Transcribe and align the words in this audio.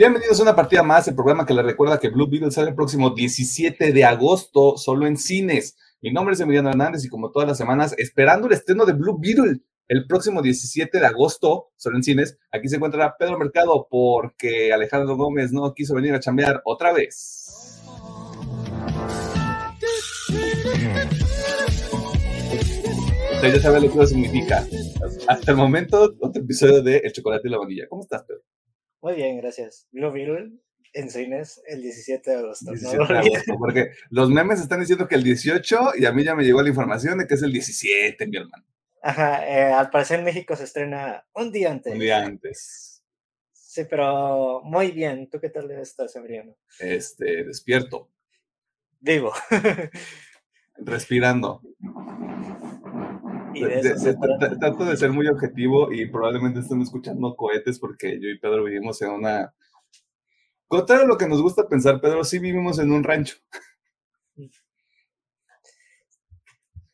Bienvenidos 0.00 0.40
a 0.40 0.44
una 0.44 0.56
partida 0.56 0.82
más, 0.82 1.06
el 1.08 1.14
programa 1.14 1.44
que 1.44 1.52
les 1.52 1.62
recuerda 1.62 2.00
que 2.00 2.08
Blue 2.08 2.26
Beetle 2.26 2.50
sale 2.50 2.70
el 2.70 2.74
próximo 2.74 3.10
17 3.10 3.92
de 3.92 4.04
agosto, 4.06 4.78
solo 4.78 5.06
en 5.06 5.18
cines. 5.18 5.76
Mi 6.00 6.10
nombre 6.10 6.32
es 6.32 6.40
Emiliano 6.40 6.70
Hernández 6.70 7.04
y 7.04 7.10
como 7.10 7.30
todas 7.30 7.46
las 7.46 7.58
semanas, 7.58 7.94
esperando 7.98 8.46
el 8.46 8.54
estreno 8.54 8.86
de 8.86 8.94
Blue 8.94 9.18
Beetle 9.20 9.60
el 9.88 10.06
próximo 10.06 10.40
17 10.40 11.00
de 11.00 11.04
agosto, 11.04 11.68
solo 11.76 11.98
en 11.98 12.02
cines, 12.02 12.38
aquí 12.50 12.70
se 12.70 12.76
encuentra 12.76 13.14
Pedro 13.18 13.38
Mercado 13.38 13.88
porque 13.90 14.72
Alejandro 14.72 15.18
Gómez 15.18 15.52
no 15.52 15.74
quiso 15.74 15.94
venir 15.94 16.14
a 16.14 16.20
chambear 16.20 16.62
otra 16.64 16.94
vez. 16.94 17.82
Usted 23.34 23.54
ya 23.54 23.60
sabe 23.60 23.82
lo 23.82 23.92
que 23.92 23.98
eso 23.98 24.06
significa. 24.06 24.66
Hasta 25.28 25.50
el 25.50 25.58
momento, 25.58 26.14
otro 26.20 26.42
episodio 26.42 26.82
de 26.82 27.02
El 27.04 27.12
chocolate 27.12 27.48
y 27.48 27.50
la 27.50 27.58
vainilla. 27.58 27.86
¿Cómo 27.86 28.00
estás, 28.00 28.22
Pedro? 28.22 28.40
Muy 29.02 29.14
bien, 29.14 29.38
gracias. 29.38 29.88
Blue 29.92 30.10
Beetle 30.10 30.52
en 30.92 31.10
cines 31.10 31.62
el 31.66 31.82
17 31.82 32.30
de 32.30 32.36
agosto. 32.36 32.70
17 32.72 33.12
de 33.12 33.18
agosto, 33.18 33.58
porque 33.58 33.92
los 34.10 34.28
memes 34.30 34.60
están 34.60 34.80
diciendo 34.80 35.08
que 35.08 35.14
el 35.14 35.22
18 35.22 35.92
y 35.96 36.04
a 36.04 36.12
mí 36.12 36.24
ya 36.24 36.34
me 36.34 36.44
llegó 36.44 36.62
la 36.62 36.68
información 36.68 37.18
de 37.18 37.26
que 37.26 37.34
es 37.34 37.42
el 37.42 37.52
17, 37.52 38.26
mi 38.26 38.36
hermano. 38.36 38.64
Ajá, 39.02 39.48
eh, 39.48 39.72
al 39.72 39.88
parecer 39.90 40.18
en 40.18 40.26
México 40.26 40.54
se 40.56 40.64
estrena 40.64 41.24
un 41.32 41.50
día 41.52 41.70
antes. 41.70 41.92
Un 41.92 42.00
día 42.00 42.24
antes. 42.24 43.02
Sí, 43.52 43.84
pero 43.88 44.60
muy 44.62 44.90
bien. 44.90 45.30
¿Tú 45.30 45.40
qué 45.40 45.48
tal 45.48 45.70
estás, 45.70 46.14
Emiliano? 46.16 46.56
Este, 46.80 47.44
despierto. 47.44 48.10
Vivo. 48.98 49.32
Respirando. 50.76 51.62
Y 53.54 53.64
de 53.64 53.80
eso 53.80 53.98
se 53.98 54.14
trata. 54.14 54.58
Trato 54.58 54.84
de 54.84 54.96
ser 54.96 55.10
muy 55.10 55.26
objetivo 55.28 55.92
y 55.92 56.06
probablemente 56.06 56.60
estén 56.60 56.80
escuchando 56.82 57.34
cohetes 57.36 57.78
porque 57.78 58.20
yo 58.20 58.28
y 58.28 58.38
Pedro 58.38 58.64
vivimos 58.64 59.00
en 59.02 59.10
una... 59.10 59.54
Contrario 60.66 61.04
a 61.04 61.08
lo 61.08 61.18
que 61.18 61.28
nos 61.28 61.42
gusta 61.42 61.68
pensar, 61.68 62.00
Pedro, 62.00 62.22
sí 62.24 62.38
vivimos 62.38 62.78
en 62.78 62.92
un 62.92 63.02
rancho. 63.02 63.36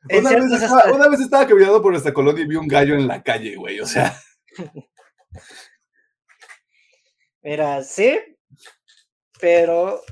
Una 0.09 0.31
vez, 0.31 0.53
estaba, 0.53 0.93
una 0.95 1.09
vez 1.09 1.19
estaba 1.19 1.49
caminando 1.49 1.83
por 1.83 1.93
esta 1.93 2.15
colonia 2.15 2.45
y 2.45 2.47
vi 2.47 2.55
un 2.55 2.69
gallo 2.69 2.95
en 2.95 3.09
la 3.09 3.25
calle, 3.25 3.57
güey. 3.57 3.81
O 3.81 3.87
sea, 3.87 4.17
Mira, 7.43 7.83
sí, 7.84 8.19
pero 9.41 10.03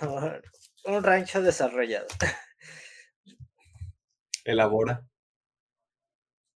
un 0.84 1.02
rancho 1.02 1.42
desarrollado. 1.42 2.08
elabora. 4.44 5.06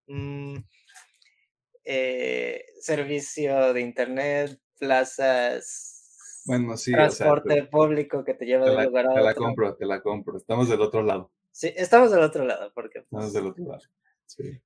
Mm, 0.08 0.58
eh, 1.84 2.66
servicio 2.80 3.74
de 3.74 3.82
internet, 3.82 4.60
plazas, 4.80 6.42
Bueno, 6.46 6.78
sí, 6.78 6.94
o 6.94 6.98
sea, 6.98 7.08
transporte 7.08 7.56
te, 7.56 7.68
público 7.68 8.24
que 8.24 8.34
te 8.34 8.46
lleva 8.46 8.66
te 8.66 8.72
de 8.72 8.78
un 8.78 8.84
lugar 8.86 9.08
a 9.08 9.14
te 9.14 9.22
la 9.22 9.32
otro. 9.32 9.44
compro, 9.44 9.76
te 9.76 9.86
la 9.86 10.02
compro. 10.02 10.38
Estamos 10.38 10.70
del 10.70 10.82
otro 10.82 11.02
lado. 11.04 11.32
Sí, 11.52 11.72
estamos 11.76 12.12
del 12.12 12.22
otro 12.22 12.46
lado, 12.46 12.72
porque 12.74 13.00
Estamos 13.00 13.26
pues, 13.26 13.34
del 13.34 13.48
otro 13.48 13.66
lado. 13.66 13.82
Sí, 14.26 14.62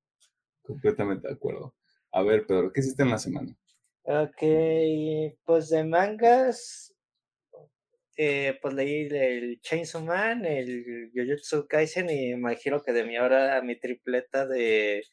completamente 0.63 1.27
de 1.27 1.33
acuerdo. 1.33 1.75
A 2.11 2.23
ver, 2.23 2.45
Pedro, 2.47 2.71
¿qué 2.73 2.79
hiciste 2.79 3.03
en 3.03 3.11
la 3.11 3.17
semana? 3.19 3.55
Ok, 4.03 4.41
pues 5.45 5.69
de 5.69 5.83
mangas, 5.83 6.95
eh, 8.17 8.57
pues 8.61 8.73
leí 8.73 9.07
el 9.11 9.61
Chainsaw 9.61 10.03
Man, 10.03 10.45
el 10.45 11.11
Jujutsu 11.13 11.67
Kaisen 11.67 12.09
y 12.09 12.35
My 12.35 12.57
Hero 12.63 12.77
Academia. 12.77 13.21
Ahora 13.21 13.61
mi 13.61 13.79
tripleta 13.79 14.47
de, 14.47 15.03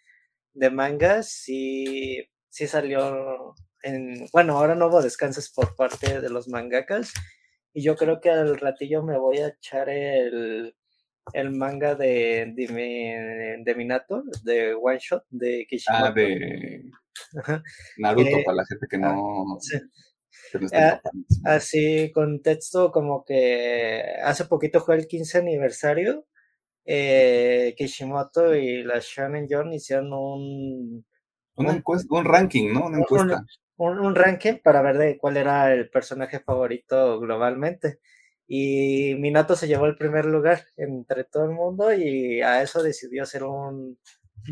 de 0.57 0.71
mangas 0.71 1.31
sí, 1.31 2.25
sí 2.49 2.67
salió 2.67 3.55
en... 3.83 4.27
Bueno, 4.33 4.59
ahora 4.59 4.75
no 4.75 4.87
hubo 4.89 5.03
descansos 5.03 5.51
por 5.51 5.77
parte 5.77 6.21
de 6.21 6.31
los 6.31 6.49
mangakas 6.49 7.13
y 7.73 7.83
yo 7.83 7.97
creo 7.97 8.21
que 8.21 8.31
al 8.31 8.59
ratillo 8.59 9.03
me 9.03 9.19
voy 9.19 9.39
a 9.39 9.49
echar 9.49 9.89
el, 9.89 10.75
el 11.35 11.51
manga 11.51 11.95
de, 11.95 12.53
de, 12.57 12.69
mi- 12.69 13.65
de 13.65 13.75
Minato, 13.75 14.23
de 14.45 14.75
One 14.75 14.99
Shot, 15.01 15.25
de 15.31 15.67
Kishimoto. 15.69 16.05
Ah, 16.07 16.13
de 16.13 16.91
Naruto, 17.99 18.29
Eh, 18.29 18.45
para 18.45 18.57
la 18.57 18.65
gente 18.67 18.87
que 18.91 18.99
no, 18.99 19.59
sí. 19.61 19.79
que 20.53 20.59
no 20.59 20.67
está 20.67 20.79
Ah, 20.79 20.91
empapando. 20.93 21.27
Así, 21.45 22.13
contexto 22.13 22.91
como 22.93 23.25
que 23.25 24.03
hace 24.23 24.45
poquito 24.47 24.81
fue 24.81 24.97
el 24.97 25.07
15 25.07 25.39
aniversario. 25.39 26.27
Eh, 26.87 27.75
Kishimoto 27.77 28.55
y 28.55 28.83
la 28.85 29.01
Shonen 29.01 29.47
Jump 29.51 29.73
hicieron 29.75 30.13
un, 30.13 31.05
Una 31.57 31.71
un- 31.71 31.77
encuesta, 31.77 32.15
un 32.15 32.25
ranking, 32.25 32.73
¿no? 32.73 32.87
Una 32.87 32.97
un- 32.99 33.03
encuesta. 33.03 33.45
un, 33.77 33.99
un 33.99 34.15
ranking 34.15 34.55
para 34.63 34.81
ver 34.83 34.97
de 34.99 35.19
cuál 35.19 35.37
era 35.37 35.73
el 35.75 35.91
personaje 35.91 36.41
favorito 36.41 37.19
globalmente. 37.21 37.99
Y 38.49 39.17
Minato 39.19 39.57
se 39.57 39.67
llevó 39.67 39.87
el 39.87 39.97
primer 39.97 40.25
lugar 40.25 40.63
entre 40.77 41.25
todo 41.25 41.45
el 41.47 41.51
mundo 41.51 41.93
y 41.93 42.41
a 42.43 42.63
eso 42.63 42.83
decidió 42.83 43.25
hacer 43.25 43.43
un... 43.43 43.99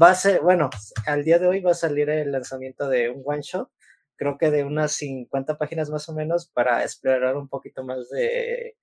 Va 0.02 0.10
a 0.10 0.14
ser, 0.16 0.40
bueno, 0.40 0.68
al 1.06 1.22
día 1.22 1.38
de 1.38 1.46
hoy 1.46 1.60
va 1.60 1.70
a 1.70 1.74
salir 1.74 2.10
el 2.10 2.32
lanzamiento 2.32 2.88
de 2.88 3.08
un 3.10 3.22
one 3.24 3.42
shot, 3.42 3.70
creo 4.16 4.36
que 4.36 4.50
de 4.50 4.64
unas 4.64 4.92
50 4.92 5.56
páginas 5.58 5.90
más 5.90 6.08
o 6.08 6.14
menos 6.14 6.48
para 6.52 6.82
explorar 6.82 7.36
un 7.36 7.48
poquito 7.48 7.84
más 7.84 8.08
de 8.10 8.76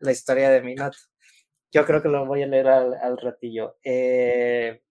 la 0.00 0.12
historia 0.12 0.50
de 0.50 0.60
Minato. 0.60 0.98
Yo 1.72 1.84
creo 1.86 2.02
que 2.02 2.08
lo 2.08 2.26
voy 2.26 2.42
a 2.42 2.46
leer 2.46 2.68
al, 2.68 2.94
al 2.94 3.16
ratillo. 3.18 3.76
Eh, 3.84 4.82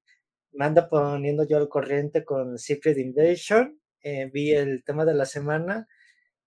me 0.54 0.66
anda 0.66 0.88
poniendo 0.90 1.46
yo 1.48 1.58
al 1.58 1.68
corriente 1.70 2.24
con 2.24 2.58
Secret 2.58 2.98
Invasion. 2.98 3.80
eh, 4.02 4.30
vi 4.34 4.52
el 4.54 4.84
tema 4.84 5.06
de 5.06 5.14
la 5.14 5.26
semana. 5.26 5.88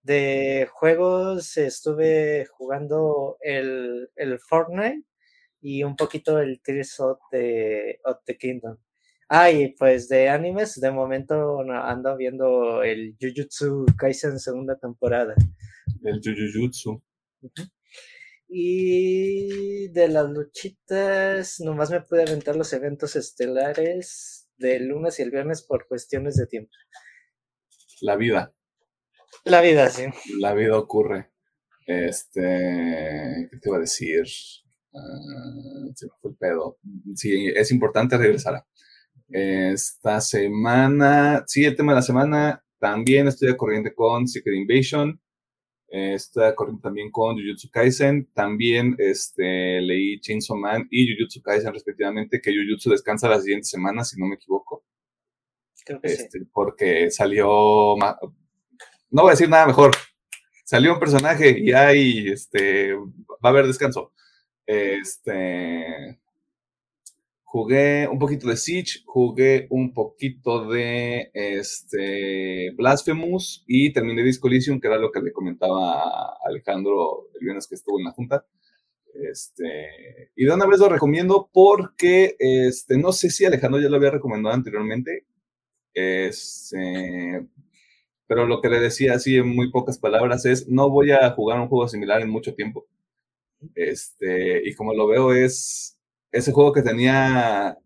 De 0.03 0.69
juegos 0.73 1.57
estuve 1.57 2.47
jugando 2.47 3.37
el, 3.41 4.11
el 4.17 4.39
Fortnite 4.41 5.05
y 5.61 5.85
un 5.85 5.97
poquito 5.97 6.41
el 6.41 6.61
Tears 6.63 6.99
of 7.01 7.19
the, 7.31 8.01
of 8.05 8.19
the 8.25 8.37
Kingdom. 8.37 8.79
Ah, 9.29 9.51
y 9.51 9.69
pues 9.75 10.09
de 10.09 10.29
animes, 10.29 10.81
de 10.81 10.91
momento 10.91 11.61
ando 11.61 12.17
viendo 12.17 12.83
el 12.83 13.17
Jujutsu 13.21 13.87
Kaisen 13.97 14.39
segunda 14.39 14.77
temporada. 14.77 15.35
El 16.05 16.21
Jujujutsu. 16.21 17.03
Y 18.55 19.89
de 19.89 20.09
las 20.09 20.29
luchitas, 20.29 21.59
nomás 21.61 21.91
me 21.91 22.03
pude 22.03 22.21
aventar 22.21 22.55
los 22.55 22.71
eventos 22.75 23.17
estelares 23.17 24.47
del 24.59 24.89
lunes 24.89 25.19
y 25.19 25.23
el 25.23 25.31
viernes 25.31 25.63
por 25.63 25.89
cuestiones 25.89 26.37
de 26.37 26.47
tiempo. 26.47 26.71
La 28.03 28.17
vida. 28.17 28.53
La 29.45 29.63
vida, 29.63 29.89
sí. 29.89 30.05
La 30.39 30.53
vida 30.53 30.77
ocurre. 30.77 31.31
Este, 31.87 33.49
¿qué 33.51 33.59
te 33.59 33.69
iba 33.71 33.79
a 33.79 33.81
decir? 33.81 34.25
Ah, 34.95 35.89
se 35.95 36.07
me 36.09 36.13
fue 36.21 36.33
el 36.33 36.37
pedo. 36.37 36.79
Sí, 37.15 37.47
es 37.57 37.73
importante 37.73 38.19
regresar. 38.19 38.67
Esta 39.31 40.21
semana, 40.21 41.43
sí, 41.47 41.65
el 41.65 41.75
tema 41.75 41.93
de 41.93 41.97
la 41.97 42.03
semana, 42.03 42.63
también 42.79 43.29
estoy 43.29 43.49
de 43.49 43.57
corriente 43.57 43.95
con 43.95 44.29
Secret 44.29 44.57
Invasion. 44.57 45.22
Estoy 45.95 46.47
de 46.47 46.55
corriente 46.55 46.83
también 46.83 47.11
con 47.11 47.37
Jujutsu 47.37 47.71
Kaisen. 47.71 48.27
También 48.33 48.97
este, 48.97 49.79
leí 49.83 50.19
Chainsaw 50.21 50.57
Man 50.57 50.89
y 50.91 51.07
Jujutsu 51.07 51.43
Kaisen 51.43 51.71
respectivamente, 51.71 52.41
que 52.41 52.51
Jujutsu 52.51 52.89
descansa 52.89 53.29
la 53.29 53.39
siguiente 53.39 53.67
semana, 53.67 54.03
si 54.03 54.19
no 54.19 54.27
me 54.27 54.37
equivoco. 54.37 54.85
Creo 55.85 56.01
que 56.01 56.09
sí. 56.09 56.23
Este, 56.23 56.47
porque 56.51 57.11
salió, 57.11 57.47
no 59.11 59.23
voy 59.23 59.29
a 59.29 59.33
decir 59.33 59.51
nada 59.51 59.67
mejor, 59.67 59.91
salió 60.65 60.95
un 60.95 60.99
personaje 60.99 61.59
y 61.59 61.73
hay, 61.73 62.29
este, 62.29 62.95
va 62.95 63.05
a 63.43 63.49
haber 63.49 63.67
descanso. 63.67 64.15
Este, 64.65 66.22
jugué 67.53 68.09
un 68.09 68.19
poquito 68.19 68.49
de 68.49 68.57
Siege, 68.57 69.01
jugué 69.05 69.67
un 69.69 69.93
poquito 69.93 70.71
de, 70.71 71.31
este, 71.35 72.71
Blasphemous 72.71 73.63
y 73.67 73.93
terminé 73.93 74.23
Disco 74.23 74.49
que 74.49 74.89
era 74.89 74.97
lo 74.97 75.13
que 75.13 75.21
le 75.21 75.33
comentaba 75.33 76.35
Alejandro 76.47 77.29
el 77.35 77.45
viernes 77.45 77.67
que 77.67 77.75
estuvo 77.75 77.99
en 77.99 78.07
la 78.07 78.13
junta. 78.13 78.47
Este, 79.31 80.31
y 80.35 80.47
de 80.47 80.55
una 80.55 80.65
vez 80.65 80.81
lo 80.81 80.89
recomiendo 80.89 81.51
porque, 81.53 82.37
este, 82.39 82.97
no 82.97 83.13
sé 83.13 83.29
si 83.29 83.45
Alejandro 83.45 83.83
ya 83.83 83.91
lo 83.91 83.97
había 83.97 84.13
recomendado 84.13 84.55
anteriormente, 84.55 85.27
este, 85.93 87.47
pero 88.27 88.47
lo 88.47 88.63
que 88.63 88.71
le 88.71 88.81
decía 88.81 89.13
así 89.13 89.37
en 89.37 89.55
muy 89.55 89.71
pocas 89.71 89.99
palabras 89.99 90.47
es, 90.47 90.69
no 90.69 90.89
voy 90.89 91.11
a 91.13 91.31
jugar 91.33 91.61
un 91.61 91.69
juego 91.69 91.87
similar 91.87 92.23
en 92.23 92.31
mucho 92.31 92.55
tiempo. 92.55 92.87
Este, 93.75 94.67
y 94.67 94.75
como 94.75 94.95
lo 94.95 95.07
veo 95.07 95.35
es 95.35 95.99
ese 96.33 96.53
juego 96.53 96.73
que 96.73 96.83
tenía 96.83 97.79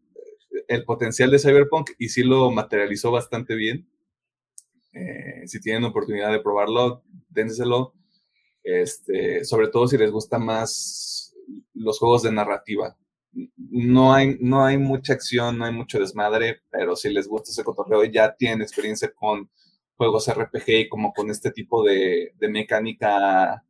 el 0.68 0.84
potencial 0.84 1.30
de 1.30 1.38
Cyberpunk 1.38 1.90
y 1.98 2.08
sí 2.08 2.22
lo 2.22 2.50
materializó 2.50 3.10
bastante 3.10 3.54
bien. 3.54 3.88
Eh, 4.92 5.42
si 5.46 5.60
tienen 5.60 5.84
oportunidad 5.84 6.32
de 6.32 6.40
probarlo, 6.40 7.02
dénselo. 7.28 7.92
Este, 8.62 9.44
sobre 9.44 9.68
todo 9.68 9.86
si 9.86 9.98
les 9.98 10.10
gusta 10.10 10.38
más 10.38 11.34
los 11.74 11.98
juegos 11.98 12.22
de 12.22 12.32
narrativa. 12.32 12.96
No 13.56 14.14
hay, 14.14 14.38
no 14.40 14.64
hay 14.64 14.78
mucha 14.78 15.12
acción, 15.12 15.58
no 15.58 15.66
hay 15.66 15.72
mucho 15.72 15.98
desmadre, 15.98 16.62
pero 16.70 16.96
si 16.96 17.10
les 17.10 17.28
gusta 17.28 17.50
ese 17.50 17.64
cotorreo 17.64 18.04
ya 18.04 18.34
tienen 18.34 18.62
experiencia 18.62 19.12
con 19.12 19.50
juegos 19.96 20.32
RPG 20.32 20.68
y 20.68 20.88
como 20.88 21.12
con 21.12 21.30
este 21.30 21.50
tipo 21.50 21.84
de, 21.84 22.32
de 22.38 22.48
mecánica, 22.48 23.62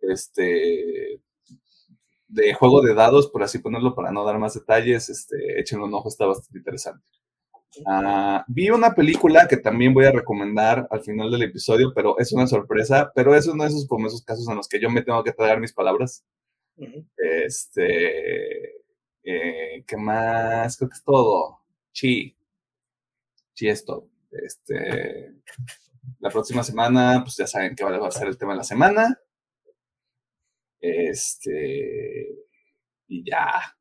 este, 0.00 1.20
de 2.30 2.54
juego 2.54 2.80
de 2.80 2.94
dados, 2.94 3.28
por 3.28 3.42
así 3.42 3.58
ponerlo, 3.58 3.94
para 3.94 4.12
no 4.12 4.24
dar 4.24 4.38
más 4.38 4.54
detalles, 4.54 5.08
este, 5.08 5.60
échenle 5.60 5.84
un 5.84 5.94
ojo, 5.94 6.08
está 6.08 6.26
bastante 6.26 6.58
interesante. 6.58 7.04
Ah, 7.86 8.44
vi 8.48 8.70
una 8.70 8.94
película 8.94 9.46
que 9.46 9.56
también 9.56 9.94
voy 9.94 10.04
a 10.04 10.12
recomendar 10.12 10.88
al 10.90 11.02
final 11.02 11.30
del 11.30 11.42
episodio, 11.42 11.92
pero 11.94 12.18
es 12.18 12.32
una 12.32 12.46
sorpresa, 12.46 13.12
pero 13.14 13.34
es 13.34 13.46
uno 13.46 13.64
de 13.64 13.70
esos, 13.70 13.86
como 13.86 14.06
esos 14.06 14.24
casos 14.24 14.48
en 14.48 14.56
los 14.56 14.68
que 14.68 14.80
yo 14.80 14.90
me 14.90 15.02
tengo 15.02 15.22
que 15.22 15.32
tragar 15.32 15.60
mis 15.60 15.72
palabras. 15.72 16.24
Este, 17.16 18.80
eh, 19.22 19.84
¿qué 19.86 19.96
más? 19.96 20.76
Creo 20.76 20.88
que 20.88 20.96
es 20.96 21.04
todo. 21.04 21.60
Chi. 21.92 22.36
Chi 23.54 23.68
es 23.68 23.84
todo. 23.84 24.08
Este, 24.30 25.34
la 26.18 26.30
próxima 26.30 26.62
semana, 26.62 27.20
pues 27.22 27.36
ya 27.36 27.46
saben 27.46 27.74
que 27.74 27.84
va 27.84 28.06
a 28.06 28.10
ser 28.10 28.28
el 28.28 28.38
tema 28.38 28.52
de 28.52 28.58
la 28.58 28.64
semana. 28.64 29.18
Este, 30.80 32.28
y 33.06 33.28
ya. 33.28 33.76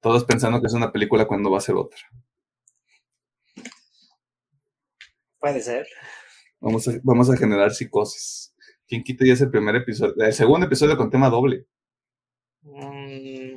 Todos 0.00 0.24
pensando 0.24 0.60
que 0.60 0.66
es 0.68 0.74
una 0.74 0.92
película 0.92 1.26
cuando 1.26 1.50
va 1.50 1.58
a 1.58 1.62
ser 1.62 1.74
otra. 1.74 1.98
Puede 5.40 5.60
ser. 5.60 5.86
Vamos 6.60 6.86
a, 6.88 6.92
vamos 7.02 7.30
a 7.30 7.36
generar 7.36 7.72
psicosis. 7.72 8.54
¿Quién 8.86 9.02
quita 9.02 9.24
ya 9.24 9.34
ese 9.34 9.48
primer 9.48 9.76
episodio? 9.76 10.14
El 10.18 10.32
segundo 10.32 10.66
episodio 10.66 10.96
con 10.96 11.10
tema 11.10 11.28
doble. 11.28 11.66
Mm, 12.62 13.47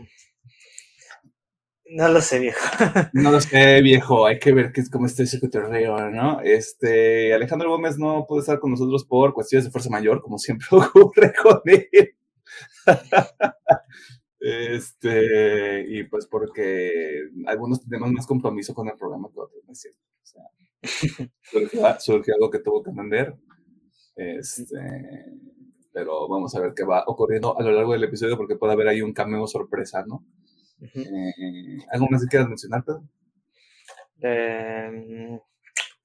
no 1.91 2.07
lo 2.07 2.21
sé, 2.21 2.39
viejo. 2.39 2.59
No 3.13 3.31
lo 3.31 3.41
sé, 3.41 3.81
viejo. 3.81 4.25
Hay 4.25 4.39
que 4.39 4.53
ver 4.53 4.71
qué 4.71 4.81
es 4.81 4.89
cómo 4.89 5.05
está 5.05 5.23
ese 5.23 5.39
cotorreo, 5.39 6.09
¿no? 6.09 6.39
Este, 6.41 7.33
Alejandro 7.33 7.69
Gómez 7.69 7.97
no 7.97 8.25
puede 8.27 8.41
estar 8.41 8.59
con 8.59 8.71
nosotros 8.71 9.03
por 9.05 9.33
cuestiones 9.33 9.65
de 9.65 9.71
fuerza 9.71 9.89
mayor, 9.89 10.21
como 10.21 10.37
siempre 10.37 10.67
ocurre 10.71 11.33
con 11.41 11.61
él. 11.65 11.89
Este, 14.43 15.85
y 15.87 16.03
pues 16.05 16.25
porque 16.25 17.29
algunos 17.45 17.79
tenemos 17.83 18.11
más 18.11 18.25
compromiso 18.25 18.73
con 18.73 18.87
el 18.87 18.97
programa 18.97 19.29
que 19.31 19.39
otros, 19.39 19.63
¿no 19.67 19.71
es 19.71 19.79
cierto? 19.79 19.99
O 20.19 20.25
sea, 20.25 21.99
surgió, 21.99 22.33
algo 22.33 22.49
que 22.49 22.57
tuvo 22.57 22.81
que 22.81 22.89
entender. 22.89 23.35
Este, 24.15 24.79
pero 25.93 26.27
vamos 26.27 26.55
a 26.55 26.59
ver 26.59 26.73
qué 26.75 26.83
va 26.83 27.03
ocurriendo 27.05 27.55
a 27.55 27.61
lo 27.61 27.71
largo 27.71 27.93
del 27.93 28.05
episodio 28.05 28.35
porque 28.35 28.55
puede 28.55 28.73
haber 28.73 28.87
ahí 28.87 29.03
un 29.03 29.13
cameo 29.13 29.45
sorpresa, 29.45 30.03
¿no? 30.07 30.25
Eh, 30.81 31.77
¿Algo 31.91 32.07
más 32.09 32.21
que 32.23 32.27
quieras 32.27 32.49
mencionar, 32.49 32.83
Pedro? 32.83 33.03
Em, 34.21 35.39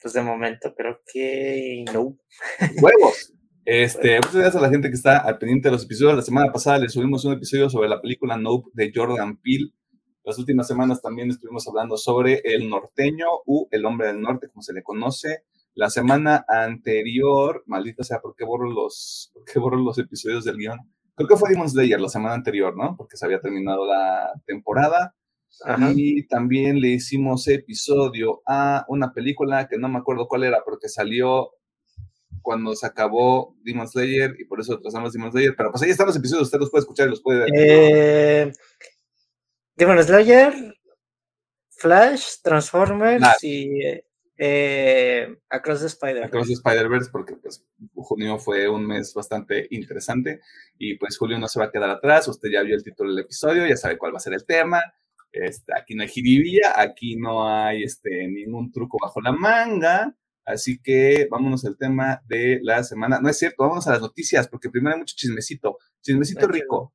pues 0.00 0.14
de 0.14 0.22
momento 0.22 0.74
creo 0.76 1.00
que 1.12 1.84
no. 1.92 2.18
¡Huevos! 2.82 3.32
Este, 3.64 4.16
muchas 4.16 4.34
gracias 4.34 4.56
a 4.56 4.60
la 4.60 4.70
gente 4.70 4.88
que 4.88 4.94
está 4.94 5.18
al 5.18 5.38
pendiente 5.38 5.68
de 5.68 5.72
los 5.72 5.84
episodios. 5.84 6.16
La 6.16 6.22
semana 6.22 6.52
pasada 6.52 6.78
les 6.78 6.92
subimos 6.92 7.24
un 7.24 7.32
episodio 7.32 7.68
sobre 7.68 7.88
la 7.88 8.00
película 8.00 8.36
Nope 8.36 8.70
de 8.74 8.92
Jordan 8.94 9.38
Peele. 9.38 9.72
Las 10.24 10.38
últimas 10.38 10.68
semanas 10.68 11.02
también 11.02 11.30
estuvimos 11.30 11.66
hablando 11.66 11.96
sobre 11.96 12.42
el 12.44 12.68
norteño 12.68 13.26
u 13.46 13.68
el 13.70 13.84
hombre 13.84 14.08
del 14.08 14.20
norte, 14.20 14.48
como 14.48 14.62
se 14.62 14.72
le 14.72 14.82
conoce. 14.82 15.44
La 15.74 15.90
semana 15.90 16.44
anterior, 16.48 17.64
maldita 17.66 18.02
sea, 18.02 18.20
¿por 18.20 18.34
qué 18.34 18.44
borro 18.44 18.70
los, 18.70 19.30
por 19.34 19.44
qué 19.44 19.58
borro 19.58 19.78
los 19.78 19.98
episodios 19.98 20.44
del 20.44 20.56
guion? 20.56 20.78
Creo 21.16 21.28
que 21.28 21.36
fue 21.36 21.50
Demon 21.50 21.68
Slayer 21.68 21.98
la 21.98 22.10
semana 22.10 22.34
anterior, 22.34 22.76
¿no? 22.76 22.94
Porque 22.96 23.16
se 23.16 23.24
había 23.24 23.40
terminado 23.40 23.86
la 23.86 24.32
temporada. 24.46 25.14
Y 25.94 26.26
también 26.26 26.80
le 26.80 26.88
hicimos 26.88 27.48
episodio 27.48 28.42
a 28.46 28.84
una 28.88 29.12
película 29.14 29.66
que 29.66 29.78
no 29.78 29.88
me 29.88 29.98
acuerdo 29.98 30.28
cuál 30.28 30.44
era, 30.44 30.62
porque 30.62 30.88
salió 30.88 31.52
cuando 32.42 32.76
se 32.76 32.86
acabó 32.86 33.56
Demon 33.62 33.88
Slayer 33.88 34.36
y 34.38 34.44
por 34.44 34.60
eso 34.60 34.78
trazamos 34.78 35.14
Demon 35.14 35.32
Slayer. 35.32 35.54
Pero 35.56 35.70
pues 35.70 35.82
ahí 35.82 35.90
están 35.90 36.06
los 36.06 36.16
episodios, 36.16 36.44
usted 36.44 36.58
los 36.58 36.70
puede 36.70 36.82
escuchar 36.82 37.06
y 37.06 37.10
los 37.10 37.22
puede 37.22 37.40
ver. 37.40 37.50
Eh, 37.54 38.52
Demon 39.76 40.02
Slayer, 40.02 40.52
Flash, 41.70 42.42
Transformers 42.42 43.42
y 43.42 43.80
eh, 44.38 45.38
Across 45.48 45.80
the 45.80 45.86
Spider-Verse. 45.86 46.28
Across 46.28 46.46
the 46.48 46.54
Spider-Verse, 46.54 47.10
porque 47.10 47.36
pues 47.36 47.64
junio 47.94 48.38
fue 48.38 48.68
un 48.68 48.86
mes 48.86 49.12
bastante 49.14 49.66
interesante 49.70 50.40
y 50.78 50.96
pues 50.96 51.16
julio 51.16 51.38
no 51.38 51.48
se 51.48 51.58
va 51.58 51.66
a 51.66 51.70
quedar 51.70 51.90
atrás. 51.90 52.28
Usted 52.28 52.50
ya 52.52 52.62
vio 52.62 52.76
el 52.76 52.84
título 52.84 53.10
del 53.10 53.24
episodio, 53.24 53.66
ya 53.66 53.76
sabe 53.76 53.98
cuál 53.98 54.12
va 54.12 54.18
a 54.18 54.20
ser 54.20 54.34
el 54.34 54.44
tema. 54.44 54.82
Este, 55.32 55.72
aquí 55.76 55.94
no 55.94 56.02
hay 56.02 56.08
jiribilla, 56.08 56.80
aquí 56.80 57.16
no 57.16 57.48
hay 57.48 57.82
este, 57.82 58.26
ningún 58.28 58.72
truco 58.72 58.98
bajo 59.00 59.20
la 59.20 59.32
manga. 59.32 60.14
Así 60.44 60.78
que 60.80 61.26
vámonos 61.30 61.64
al 61.64 61.76
tema 61.76 62.22
de 62.28 62.60
la 62.62 62.84
semana. 62.84 63.20
No 63.20 63.28
es 63.28 63.38
cierto, 63.38 63.64
vámonos 63.64 63.86
a 63.88 63.92
las 63.92 64.00
noticias, 64.00 64.48
porque 64.48 64.70
primero 64.70 64.94
hay 64.94 65.00
mucho 65.00 65.16
chismecito. 65.16 65.78
Chismecito 66.00 66.46
rico. 66.46 66.94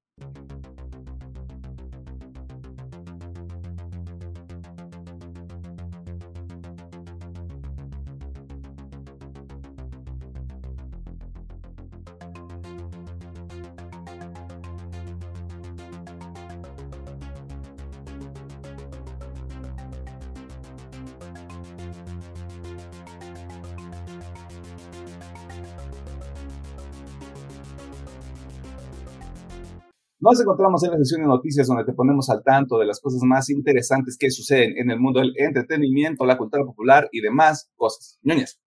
Nos 30.22 30.40
encontramos 30.40 30.84
en 30.84 30.92
la 30.92 30.98
sesión 31.00 31.22
de 31.22 31.28
noticias 31.28 31.66
donde 31.66 31.84
te 31.84 31.94
ponemos 31.94 32.30
al 32.30 32.44
tanto 32.44 32.78
de 32.78 32.86
las 32.86 33.00
cosas 33.00 33.24
más 33.24 33.50
interesantes 33.50 34.18
que 34.20 34.30
suceden 34.30 34.78
en 34.78 34.92
el 34.92 35.00
mundo 35.00 35.20
del 35.20 35.34
entretenimiento, 35.36 36.28
la 36.28 36.38
cultura 36.38 36.64
popular 36.64 37.10
y 37.12 37.22
demás 37.22 37.72
cosas. 37.76 38.20
Ñoñas, 38.22 38.62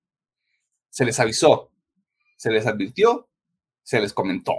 se 0.91 1.05
les 1.05 1.21
avisó, 1.21 1.71
se 2.37 2.51
les 2.51 2.67
advirtió, 2.67 3.29
se 3.85 4.01
les 4.01 4.13
comentó. 4.13 4.55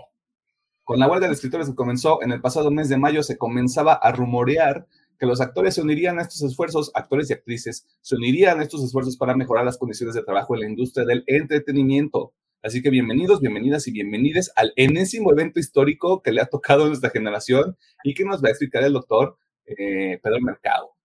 Con 0.85 0.97
la 0.97 1.09
huelga 1.09 1.27
de 1.27 1.33
escritores 1.33 1.67
que 1.67 1.75
comenzó 1.75 2.23
en 2.23 2.31
el 2.31 2.39
pasado 2.39 2.71
mes 2.71 2.87
de 2.87 2.97
mayo, 2.97 3.23
se 3.23 3.37
comenzaba 3.37 3.95
a 3.95 4.13
rumorear 4.13 4.87
que 5.19 5.25
los 5.25 5.41
actores 5.41 5.75
se 5.75 5.81
unirían 5.81 6.17
a 6.17 6.21
estos 6.21 6.43
esfuerzos, 6.43 6.91
actores 6.93 7.29
y 7.29 7.33
actrices, 7.33 7.85
se 7.99 8.15
unirían 8.15 8.61
a 8.61 8.63
estos 8.63 8.81
esfuerzos 8.81 9.17
para 9.17 9.35
mejorar 9.35 9.65
las 9.65 9.77
condiciones 9.77 10.15
de 10.15 10.23
trabajo 10.23 10.55
en 10.55 10.61
la 10.61 10.69
industria 10.69 11.05
del 11.05 11.25
entretenimiento. 11.27 12.31
Así 12.65 12.81
que 12.81 12.89
bienvenidos, 12.89 13.41
bienvenidas 13.41 13.87
y 13.87 13.91
bienvenides 13.91 14.51
al 14.55 14.73
enésimo 14.75 15.31
evento 15.31 15.59
histórico 15.59 16.23
que 16.23 16.31
le 16.31 16.41
ha 16.41 16.47
tocado 16.47 16.85
a 16.85 16.87
nuestra 16.87 17.11
generación 17.11 17.77
y 18.03 18.15
que 18.15 18.25
nos 18.25 18.43
va 18.43 18.47
a 18.47 18.49
explicar 18.49 18.83
el 18.83 18.93
doctor 18.93 19.37
eh, 19.67 20.19
Pedro 20.23 20.41
Mercado, 20.41 20.95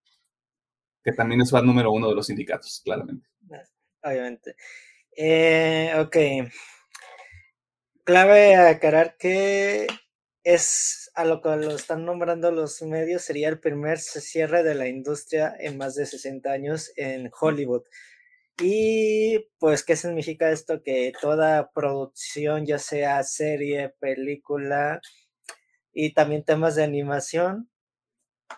que 1.04 1.12
también 1.12 1.42
es 1.42 1.52
el 1.52 1.66
número 1.66 1.92
uno 1.92 2.08
de 2.08 2.14
los 2.14 2.28
sindicatos, 2.28 2.80
claramente. 2.82 3.28
Obviamente. 4.02 4.56
Eh, 5.14 5.92
ok. 5.98 6.16
Clave 8.04 8.56
aclarar 8.56 9.18
que 9.18 9.86
es 10.42 11.10
a 11.14 11.26
lo 11.26 11.42
que 11.42 11.50
lo 11.56 11.76
están 11.76 12.06
nombrando 12.06 12.50
los 12.52 12.80
medios, 12.80 13.20
sería 13.20 13.50
el 13.50 13.60
primer 13.60 13.98
cierre 13.98 14.62
de 14.62 14.74
la 14.74 14.88
industria 14.88 15.54
en 15.60 15.76
más 15.76 15.94
de 15.94 16.06
60 16.06 16.50
años 16.50 16.90
en 16.96 17.30
Hollywood. 17.38 17.82
Y 18.62 19.48
pues, 19.58 19.82
¿qué 19.82 19.96
significa 19.96 20.50
esto? 20.50 20.82
Que 20.82 21.12
toda 21.18 21.70
producción, 21.72 22.66
ya 22.66 22.78
sea 22.78 23.22
serie, 23.22 23.94
película 24.00 25.00
y 25.94 26.12
también 26.12 26.44
temas 26.44 26.76
de 26.76 26.84
animación, 26.84 27.70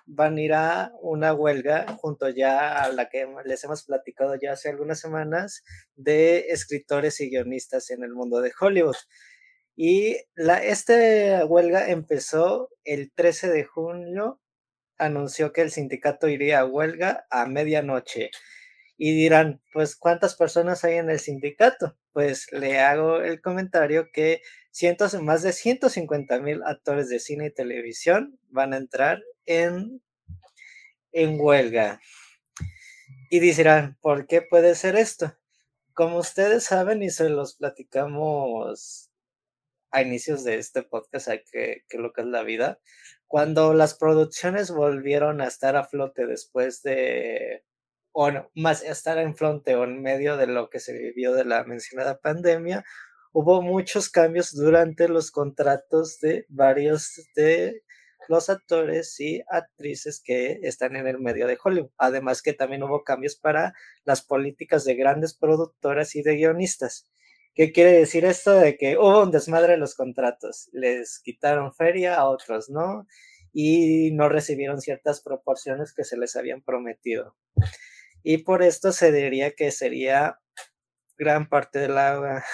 van 0.07 0.39
a 0.39 0.41
ir 0.41 0.55
a 0.55 0.93
una 1.03 1.35
huelga 1.35 1.87
junto 2.01 2.29
ya 2.31 2.83
a 2.83 2.93
la 2.93 3.09
que 3.09 3.27
les 3.45 3.63
hemos 3.65 3.85
platicado 3.85 4.35
ya 4.41 4.53
hace 4.53 4.71
algunas 4.71 5.01
semanas 5.01 5.63
de 5.95 6.49
escritores 6.49 7.21
y 7.21 7.31
guionistas 7.31 7.91
en 7.91 8.03
el 8.03 8.13
mundo 8.13 8.41
de 8.41 8.53
Hollywood. 8.59 8.97
Y 9.77 10.17
la, 10.35 10.65
esta 10.65 11.47
huelga 11.47 11.91
empezó 11.91 12.71
el 12.85 13.13
13 13.15 13.51
de 13.51 13.65
junio, 13.65 14.41
anunció 14.99 15.53
que 15.53 15.63
el 15.63 15.71
sindicato 15.71 16.29
iría 16.29 16.61
a 16.61 16.67
huelga 16.67 17.27
a 17.31 17.47
medianoche 17.47 18.31
y 19.05 19.17
dirán, 19.17 19.61
pues, 19.73 19.97
¿cuántas 19.97 20.37
personas 20.37 20.85
hay 20.85 20.95
en 20.95 21.11
el 21.11 21.19
sindicato? 21.19 21.99
Pues 22.13 22.47
le 22.53 22.79
hago 22.79 23.17
el 23.21 23.41
comentario 23.41 24.13
que 24.13 24.43
cientos, 24.71 25.21
más 25.21 25.43
de 25.43 25.53
150 25.53 26.39
mil 26.39 26.63
actores 26.63 27.09
de 27.09 27.19
cine 27.19 27.47
y 27.47 27.53
televisión 27.53 28.39
van 28.51 28.73
a 28.73 28.77
entrar 28.77 29.21
en, 29.45 30.01
en 31.11 31.37
huelga. 31.37 32.01
Y 33.29 33.41
dirán, 33.41 33.99
¿por 34.01 34.29
qué 34.29 34.41
puede 34.41 34.77
ser 34.77 34.95
esto? 34.95 35.37
Como 35.95 36.19
ustedes 36.19 36.63
saben 36.63 37.03
y 37.03 37.11
se 37.11 37.29
los 37.29 37.57
platicamos 37.57 39.11
a 39.91 40.03
inicios 40.03 40.45
de 40.45 40.59
este 40.59 40.85
podcast, 40.85 41.29
que, 41.51 41.83
que 41.89 41.99
lo 41.99 42.13
que 42.13 42.21
es 42.21 42.29
la 42.29 42.45
vida, 42.45 42.79
cuando 43.27 43.75
las 43.75 43.95
producciones 43.95 44.71
volvieron 44.71 45.41
a 45.41 45.49
estar 45.49 45.75
a 45.75 45.83
flote 45.83 46.25
después 46.25 46.85
de 46.85 47.65
o 48.13 48.31
más 48.55 48.83
estar 48.83 49.19
en 49.19 49.35
fronte 49.35 49.75
o 49.75 49.85
en 49.85 50.03
medio 50.03 50.37
de 50.37 50.47
lo 50.47 50.71
que 50.71 50.81
se 50.81 50.93
vivió 50.93 51.33
de 51.35 51.45
la 51.45 51.65
mencionada 51.65 52.19
pandemia, 52.19 52.85
hubo 53.33 53.63
muchos 53.63 54.11
cambios 54.11 54.53
durante 54.53 55.09
los 55.09 55.31
contratos 55.31 56.19
de 56.21 56.47
varios 56.49 57.23
de 57.35 57.83
los 58.29 58.51
actores 58.51 59.19
y 59.21 59.43
actrices 59.49 60.23
que 60.25 60.61
están 60.63 60.97
en 60.97 61.07
el 61.07 61.19
medio 61.19 61.47
de 61.47 61.59
Hollywood. 61.63 61.91
Además 61.99 62.43
que 62.43 62.53
también 62.53 62.83
hubo 62.83 63.05
cambios 63.05 63.37
para 63.37 63.75
las 64.05 64.23
políticas 64.23 64.85
de 64.85 64.95
grandes 64.95 65.35
productoras 65.35 66.15
y 66.15 66.23
de 66.23 66.37
guionistas. 66.37 67.09
¿Qué 67.55 67.73
quiere 67.73 67.93
decir 67.93 68.25
esto? 68.25 68.53
De 68.53 68.77
que 68.77 68.97
hubo 68.97 69.23
un 69.23 69.31
desmadre 69.31 69.75
en 69.75 69.81
los 69.81 69.95
contratos. 69.95 70.71
Les 70.73 71.21
quitaron 71.21 71.75
feria 71.75 72.17
a 72.17 72.29
otros, 72.29 72.71
¿no? 72.71 73.07
Y 73.53 74.11
no 74.13 74.29
recibieron 74.29 74.81
ciertas 74.81 75.21
proporciones 75.21 75.93
que 75.93 76.05
se 76.05 76.17
les 76.17 76.37
habían 76.37 76.63
prometido. 76.63 77.37
Y 78.23 78.39
por 78.39 78.63
esto 78.63 78.93
se 78.93 79.13
diría 79.13 79.53
que 79.53 79.71
sería 79.71 80.39
gran 81.19 81.49
parte 81.49 81.79
de 81.79 81.89
la, 81.89 82.45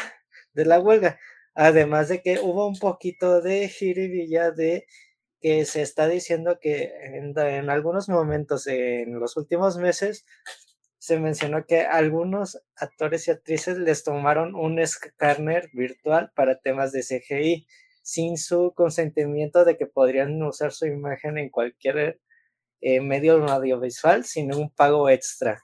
de 0.52 0.64
la 0.64 0.80
huelga. 0.80 1.18
Además 1.54 2.08
de 2.08 2.22
que 2.22 2.38
hubo 2.40 2.66
un 2.66 2.78
poquito 2.78 3.40
de 3.40 3.68
jiribilla 3.68 4.50
de 4.50 4.87
que 5.40 5.64
se 5.64 5.82
está 5.82 6.08
diciendo 6.08 6.58
que 6.60 6.92
en, 7.02 7.38
en, 7.38 7.70
algunos 7.70 8.08
momentos 8.08 8.66
en 8.66 9.18
los 9.18 9.37
últimos 9.37 9.76
meses 9.76 10.25
se 10.98 11.18
mencionó 11.20 11.64
que 11.64 11.82
algunos 11.82 12.60
actores 12.76 13.28
y 13.28 13.30
actrices 13.30 13.78
les 13.78 14.02
tomaron 14.02 14.54
un 14.54 14.78
escáner 14.78 15.70
virtual 15.72 16.32
para 16.34 16.58
temas 16.58 16.92
de 16.92 17.02
CGI 17.02 17.66
sin 18.02 18.37
su 18.37 18.72
consentimiento 18.75 19.64
de 19.64 19.76
que 19.76 19.87
podrían 19.87 20.42
usar 20.42 20.72
su 20.72 20.87
imagen 20.87 21.38
en 21.38 21.50
cualquier 21.50 22.20
eh, 22.80 23.00
medio 23.00 23.44
audiovisual 23.49 24.25
sin 24.25 24.54
un 24.54 24.70
pago 24.70 25.08
extra. 25.08 25.62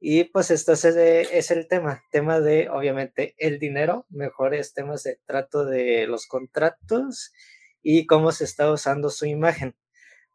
Y 0.00 0.24
pues 0.24 0.50
esto 0.50 0.72
es, 0.72 0.84
es, 0.84 1.50
el 1.50 1.68
tema, 1.68 2.02
tema 2.10 2.40
de 2.40 2.68
obviamente 2.68 3.34
el 3.38 3.58
dinero, 3.58 4.06
mejores 4.10 4.74
temas 4.74 5.02
de 5.02 5.18
trato 5.26 5.64
de 5.64 6.06
los 6.06 6.26
contratos 6.26 7.32
y 7.82 8.06
cómo 8.06 8.32
se 8.32 8.44
está 8.44 8.70
usando 8.70 9.10
su 9.10 9.26
imagen, 9.26 9.76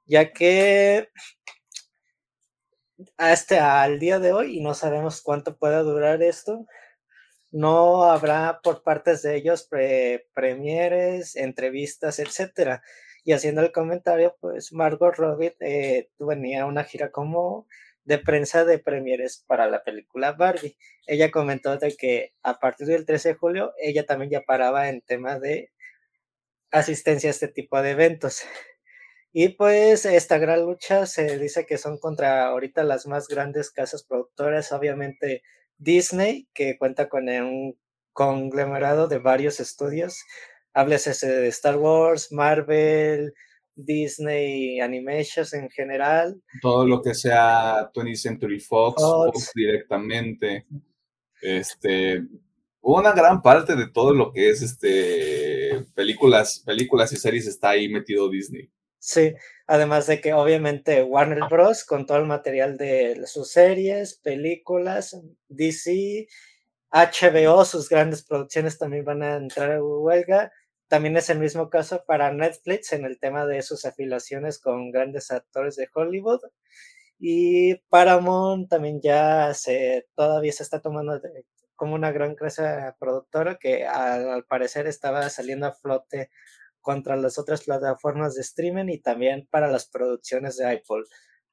ya 0.05 0.33
que 0.33 1.09
hasta 3.17 3.81
al 3.81 3.99
día 3.99 4.19
de 4.19 4.33
hoy, 4.33 4.57
y 4.57 4.61
no 4.61 4.73
sabemos 4.73 5.21
cuánto 5.21 5.57
pueda 5.57 5.83
durar 5.83 6.21
esto, 6.23 6.65
no 7.51 8.03
habrá 8.03 8.61
por 8.63 8.83
partes 8.83 9.21
de 9.21 9.35
ellos 9.35 9.69
premieres, 10.33 11.35
entrevistas, 11.35 12.19
etcétera. 12.19 12.81
Y 13.23 13.33
haciendo 13.33 13.61
el 13.61 13.71
comentario, 13.71 14.35
pues 14.39 14.73
Margot 14.73 15.15
Robbie 15.15 15.55
eh, 15.59 16.09
venía 16.19 16.65
una 16.65 16.83
gira 16.83 17.11
como 17.11 17.67
de 18.03 18.17
prensa 18.17 18.65
de 18.65 18.79
premieres 18.79 19.43
para 19.47 19.67
la 19.67 19.83
película 19.83 20.31
Barbie. 20.33 20.77
Ella 21.05 21.31
comentó 21.31 21.77
de 21.77 21.95
que 21.95 22.33
a 22.43 22.59
partir 22.59 22.87
del 22.87 23.05
13 23.05 23.29
de 23.29 23.35
julio 23.35 23.73
ella 23.79 24.05
también 24.05 24.31
ya 24.31 24.41
paraba 24.41 24.89
en 24.89 25.01
tema 25.01 25.39
de 25.39 25.71
asistencia 26.71 27.29
a 27.29 27.31
este 27.31 27.47
tipo 27.47 27.81
de 27.81 27.91
eventos. 27.91 28.41
Y 29.33 29.49
pues 29.49 30.05
esta 30.05 30.37
gran 30.39 30.65
lucha 30.65 31.05
se 31.05 31.37
dice 31.39 31.65
que 31.65 31.77
son 31.77 31.97
contra 31.99 32.47
ahorita 32.47 32.83
las 32.83 33.07
más 33.07 33.29
grandes 33.29 33.71
casas 33.71 34.03
productoras, 34.03 34.73
obviamente 34.73 35.41
Disney, 35.77 36.49
que 36.53 36.77
cuenta 36.77 37.07
con 37.07 37.29
un 37.29 37.79
conglomerado 38.13 39.07
de 39.07 39.19
varios 39.19 39.61
estudios. 39.61 40.25
Háblese 40.73 41.27
de 41.27 41.47
Star 41.49 41.77
Wars, 41.77 42.31
Marvel, 42.31 43.33
Disney 43.75 44.79
Animations 44.79 45.53
en 45.53 45.69
general. 45.69 46.41
Todo 46.61 46.85
lo 46.85 47.01
que 47.01 47.13
sea 47.13 47.91
20th 47.91 48.15
Century 48.15 48.59
Fox, 48.59 49.01
Fox 49.01 49.51
directamente. 49.53 50.65
Este, 51.41 52.23
una 52.81 53.11
gran 53.11 53.41
parte 53.41 53.75
de 53.75 53.87
todo 53.87 54.13
lo 54.13 54.31
que 54.31 54.49
es 54.49 54.61
este 54.61 55.85
películas, 55.95 56.63
películas 56.65 57.11
y 57.13 57.17
series 57.17 57.47
está 57.47 57.69
ahí 57.69 57.89
metido 57.89 58.29
Disney. 58.29 58.69
Sí, 58.99 59.33
además 59.65 60.05
de 60.05 60.21
que 60.21 60.33
obviamente 60.33 61.01
Warner 61.01 61.45
Bros. 61.49 61.83
con 61.85 62.05
todo 62.05 62.19
el 62.19 62.25
material 62.25 62.77
de 62.77 63.25
sus 63.25 63.51
series, 63.51 64.19
películas, 64.19 65.19
DC, 65.47 66.27
HBO, 66.91 67.65
sus 67.65 67.89
grandes 67.89 68.23
producciones 68.23 68.77
también 68.77 69.03
van 69.03 69.23
a 69.23 69.37
entrar 69.37 69.71
a 69.71 69.83
huelga. 69.83 70.51
También 70.91 71.15
es 71.15 71.29
el 71.29 71.39
mismo 71.39 71.69
caso 71.69 72.03
para 72.05 72.33
Netflix 72.33 72.91
en 72.91 73.05
el 73.05 73.17
tema 73.17 73.45
de 73.45 73.61
sus 73.61 73.85
afiliaciones 73.85 74.59
con 74.59 74.91
grandes 74.91 75.31
actores 75.31 75.77
de 75.77 75.87
Hollywood. 75.93 76.41
Y 77.17 77.75
Paramount 77.87 78.69
también 78.69 78.99
ya 79.01 79.53
se 79.53 80.09
todavía 80.15 80.51
se 80.51 80.63
está 80.63 80.81
tomando 80.81 81.21
como 81.77 81.95
una 81.95 82.11
gran 82.11 82.31
empresa 82.31 82.97
productora 82.99 83.55
que 83.55 83.85
al, 83.85 84.43
parecer 84.43 84.85
estaba 84.85 85.29
saliendo 85.29 85.67
a 85.67 85.71
flote 85.71 86.29
contra 86.81 87.15
las 87.15 87.39
otras 87.39 87.63
plataformas 87.63 88.35
de 88.35 88.41
streaming 88.41 88.89
y 88.89 88.99
también 88.99 89.47
para 89.49 89.71
las 89.71 89.87
producciones 89.87 90.57
de 90.57 90.65
Apple. 90.65 91.03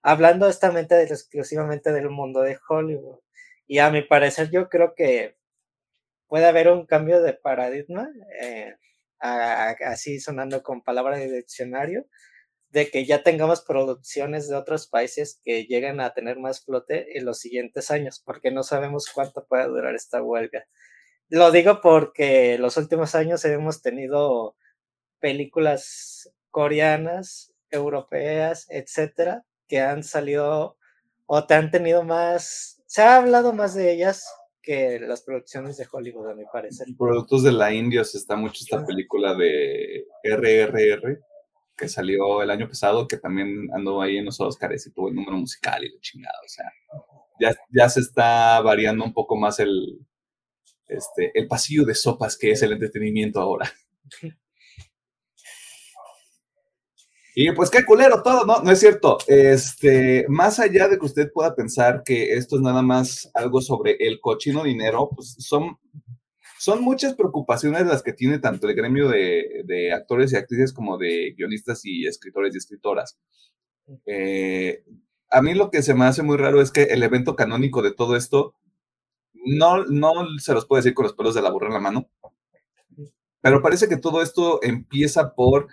Hablando 0.03 0.47
justamente 0.47 1.01
exclusivamente 1.01 1.93
del 1.93 2.11
mundo 2.11 2.41
de 2.41 2.59
Hollywood. 2.69 3.21
Y 3.69 3.79
a 3.79 3.91
mi 3.91 4.03
parecer 4.03 4.51
yo 4.51 4.69
creo 4.69 4.95
que 4.97 5.37
puede 6.27 6.47
haber 6.47 6.69
un 6.71 6.87
cambio 6.87 7.23
de 7.23 7.35
paradigma, 7.35 8.09
eh, 8.43 8.75
así 9.21 10.21
sonando 10.21 10.63
con 10.63 10.83
palabras 10.83 11.19
de 11.21 11.33
diccionario, 11.33 12.07
de 12.71 12.91
que 12.91 13.07
ya 13.07 13.23
tengamos 13.23 13.63
producciones 13.63 14.49
de 14.49 14.57
otros 14.57 14.87
países 14.89 15.41
que 15.45 15.65
lleguen 15.65 16.01
a 16.01 16.13
tener 16.13 16.39
más 16.39 16.65
flote 16.65 17.19
en 17.19 17.25
los 17.25 17.39
siguientes 17.39 17.91
años, 17.91 18.23
porque 18.25 18.51
no 18.51 18.63
sabemos 18.63 19.11
cuánto 19.13 19.47
puede 19.47 19.67
durar 19.67 19.95
esta 19.95 20.23
huelga. 20.23 20.67
Lo 21.29 21.51
digo 21.51 21.81
porque 21.81 22.59
los 22.59 22.77
últimos 22.77 23.15
años 23.15 23.45
hemos 23.45 23.83
tenido 23.83 24.57
películas 25.21 26.33
coreanas, 26.51 27.53
europeas, 27.71 28.67
etcétera, 28.71 29.45
que 29.67 29.81
han 29.81 30.03
salido 30.03 30.79
o 31.27 31.47
te 31.47 31.55
han 31.55 31.71
tenido 31.71 32.03
más, 32.05 32.83
se 32.87 33.03
ha 33.03 33.17
hablado 33.17 33.53
más 33.53 33.75
de 33.75 33.93
ellas 33.93 34.27
que 34.69 35.01
las 35.01 35.23
producciones 35.23 35.79
de 35.79 35.87
Hollywood, 35.91 36.31
a 36.31 36.35
mi 36.35 36.45
parecer. 36.45 36.87
Productos 36.99 37.43
de 37.43 37.53
la 37.53 37.73
India, 37.73 38.05
se 38.05 38.19
está 38.19 38.37
mucho 38.37 38.63
esta 38.63 38.85
película 38.85 39.35
de 39.35 40.05
RRR, 40.23 41.23
que 41.75 41.89
salió 41.89 42.43
el 42.43 42.51
año 42.51 42.69
pasado, 42.69 43.09
que 43.09 43.17
también 43.17 43.71
andó 43.73 44.03
ahí 44.03 44.19
en 44.19 44.27
los 44.27 44.39
Oscars 44.43 44.87
y 44.87 44.93
tuvo 44.93 45.09
el 45.09 45.15
número 45.15 45.39
musical 45.39 45.83
y 45.83 45.89
lo 45.89 45.99
chingado. 46.01 46.39
O 46.45 46.49
sea, 46.49 46.71
ya, 47.41 47.57
ya 47.71 47.89
se 47.89 48.01
está 48.01 48.61
variando 48.61 49.07
un 49.07 49.15
poco 49.15 49.37
más 49.37 49.59
el, 49.59 50.07
este, 50.87 51.33
el 51.33 51.49
pasillo 51.49 51.87
de 51.87 51.95
sopas 51.95 52.37
que 52.37 52.51
es 52.51 52.63
el 52.63 52.73
entretenimiento 52.73 53.41
ahora. 53.41 53.73
Y 57.41 57.53
pues 57.53 57.71
qué 57.71 57.85
culero 57.85 58.21
todo, 58.21 58.45
¿no? 58.45 58.65
No 58.65 58.73
es 58.73 58.81
cierto. 58.81 59.17
Este, 59.29 60.27
más 60.29 60.59
allá 60.59 60.89
de 60.89 60.99
que 60.99 61.07
usted 61.07 61.31
pueda 61.33 61.55
pensar 61.55 62.03
que 62.05 62.35
esto 62.35 62.57
es 62.57 62.63
nada 62.63 62.83
más 62.83 63.31
algo 63.33 63.61
sobre 63.61 63.97
el 64.01 64.19
cochino 64.19 64.65
dinero, 64.65 65.09
pues 65.15 65.37
son 65.39 65.79
son 66.59 66.83
muchas 66.83 67.15
preocupaciones 67.15 67.87
las 67.87 68.03
que 68.03 68.13
tiene 68.13 68.41
tanto 68.41 68.69
el 68.69 68.75
gremio 68.75 69.09
de, 69.09 69.93
actores 69.95 70.33
y 70.33 70.37
actrices 70.37 70.73
como 70.73 70.99
de 70.99 71.33
guionistas 71.39 71.83
y 71.85 72.09
escritores 72.09 72.57
y 72.57 72.59
escritoras. 72.59 73.17
Eh, 74.05 74.83
a 75.31 75.41
mí 75.41 75.55
lo 75.55 75.71
que 75.71 75.83
se 75.83 75.95
me 75.95 76.07
hace 76.07 76.25
muy 76.25 76.39
raro 76.39 76.61
es 76.61 76.73
que 76.73 76.83
el 76.83 77.05
evento 77.05 77.37
canónico 77.37 77.83
de 77.83 77.95
todo 77.95 78.17
esto 78.17 78.57
no, 79.33 79.85
no 79.85 80.13
se 80.41 80.55
los 80.55 80.67
puedo 80.67 80.79
decir 80.83 80.95
con 80.95 81.05
los 81.05 81.15
pelos 81.15 81.37
de 81.37 81.43
la 81.43 81.53
burra 81.53 81.69
en 81.69 81.75
la 81.75 81.81
mano, 81.81 82.11
pero 83.41 83.63
parece 83.63 83.89
que 83.89 83.97
todo 83.97 84.23
esto 84.23 84.59
empieza 84.65 85.37
por 85.37 85.69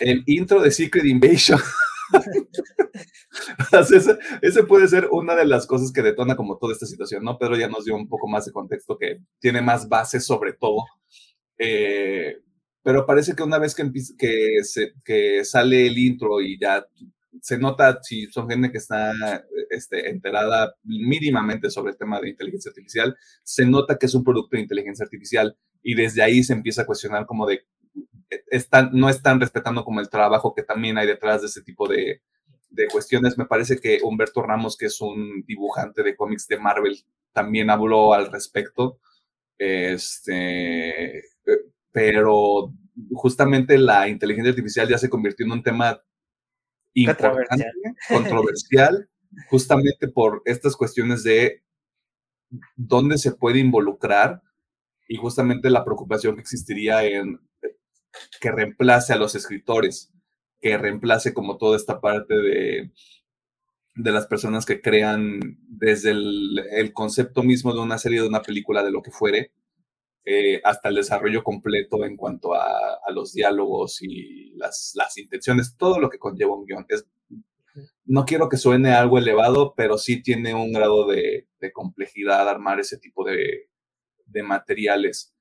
el 0.00 0.22
intro 0.26 0.60
de 0.60 0.70
Secret 0.70 1.04
Invasion. 1.04 1.60
ese, 4.42 4.64
puede 4.64 4.88
ser 4.88 5.08
una 5.10 5.34
de 5.34 5.44
las 5.44 5.66
cosas 5.66 5.92
que 5.92 6.02
detona 6.02 6.36
como 6.36 6.58
toda 6.58 6.72
esta 6.72 6.86
situación, 6.86 7.24
¿no? 7.24 7.38
Pedro 7.38 7.56
ya 7.56 7.68
nos 7.68 7.84
dio 7.84 7.94
un 7.94 8.08
poco 8.08 8.28
más 8.28 8.46
de 8.46 8.52
contexto 8.52 8.96
que 8.98 9.20
tiene 9.38 9.62
más 9.62 9.88
base 9.88 10.20
sobre 10.20 10.54
todo. 10.54 10.84
Eh, 11.58 12.36
pero 12.82 13.04
parece 13.04 13.34
que 13.34 13.42
una 13.42 13.58
vez 13.58 13.74
que, 13.74 13.90
que, 14.18 14.58
se, 14.62 14.92
que 15.04 15.44
sale 15.44 15.86
el 15.86 15.98
intro 15.98 16.40
y 16.40 16.58
ya 16.58 16.86
se 17.42 17.58
nota 17.58 17.98
si 18.02 18.26
son 18.26 18.48
gente 18.48 18.70
que 18.70 18.78
está 18.78 19.12
este, 19.70 20.08
enterada 20.08 20.74
mínimamente 20.82 21.70
sobre 21.70 21.92
el 21.92 21.98
tema 21.98 22.20
de 22.20 22.30
inteligencia 22.30 22.70
artificial, 22.70 23.16
se 23.42 23.66
nota 23.66 23.98
que 23.98 24.06
es 24.06 24.14
un 24.14 24.24
producto 24.24 24.56
de 24.56 24.62
inteligencia 24.62 25.04
artificial 25.04 25.56
y 25.82 25.94
desde 25.94 26.22
ahí 26.22 26.42
se 26.42 26.52
empieza 26.52 26.82
a 26.82 26.86
cuestionar 26.86 27.26
como 27.26 27.46
de, 27.46 27.64
están, 28.50 28.90
no 28.92 29.08
están 29.08 29.40
respetando 29.40 29.84
como 29.84 30.00
el 30.00 30.08
trabajo 30.08 30.54
que 30.54 30.62
también 30.62 30.98
hay 30.98 31.06
detrás 31.06 31.40
de 31.40 31.48
ese 31.48 31.62
tipo 31.62 31.88
de, 31.88 32.22
de 32.70 32.86
cuestiones. 32.88 33.38
Me 33.38 33.46
parece 33.46 33.80
que 33.80 34.00
Humberto 34.02 34.42
Ramos, 34.42 34.76
que 34.76 34.86
es 34.86 35.00
un 35.00 35.44
dibujante 35.46 36.02
de 36.02 36.16
cómics 36.16 36.46
de 36.48 36.58
Marvel, 36.58 36.96
también 37.32 37.70
habló 37.70 38.14
al 38.14 38.30
respecto. 38.30 39.00
Este, 39.58 41.24
pero 41.90 42.72
justamente 43.12 43.78
la 43.78 44.08
inteligencia 44.08 44.50
artificial 44.50 44.88
ya 44.88 44.98
se 44.98 45.10
convirtió 45.10 45.46
en 45.46 45.52
un 45.52 45.62
tema 45.62 46.00
importante, 46.94 47.64
controversial, 48.08 49.08
justamente 49.48 50.08
por 50.08 50.42
estas 50.44 50.76
cuestiones 50.76 51.22
de 51.22 51.62
dónde 52.76 53.18
se 53.18 53.32
puede 53.32 53.58
involucrar 53.58 54.42
y 55.08 55.16
justamente 55.16 55.70
la 55.70 55.84
preocupación 55.84 56.34
que 56.34 56.42
existiría 56.42 57.04
en 57.04 57.40
que 58.40 58.50
reemplace 58.50 59.12
a 59.12 59.16
los 59.16 59.34
escritores, 59.34 60.12
que 60.60 60.76
reemplace 60.78 61.34
como 61.34 61.56
toda 61.56 61.76
esta 61.76 62.00
parte 62.00 62.34
de, 62.34 62.92
de 63.98 64.12
las 64.12 64.26
personas 64.26 64.64
que 64.64 64.80
crean 64.80 65.58
desde 65.68 66.10
el, 66.12 66.92
concepto 66.94 67.42
mismo 67.42 67.74
de 67.74 67.80
una 67.80 67.98
serie, 67.98 68.20
de 68.20 68.28
una 68.28 68.42
película, 68.42 68.84
de 68.84 68.92
lo 68.92 69.02
que 69.02 69.10
fuere, 69.10 69.52
eh, 70.24 70.60
hasta 70.62 70.88
el 70.88 70.94
desarrollo 70.94 71.42
completo 71.42 72.04
en 72.04 72.16
cuanto 72.16 72.54
a, 72.54 73.00
los 73.12 73.32
diálogos 73.32 74.02
y 74.02 74.52
las, 74.56 74.92
las, 74.94 75.18
intenciones, 75.18 75.76
todo 75.76 75.98
lo 75.98 76.10
que 76.10 76.18
conlleva 76.18 76.54
un 76.54 76.64
guion. 76.64 76.86
Es, 76.88 77.06
no 78.04 78.24
quiero 78.24 78.48
que 78.48 78.56
suene 78.56 78.92
algo 78.92 79.18
elevado, 79.18 79.74
pero 79.76 79.98
sí 79.98 80.22
tiene 80.22 80.54
un 80.54 80.72
grado 80.72 81.06
de, 81.08 81.48
complejidad 81.72 82.48
armar 82.48 82.78
ese 82.78 82.98
tipo 82.98 83.24
de, 83.24 83.68
de, 84.26 84.42
materiales. 84.44 85.34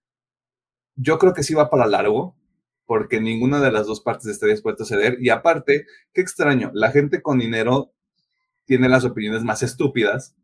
Yo 0.96 1.20
creo 1.20 1.34
que 1.34 1.44
sí 1.44 1.54
va 1.54 1.70
para 1.70 1.86
largo, 1.86 2.37
porque 2.88 3.22
ninguna 3.22 3.62
de 3.62 3.72
las 3.72 3.86
dos 3.86 4.02
partes 4.02 4.28
está 4.28 4.48
dispuesta 4.48 4.84
a 4.84 4.88
ceder. 4.88 5.18
Y 5.22 5.30
aparte, 5.30 5.86
qué 6.14 6.22
extraño, 6.22 6.72
la 6.74 6.90
gente 6.90 7.22
con 7.22 7.38
dinero 7.38 7.94
tiene 8.66 8.90
las 8.90 9.06
opiniones 9.06 9.44
más 9.44 9.62
estúpidas, 9.62 10.36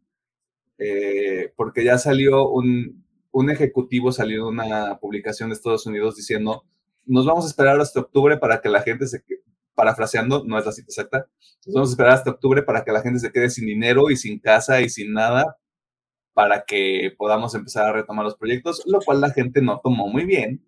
eh, 0.78 1.52
porque 1.56 1.84
ya 1.84 1.98
salió 1.98 2.50
un, 2.50 3.04
un 3.32 3.50
ejecutivo, 3.50 4.12
salió 4.12 4.48
una 4.48 5.00
publicación 5.00 5.50
de 5.50 5.56
Estados 5.56 5.88
Unidos 5.88 6.16
diciendo, 6.16 6.66
nos 7.06 7.26
vamos 7.26 7.46
a 7.46 7.48
esperar 7.48 7.80
hasta 7.80 8.02
octubre 8.02 8.38
para 8.38 8.62
que 8.62 8.70
la 8.70 8.82
gente 8.82 9.08
se, 9.08 9.24
parafraseando, 9.74 10.44
no 10.46 10.60
es 10.60 10.66
la 10.66 10.72
cita 10.72 10.88
exacta, 10.90 11.28
vamos 11.68 11.90
a 11.90 11.94
esperar 11.94 12.14
hasta 12.14 12.32
octubre 12.32 12.62
para 12.62 12.84
que 12.84 12.92
la 12.92 13.02
gente 13.02 13.20
se 13.20 13.32
quede 13.32 13.50
sin 13.50 13.66
dinero 13.66 14.12
y 14.12 14.18
sin 14.18 14.40
casa 14.40 14.82
y 14.82 14.90
sin 14.90 15.14
nada 15.14 15.58
para 16.34 16.66
que 16.66 17.14
podamos 17.18 17.56
empezar 17.56 17.88
a 17.88 17.94
retomar 17.94 18.26
los 18.26 18.36
proyectos, 18.36 18.84
lo 18.86 19.00
cual 19.00 19.22
la 19.22 19.32
gente 19.32 19.62
no 19.62 19.80
tomó 19.84 20.08
muy 20.08 20.26
bien. 20.26 20.66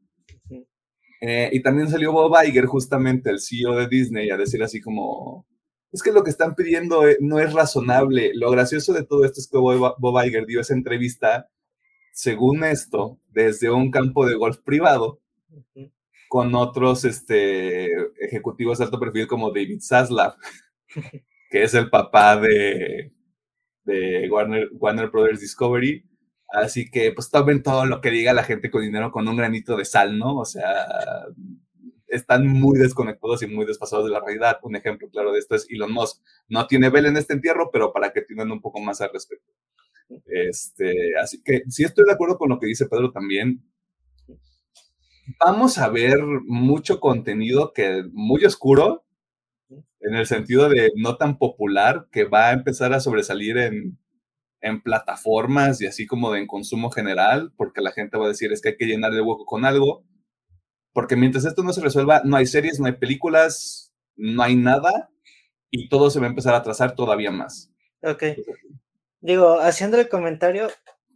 Eh, 1.21 1.49
y 1.53 1.61
también 1.61 1.89
salió 1.89 2.11
Bob 2.11 2.35
Iger, 2.45 2.65
justamente 2.65 3.29
el 3.29 3.39
CEO 3.39 3.75
de 3.75 3.87
Disney, 3.87 4.29
a 4.29 4.37
decir 4.37 4.61
así 4.61 4.81
como, 4.81 5.45
es 5.91 6.03
que 6.03 6.11
lo 6.11 6.23
que 6.23 6.29
están 6.29 6.55
pidiendo 6.55 7.07
eh, 7.07 7.17
no 7.21 7.39
es 7.39 7.53
razonable. 7.53 8.31
Lo 8.35 8.51
gracioso 8.51 8.93
de 8.93 9.05
todo 9.05 9.25
esto 9.25 9.39
es 9.39 9.47
que 9.47 9.57
Bob 9.57 10.25
Iger 10.25 10.45
dio 10.45 10.61
esa 10.61 10.73
entrevista, 10.73 11.49
según 12.11 12.63
esto, 12.63 13.19
desde 13.29 13.71
un 13.71 13.91
campo 13.91 14.25
de 14.25 14.35
golf 14.35 14.57
privado, 14.59 15.21
con 16.27 16.53
otros 16.55 17.05
este, 17.05 17.91
ejecutivos 18.19 18.77
de 18.77 18.85
alto 18.85 18.99
perfil 18.99 19.27
como 19.27 19.51
David 19.51 19.79
Zaslav, 19.81 20.35
que 21.49 21.63
es 21.63 21.73
el 21.73 21.89
papá 21.89 22.37
de, 22.37 23.13
de 23.85 24.29
Warner, 24.29 24.69
Warner 24.73 25.09
Brothers 25.09 25.39
Discovery. 25.39 26.03
Así 26.49 26.89
que 26.89 27.11
pues 27.11 27.29
tomen 27.29 27.63
todo 27.63 27.85
lo 27.85 28.01
que 28.01 28.11
diga 28.11 28.33
la 28.33 28.43
gente 28.43 28.69
con 28.71 28.81
dinero 28.81 29.11
con 29.11 29.27
un 29.27 29.35
granito 29.35 29.75
de 29.75 29.85
sal, 29.85 30.17
¿no? 30.17 30.37
O 30.37 30.45
sea, 30.45 30.85
están 32.07 32.47
muy 32.47 32.79
desconectados 32.79 33.43
y 33.43 33.47
muy 33.47 33.65
despasados 33.65 34.05
de 34.05 34.11
la 34.11 34.21
realidad. 34.21 34.59
Un 34.63 34.75
ejemplo 34.75 35.09
claro 35.09 35.31
de 35.31 35.39
esto 35.39 35.55
es 35.55 35.67
Elon 35.69 35.91
Musk. 35.91 36.21
No 36.47 36.67
tiene 36.67 36.89
vela 36.89 37.09
en 37.09 37.17
este 37.17 37.33
entierro, 37.33 37.69
pero 37.71 37.91
para 37.91 38.11
que 38.11 38.21
tengan 38.21 38.51
un 38.51 38.61
poco 38.61 38.79
más 38.79 39.01
al 39.01 39.11
respecto. 39.11 39.51
Este, 40.27 41.17
así 41.19 41.41
que 41.43 41.63
sí 41.67 41.83
estoy 41.83 42.05
de 42.05 42.13
acuerdo 42.13 42.37
con 42.37 42.49
lo 42.49 42.59
que 42.59 42.67
dice 42.67 42.85
Pedro 42.85 43.11
también 43.11 43.63
vamos 45.43 45.77
a 45.77 45.89
ver 45.89 46.19
mucho 46.45 46.99
contenido 46.99 47.73
que 47.73 48.03
muy 48.11 48.45
oscuro, 48.45 49.03
en 49.99 50.15
el 50.15 50.27
sentido 50.27 50.69
de 50.69 50.91
no 50.95 51.17
tan 51.17 51.37
popular, 51.37 52.07
que 52.11 52.25
va 52.25 52.49
a 52.49 52.53
empezar 52.53 52.93
a 52.93 52.99
sobresalir 52.99 53.57
en, 53.57 53.97
en 54.61 54.81
plataformas 54.81 55.81
y 55.81 55.87
así 55.87 56.07
como 56.07 56.31
de 56.31 56.39
en 56.39 56.47
consumo 56.47 56.89
general, 56.89 57.53
porque 57.55 57.81
la 57.81 57.91
gente 57.91 58.17
va 58.17 58.25
a 58.25 58.29
decir 58.29 58.51
es 58.51 58.61
que 58.61 58.69
hay 58.69 58.77
que 58.77 58.85
llenar 58.85 59.13
de 59.13 59.21
hueco 59.21 59.45
con 59.45 59.65
algo, 59.65 60.03
porque 60.93 61.15
mientras 61.15 61.45
esto 61.45 61.63
no 61.63 61.73
se 61.73 61.81
resuelva, 61.81 62.21
no 62.23 62.37
hay 62.37 62.45
series, 62.45 62.79
no 62.79 62.87
hay 62.87 62.93
películas, 62.93 63.93
no 64.15 64.41
hay 64.43 64.55
nada, 64.55 65.09
y 65.69 65.89
todo 65.89 66.09
se 66.09 66.19
va 66.19 66.25
a 66.25 66.29
empezar 66.29 66.55
a 66.55 66.63
trazar 66.63 66.95
todavía 66.95 67.31
más. 67.31 67.71
Ok. 68.01 68.23
Digo, 69.19 69.59
haciendo 69.59 69.99
el 69.99 70.09
comentario, 70.09 70.69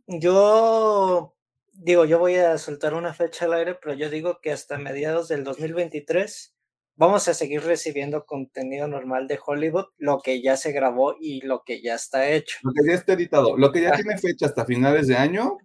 yo 0.08 1.36
digo, 1.72 2.06
yo 2.06 2.20
voy 2.20 2.36
a 2.36 2.58
soltar 2.58 2.94
una 2.94 3.14
fecha 3.14 3.46
al 3.46 3.54
aire, 3.54 3.76
pero 3.76 3.94
yo 3.94 4.10
digo 4.10 4.40
que 4.42 4.52
hasta 4.52 4.78
mediados 4.78 5.28
del 5.28 5.44
2023 5.44 6.56
vamos 7.00 7.30
a 7.30 7.34
seguir 7.34 7.64
recibiendo 7.64 8.26
contenido 8.26 8.86
normal 8.86 9.26
de 9.30 9.40
Hollywood, 9.44 9.86
lo 9.98 10.20
que 10.20 10.42
ya 10.42 10.58
se 10.58 10.74
grabó 10.74 11.16
y 11.18 11.40
lo 11.46 11.64
que 11.64 11.82
ya 11.82 11.96
está 11.96 12.28
hecho. 12.28 12.58
Lo 12.62 12.74
que 12.74 12.86
ya 12.86 12.94
está 12.94 13.14
editado, 13.14 13.58
lo 13.58 13.72
que 13.72 13.84
ya 13.84 13.94
tiene 13.94 14.18
fecha 14.18 14.48
hasta 14.48 14.66
finales 14.66 15.08
de 15.08 15.16
año. 15.16 15.58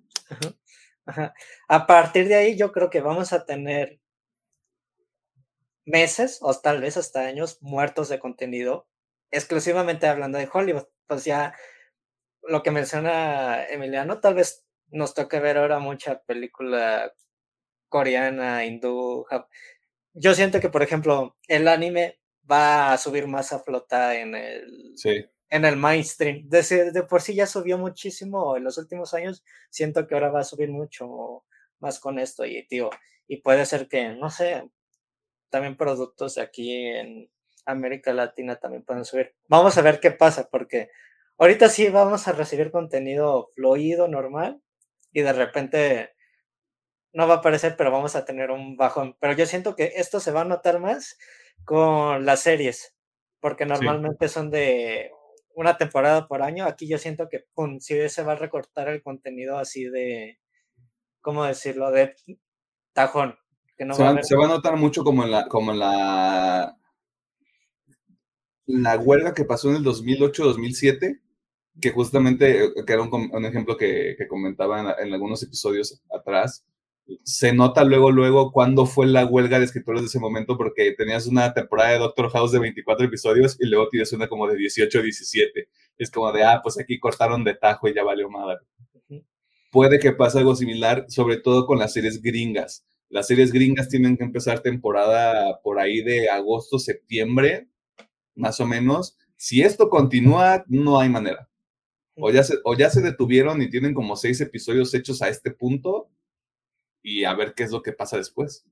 A 1.68 1.86
partir 1.88 2.28
de 2.28 2.36
ahí 2.36 2.56
yo 2.56 2.70
creo 2.70 2.88
que 2.88 3.00
vamos 3.00 3.32
a 3.32 3.44
tener 3.44 3.98
meses 5.84 6.38
o 6.40 6.54
tal 6.54 6.80
vez 6.80 6.96
hasta 6.96 7.26
años 7.26 7.58
muertos 7.60 8.08
de 8.08 8.20
contenido, 8.20 8.86
exclusivamente 9.32 10.06
hablando 10.06 10.38
de 10.38 10.48
Hollywood. 10.50 10.86
Pues 11.08 11.24
ya 11.24 11.52
lo 12.42 12.62
que 12.62 12.70
menciona 12.70 13.66
Emiliano, 13.66 14.20
tal 14.20 14.34
vez 14.34 14.64
nos 14.86 15.14
toca 15.14 15.40
ver 15.40 15.58
ahora 15.58 15.80
mucha 15.80 16.22
película 16.22 17.12
coreana, 17.88 18.64
hindú. 18.64 19.26
Yo 20.14 20.34
siento 20.34 20.60
que, 20.60 20.68
por 20.68 20.82
ejemplo, 20.82 21.36
el 21.48 21.68
anime 21.68 22.18
va 22.50 22.92
a 22.92 22.98
subir 22.98 23.26
más 23.26 23.52
a 23.52 23.58
flota 23.58 24.14
en 24.18 24.34
el, 24.34 24.94
en 25.50 25.64
el 25.64 25.76
mainstream. 25.76 26.48
De, 26.48 26.92
de, 26.92 27.02
por 27.02 27.20
sí 27.20 27.34
ya 27.34 27.46
subió 27.46 27.78
muchísimo 27.78 28.56
en 28.56 28.64
los 28.64 28.78
últimos 28.78 29.12
años. 29.12 29.44
Siento 29.70 30.06
que 30.06 30.14
ahora 30.14 30.30
va 30.30 30.40
a 30.40 30.44
subir 30.44 30.70
mucho 30.70 31.44
más 31.80 31.98
con 31.98 32.18
esto. 32.18 32.46
Y, 32.46 32.66
tío, 32.66 32.90
y 33.26 33.38
puede 33.38 33.66
ser 33.66 33.88
que, 33.88 34.10
no 34.10 34.30
sé, 34.30 34.70
también 35.50 35.76
productos 35.76 36.36
de 36.36 36.42
aquí 36.42 36.86
en 36.86 37.30
América 37.66 38.12
Latina 38.12 38.56
también 38.56 38.84
pueden 38.84 39.04
subir. 39.04 39.34
Vamos 39.48 39.76
a 39.78 39.82
ver 39.82 40.00
qué 40.00 40.10
pasa, 40.10 40.48
porque 40.50 40.90
ahorita 41.38 41.68
sí 41.68 41.88
vamos 41.88 42.28
a 42.28 42.32
recibir 42.32 42.70
contenido 42.70 43.50
fluido, 43.54 44.08
normal, 44.08 44.60
y 45.12 45.22
de 45.22 45.32
repente 45.32 46.13
no 47.14 47.26
va 47.26 47.34
a 47.34 47.36
aparecer, 47.38 47.76
pero 47.76 47.90
vamos 47.90 48.16
a 48.16 48.24
tener 48.24 48.50
un 48.50 48.76
bajón. 48.76 49.16
Pero 49.20 49.32
yo 49.32 49.46
siento 49.46 49.74
que 49.74 49.92
esto 49.96 50.20
se 50.20 50.32
va 50.32 50.42
a 50.42 50.44
notar 50.44 50.80
más 50.80 51.16
con 51.64 52.26
las 52.26 52.40
series, 52.40 52.94
porque 53.40 53.64
normalmente 53.64 54.28
son 54.28 54.50
de 54.50 55.10
una 55.54 55.78
temporada 55.78 56.28
por 56.28 56.42
año. 56.42 56.66
Aquí 56.66 56.86
yo 56.88 56.98
siento 56.98 57.28
que 57.28 57.46
pum, 57.54 57.78
sí 57.80 58.08
se 58.08 58.22
va 58.22 58.32
a 58.32 58.36
recortar 58.36 58.88
el 58.88 59.02
contenido 59.02 59.58
así 59.58 59.84
de, 59.84 60.38
¿cómo 61.20 61.44
decirlo? 61.44 61.90
De 61.90 62.14
tajón. 62.92 63.38
Que 63.76 63.84
no 63.84 63.94
se, 63.94 64.02
va, 64.02 64.22
se, 64.22 64.36
va, 64.36 64.44
a 64.44 64.48
notar 64.48 64.76
mucho 64.76 65.02
como 65.02 65.24
en 65.24 65.30
la, 65.30 65.48
como 65.48 65.72
en 65.72 65.80
la, 65.80 66.76
la 68.66 68.98
huelga 68.98 69.34
que 69.34 69.44
pasó 69.44 69.70
en 69.70 69.76
el 69.76 69.84
2008-2007 69.84 71.20
que 71.80 71.90
justamente, 71.90 72.64
eh, 72.64 72.84
que 72.86 72.92
era 72.92 73.02
un, 73.02 73.44
ejemplo 73.44 73.76
que, 73.76 74.14
que 74.16 74.28
comentaba 74.28 74.94
en, 75.00 75.12
algunos 75.12 75.42
episodios 75.42 76.02
atrás, 76.10 76.64
se 77.22 77.52
nota 77.52 77.84
luego, 77.84 78.10
luego 78.10 78.52
cuándo 78.52 78.86
fue 78.86 79.06
la 79.06 79.26
huelga 79.26 79.58
de 79.58 79.66
escritores 79.66 80.02
de 80.02 80.06
ese 80.06 80.18
momento, 80.18 80.56
porque 80.56 80.92
tenías 80.92 81.26
una 81.26 81.52
temporada 81.52 81.90
de 81.90 81.98
Doctor 81.98 82.30
House 82.30 82.52
de 82.52 82.58
24 82.58 83.06
episodios 83.06 83.56
y 83.60 83.66
luego 83.66 83.88
tienes 83.88 84.12
una 84.12 84.28
como 84.28 84.46
de 84.46 84.56
18 84.56 84.98
o 84.98 85.02
17. 85.02 85.68
Es 85.98 86.10
como 86.10 86.32
de, 86.32 86.44
ah, 86.44 86.60
pues 86.62 86.78
aquí 86.78 86.98
cortaron 86.98 87.44
de 87.44 87.54
tajo 87.54 87.88
y 87.88 87.94
ya 87.94 88.02
valió 88.02 88.30
madre. 88.30 88.60
Puede 89.70 89.98
que 89.98 90.12
pase 90.12 90.38
algo 90.38 90.54
similar, 90.54 91.04
sobre 91.08 91.36
todo 91.36 91.66
con 91.66 91.78
las 91.78 91.92
series 91.92 92.22
gringas. 92.22 92.86
Las 93.08 93.26
series 93.26 93.52
gringas 93.52 93.88
tienen 93.88 94.16
que 94.16 94.24
empezar 94.24 94.60
temporada 94.60 95.60
por 95.62 95.78
ahí 95.78 96.00
de 96.02 96.30
agosto, 96.30 96.78
septiembre, 96.78 97.68
más 98.34 98.60
o 98.60 98.66
menos. 98.66 99.18
Si 99.36 99.62
esto 99.62 99.90
continúa, 99.90 100.64
no 100.68 100.98
hay 100.98 101.08
manera. 101.08 101.48
O 102.16 102.30
ya, 102.30 102.44
se, 102.44 102.54
o 102.64 102.76
ya 102.76 102.88
se 102.90 103.02
detuvieron 103.02 103.60
y 103.60 103.68
tienen 103.68 103.92
como 103.92 104.16
seis 104.16 104.40
episodios 104.40 104.94
hechos 104.94 105.20
a 105.20 105.28
este 105.28 105.50
punto 105.50 106.08
y 107.04 107.24
a 107.24 107.34
ver 107.34 107.54
qué 107.54 107.62
es 107.62 107.70
lo 107.70 107.82
que 107.82 107.92
pasa 107.92 108.16
después. 108.16 108.64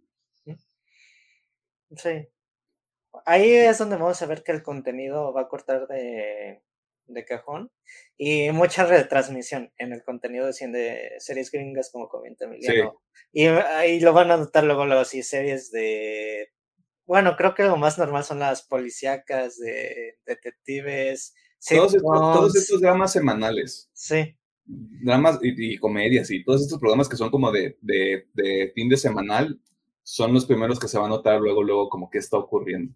Sí. 1.95 2.27
Ahí 3.27 3.53
es 3.53 3.77
donde 3.77 3.97
vamos 3.97 4.21
a 4.23 4.27
ver 4.27 4.43
que 4.43 4.53
el 4.53 4.63
contenido 4.63 5.35
va 5.35 5.43
a 5.43 5.49
cortar 5.49 5.87
de, 5.87 6.63
de 7.05 7.25
cajón 7.27 7.71
y 8.17 8.51
mucha 8.51 8.87
retransmisión 8.87 9.71
en 9.77 9.93
el 9.93 10.03
contenido 10.03 10.47
de, 10.47 10.69
de 10.69 11.11
series 11.19 11.51
gringas, 11.51 11.91
como 11.93 12.09
comenta 12.09 12.47
Emiliano. 12.47 13.03
Y 13.31 13.45
ahí 13.45 14.01
lo 14.01 14.15
van 14.15 14.31
a 14.31 14.39
notar 14.39 14.65
luego, 14.65 14.87
luego, 14.87 15.05
sí, 15.05 15.23
series 15.23 15.71
de. 15.71 16.51
Bueno, 17.05 17.37
creo 17.37 17.55
que 17.55 17.65
lo 17.65 17.77
más 17.77 17.99
normal 17.99 18.25
son 18.25 18.39
las 18.39 18.63
policíacas 18.63 19.59
de 19.59 20.19
detectives, 20.25 21.35
todos, 21.69 21.95
estos, 22.57 22.81
dramas 22.81 23.13
semanales. 23.13 23.91
Sí. 23.93 24.37
Dramas 24.65 25.39
y, 25.43 25.77
comedias 25.79 26.31
y 26.31 26.45
todos 26.45 26.63
estos 26.63 26.79
programas 26.79 27.09
que 27.09 27.17
son 27.17 27.31
como 27.31 27.51
de, 27.51 27.77
de, 27.81 28.73
fin 28.75 28.89
de 28.89 28.97
semanal 28.97 29.61
son 30.03 30.33
los 30.33 30.47
primeros 30.47 30.79
que 30.79 30.89
se 30.89 30.99
va 30.99 31.07
a 31.07 31.09
notar 31.09 31.41
luego, 31.41 31.63
luego 31.63 31.89
como 31.89 32.11
que 32.11 32.19
está 32.19 32.39
ocurriendo. 32.39 32.95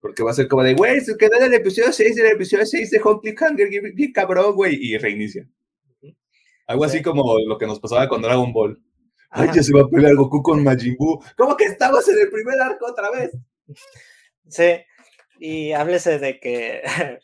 Porque 0.00 0.22
va 0.22 0.30
a 0.30 0.34
ser 0.34 0.48
como 0.48 0.62
de, 0.62 0.74
güey, 0.74 1.00
se 1.00 1.16
quedó 1.16 1.36
en 1.36 1.44
el 1.44 1.54
episodio 1.54 1.92
6 1.92 2.16
del 2.16 2.32
episodio 2.32 2.64
6 2.64 2.90
de 2.90 3.00
Home 3.02 3.20
Cliffhanger, 3.20 3.68
bien 3.94 4.12
cabrón, 4.12 4.54
güey, 4.54 4.76
y 4.80 4.96
reinicia. 4.96 5.48
Algo 6.66 6.84
así 6.84 7.02
como 7.02 7.38
lo 7.40 7.58
que 7.58 7.66
nos 7.66 7.80
pasaba 7.80 8.08
con 8.08 8.22
Dragon 8.22 8.52
Ball. 8.52 8.80
Ay, 9.30 9.48
ya 9.54 9.62
se 9.62 9.72
va 9.72 9.82
a 9.82 9.88
pelear 9.88 10.14
Goku 10.14 10.42
con 10.42 10.62
Majin 10.62 10.96
Buu. 10.96 11.20
¿Cómo 11.36 11.56
que 11.56 11.64
estamos 11.64 12.06
en 12.08 12.18
el 12.18 12.30
primer 12.30 12.60
arco 12.60 12.86
otra 12.86 13.10
vez? 13.10 13.30
Sí, 14.48 14.80
y 15.38 15.72
háblese 15.72 16.18
de 16.18 16.40
que 16.40 16.82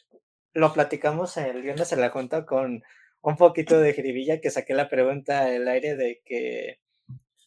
lo 0.55 0.73
platicamos 0.73 1.37
el 1.37 1.63
viernes 1.63 1.93
en 1.93 2.01
la 2.01 2.11
junta 2.11 2.45
con 2.45 2.83
un 3.25 3.37
poquito 3.37 3.81
de 3.81 3.95
jiribilla 3.95 4.41
que 4.41 4.51
saqué 4.51 4.75
la 4.75 4.89
pregunta 4.89 5.47
al 5.47 5.67
aire 5.67 5.97
de 5.97 6.23
que 6.27 6.79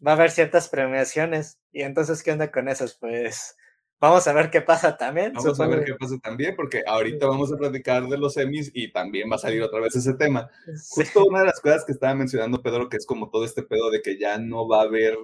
va 0.05 0.11
a 0.11 0.15
haber 0.15 0.31
ciertas 0.31 0.69
premiaciones. 0.69 1.59
Y 1.71 1.83
entonces, 1.83 2.23
¿qué 2.23 2.31
onda 2.31 2.51
con 2.51 2.67
esas? 2.67 2.95
Pues 2.95 3.55
vamos 3.99 4.27
a 4.27 4.33
ver 4.33 4.49
qué 4.49 4.61
pasa 4.61 4.97
también. 4.97 5.33
Vamos 5.33 5.59
a 5.59 5.67
ver 5.67 5.85
qué 5.85 5.93
pasa 5.93 6.17
también, 6.17 6.55
porque 6.55 6.83
ahorita 6.85 7.27
vamos 7.27 7.53
a 7.53 7.57
platicar 7.57 8.07
de 8.07 8.17
los 8.17 8.33
semis 8.33 8.71
y 8.73 8.91
también 8.91 9.29
va 9.31 9.35
a 9.35 9.39
salir 9.39 9.61
otra 9.61 9.79
vez 9.79 9.95
ese 9.95 10.15
tema. 10.15 10.49
Justo 10.89 11.23
una 11.23 11.41
de 11.41 11.45
las 11.45 11.61
cosas 11.61 11.85
que 11.85 11.91
estaba 11.91 12.15
mencionando 12.15 12.63
Pedro, 12.63 12.89
que 12.89 12.97
es 12.97 13.05
como 13.05 13.29
todo 13.29 13.45
este 13.45 13.61
pedo 13.61 13.91
de 13.91 14.01
que 14.01 14.17
ya 14.17 14.39
no 14.39 14.67
va 14.67 14.79
a 14.79 14.85
haber 14.85 15.15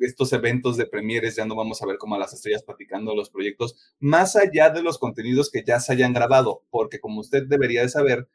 estos 0.00 0.32
eventos 0.32 0.76
de 0.76 0.86
premieres, 0.86 1.36
ya 1.36 1.46
no 1.46 1.54
vamos 1.54 1.80
a 1.80 1.86
ver 1.86 1.96
como 1.96 2.16
a 2.16 2.18
las 2.18 2.34
estrellas 2.34 2.64
platicando 2.64 3.14
los 3.14 3.30
proyectos, 3.30 3.94
más 4.00 4.34
allá 4.34 4.68
de 4.70 4.82
los 4.82 4.98
contenidos 4.98 5.48
que 5.48 5.62
ya 5.64 5.78
se 5.78 5.92
hayan 5.92 6.12
grabado, 6.12 6.64
porque 6.70 6.98
como 6.98 7.20
usted 7.20 7.44
debería 7.46 7.82
de 7.82 7.88
saber, 7.88 8.28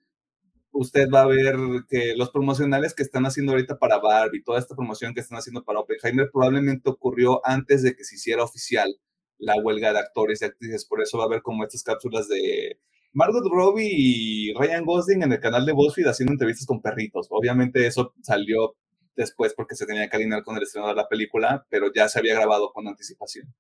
usted 0.72 1.10
va 1.10 1.22
a 1.22 1.28
ver 1.28 1.56
que 1.90 2.16
los 2.16 2.30
promocionales 2.32 2.94
que 2.94 3.04
están 3.04 3.26
haciendo 3.26 3.52
ahorita 3.52 3.78
para 3.78 4.00
Barbie, 4.00 4.44
toda 4.44 4.60
esta 4.60 4.76
promoción 4.76 5.14
que 5.14 5.22
están 5.22 5.38
haciendo 5.38 5.64
para 5.64 5.80
Oppenheimer 5.80 6.30
probablemente 6.32 6.90
ocurrió 6.90 7.42
antes 7.46 7.84
de 7.84 7.96
que 7.96 8.04
se 8.04 8.16
hiciera 8.16 8.44
oficial 8.44 8.96
la 9.38 9.56
huelga 9.56 9.92
de 9.94 10.00
actores 10.00 10.42
y 10.42 10.46
actrices. 10.46 10.86
Por 10.86 11.02
eso 11.02 11.18
va 11.18 11.26
a 11.26 11.28
haber 11.28 11.42
como 11.42 11.64
estas 11.64 11.84
cápsulas 11.84 12.28
de 12.28 12.80
Margot 13.14 13.44
Robbie 13.52 13.90
y 13.92 14.54
Ryan 14.54 14.86
Gosling 14.86 15.24
en 15.24 15.34
el 15.34 15.40
canal 15.40 15.66
de 15.66 15.74
BuzzFeed 15.74 16.08
haciendo 16.08 16.34
entrevistas 16.34 16.66
con 16.66 16.82
perritos. 16.82 17.28
Obviamente 17.30 17.86
eso 17.86 18.14
salió 18.22 18.76
después 19.16 19.54
porque 19.54 19.76
se 19.76 19.86
tenía 19.86 20.10
que 20.10 20.16
alinear 20.16 20.44
con 20.44 20.56
el 20.56 20.64
estreno 20.64 20.88
de 20.88 20.96
la 20.96 21.10
película, 21.10 21.66
pero 21.70 21.92
ya 21.94 22.08
se 22.08 22.20
había 22.20 22.36
grabado 22.36 22.72
con 22.72 22.88
anticipación. 22.88 23.54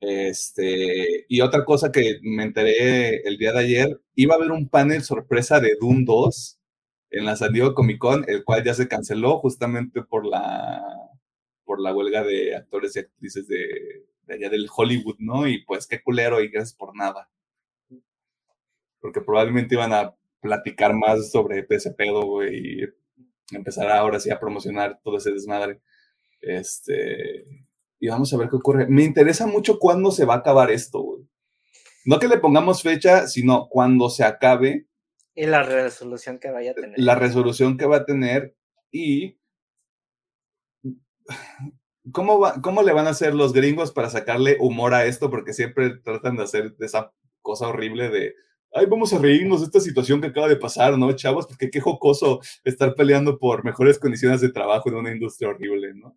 Este, 0.00 1.26
y 1.28 1.40
otra 1.40 1.64
cosa 1.64 1.90
que 1.90 2.20
me 2.22 2.44
enteré 2.44 3.22
el 3.28 3.36
día 3.36 3.52
de 3.52 3.58
ayer, 3.60 4.00
iba 4.14 4.34
a 4.34 4.38
haber 4.38 4.52
un 4.52 4.68
panel 4.68 5.02
sorpresa 5.02 5.60
de 5.60 5.76
Doom 5.80 6.04
2 6.04 6.58
en 7.10 7.24
la 7.24 7.36
San 7.36 7.52
Diego 7.52 7.74
Comic 7.74 7.98
Con, 7.98 8.24
el 8.28 8.44
cual 8.44 8.64
ya 8.64 8.74
se 8.74 8.88
canceló 8.88 9.38
justamente 9.38 10.02
por 10.02 10.26
la, 10.26 10.82
por 11.64 11.80
la 11.80 11.94
huelga 11.94 12.22
de 12.24 12.54
actores 12.56 12.96
y 12.96 13.00
actrices 13.00 13.48
de, 13.48 14.06
allá 14.28 14.50
del 14.50 14.68
Hollywood, 14.74 15.16
¿no? 15.18 15.48
Y 15.48 15.64
pues 15.64 15.86
qué 15.86 16.02
culero 16.02 16.40
y 16.42 16.48
gracias 16.48 16.74
por 16.74 16.96
nada. 16.96 17.28
Porque 19.00 19.20
probablemente 19.20 19.74
iban 19.74 19.92
a 19.92 20.14
platicar 20.40 20.94
más 20.94 21.30
sobre 21.30 21.66
ese 21.68 21.92
pedo, 21.92 22.24
güey, 22.24 22.82
y 22.82 23.56
empezar 23.56 23.90
ahora 23.90 24.20
sí 24.20 24.30
a 24.30 24.40
promocionar 24.40 25.00
todo 25.02 25.18
ese 25.18 25.32
desmadre. 25.32 25.80
Este, 26.40 27.44
y 28.00 28.08
vamos 28.08 28.32
a 28.32 28.36
ver 28.36 28.48
qué 28.48 28.56
ocurre. 28.56 28.86
Me 28.88 29.04
interesa 29.04 29.46
mucho 29.46 29.78
cuándo 29.78 30.10
se 30.10 30.24
va 30.24 30.34
a 30.34 30.38
acabar 30.38 30.70
esto, 30.70 31.00
güey. 31.00 31.28
No 32.04 32.18
que 32.18 32.28
le 32.28 32.38
pongamos 32.38 32.82
fecha, 32.82 33.26
sino 33.26 33.68
cuando 33.68 34.08
se 34.08 34.24
acabe. 34.24 34.86
Y 35.34 35.46
la 35.46 35.62
resolución 35.62 36.38
que 36.38 36.50
vaya 36.50 36.72
a 36.72 36.74
tener. 36.74 36.98
La 36.98 37.14
resolución 37.14 37.76
que 37.76 37.86
va 37.86 37.98
a 37.98 38.04
tener 38.04 38.56
y 38.90 39.38
¿cómo, 42.12 42.38
va, 42.40 42.60
¿cómo 42.62 42.82
le 42.82 42.92
van 42.92 43.06
a 43.06 43.10
hacer 43.10 43.34
los 43.34 43.52
gringos 43.52 43.92
para 43.92 44.10
sacarle 44.10 44.56
humor 44.60 44.94
a 44.94 45.04
esto? 45.06 45.30
Porque 45.30 45.52
siempre 45.52 45.98
tratan 45.98 46.36
de 46.36 46.44
hacer 46.44 46.74
esa 46.80 47.12
cosa 47.42 47.68
horrible 47.68 48.08
de, 48.08 48.34
ay, 48.72 48.86
vamos 48.86 49.12
a 49.12 49.18
reírnos 49.18 49.60
de 49.60 49.66
esta 49.66 49.80
situación 49.80 50.20
que 50.20 50.28
acaba 50.28 50.48
de 50.48 50.56
pasar, 50.56 50.96
¿no, 50.98 51.12
chavos? 51.12 51.46
Porque 51.46 51.70
qué 51.70 51.80
jocoso 51.80 52.40
estar 52.64 52.94
peleando 52.94 53.38
por 53.38 53.64
mejores 53.64 53.98
condiciones 53.98 54.40
de 54.40 54.50
trabajo 54.50 54.88
en 54.88 54.96
una 54.96 55.12
industria 55.12 55.50
horrible, 55.50 55.94
¿no? 55.94 56.16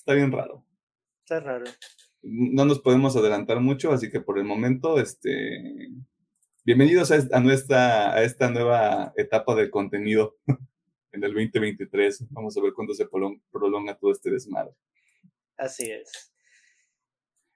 Está 0.00 0.14
bien 0.14 0.32
raro. 0.32 0.64
Está 1.18 1.40
raro. 1.40 1.66
No 2.22 2.64
nos 2.64 2.80
podemos 2.80 3.14
adelantar 3.16 3.60
mucho, 3.60 3.92
así 3.92 4.10
que 4.10 4.22
por 4.22 4.38
el 4.38 4.44
momento, 4.44 4.98
este, 4.98 5.90
bienvenidos 6.64 7.10
a, 7.10 7.40
nuestra, 7.40 8.14
a 8.14 8.22
esta 8.22 8.50
nueva 8.50 9.12
etapa 9.14 9.54
del 9.54 9.70
contenido 9.70 10.38
en 11.12 11.22
el 11.22 11.34
2023. 11.34 12.28
Vamos 12.30 12.56
a 12.56 12.62
ver 12.62 12.72
cuándo 12.72 12.94
se 12.94 13.06
prolonga 13.08 13.94
todo 13.98 14.10
este 14.12 14.30
desmadre. 14.30 14.72
Así 15.58 15.90
es. 15.90 16.32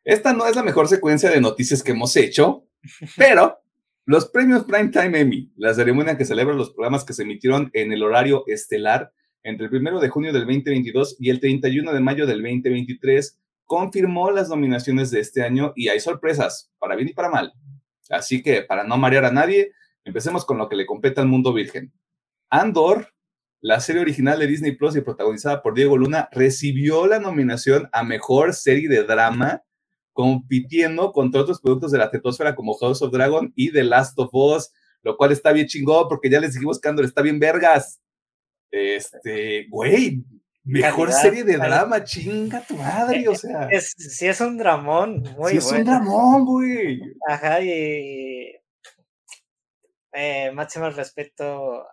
Esta 0.05 0.35
no 0.35 0.47
es 0.47 0.55
la 0.55 0.63
mejor 0.63 0.87
secuencia 0.87 1.31
de 1.31 1.41
noticias 1.41 1.83
que 1.83 1.93
hemos 1.93 2.15
hecho, 2.15 2.69
pero 3.17 3.59
los 4.05 4.29
premios 4.29 4.67
Primetime 4.67 5.19
Emmy, 5.19 5.51
la 5.57 5.73
ceremonia 5.73 6.19
que 6.19 6.27
celebra 6.27 6.53
los 6.53 6.75
programas 6.75 7.05
que 7.05 7.15
se 7.15 7.23
emitieron 7.23 7.71
en 7.73 7.91
el 7.91 8.03
horario 8.03 8.45
estelar, 8.49 9.15
entre 9.45 9.67
el 9.67 9.75
1 9.75 10.01
de 10.01 10.09
junio 10.09 10.33
del 10.33 10.43
2022 10.47 11.17
y 11.21 11.31
el 11.31 11.39
31 11.39 11.93
de 11.93 12.01
mayo 12.01 12.27
del 12.27 12.43
2023, 12.43 13.39
confirmó 13.65 14.31
las 14.31 14.49
nominaciones 14.49 15.11
de 15.11 15.21
este 15.21 15.43
año 15.43 15.73
y 15.77 15.89
hay 15.89 16.01
sorpresas, 16.01 16.73
para 16.79 16.97
bien 16.97 17.11
y 17.11 17.13
para 17.13 17.31
mal. 17.31 17.53
Así 18.11 18.43
que, 18.43 18.63
para 18.63 18.85
no 18.85 18.97
marear 18.97 19.27
a 19.27 19.33
nadie, 19.33 19.73
empecemos 20.05 20.45
con 20.45 20.59
lo 20.59 20.69
que 20.69 20.77
le 20.77 20.87
compete 20.87 21.21
al 21.21 21.29
mundo 21.29 21.53
virgen. 21.53 21.93
Andor, 22.51 23.09
la 23.61 23.81
serie 23.81 24.03
original 24.03 24.39
de 24.39 24.47
Disney 24.47 24.73
Plus 24.73 24.97
y 24.97 25.01
protagonizada 25.01 25.63
por 25.63 25.75
Diego 25.75 25.97
Luna, 25.97 26.29
recibió 26.33 27.07
la 27.07 27.19
nominación 27.19 27.89
a 27.93 28.03
Mejor 28.03 28.55
Serie 28.55 28.89
de 28.89 29.05
Drama, 29.05 29.63
compitiendo 30.13 31.13
contra 31.13 31.41
otros 31.41 31.61
productos 31.61 31.91
de 31.91 31.99
la 31.99 32.11
tetosfera 32.11 32.55
como 32.55 32.75
House 32.75 33.03
of 33.03 33.13
Dragon 33.13 33.53
y 33.57 33.73
The 33.73 33.85
Last 33.85 34.19
of 34.19 34.31
Us, 34.33 34.71
lo 35.03 35.17
cual 35.17 35.33
está 35.33 35.53
bien 35.53 35.67
chingón 35.67 36.09
porque 36.09 36.31
ya 36.31 36.41
les 36.41 36.55
dijimos 36.55 36.81
que 36.81 36.89
Andor 36.89 37.05
está 37.05 37.21
bien 37.21 37.39
vergas. 37.39 38.01
Este, 38.77 39.69
güey, 39.71 40.25
mejor 40.65 41.13
serie 41.13 41.45
de 41.45 41.57
drama, 41.57 42.03
chinga 42.03 42.61
tu 42.61 42.75
madre, 42.75 43.29
o 43.29 43.35
sea. 43.37 43.69
Es, 43.71 43.95
sí 43.97 44.27
es 44.27 44.41
un 44.41 44.59
dramón, 44.59 45.23
muy 45.39 45.53
sí 45.53 45.59
es 45.59 45.71
un 45.71 45.85
dramón, 45.85 46.45
güey. 46.45 47.01
Ajá, 47.29 47.61
y 47.61 48.53
eh, 50.13 50.51
máximo 50.53 50.91
respeto 50.91 51.87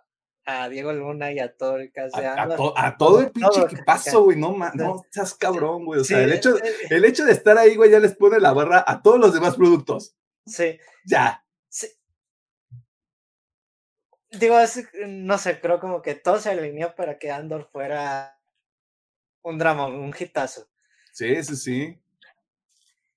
a 0.44 0.68
Diego 0.68 0.92
Luna 0.92 1.30
y 1.30 1.38
a 1.38 1.54
todo 1.54 1.76
el 1.76 1.92
caso 1.92 2.20
de 2.20 2.26
a, 2.26 2.48
a, 2.76 2.96
todo 2.96 3.20
el 3.20 3.30
pinche 3.30 3.64
que 3.68 3.76
pasó, 3.84 4.24
güey, 4.24 4.36
no, 4.36 4.56
no 4.74 5.04
seas 5.10 5.34
cabrón, 5.34 5.84
güey, 5.84 6.00
o 6.00 6.04
sea, 6.04 6.20
el, 6.20 6.32
hecho, 6.32 6.56
el 6.90 7.04
hecho 7.04 7.24
de 7.24 7.30
estar 7.32 7.56
ahí, 7.58 7.76
güey, 7.76 7.92
ya 7.92 8.00
les 8.00 8.16
pone 8.16 8.40
la 8.40 8.52
barra 8.52 8.84
a 8.84 9.02
todos 9.02 9.20
los 9.20 9.32
demás 9.32 9.54
productos. 9.54 10.16
Sí. 10.46 10.80
Ya. 11.06 11.41
Digo, 14.38 14.56
no 15.06 15.38
sé, 15.38 15.60
creo 15.60 15.78
como 15.78 16.00
que 16.00 16.14
todo 16.14 16.38
se 16.38 16.50
alineó 16.50 16.94
para 16.94 17.18
que 17.18 17.30
Andor 17.30 17.68
fuera 17.70 18.38
un 19.42 19.58
drama, 19.58 19.86
un 19.86 20.14
hitazo. 20.18 20.68
Sí, 21.12 21.42
sí, 21.44 21.56
sí. 21.56 22.02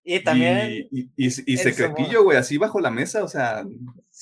Y 0.03 0.19
también. 0.23 0.87
Y, 0.91 1.09
y, 1.15 1.57
secretillo, 1.57 2.23
güey, 2.23 2.37
así 2.37 2.57
bajo 2.57 2.79
la 2.79 2.91
mesa, 2.91 3.23
o 3.23 3.27
sea, 3.27 3.63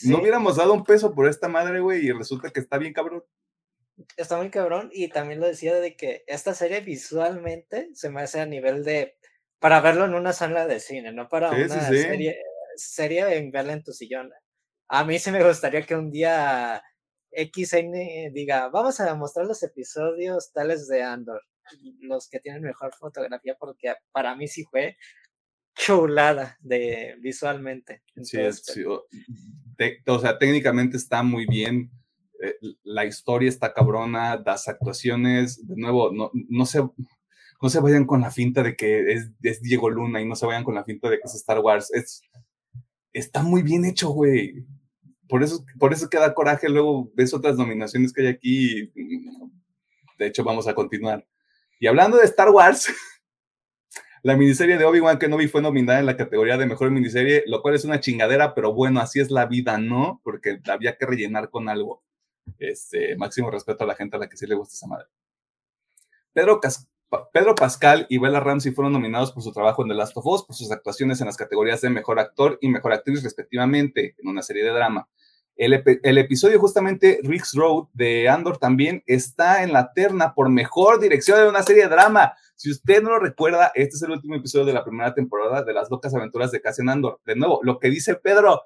no 0.06 0.18
hubiéramos 0.20 0.56
dado 0.56 0.74
un 0.74 0.86
peso 0.86 1.14
por 1.14 1.28
esta 1.28 1.50
madre, 1.50 1.82
güey, 1.82 2.06
y 2.06 2.12
resulta 2.12 2.52
que 2.52 2.62
está 2.62 2.78
bien 2.78 2.94
cabrón. 2.94 3.24
Está 4.16 4.38
muy 4.38 4.50
cabrón, 4.50 4.90
y 4.94 5.10
también 5.10 5.42
lo 5.42 5.48
decía 5.48 5.76
de 5.76 5.96
que 5.98 6.24
esta 6.28 6.54
serie 6.54 6.80
visualmente 6.80 7.90
se 7.94 8.10
me 8.10 8.22
hace 8.22 8.40
a 8.40 8.46
nivel 8.46 8.86
de. 8.86 9.18
para 9.60 9.82
verlo 9.82 10.06
en 10.06 10.14
una 10.14 10.32
sala 10.32 10.68
de 10.68 10.80
cine, 10.80 11.12
no 11.12 11.28
para 11.28 11.52
una 11.52 11.88
serie, 11.90 12.38
serie 12.78 13.36
en 13.36 13.52
verla 13.52 13.74
en 13.74 13.84
tu 13.84 13.92
sillón. 13.92 14.32
A 14.94 15.04
mí 15.04 15.18
sí 15.18 15.32
me 15.32 15.44
gustaría 15.44 15.82
que 15.82 15.96
un 15.96 16.12
día 16.12 16.80
XN 17.32 18.32
diga, 18.32 18.70
vamos 18.70 19.00
a 19.00 19.16
mostrar 19.16 19.48
los 19.48 19.64
episodios 19.64 20.52
tales 20.54 20.88
de 20.88 21.02
Andor, 21.02 21.42
los 22.02 22.30
que 22.30 22.40
tienen 22.40 22.62
mejor 22.62 22.94
fotografía, 22.94 23.56
porque 23.60 23.96
para 24.12 24.36
mí 24.36 24.48
sí 24.48 24.66
fue 24.70 24.96
chulada 25.74 26.60
de 26.62 27.16
visualmente. 27.22 28.04
Sí, 28.22 28.38
o, 28.86 30.20
sea, 30.20 30.38
técnicamente 30.38 30.98
está 30.98 31.24
muy 31.24 31.48
bien. 31.48 31.90
Eh, 32.40 32.54
la 32.84 33.04
historia 33.06 33.50
está 33.50 33.74
cabrona, 33.74 34.44
las 34.46 34.68
actuaciones, 34.68 35.68
de 35.68 35.76
nuevo, 35.76 36.12
no, 36.14 36.30
no 36.50 36.68
se, 36.68 36.84
no 37.60 37.70
se 37.70 37.80
vayan 37.80 38.06
con 38.06 38.22
la 38.22 38.30
finta 38.30 38.62
de 38.62 38.76
que 38.76 39.12
es, 39.12 39.32
es, 39.42 39.60
Diego 39.60 39.90
Luna 39.90 40.22
y 40.22 40.28
no 40.28 40.36
se 40.36 40.46
vayan 40.46 40.64
con 40.64 40.76
la 40.76 40.84
finta 40.84 41.10
de 41.10 41.18
que 41.18 41.24
es 41.26 41.34
Star 41.34 41.62
Wars. 41.62 41.92
Es, 41.92 42.22
está 43.12 43.42
muy 43.42 43.64
bien 43.64 43.86
hecho, 43.86 44.10
güey 44.10 44.64
por 45.28 45.44
eso, 45.44 45.66
por 45.80 45.94
eso 45.94 46.10
queda 46.10 46.34
coraje. 46.34 46.70
Luego 46.70 47.12
ves 47.16 47.34
otras 47.34 47.58
nominaciones 47.58 48.14
que 48.14 48.22
hay 48.22 48.28
aquí. 48.28 48.92
de 50.18 50.28
hecho, 50.28 50.44
vamos 50.44 50.68
a 50.68 50.76
continuar. 50.76 51.26
Y 51.80 51.88
hablando 51.88 52.18
de 52.18 52.26
Star 52.26 52.50
Wars, 52.50 52.88
la 54.24 54.38
miniserie 54.38 54.78
de 54.78 54.86
Obi-Wan 54.86 55.20
Kenobi 55.20 55.48
fue 55.48 55.62
nominada 55.62 56.00
en 56.00 56.06
la 56.06 56.18
categoría 56.18 56.58
de 56.58 56.66
mejor 56.66 56.92
miniserie, 56.92 57.44
lo 57.48 57.62
cual 57.62 57.76
es 57.76 57.86
una 57.86 58.00
chingadera, 58.00 58.54
pero 58.56 58.74
bueno, 58.74 59.00
así 59.00 59.20
es 59.20 59.32
la 59.32 59.46
vida, 59.46 59.78
¿no? 59.78 60.22
Porque 60.24 60.60
había 60.70 60.98
que 60.98 61.06
rellenar 61.06 61.50
con 61.50 61.70
algo. 61.70 62.04
Este, 62.60 63.16
máximo 63.16 63.50
respeto 63.50 63.84
a 63.84 63.88
la 63.88 63.96
gente 63.96 64.18
a 64.18 64.20
la 64.20 64.28
que 64.28 64.38
sí 64.38 64.46
le 64.46 64.56
gusta 64.56 64.74
esa 64.74 64.88
madre. 64.88 65.08
Pedro 66.34 66.60
Pedro 67.32 67.56
Pascal 67.56 68.06
y 68.10 68.18
Bella 68.18 68.40
Ramsey 68.40 68.72
fueron 68.72 68.94
nominados 68.94 69.32
por 69.32 69.44
su 69.44 69.52
trabajo 69.52 69.82
en 69.82 69.90
The 69.90 69.96
Last 69.96 70.18
of 70.18 70.26
Us, 70.26 70.44
por 70.44 70.56
sus 70.56 70.72
actuaciones 70.72 71.20
en 71.22 71.28
las 71.28 71.38
categorías 71.38 71.82
de 71.82 71.90
Mejor 71.90 72.20
Actor 72.20 72.58
y 72.62 72.70
Mejor 72.70 72.94
Actriz, 72.94 73.24
respectivamente, 73.24 74.16
en 74.18 74.28
una 74.28 74.42
serie 74.42 74.64
de 74.64 74.72
drama. 74.72 75.08
El, 75.56 76.18
episodio 76.18 76.60
justamente 76.60 77.20
Rick's 77.22 77.54
Road 77.54 77.88
de 77.94 78.28
Andor 78.28 78.58
también 78.58 79.04
está 79.06 79.64
en 79.64 79.72
la 79.72 79.94
terna 79.94 80.34
por 80.34 80.50
mejor 80.50 81.00
dirección 81.00 81.38
de 81.38 81.48
una 81.48 81.62
serie 81.62 81.84
de 81.84 81.90
drama. 81.90 82.34
Si 82.56 82.72
usted 82.72 83.04
no 83.04 83.12
lo 83.12 83.20
recuerda, 83.20 83.72
este 83.76 83.96
es 83.96 84.02
el 84.02 84.12
último 84.12 84.36
episodio 84.36 84.66
de 84.66 84.74
la 84.74 84.84
primera 84.84 85.14
temporada 85.14 85.64
de 85.64 85.74
las 85.74 85.92
locas 85.92 86.14
aventuras 86.16 86.52
de 86.52 86.62
Cassian 86.62 86.90
Andor. 86.90 87.20
De 87.26 87.36
nuevo, 87.36 87.60
lo 87.62 87.78
que 87.80 87.90
dice 87.90 88.16
Pedro. 88.16 88.64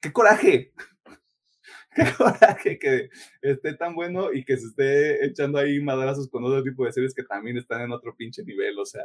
¡Qué 0.00 0.12
coraje! 0.12 0.72
¡Qué 1.98 2.12
coraje 2.16 2.78
que 2.78 3.10
esté 3.42 3.74
tan 3.74 3.94
bueno 3.94 4.32
y 4.32 4.44
que 4.44 4.56
se 4.56 4.66
esté 4.66 5.26
echando 5.26 5.58
ahí 5.58 5.80
madrazos 5.80 6.28
con 6.28 6.44
otro 6.44 6.62
tipo 6.62 6.84
de 6.84 6.92
series 6.92 7.14
que 7.14 7.24
también 7.24 7.56
están 7.56 7.82
en 7.82 7.92
otro 7.92 8.14
pinche 8.16 8.44
nivel! 8.44 8.78
O 8.78 8.86
sea, 8.86 9.02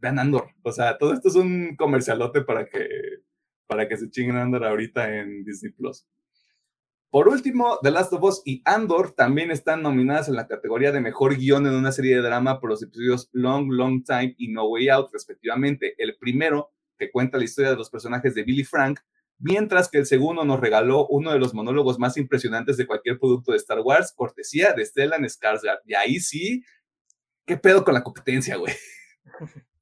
vean 0.00 0.18
Andor. 0.18 0.48
O 0.62 0.72
sea, 0.72 0.98
todo 0.98 1.12
esto 1.12 1.28
es 1.28 1.36
un 1.36 1.76
comercialote 1.76 2.42
para 2.42 2.66
que, 2.66 2.88
para 3.66 3.88
que 3.88 3.96
se 3.96 4.10
chinguen 4.10 4.36
Andor 4.36 4.64
ahorita 4.64 5.18
en 5.18 5.44
Disney 5.44 5.72
Plus. 5.72 6.06
Por 7.14 7.28
último, 7.28 7.78
The 7.80 7.92
Last 7.92 8.12
of 8.12 8.24
Us 8.24 8.42
y 8.44 8.60
Andor 8.64 9.12
también 9.12 9.52
están 9.52 9.82
nominadas 9.82 10.26
en 10.26 10.34
la 10.34 10.48
categoría 10.48 10.90
de 10.90 11.00
mejor 11.00 11.36
guion 11.36 11.64
en 11.68 11.74
una 11.74 11.92
serie 11.92 12.16
de 12.16 12.22
drama 12.22 12.58
por 12.58 12.70
los 12.70 12.82
episodios 12.82 13.30
Long, 13.30 13.70
Long 13.70 14.02
Time 14.02 14.34
y 14.36 14.48
No 14.48 14.66
Way 14.66 14.88
Out, 14.88 15.12
respectivamente. 15.12 15.94
El 15.98 16.16
primero, 16.16 16.72
que 16.98 17.12
cuenta 17.12 17.38
la 17.38 17.44
historia 17.44 17.70
de 17.70 17.76
los 17.76 17.88
personajes 17.88 18.34
de 18.34 18.42
Billy 18.42 18.64
Frank, 18.64 18.98
mientras 19.38 19.88
que 19.88 19.98
el 19.98 20.06
segundo 20.06 20.44
nos 20.44 20.60
regaló 20.60 21.06
uno 21.08 21.32
de 21.32 21.38
los 21.38 21.54
monólogos 21.54 21.98
más 21.98 22.16
impresionantes 22.16 22.76
de 22.76 22.86
cualquier 22.86 23.18
producto 23.18 23.52
de 23.52 23.58
Star 23.58 23.80
Wars, 23.80 24.12
cortesía 24.14 24.72
de 24.72 24.84
Stellan 24.84 25.24
Skarsgård. 25.24 25.80
Y 25.84 25.94
ahí 25.94 26.20
sí, 26.20 26.64
¿qué 27.46 27.56
pedo 27.56 27.84
con 27.84 27.94
la 27.94 28.02
competencia, 28.02 28.56
güey? 28.56 28.74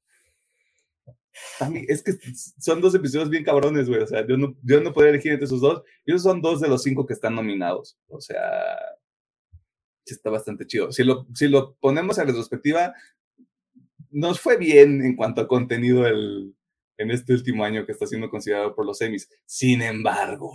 es 1.88 2.03
que 2.03 2.12
son 2.59 2.81
dos 2.81 2.95
episodios 2.95 3.31
bien 3.31 3.45
cabrones, 3.45 3.88
güey. 3.88 4.03
O 4.03 4.07
sea, 4.07 4.27
yo 4.27 4.37
no, 4.37 4.57
yo 4.62 4.81
no 4.81 4.93
podría 4.93 5.11
elegir 5.11 5.33
entre 5.33 5.47
esos 5.47 5.61
dos. 5.61 5.83
Y 6.05 6.12
esos 6.12 6.23
son 6.23 6.41
dos 6.41 6.61
de 6.61 6.69
los 6.69 6.83
cinco 6.83 7.07
que 7.07 7.15
están 7.15 7.35
nominados. 7.35 7.99
O 8.09 8.21
sea, 8.21 8.41
está 10.05 10.31
bastante 10.31 10.67
chido. 10.67 10.93
Si 10.93 11.05
lo, 11.05 11.27
si 11.35 11.49
lo 11.49 11.75
ponemos 11.77 12.19
en 12.19 12.27
retrospectiva, 12.27 12.95
nos 14.11 14.41
fue 14.41 14.57
bien 14.57 15.05
en 15.05 15.17
cuanto 15.17 15.41
a 15.41 15.49
contenido 15.49 16.07
el, 16.07 16.55
en 17.03 17.11
este 17.11 17.33
último 17.33 17.65
año 17.65 17.85
que 17.85 17.93
está 17.93 18.07
siendo 18.07 18.31
considerado 18.31 18.75
por 18.75 18.87
los 18.87 19.01
Emmys. 19.01 19.29
Sin 19.45 19.83
embargo, 19.83 20.51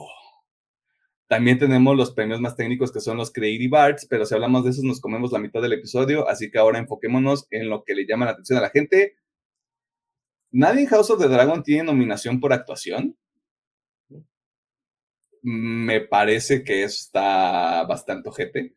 también 1.27 1.59
tenemos 1.59 1.95
los 1.95 2.11
premios 2.11 2.39
más 2.39 2.55
técnicos 2.55 2.91
que 2.91 3.01
son 3.01 3.17
los 3.17 3.31
Creative 3.31 3.77
Arts, 3.77 4.07
pero 4.09 4.25
si 4.25 4.33
hablamos 4.33 4.63
de 4.63 4.71
esos 4.71 4.83
nos 4.83 5.01
comemos 5.01 5.31
la 5.31 5.39
mitad 5.39 5.61
del 5.61 5.73
episodio, 5.73 6.27
así 6.27 6.49
que 6.49 6.57
ahora 6.57 6.79
enfoquémonos 6.79 7.47
en 7.51 7.69
lo 7.69 7.83
que 7.83 7.95
le 7.95 8.07
llama 8.07 8.25
la 8.25 8.31
atención 8.31 8.57
a 8.59 8.61
la 8.61 8.69
gente, 8.69 9.17
¿Nadie 10.51 10.81
en 10.81 10.87
House 10.87 11.09
of 11.11 11.19
the 11.19 11.27
Dragon 11.27 11.61
tiene 11.61 11.83
nominación 11.83 12.39
por 12.39 12.53
actuación? 12.53 13.17
Me 15.41 16.01
parece 16.01 16.63
que 16.63 16.83
está 16.83 17.83
bastante 17.83 18.29
ojete. 18.29 18.75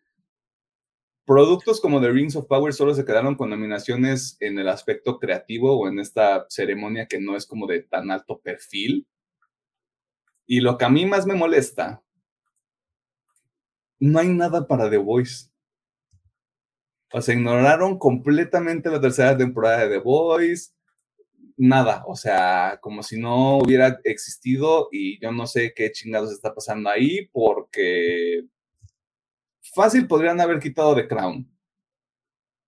Productos 1.25 1.81
como 1.81 2.01
The 2.01 2.11
Rings 2.11 2.37
of 2.37 2.47
Power 2.47 2.73
solo 2.73 2.95
se 2.95 3.05
quedaron 3.05 3.37
con 3.37 3.51
nominaciones 3.51 4.37
en 4.41 4.59
el 4.59 4.69
aspecto 4.69 5.19
creativo 5.19 5.79
o 5.79 5.89
en 5.89 6.01
esta 6.01 6.47
ceremonia 6.49 7.07
que 7.07 7.21
no 7.21 7.37
es 7.37 7.47
como 7.47 7.67
de 7.67 7.83
tan 7.83 8.11
alto 8.11 8.41
perfil. 8.41 9.07
Y 10.47 10.61
lo 10.61 10.77
que 10.77 10.85
a 10.85 10.91
mí 10.91 11.07
más 11.07 11.27
me 11.27 11.35
molesta, 11.35 12.03
no 14.01 14.19
hay 14.19 14.29
nada 14.29 14.67
para 14.67 14.91
The 14.91 14.97
Voice. 14.97 15.49
O 17.13 17.21
sea, 17.21 17.35
ignoraron 17.35 17.99
completamente 17.99 18.91
la 18.91 19.01
tercera 19.01 19.37
temporada 19.37 19.87
de 19.87 19.97
The 19.97 19.99
Voice 19.99 20.73
nada, 21.61 22.05
o 22.07 22.17
sea, 22.17 22.79
como 22.81 23.03
si 23.03 23.21
no 23.21 23.59
hubiera 23.59 24.01
existido 24.05 24.89
y 24.91 25.21
yo 25.21 25.31
no 25.31 25.47
sé 25.47 25.75
qué 25.75 25.93
chingados 25.93 26.33
está 26.33 26.55
pasando 26.55 26.89
ahí 26.89 27.27
porque 27.33 28.45
fácil 29.75 30.07
podrían 30.07 30.41
haber 30.41 30.59
quitado 30.59 30.95
The 30.95 31.09
Crown 31.09 31.51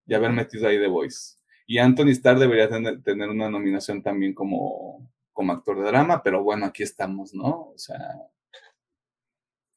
y 0.07 0.15
haber 0.15 0.33
metido 0.33 0.69
ahí 0.69 0.79
The 0.79 0.89
Voice. 0.89 1.37
Y 1.67 1.79
Anthony 1.79 2.11
Starr 2.11 2.39
debería 2.39 2.69
tener, 2.69 3.29
una 3.29 3.49
nominación 3.49 4.03
también 4.03 4.35
como, 4.35 5.11
como 5.33 5.53
actor 5.53 5.79
de 5.79 5.87
drama, 5.87 6.23
pero 6.23 6.43
bueno, 6.43 6.67
aquí 6.67 6.83
estamos, 6.83 7.35
¿no? 7.35 7.71
O 7.71 7.79
sea, 7.79 7.99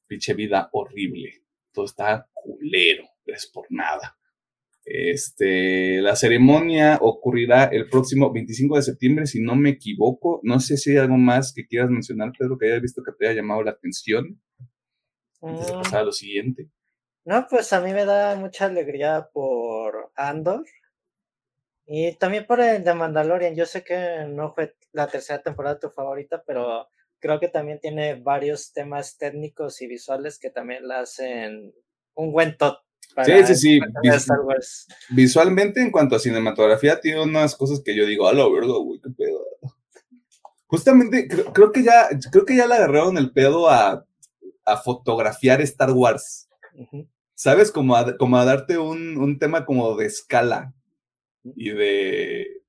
pinche 0.08 0.34
vida 0.34 0.70
horrible. 0.74 1.44
Todo 1.72 1.86
está 1.86 2.30
culero, 2.34 3.06
es 3.26 3.48
por 3.48 3.68
nada. 3.70 4.18
Este, 4.84 6.00
la 6.02 6.16
ceremonia 6.16 7.00
ocurrirá 7.02 7.66
el 7.66 7.90
próximo 7.90 8.32
25 8.32 8.76
de 8.76 8.82
septiembre, 8.84 9.26
si 9.26 9.42
no 9.42 9.56
me 9.56 9.72
equivoco. 9.72 10.40
No 10.44 10.60
sé 10.60 10.78
si 10.78 10.92
hay 10.92 10.98
algo 10.98 11.18
más 11.18 11.54
que 11.54 11.66
quieras 11.66 11.90
mencionar, 11.90 12.32
Pedro, 12.38 12.58
que 12.58 12.68
hayas 12.68 12.82
visto 12.82 13.04
que 13.04 13.12
te 13.12 13.28
haya 13.28 13.42
llamado 13.42 13.64
la 13.64 13.72
atención. 13.72 14.40
Antes 15.42 15.68
de 15.68 15.74
mm. 15.74 15.78
pasar 15.78 16.02
a 16.02 16.06
lo 16.06 16.12
siguiente. 16.12 16.70
No, 17.26 17.48
pues 17.50 17.74
a 17.74 17.82
mí 17.82 17.92
me 17.94 18.06
da 18.06 18.36
mucha 18.36 18.66
alegría 18.66 19.30
por 19.34 20.12
Andor 20.16 20.66
y 21.88 22.14
también 22.14 22.46
por 22.46 22.62
el 22.62 22.84
de 22.84 22.94
Mandalorian. 22.94 23.56
Yo 23.56 23.66
sé 23.66 23.84
que 23.84 24.26
no 24.28 24.54
fue 24.54 24.76
la 24.92 25.08
tercera 25.08 25.42
temporada 25.42 25.80
tu 25.80 25.90
favorita, 25.90 26.44
pero 26.46 26.88
creo 27.20 27.40
que 27.40 27.48
también 27.48 27.80
tiene 27.80 28.16
varios 28.16 28.72
temas 28.74 29.18
técnicos 29.18 29.82
y 29.82 29.88
visuales 29.88 30.40
que 30.40 30.52
también 30.52 30.88
la 30.88 31.00
hacen 31.02 31.74
un 32.14 32.32
buen 32.32 32.56
top 32.58 32.78
sí, 33.24 33.32
sí, 33.46 33.56
sí. 33.56 33.80
Visualmente, 35.10 35.82
en 35.82 35.92
cuanto 35.92 36.16
a 36.16 36.20
cinematografía, 36.20 37.00
tiene 37.00 37.22
unas 37.22 37.56
cosas 37.56 37.82
que 37.84 37.96
yo 37.96 38.06
digo, 38.06 38.28
a 38.28 38.34
lo 38.34 38.52
verga, 38.52 38.74
güey, 38.78 39.00
qué 39.00 39.10
pedo. 39.12 39.46
Justamente, 40.68 41.28
creo, 41.28 41.72
que 41.72 41.84
ya, 41.84 42.10
creo 42.32 42.46
que 42.46 42.56
ya 42.56 42.68
le 42.68 42.76
agarraron 42.76 43.18
el 43.18 43.32
pedo 43.32 43.70
a, 43.70 44.06
fotografiar 44.84 45.62
Star 45.62 45.92
Wars. 45.92 46.50
¿Sabes? 47.36 47.72
Como 47.72 47.96
a, 47.96 48.18
como 48.18 48.38
a 48.38 48.46
darte 48.46 48.78
un, 48.78 49.38
tema 49.40 49.66
como 49.66 49.96
de 49.96 50.06
escala. 50.08 50.74
Y 51.44 51.70
de, 51.70 52.64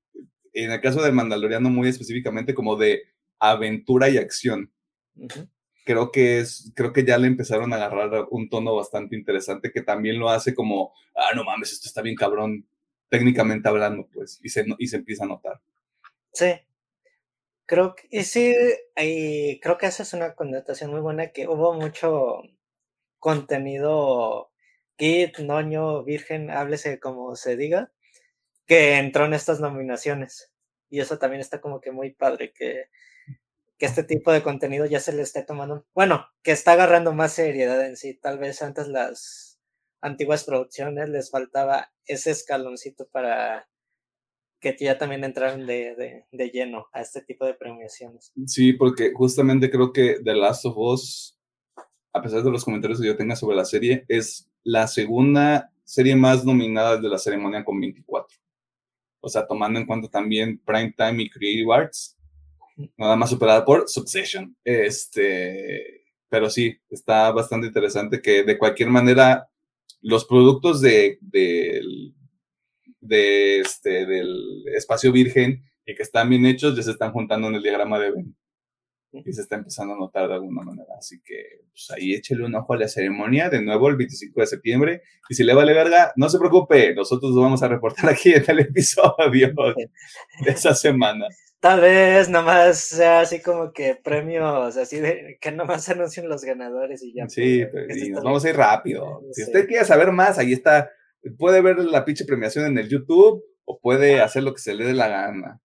en 0.53 0.71
el 0.71 0.81
caso 0.81 1.01
del 1.01 1.13
Mandaloriano, 1.13 1.69
muy 1.69 1.89
específicamente, 1.89 2.53
como 2.53 2.75
de 2.75 3.03
aventura 3.39 4.09
y 4.09 4.17
acción 4.17 4.71
creo 5.87 6.11
que 6.11 6.39
es, 6.39 6.71
creo 6.75 6.91
que 6.91 7.05
ya 7.05 7.17
le 7.17 7.27
empezaron 7.27 7.71
a 7.71 7.77
agarrar 7.77 8.27
un 8.29 8.49
tono 8.49 8.75
bastante 8.75 9.15
interesante 9.15 9.71
que 9.71 9.81
también 9.81 10.19
lo 10.19 10.29
hace 10.29 10.53
como, 10.53 10.93
ah, 11.15 11.33
no 11.33 11.45
mames, 11.45 11.71
esto 11.71 11.87
está 11.87 12.01
bien 12.01 12.15
cabrón, 12.15 12.67
técnicamente 13.09 13.69
hablando, 13.69 14.05
pues, 14.13 14.39
y 14.43 14.49
se, 14.49 14.65
y 14.77 14.87
se 14.87 14.97
empieza 14.97 15.23
a 15.23 15.27
notar. 15.27 15.61
Sí. 16.33 16.51
Creo 17.65 17.95
que, 17.95 18.07
y 18.11 18.23
sí, 18.23 18.53
y 18.97 19.59
creo 19.61 19.77
que 19.77 19.85
esa 19.87 20.03
es 20.03 20.13
una 20.13 20.35
connotación 20.35 20.91
muy 20.91 20.99
buena, 20.99 21.31
que 21.31 21.47
hubo 21.47 21.73
mucho 21.73 22.41
contenido 23.17 24.51
kit, 24.97 25.39
noño, 25.39 26.03
virgen, 26.03 26.49
háblese 26.51 26.99
como 26.99 27.35
se 27.35 27.55
diga, 27.55 27.91
que 28.65 28.97
entró 28.97 29.25
en 29.25 29.33
estas 29.33 29.59
nominaciones. 29.59 30.51
Y 30.89 30.99
eso 30.99 31.17
también 31.17 31.41
está 31.41 31.61
como 31.61 31.81
que 31.81 31.91
muy 31.91 32.11
padre, 32.11 32.51
que 32.53 32.89
que 33.77 33.85
este 33.85 34.03
tipo 34.03 34.31
de 34.31 34.41
contenido 34.41 34.85
ya 34.85 34.99
se 34.99 35.13
le 35.13 35.21
esté 35.21 35.43
tomando, 35.43 35.85
bueno, 35.93 36.25
que 36.41 36.51
está 36.51 36.73
agarrando 36.73 37.13
más 37.13 37.33
seriedad 37.33 37.85
en 37.85 37.95
sí. 37.95 38.15
Tal 38.15 38.39
vez 38.39 38.61
antes 38.61 38.87
las 38.87 39.59
antiguas 40.01 40.43
producciones 40.43 41.09
les 41.09 41.29
faltaba 41.29 41.91
ese 42.05 42.31
escaloncito 42.31 43.07
para 43.11 43.69
que 44.59 44.75
ya 44.79 44.97
también 44.97 45.23
entraran 45.23 45.67
de, 45.67 46.25
lleno 46.31 46.87
a 46.91 47.01
este 47.01 47.21
tipo 47.21 47.45
de 47.45 47.53
premiaciones. 47.53 48.31
Sí, 48.47 48.73
porque 48.73 49.11
justamente 49.13 49.69
creo 49.69 49.93
que 49.93 50.19
The 50.23 50.33
Last 50.33 50.65
of 50.65 50.77
Us, 50.77 51.39
a 52.13 52.21
pesar 52.23 52.41
de 52.41 52.49
los 52.49 52.65
comentarios 52.65 52.99
que 52.99 53.05
yo 53.07 53.15
tenga 53.15 53.35
sobre 53.35 53.55
la 53.55 53.65
serie, 53.65 54.05
es 54.07 54.49
la 54.67 54.85
segunda 54.85 55.71
serie 55.85 56.13
más 56.13 56.43
nominada 56.43 56.97
de 56.97 57.07
la 57.07 57.17
ceremonia 57.17 57.63
con 57.63 57.79
24. 57.79 58.37
O 59.21 59.29
sea, 59.29 59.47
tomando 59.47 59.79
en 59.79 59.85
cuenta 59.85 60.09
también 60.09 60.61
Prime 60.65 60.93
Time 60.97 61.23
y 61.23 61.29
Creative 61.29 61.73
Arts, 61.73 62.17
nada 62.97 63.15
más 63.15 63.29
superada 63.29 63.63
por 63.63 63.87
Succession. 63.87 64.53
Este, 64.65 66.03
pero 66.27 66.49
sí, 66.49 66.77
está 66.89 67.31
bastante 67.31 67.67
interesante 67.67 68.21
que 68.21 68.43
de 68.43 68.57
cualquier 68.57 68.89
manera 68.89 69.47
los 70.01 70.25
productos 70.25 70.81
de, 70.81 71.17
de, 71.21 72.11
este, 73.61 74.05
del 74.05 74.65
espacio 74.75 75.13
virgen 75.13 75.63
y 75.85 75.95
que 75.95 76.03
están 76.03 76.29
bien 76.29 76.45
hechos 76.45 76.75
ya 76.75 76.83
se 76.83 76.91
están 76.91 77.13
juntando 77.13 77.47
en 77.47 77.55
el 77.55 77.63
diagrama 77.63 77.99
de 77.99 78.11
Ben. 78.11 78.35
Y 79.11 79.33
se 79.33 79.41
está 79.41 79.55
empezando 79.55 79.93
a 79.93 79.97
notar 79.97 80.27
de 80.27 80.35
alguna 80.35 80.63
manera. 80.63 80.93
Así 80.97 81.21
que 81.23 81.61
pues 81.69 81.89
ahí 81.91 82.13
échele 82.13 82.45
un 82.45 82.55
ojo 82.55 82.73
a 82.73 82.77
la 82.77 82.87
ceremonia 82.87 83.49
de 83.49 83.61
nuevo 83.61 83.89
el 83.89 83.95
25 83.95 84.41
de 84.41 84.47
septiembre. 84.47 85.01
Y 85.29 85.35
si 85.35 85.43
le 85.43 85.53
vale 85.53 85.73
verga, 85.73 86.11
no 86.15 86.29
se 86.29 86.37
preocupe, 86.37 86.93
nosotros 86.93 87.33
lo 87.33 87.41
vamos 87.41 87.63
a 87.63 87.67
reportar 87.67 88.09
aquí 88.09 88.33
en 88.33 88.43
el 88.47 88.59
episodio 88.59 89.53
de 90.43 90.51
esa 90.51 90.75
semana. 90.75 91.27
Tal 91.59 91.81
vez 91.81 92.29
nomás 92.29 92.79
sea 92.79 93.21
así 93.21 93.41
como 93.41 93.71
que 93.71 93.95
premios, 93.95 94.77
así 94.77 94.99
de 94.99 95.37
que 95.41 95.51
nomás 95.51 95.89
anuncien 95.89 96.29
los 96.29 96.43
ganadores 96.43 97.01
y 97.01 97.13
ya. 97.13 97.27
Sí, 97.27 97.65
pues, 97.71 97.97
y 97.97 98.11
nos 98.11 98.23
vamos 98.23 98.45
a 98.45 98.49
ir 98.49 98.55
rápido. 98.55 99.23
Si 99.31 99.43
usted 99.43 99.67
quiere 99.67 99.83
saber 99.83 100.11
más, 100.11 100.37
ahí 100.37 100.53
está. 100.53 100.91
Puede 101.39 101.61
ver 101.61 101.79
la 101.79 102.05
pinche 102.05 102.25
premiación 102.25 102.65
en 102.65 102.77
el 102.77 102.87
YouTube 102.87 103.43
o 103.65 103.79
puede 103.79 104.21
hacer 104.21 104.43
lo 104.43 104.53
que 104.53 104.61
se 104.61 104.75
le 104.75 104.85
dé 104.85 104.93
la 104.93 105.07
gana. 105.07 105.59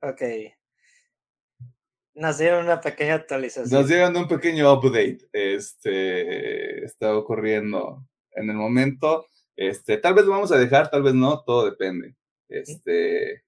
Ok. 0.00 0.22
Nos 2.14 2.38
dieron 2.38 2.64
una 2.64 2.80
pequeña 2.80 3.14
actualización. 3.14 3.80
Nos 3.80 3.88
dieron 3.88 4.16
un 4.16 4.26
pequeño 4.26 4.72
update. 4.72 5.18
Este 5.32 6.84
está 6.84 7.16
ocurriendo 7.16 8.04
en 8.32 8.50
el 8.50 8.56
momento. 8.56 9.26
Este, 9.56 9.98
tal 9.98 10.14
vez 10.14 10.24
lo 10.24 10.32
vamos 10.32 10.52
a 10.52 10.58
dejar, 10.58 10.90
tal 10.90 11.02
vez 11.02 11.14
no, 11.14 11.42
todo 11.44 11.64
depende. 11.64 12.14
Este. 12.48 13.44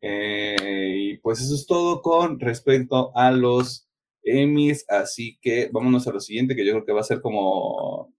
Eh, 0.00 0.94
y 0.96 1.16
pues 1.18 1.40
eso 1.40 1.54
es 1.54 1.66
todo 1.66 2.02
con 2.02 2.38
respecto 2.38 3.16
a 3.16 3.30
los 3.30 3.88
Emmys. 4.22 4.84
Así 4.88 5.38
que 5.40 5.68
vámonos 5.72 6.06
a 6.06 6.12
lo 6.12 6.20
siguiente, 6.20 6.54
que 6.54 6.64
yo 6.64 6.72
creo 6.72 6.84
que 6.84 6.92
va 6.92 7.00
a 7.00 7.04
ser 7.04 7.20
como 7.20 8.12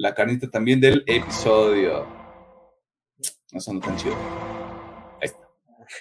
la 0.00 0.14
carnita 0.14 0.48
también 0.50 0.80
del 0.80 1.04
episodio. 1.06 2.06
No 3.52 3.60
son 3.60 3.80
tan 3.82 3.96
chido. 3.96 4.16
Ahí 5.20 5.28
está. 5.28 5.48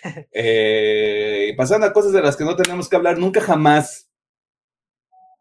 Eh, 0.31 1.53
pasando 1.57 1.85
a 1.85 1.91
cosas 1.91 2.13
de 2.13 2.21
las 2.21 2.37
que 2.37 2.45
no 2.45 2.55
tenemos 2.55 2.87
que 2.87 2.95
hablar 2.95 3.17
nunca 3.17 3.41
jamás 3.41 4.09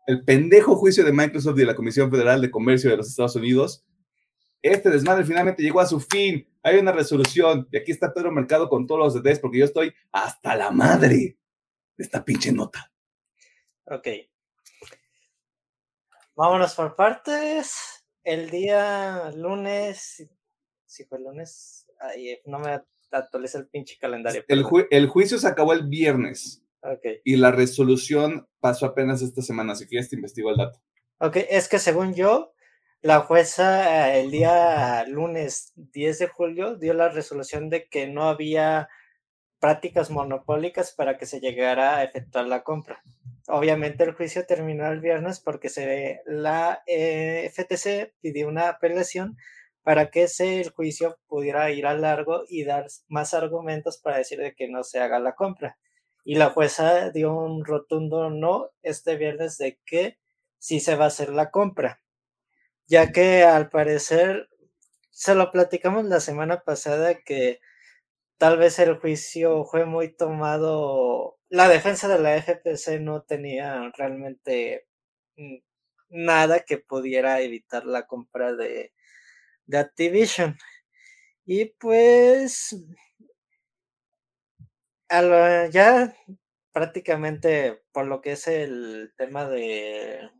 el 0.08 0.24
pendejo 0.24 0.74
juicio 0.74 1.04
de 1.04 1.12
Microsoft 1.12 1.56
y 1.56 1.60
de 1.60 1.66
la 1.66 1.76
Comisión 1.76 2.10
Federal 2.10 2.40
de 2.40 2.50
Comercio 2.50 2.90
de 2.90 2.96
los 2.96 3.08
Estados 3.08 3.36
Unidos. 3.36 3.84
Este 4.60 4.90
desmadre 4.90 5.24
finalmente 5.24 5.62
llegó 5.62 5.80
a 5.80 5.86
su 5.86 6.00
fin. 6.00 6.48
Hay 6.64 6.78
una 6.78 6.90
resolución. 6.90 7.68
Y 7.70 7.76
aquí 7.76 7.92
está 7.92 8.12
Pedro 8.12 8.32
Mercado 8.32 8.68
con 8.68 8.88
todos 8.88 9.00
los 9.00 9.14
detalles 9.14 9.38
porque 9.38 9.58
yo 9.58 9.66
estoy 9.66 9.94
hasta 10.10 10.56
la 10.56 10.72
madre 10.72 11.38
de 11.96 12.04
esta 12.04 12.24
pinche 12.24 12.50
nota. 12.50 12.90
Ok. 13.84 14.08
Vámonos 16.34 16.74
por 16.74 16.96
partes. 16.96 17.97
El 18.28 18.50
día 18.50 19.30
lunes, 19.34 20.28
si 20.84 21.04
fue 21.04 21.16
el 21.16 21.24
lunes, 21.24 21.86
no 22.44 22.58
me 22.58 22.78
actualiza 23.10 23.56
el 23.56 23.68
pinche 23.68 23.96
calendario. 23.98 24.44
El, 24.48 24.66
el 24.90 25.08
juicio 25.08 25.38
se 25.38 25.48
acabó 25.48 25.72
el 25.72 25.88
viernes. 25.88 26.62
Y 27.24 27.36
la 27.36 27.52
resolución 27.52 28.46
pasó 28.60 28.84
apenas 28.84 29.22
esta 29.22 29.40
semana, 29.40 29.72
que 29.78 29.96
ya 29.96 30.06
te 30.06 30.16
investigo 30.16 30.50
el 30.50 30.58
dato. 30.58 30.78
Ok, 31.20 31.38
es 31.48 31.68
que 31.68 31.78
según 31.78 32.12
yo, 32.12 32.52
la 33.00 33.20
jueza 33.20 34.10
eh, 34.10 34.20
el 34.20 34.30
día 34.30 35.06
lunes 35.06 35.72
10 35.76 36.18
de 36.18 36.28
julio 36.28 36.76
dio 36.76 36.92
la 36.92 37.08
resolución 37.08 37.70
de 37.70 37.88
que 37.88 38.08
no 38.08 38.24
había 38.24 38.90
prácticas 39.58 40.10
monopólicas 40.10 40.92
para 40.92 41.16
que 41.16 41.24
se 41.24 41.40
llegara 41.40 41.96
a 41.96 42.04
efectuar 42.04 42.46
la 42.46 42.62
compra. 42.62 43.02
Obviamente 43.48 44.04
el 44.04 44.12
juicio 44.12 44.44
terminó 44.44 44.86
el 44.92 45.00
viernes 45.00 45.40
porque 45.40 45.70
se, 45.70 46.20
la 46.26 46.82
eh, 46.86 47.50
FTC 47.50 48.12
pidió 48.20 48.46
una 48.46 48.68
apelación 48.68 49.38
para 49.82 50.10
que 50.10 50.24
ese 50.24 50.60
el 50.60 50.70
juicio 50.70 51.18
pudiera 51.28 51.70
ir 51.70 51.86
a 51.86 51.94
largo 51.94 52.42
y 52.46 52.64
dar 52.64 52.88
más 53.08 53.32
argumentos 53.32 53.96
para 53.96 54.18
decir 54.18 54.38
de 54.38 54.54
que 54.54 54.68
no 54.68 54.84
se 54.84 55.00
haga 55.00 55.18
la 55.18 55.34
compra. 55.34 55.78
Y 56.24 56.34
la 56.34 56.50
jueza 56.50 57.10
dio 57.10 57.34
un 57.34 57.64
rotundo 57.64 58.28
no 58.28 58.70
este 58.82 59.16
viernes 59.16 59.56
de 59.56 59.78
que 59.86 60.18
sí 60.58 60.78
se 60.78 60.94
va 60.94 61.04
a 61.04 61.08
hacer 61.08 61.30
la 61.30 61.50
compra, 61.50 62.02
ya 62.86 63.12
que 63.12 63.44
al 63.44 63.70
parecer 63.70 64.50
se 65.10 65.34
lo 65.34 65.50
platicamos 65.50 66.04
la 66.04 66.20
semana 66.20 66.64
pasada 66.64 67.14
que 67.14 67.60
tal 68.38 68.58
vez 68.58 68.78
el 68.78 68.98
juicio 68.98 69.64
fue 69.64 69.84
muy 69.84 70.14
tomado, 70.14 71.38
la 71.48 71.68
defensa 71.68 72.08
de 72.08 72.18
la 72.20 72.36
FPC 72.36 73.00
no 73.00 73.22
tenía 73.22 73.90
realmente 73.96 74.86
nada 76.10 76.60
que 76.60 76.78
pudiera 76.78 77.40
evitar 77.40 77.84
la 77.86 78.06
compra 78.06 78.54
de, 78.54 78.92
de 79.66 79.78
Activision. 79.78 80.56
Y 81.46 81.66
pues 81.66 82.76
ya 85.70 86.14
prácticamente 86.72 87.82
por 87.92 88.06
lo 88.06 88.20
que 88.20 88.32
es 88.32 88.46
el 88.46 89.12
tema 89.16 89.48
de 89.48 90.30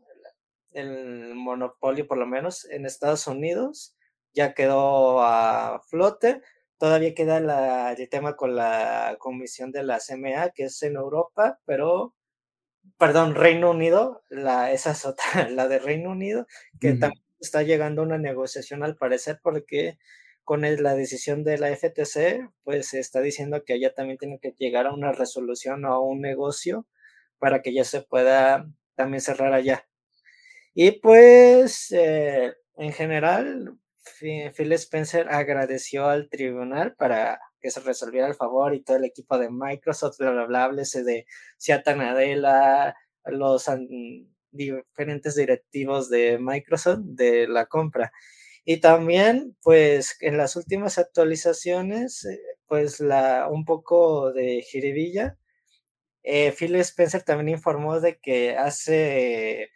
el 0.71 1.33
monopolio, 1.35 2.07
por 2.07 2.17
lo 2.17 2.27
menos 2.27 2.65
en 2.65 2.85
Estados 2.85 3.27
Unidos, 3.27 3.95
ya 4.33 4.53
quedó 4.53 5.21
a 5.23 5.81
flote. 5.89 6.41
Todavía 6.79 7.13
queda 7.13 7.39
la, 7.39 7.93
el 7.93 8.09
tema 8.09 8.35
con 8.35 8.55
la 8.55 9.17
comisión 9.19 9.71
de 9.71 9.83
la 9.83 9.99
CMA, 9.99 10.51
que 10.51 10.63
es 10.65 10.81
en 10.81 10.95
Europa, 10.95 11.59
pero, 11.65 12.15
perdón, 12.97 13.35
Reino 13.35 13.71
Unido, 13.71 14.23
la, 14.29 14.71
esa 14.71 14.91
es 14.91 15.05
otra, 15.05 15.23
la 15.49 15.67
de 15.67 15.79
Reino 15.79 16.11
Unido, 16.11 16.47
que 16.79 16.93
también 16.93 17.23
está 17.39 17.63
llegando 17.63 18.01
a 18.01 18.05
una 18.05 18.17
negociación 18.17 18.83
al 18.83 18.95
parecer 18.95 19.39
porque 19.43 19.97
con 20.49 20.61
la 20.61 20.95
decisión 20.95 21.43
de 21.43 21.59
la 21.59 21.69
FTC, 21.75 22.49
pues 22.63 22.87
se 22.87 22.99
está 22.99 23.21
diciendo 23.21 23.63
que 23.63 23.75
ella 23.75 23.93
también 23.93 24.17
tiene 24.17 24.39
que 24.39 24.55
llegar 24.57 24.87
a 24.87 24.93
una 24.93 25.11
resolución 25.11 25.85
o 25.85 25.93
a 25.93 26.01
un 26.01 26.21
negocio 26.21 26.87
para 27.37 27.61
que 27.61 27.71
ya 27.71 27.83
se 27.83 28.01
pueda 28.01 28.67
también 28.95 29.21
cerrar 29.21 29.53
allá. 29.53 29.87
Y 30.73 30.91
pues, 30.91 31.91
eh, 31.91 32.53
en 32.77 32.93
general, 32.93 33.77
Phil 34.19 34.71
Spencer 34.73 35.27
agradeció 35.29 36.07
al 36.07 36.29
tribunal 36.29 36.95
para 36.95 37.39
que 37.59 37.71
se 37.71 37.81
resolviera 37.81 38.27
el 38.27 38.35
favor 38.35 38.73
y 38.73 38.83
todo 38.83 38.97
el 38.97 39.05
equipo 39.05 39.37
de 39.37 39.49
Microsoft, 39.51 40.17
bla, 40.19 40.31
bla, 40.31 40.45
bla, 40.45 40.69
de 40.69 41.25
Seattle 41.57 41.95
Nadella, 41.95 42.95
los 43.25 43.67
diferentes 44.51 45.35
directivos 45.35 46.09
de 46.09 46.37
Microsoft 46.39 46.99
de 47.03 47.47
la 47.47 47.65
compra. 47.65 48.11
Y 48.65 48.77
también, 48.81 49.55
pues, 49.63 50.17
en 50.21 50.37
las 50.37 50.55
últimas 50.55 50.97
actualizaciones, 50.97 52.25
eh, 52.25 52.39
pues, 52.67 52.99
la, 52.99 53.47
un 53.49 53.65
poco 53.65 54.31
de 54.33 54.61
jiribilla. 54.61 55.37
Eh, 56.23 56.51
Phil 56.53 56.75
Spencer 56.77 57.23
también 57.23 57.49
informó 57.49 57.99
de 58.01 58.19
que 58.19 58.57
hace, 58.57 59.69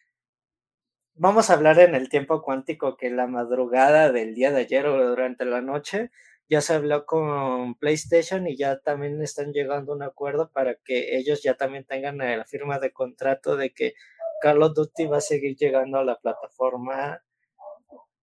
vamos 1.16 1.50
a 1.50 1.54
hablar 1.54 1.80
en 1.80 1.96
el 1.96 2.10
tiempo 2.10 2.42
cuántico, 2.42 2.98
que 2.98 3.10
la 3.10 3.28
madrugada 3.28 4.12
del 4.12 4.36
día 4.36 4.52
de 4.52 4.62
ayer 4.62 4.86
o 4.86 5.10
durante 5.10 5.46
la 5.46 5.62
noche, 5.62 6.12
ya 6.50 6.62
se 6.62 6.74
habló 6.74 7.06
con 7.06 7.76
PlayStation 7.76 8.48
y 8.48 8.58
ya 8.58 8.80
también 8.80 9.22
están 9.22 9.54
llegando 9.54 9.94
a 9.94 9.96
un 9.96 10.04
acuerdo 10.04 10.52
para 10.52 10.76
que 10.76 11.18
ellos 11.18 11.42
ya 11.42 11.56
también 11.56 11.86
tengan 11.86 12.18
la 12.18 12.46
firma 12.46 12.80
de 12.80 12.92
contrato 12.92 13.56
de 13.56 13.74
que 13.74 13.94
Call 14.42 14.62
of 14.62 14.78
va 15.12 15.18
a 15.18 15.22
seguir 15.22 15.56
llegando 15.56 16.00
a 16.00 16.04
la 16.04 16.20
plataforma 16.20 17.24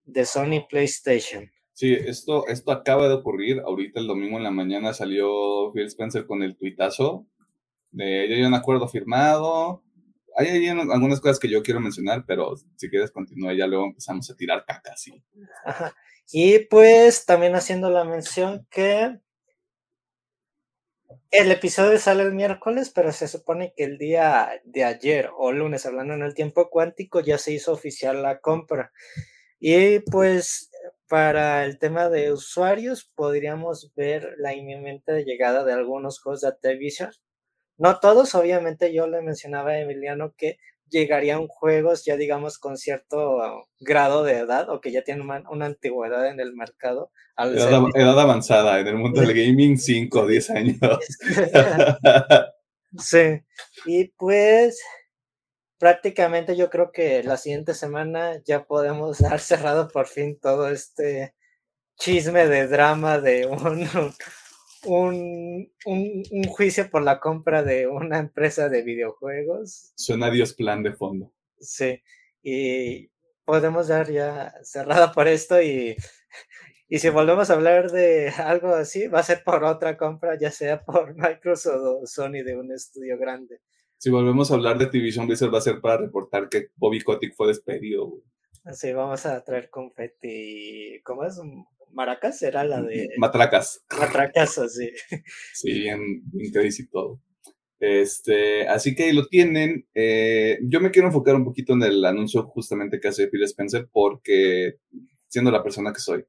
de 0.04 0.24
Sony 0.26 0.66
PlayStation. 0.68 1.50
Sí, 1.72 1.94
esto, 1.94 2.46
esto 2.46 2.72
acaba 2.72 3.08
de 3.08 3.14
ocurrir. 3.14 3.60
Ahorita 3.60 4.00
el 4.00 4.06
domingo 4.06 4.36
en 4.36 4.44
la 4.44 4.50
mañana 4.50 4.92
salió 4.92 5.72
Phil 5.72 5.86
Spencer 5.86 6.26
con 6.26 6.42
el 6.42 6.56
tuitazo 6.56 7.26
de 7.90 8.28
ya 8.28 8.36
hay 8.36 8.42
un 8.42 8.54
acuerdo 8.54 8.88
firmado. 8.88 9.82
Hay, 10.36 10.66
algunas 10.68 11.20
cosas 11.20 11.38
que 11.38 11.48
yo 11.48 11.62
quiero 11.62 11.80
mencionar, 11.80 12.24
pero 12.26 12.54
si 12.76 12.88
quieres 12.88 13.10
continúa, 13.10 13.54
ya 13.54 13.66
luego 13.66 13.86
empezamos 13.86 14.30
a 14.30 14.36
tirar 14.36 14.64
caca, 14.66 14.96
sí. 14.96 15.22
Y 16.32 16.60
pues 16.66 17.26
también 17.26 17.56
haciendo 17.56 17.90
la 17.90 18.04
mención 18.04 18.66
que 18.70 19.18
el 21.32 21.50
episodio 21.50 21.98
sale 21.98 22.22
el 22.22 22.32
miércoles, 22.32 22.90
pero 22.94 23.12
se 23.12 23.28
supone 23.28 23.72
que 23.76 23.84
el 23.84 23.98
día 23.98 24.60
de 24.64 24.84
ayer 24.84 25.30
o 25.36 25.52
lunes, 25.52 25.86
hablando 25.86 26.14
en 26.14 26.22
el 26.22 26.34
tiempo 26.34 26.70
cuántico, 26.70 27.20
ya 27.20 27.38
se 27.38 27.52
hizo 27.52 27.72
oficial 27.72 28.22
la 28.22 28.40
compra. 28.40 28.92
Y 29.58 30.00
pues 30.00 30.70
para 31.08 31.64
el 31.64 31.78
tema 31.78 32.08
de 32.08 32.32
usuarios 32.32 33.10
podríamos 33.14 33.92
ver 33.94 34.34
la 34.38 34.54
inminente 34.54 35.24
llegada 35.24 35.64
de 35.64 35.72
algunos 35.72 36.20
juegos 36.20 36.40
de 36.42 36.48
Activision. 36.48 37.10
No 37.80 37.98
todos, 37.98 38.34
obviamente 38.34 38.92
yo 38.92 39.06
le 39.06 39.22
mencionaba 39.22 39.70
a 39.70 39.80
Emiliano 39.80 40.34
que 40.36 40.58
llegarían 40.90 41.46
juegos 41.46 42.04
ya 42.04 42.16
digamos 42.16 42.58
con 42.58 42.76
cierto 42.76 43.38
grado 43.78 44.22
de 44.22 44.34
edad 44.34 44.68
o 44.68 44.82
que 44.82 44.92
ya 44.92 45.02
tienen 45.02 45.22
una, 45.22 45.66
antigüedad 45.66 46.28
en 46.28 46.40
el 46.40 46.52
mercado. 46.52 47.10
edad, 47.38 48.20
avanzada, 48.20 48.80
en 48.80 48.86
el 48.86 48.96
mundo 48.96 49.22
del 49.22 49.32
gaming 49.34 49.78
5 49.78 50.20
o 50.20 50.26
10 50.26 50.50
años. 50.50 50.78
sí, 52.98 53.40
y 53.86 54.08
pues 54.08 54.78
prácticamente 55.78 56.56
yo 56.56 56.68
creo 56.68 56.92
que 56.92 57.22
la 57.22 57.38
siguiente 57.38 57.72
semana 57.72 58.42
ya 58.44 58.64
podemos 58.64 59.20
dar 59.20 59.40
cerrado 59.40 59.88
por 59.88 60.06
fin 60.06 60.38
todo 60.38 60.68
este 60.68 61.34
chisme 61.98 62.46
de 62.46 62.66
drama 62.66 63.20
de 63.20 63.46
un, 63.46 63.88
un, 64.84 65.72
un, 65.84 66.44
juicio 66.48 66.90
por 66.90 67.02
la 67.02 67.20
compra 67.20 67.62
de 67.62 67.86
una 67.86 68.18
empresa 68.18 68.68
de 68.68 68.82
videojuegos. 68.82 69.92
Suena 69.96 70.30
Dios 70.30 70.54
plan 70.54 70.82
de 70.82 70.92
fondo. 70.92 71.32
Sí. 71.58 72.02
Y 72.42 73.10
podemos 73.44 73.88
dar 73.88 74.10
ya 74.10 74.54
cerrada 74.62 75.12
por 75.12 75.28
esto 75.28 75.60
y, 75.60 75.96
y 76.88 76.98
si 76.98 77.08
volvemos 77.10 77.50
a 77.50 77.54
hablar 77.54 77.90
de 77.90 78.30
algo 78.30 78.74
así, 78.74 79.06
va 79.06 79.20
a 79.20 79.24
ser 79.24 79.42
por 79.44 79.64
otra 79.64 79.96
compra, 79.96 80.38
ya 80.38 80.50
sea 80.50 80.82
por 80.84 81.14
Microsoft 81.14 81.82
o 81.82 82.06
Sony 82.06 82.42
de 82.44 82.56
un 82.56 82.72
estudio 82.72 83.18
grande. 83.18 83.60
Si 83.98 84.08
volvemos 84.08 84.50
a 84.50 84.54
hablar 84.54 84.78
de 84.78 84.86
Activision 84.86 85.26
Blizzard 85.26 85.52
va 85.52 85.58
a 85.58 85.62
ser 85.62 85.80
para 85.80 85.98
reportar 85.98 86.48
que 86.48 86.68
Bobby 86.76 87.02
Kotick 87.02 87.34
fue 87.34 87.48
despedido. 87.48 88.22
Sí, 88.72 88.92
vamos 88.92 89.26
a 89.26 89.42
traer 89.44 89.68
confeti. 89.68 91.00
¿Cómo 91.02 91.24
es? 91.24 91.38
Maracas 91.92 92.42
era 92.42 92.64
la 92.64 92.82
de. 92.82 93.10
Matracas. 93.18 93.84
Matracas, 93.98 94.60
sí. 94.74 94.90
Sí, 95.54 95.72
bien, 95.72 96.22
bien 96.24 96.52
crazy 96.52 96.88
todo. 96.88 97.20
Este, 97.80 98.68
así 98.68 98.94
que 98.94 99.04
ahí 99.04 99.12
lo 99.12 99.26
tienen. 99.26 99.86
Eh, 99.94 100.58
yo 100.62 100.80
me 100.80 100.90
quiero 100.90 101.08
enfocar 101.08 101.34
un 101.34 101.44
poquito 101.44 101.72
en 101.72 101.82
el 101.82 102.04
anuncio 102.04 102.42
justamente 102.44 103.00
que 103.00 103.08
hace 103.08 103.28
Phil 103.28 103.42
Spencer, 103.44 103.88
porque 103.90 104.76
siendo 105.28 105.50
la 105.50 105.62
persona 105.62 105.92
que 105.92 106.00
soy, 106.00 106.24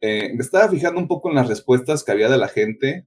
eh, 0.00 0.32
me 0.34 0.42
estaba 0.42 0.68
fijando 0.68 1.00
un 1.00 1.08
poco 1.08 1.30
en 1.30 1.36
las 1.36 1.48
respuestas 1.48 2.04
que 2.04 2.12
había 2.12 2.28
de 2.28 2.38
la 2.38 2.48
gente. 2.48 3.06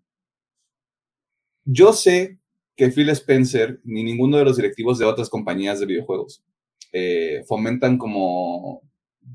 Yo 1.65 1.93
sé 1.93 2.39
que 2.75 2.89
Phil 2.89 3.09
Spencer 3.09 3.79
ni 3.83 4.03
ninguno 4.03 4.37
de 4.37 4.45
los 4.45 4.57
directivos 4.57 4.97
de 4.97 5.05
otras 5.05 5.29
compañías 5.29 5.79
de 5.79 5.85
videojuegos 5.85 6.43
eh, 6.91 7.43
fomentan 7.47 7.97
como 7.97 8.81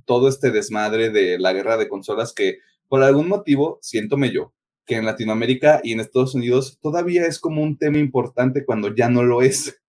todo 0.05 0.29
este 0.29 0.51
desmadre 0.51 1.11
de 1.11 1.39
la 1.39 1.53
guerra 1.53 1.77
de 1.77 1.89
consolas 1.89 2.33
que 2.33 2.59
por 2.89 3.03
algún 3.03 3.29
motivo, 3.29 3.79
siéntome 3.83 4.31
yo, 4.33 4.53
que 4.85 4.97
en 4.97 5.07
Latinoamérica 5.07 5.81
y 5.85 5.93
en 5.93 6.01
Estados 6.01 6.35
Unidos 6.35 6.79
todavía 6.81 7.25
es 7.27 7.39
como 7.39 7.63
un 7.63 7.79
tema 7.79 7.99
importante 7.99 8.65
cuando 8.65 8.95
ya 8.95 9.09
no 9.09 9.23
lo 9.23 9.43
es. 9.43 9.81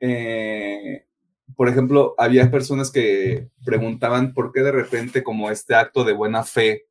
Eh, 0.00 1.06
por 1.54 1.68
ejemplo, 1.68 2.14
había 2.18 2.50
personas 2.50 2.90
que 2.90 3.48
preguntaban 3.64 4.32
por 4.32 4.52
qué 4.52 4.62
de 4.62 4.72
repente 4.72 5.22
como 5.22 5.50
este 5.50 5.74
acto 5.74 6.04
de 6.04 6.12
buena 6.12 6.44
fe 6.44 6.86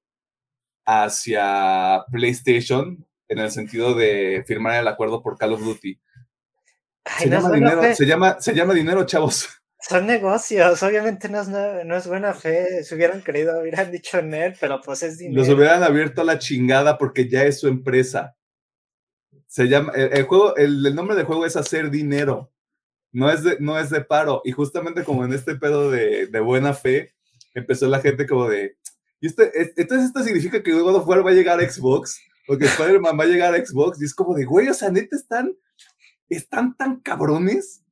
hacia 0.86 2.06
PlayStation, 2.12 3.06
en 3.28 3.40
el 3.40 3.52
sentido 3.52 3.96
de 3.96 4.44
firmar 4.46 4.80
el 4.80 4.88
acuerdo 4.88 5.24
por 5.24 5.38
Call 5.38 5.54
of 5.54 5.62
Duty. 5.62 6.00
se, 7.18 7.30
llama 7.30 7.52
dinero, 7.52 7.96
se, 7.96 8.06
llama, 8.06 8.38
se 8.40 8.54
llama 8.54 8.74
dinero, 8.74 9.04
chavos. 9.06 9.50
Son 9.80 10.08
negocios, 10.08 10.82
obviamente 10.82 11.30
no 11.30 11.42
es, 11.42 11.48
no, 11.48 11.96
es 11.96 12.08
buena 12.08 12.34
fe. 12.34 12.84
Si 12.84 12.96
hubieran 12.96 13.22
querido, 13.22 13.60
hubieran 13.60 13.92
dicho 13.92 14.18
en 14.18 14.34
él, 14.34 14.56
pero 14.60 14.82
pues 14.82 15.04
es 15.04 15.18
dinero. 15.18 15.42
Los 15.42 15.50
hubieran 15.50 15.84
abierto 15.84 16.22
a 16.22 16.26
la 16.26 16.40
chingada 16.40 16.98
porque 16.98 17.30
ya 17.30 17.44
es 17.44 17.60
su 17.60 17.68
empresa. 17.68 18.36
Se 19.48 19.66
llama, 19.68 19.94
el, 19.94 20.24
juego, 20.24 20.56
el, 20.56 20.96
nombre 20.96 21.16
del 21.16 21.26
juego 21.26 21.46
es 21.46 21.56
hacer 21.56 21.92
dinero. 21.92 22.52
No 23.12 23.30
es, 23.30 23.44
de, 23.44 23.58
no 23.60 23.78
es 23.78 23.90
de 23.90 24.02
paro. 24.02 24.42
Y 24.44 24.52
justamente 24.52 25.04
como 25.04 25.24
en 25.24 25.34
este 25.34 25.56
pedo 25.56 25.92
de, 25.92 26.28
de 26.28 26.40
buena 26.40 26.74
fe, 26.74 27.14
empezó 27.54 27.88
la 27.88 28.00
gente 28.00 28.26
como 28.26 28.50
de. 28.50 28.78
¿y 29.22 29.28
este, 29.28 29.52
entonces 29.78 30.08
esto 30.08 30.24
significa 30.24 30.62
que 30.62 30.74
God 30.74 30.96
of 30.96 31.08
War 31.08 31.26
va 31.26 31.30
a 31.30 31.34
llegar 31.34 31.60
a 31.60 31.70
Xbox. 31.70 32.20
O 32.48 32.58
que 32.58 32.66
Spider-Man 32.66 33.18
va 33.20 33.24
a 33.24 33.28
llegar 33.28 33.54
a 33.54 33.64
Xbox. 33.64 34.02
Y 34.02 34.06
es 34.06 34.14
como 34.14 34.36
de, 34.36 34.46
güey, 34.46 34.68
o 34.68 34.74
sea, 34.74 34.90
neta 34.90 35.16
están, 35.16 35.56
están 36.28 36.76
tan 36.76 37.00
cabrones 37.02 37.85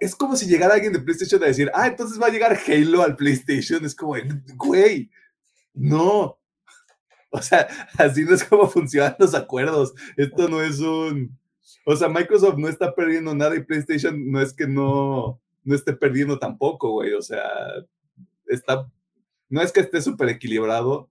es 0.00 0.16
como 0.16 0.36
si 0.36 0.46
llegara 0.46 0.74
alguien 0.74 0.92
de 0.92 1.00
PlayStation 1.00 1.42
a 1.42 1.46
decir, 1.46 1.70
ah, 1.74 1.86
entonces 1.86 2.20
va 2.20 2.26
a 2.26 2.30
llegar 2.30 2.58
Halo 2.66 3.02
al 3.02 3.16
PlayStation. 3.16 3.84
Es 3.84 3.94
como, 3.94 4.14
güey, 4.56 5.10
no. 5.74 6.36
O 7.32 7.40
sea, 7.40 7.68
así 7.96 8.24
no 8.24 8.34
es 8.34 8.42
como 8.42 8.68
funcionan 8.68 9.14
los 9.20 9.36
acuerdos. 9.36 9.94
Esto 10.16 10.48
no 10.48 10.60
es 10.62 10.80
un. 10.80 11.38
O 11.86 11.94
sea, 11.94 12.08
Microsoft 12.08 12.58
no 12.58 12.66
está 12.66 12.92
perdiendo 12.92 13.32
nada 13.36 13.54
y 13.54 13.62
PlayStation 13.62 14.32
no 14.32 14.40
es 14.40 14.52
que 14.52 14.66
no, 14.66 15.40
no 15.62 15.74
esté 15.76 15.92
perdiendo 15.92 16.40
tampoco, 16.40 16.90
güey. 16.90 17.12
O 17.12 17.22
sea, 17.22 17.44
está. 18.48 18.90
No 19.48 19.62
es 19.62 19.70
que 19.70 19.78
esté 19.78 20.02
súper 20.02 20.28
equilibrado, 20.28 21.08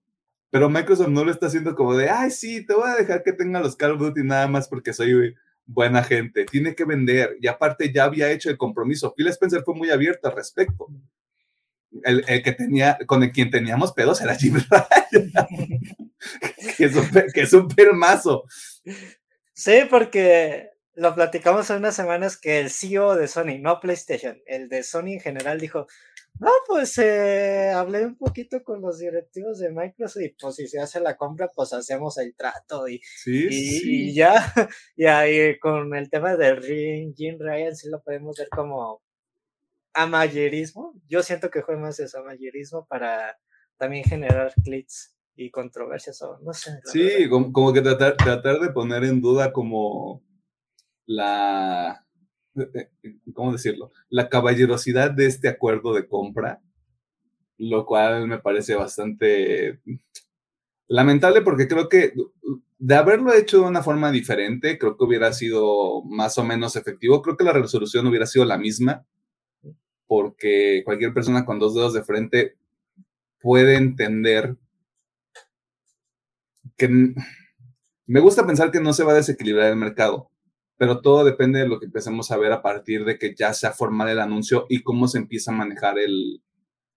pero 0.50 0.68
Microsoft 0.68 1.08
no 1.08 1.24
lo 1.24 1.30
está 1.30 1.46
haciendo 1.46 1.74
como 1.74 1.96
de, 1.96 2.10
ay, 2.10 2.30
sí, 2.30 2.66
te 2.66 2.74
voy 2.74 2.90
a 2.90 2.96
dejar 2.96 3.22
que 3.22 3.32
tenga 3.32 3.60
los 3.60 3.74
Call 3.74 3.92
of 3.92 4.00
Duty 4.00 4.22
nada 4.22 4.46
más 4.46 4.68
porque 4.68 4.92
soy 4.92 5.34
buena 5.72 6.02
gente, 6.02 6.44
tiene 6.44 6.74
que 6.74 6.84
vender 6.84 7.36
y 7.40 7.46
aparte 7.46 7.92
ya 7.92 8.04
había 8.04 8.30
hecho 8.30 8.50
el 8.50 8.58
compromiso. 8.58 9.14
Phil 9.14 9.28
Spencer 9.28 9.62
fue 9.62 9.74
muy 9.74 9.90
abierto 9.90 10.28
al 10.28 10.36
respecto. 10.36 10.88
El, 12.04 12.24
que 12.24 12.52
tenía, 12.52 12.98
con 13.06 13.22
el 13.22 13.32
quien 13.32 13.50
teníamos 13.50 13.92
pedos 13.92 14.20
era 14.20 14.36
Jim 14.36 14.54
Ryan, 14.54 15.32
que, 16.76 16.84
es 16.84 16.94
un, 16.94 17.10
que 17.34 17.40
es 17.40 17.52
un 17.52 17.66
permazo. 17.66 18.44
Sí, 19.52 19.80
porque 19.90 20.69
lo 21.00 21.14
platicamos 21.14 21.62
hace 21.62 21.76
unas 21.76 21.96
semanas 21.96 22.36
que 22.36 22.60
el 22.60 22.68
CEO 22.68 23.16
de 23.16 23.26
Sony, 23.26 23.58
no 23.58 23.80
PlayStation, 23.80 24.38
el 24.44 24.68
de 24.68 24.82
Sony 24.82 25.14
en 25.14 25.20
general 25.20 25.58
dijo, 25.58 25.86
no, 26.38 26.50
pues 26.66 26.98
eh, 26.98 27.70
hablé 27.70 28.04
un 28.04 28.18
poquito 28.18 28.62
con 28.62 28.82
los 28.82 28.98
directivos 28.98 29.58
de 29.60 29.70
Microsoft 29.70 30.22
y 30.22 30.28
pues 30.38 30.56
si 30.56 30.68
se 30.68 30.78
hace 30.78 31.00
la 31.00 31.16
compra, 31.16 31.50
pues 31.54 31.72
hacemos 31.72 32.18
el 32.18 32.34
trato 32.36 32.86
y, 32.86 33.00
y, 33.24 34.14
ya, 34.14 34.34
y 34.94 35.06
ahí 35.06 35.58
con 35.58 35.94
el 35.94 36.10
tema 36.10 36.36
de 36.36 36.54
Ring, 36.54 37.14
Jim 37.16 37.38
Ryan 37.40 37.74
sí 37.74 37.88
lo 37.88 38.02
podemos 38.02 38.36
ver 38.36 38.50
como 38.50 39.02
amayerismo. 39.94 40.92
Yo 41.08 41.22
siento 41.22 41.48
que 41.48 41.62
fue 41.62 41.78
más 41.78 41.98
eso, 41.98 42.18
amayerismo 42.18 42.86
para 42.86 43.38
también 43.78 44.04
generar 44.04 44.52
clics 44.62 45.16
y 45.34 45.50
controversias 45.50 46.20
o 46.20 46.38
no 46.40 46.52
sé. 46.52 46.72
Sí, 46.84 47.26
como, 47.30 47.72
que 47.72 47.80
tratar, 47.80 48.18
tratar 48.18 48.60
de 48.60 48.68
poner 48.70 49.04
en 49.04 49.22
duda 49.22 49.50
como 49.50 50.22
la 51.10 52.06
eh, 52.56 52.90
eh, 53.02 53.16
¿cómo 53.34 53.52
decirlo? 53.52 53.92
La 54.08 54.28
caballerosidad 54.28 55.10
de 55.10 55.26
este 55.26 55.48
acuerdo 55.48 55.94
de 55.94 56.06
compra, 56.06 56.62
lo 57.58 57.84
cual 57.86 58.28
me 58.28 58.38
parece 58.38 58.74
bastante 58.76 59.80
lamentable 60.88 61.42
porque 61.42 61.68
creo 61.68 61.88
que 61.88 62.14
de 62.78 62.94
haberlo 62.94 63.32
hecho 63.34 63.58
de 63.58 63.68
una 63.68 63.82
forma 63.82 64.10
diferente, 64.10 64.78
creo 64.78 64.96
que 64.96 65.04
hubiera 65.04 65.32
sido 65.32 66.02
más 66.04 66.38
o 66.38 66.44
menos 66.44 66.76
efectivo. 66.76 67.22
Creo 67.22 67.36
que 67.36 67.44
la 67.44 67.52
resolución 67.52 68.06
hubiera 68.06 68.26
sido 68.26 68.44
la 68.44 68.58
misma, 68.58 69.04
porque 70.06 70.82
cualquier 70.84 71.12
persona 71.14 71.44
con 71.44 71.58
dos 71.58 71.74
dedos 71.74 71.94
de 71.94 72.04
frente 72.04 72.56
puede 73.40 73.76
entender 73.76 74.56
que 76.76 76.88
me 78.06 78.20
gusta 78.20 78.46
pensar 78.46 78.70
que 78.70 78.80
no 78.80 78.92
se 78.92 79.04
va 79.04 79.12
a 79.12 79.16
desequilibrar 79.16 79.70
el 79.70 79.76
mercado 79.76 80.29
pero 80.80 81.02
todo 81.02 81.24
depende 81.24 81.58
de 81.58 81.68
lo 81.68 81.78
que 81.78 81.84
empecemos 81.84 82.30
a 82.30 82.38
ver 82.38 82.52
a 82.52 82.62
partir 82.62 83.04
de 83.04 83.18
que 83.18 83.34
ya 83.34 83.52
sea 83.52 83.72
formal 83.72 84.08
el 84.08 84.18
anuncio 84.18 84.64
y 84.70 84.82
cómo 84.82 85.08
se 85.08 85.18
empieza 85.18 85.50
a 85.50 85.54
manejar 85.54 85.98
el, 85.98 86.42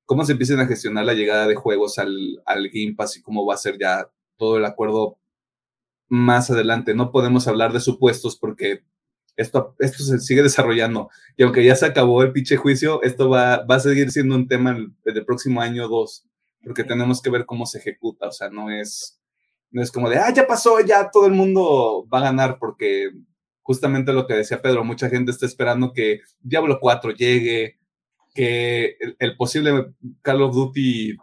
cómo 0.06 0.24
se 0.24 0.32
empiecen 0.32 0.62
a 0.62 0.68
gestionar 0.68 1.04
la 1.04 1.14
llegada 1.14 1.48
de 1.48 1.56
juegos 1.56 2.00
al, 2.00 2.42
al 2.46 2.70
Game 2.70 2.96
Pass 2.96 3.18
y 3.18 3.22
cómo 3.22 3.46
va 3.46 3.56
a 3.56 3.58
ser 3.58 3.78
ya 3.78 4.10
todo 4.38 4.56
el 4.56 4.64
acuerdo 4.64 5.18
más 6.08 6.50
adelante. 6.50 6.96
No 6.96 7.12
podemos 7.12 7.46
hablar 7.50 7.74
de 7.74 7.82
supuestos 7.82 8.38
porque 8.38 8.86
esto, 9.36 9.76
esto 9.80 10.02
se 10.02 10.18
sigue 10.20 10.44
desarrollando 10.44 11.10
y 11.36 11.44
aunque 11.44 11.66
ya 11.66 11.76
se 11.76 11.86
acabó 11.86 12.24
el 12.24 12.32
pinche 12.32 12.56
juicio, 12.56 13.04
esto 13.04 13.28
va, 13.28 13.66
va 13.66 13.76
a 13.76 13.82
seguir 13.82 14.12
siendo 14.12 14.36
un 14.36 14.48
tema 14.48 14.72
el, 14.72 14.94
el 15.04 15.26
próximo 15.26 15.60
año 15.60 15.88
o 15.88 15.90
dos, 15.90 16.26
porque 16.64 16.86
tenemos 16.86 17.22
que 17.22 17.32
ver 17.32 17.46
cómo 17.46 17.66
se 17.66 17.80
ejecuta, 17.80 18.30
o 18.30 18.32
sea, 18.32 18.50
no 18.50 18.72
es, 18.72 19.20
no 19.72 19.82
es 19.82 19.92
como 19.92 20.10
de, 20.10 20.20
ah, 20.20 20.34
ya 20.34 20.48
pasó, 20.48 20.80
ya 20.80 21.12
todo 21.12 21.26
el 21.26 21.34
mundo 21.34 22.08
va 22.10 22.20
a 22.20 22.24
ganar 22.24 22.60
porque 22.60 23.12
justamente 23.64 24.14
lo 24.14 24.28
que 24.28 24.36
decía 24.36 24.62
Pedro, 24.62 24.84
mucha 24.84 25.10
gente 25.10 25.32
está 25.32 25.46
esperando 25.46 25.94
que 25.94 26.22
Diablo 26.42 26.78
4 26.80 27.12
llegue, 27.12 27.80
que 28.34 28.98
el, 29.20 29.36
posible 29.38 29.94
Call 30.22 30.42
of 30.42 30.54
Duty, 30.54 31.18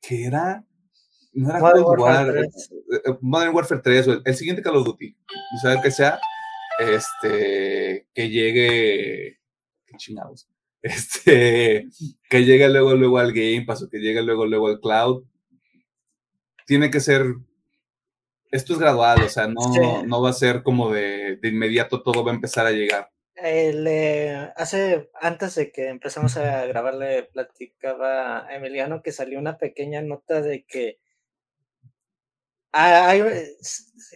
¿qué 0.00 0.24
era? 0.24 0.64
No 1.34 1.50
era 1.50 1.60
Modern 1.60 1.84
Warfare, 1.84 2.40
eh, 2.40 2.48
eh, 3.04 3.18
Modern 3.20 3.54
Warfare 3.54 3.80
3, 3.82 4.08
el, 4.24 4.34
siguiente 4.34 4.62
Call 4.62 4.76
of 4.76 4.86
Duty, 4.86 5.16
o 5.56 5.60
sea, 5.60 5.80
que 5.80 5.90
sea, 5.90 6.18
este, 6.80 8.08
que 8.14 8.30
llegue, 8.30 9.38
qué 9.86 9.96
chingados, 9.98 10.48
este, 10.82 11.88
que 12.30 12.44
llegue 12.44 12.68
luego, 12.68 12.94
luego 12.94 13.18
al 13.18 13.32
Game 13.32 13.64
Pass 13.66 13.82
o 13.82 13.90
que 13.90 13.98
llegue 13.98 14.22
luego, 14.22 14.46
luego 14.46 14.68
al 14.68 14.80
Cloud, 14.80 15.24
tiene 16.66 16.90
que 16.90 17.00
ser 17.00 17.34
esto 18.50 18.72
es 18.72 18.78
gradual, 18.78 19.22
o 19.22 19.28
sea, 19.28 19.46
no, 19.46 20.04
no 20.04 20.22
va 20.22 20.30
a 20.30 20.34
ser 20.34 20.62
como 20.62 20.90
de, 20.90 21.36
de, 21.36 21.48
inmediato 21.48 22.02
todo 22.02 22.24
va 22.24 22.32
a 22.32 22.34
empezar 22.34 22.66
a 22.66 22.72
llegar. 22.72 23.10
Eh, 23.40 24.50
hace, 24.56 25.10
antes 25.20 25.54
de 25.54 25.70
que 25.70 25.88
empezamos 25.88 26.36
a 26.36 26.66
grabar, 26.66 26.94
le 26.94 27.24
platicaba 27.24 28.46
a 28.46 28.56
Emiliano 28.56 29.02
que 29.02 29.12
salió 29.12 29.38
una 29.38 29.58
pequeña 29.58 30.02
nota 30.02 30.42
de 30.42 30.64
que 30.64 30.98
hay, 32.72 33.22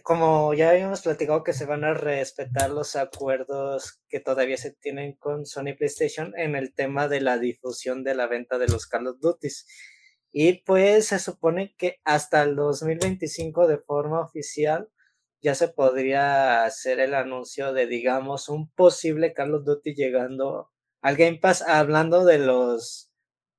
como 0.03 0.53
ya 0.53 0.69
habíamos 0.69 1.01
platicado 1.01 1.43
que 1.43 1.53
se 1.53 1.65
van 1.65 1.83
a 1.83 1.93
respetar 1.93 2.69
los 2.69 2.95
acuerdos 2.95 3.99
que 4.07 4.19
todavía 4.19 4.57
se 4.57 4.71
tienen 4.71 5.13
con 5.13 5.45
Sony 5.45 5.75
PlayStation 5.77 6.33
en 6.37 6.55
el 6.55 6.73
tema 6.73 7.07
de 7.07 7.21
la 7.21 7.39
difusión 7.39 8.03
de 8.03 8.15
la 8.15 8.27
venta 8.27 8.59
de 8.59 8.67
los 8.67 8.85
Call 8.85 9.07
of 9.07 9.19
Duty. 9.19 9.47
Y 10.35 10.63
pues 10.63 11.07
se 11.07 11.19
supone 11.19 11.75
que 11.77 12.01
hasta 12.03 12.41
el 12.41 12.55
2025 12.55 13.67
de 13.67 13.77
forma 13.77 14.19
oficial 14.19 14.89
ya 15.43 15.53
se 15.53 15.67
podría 15.67 16.65
hacer 16.65 16.99
el 16.99 17.13
anuncio 17.13 17.71
de, 17.71 17.85
digamos, 17.85 18.49
un 18.49 18.71
posible 18.71 19.33
Call 19.33 19.53
of 19.53 19.63
Duty 19.63 19.93
llegando 19.93 20.71
al 21.01 21.17
Game 21.17 21.37
Pass 21.37 21.61
hablando 21.61 22.25
de 22.25 22.39
los 22.39 23.11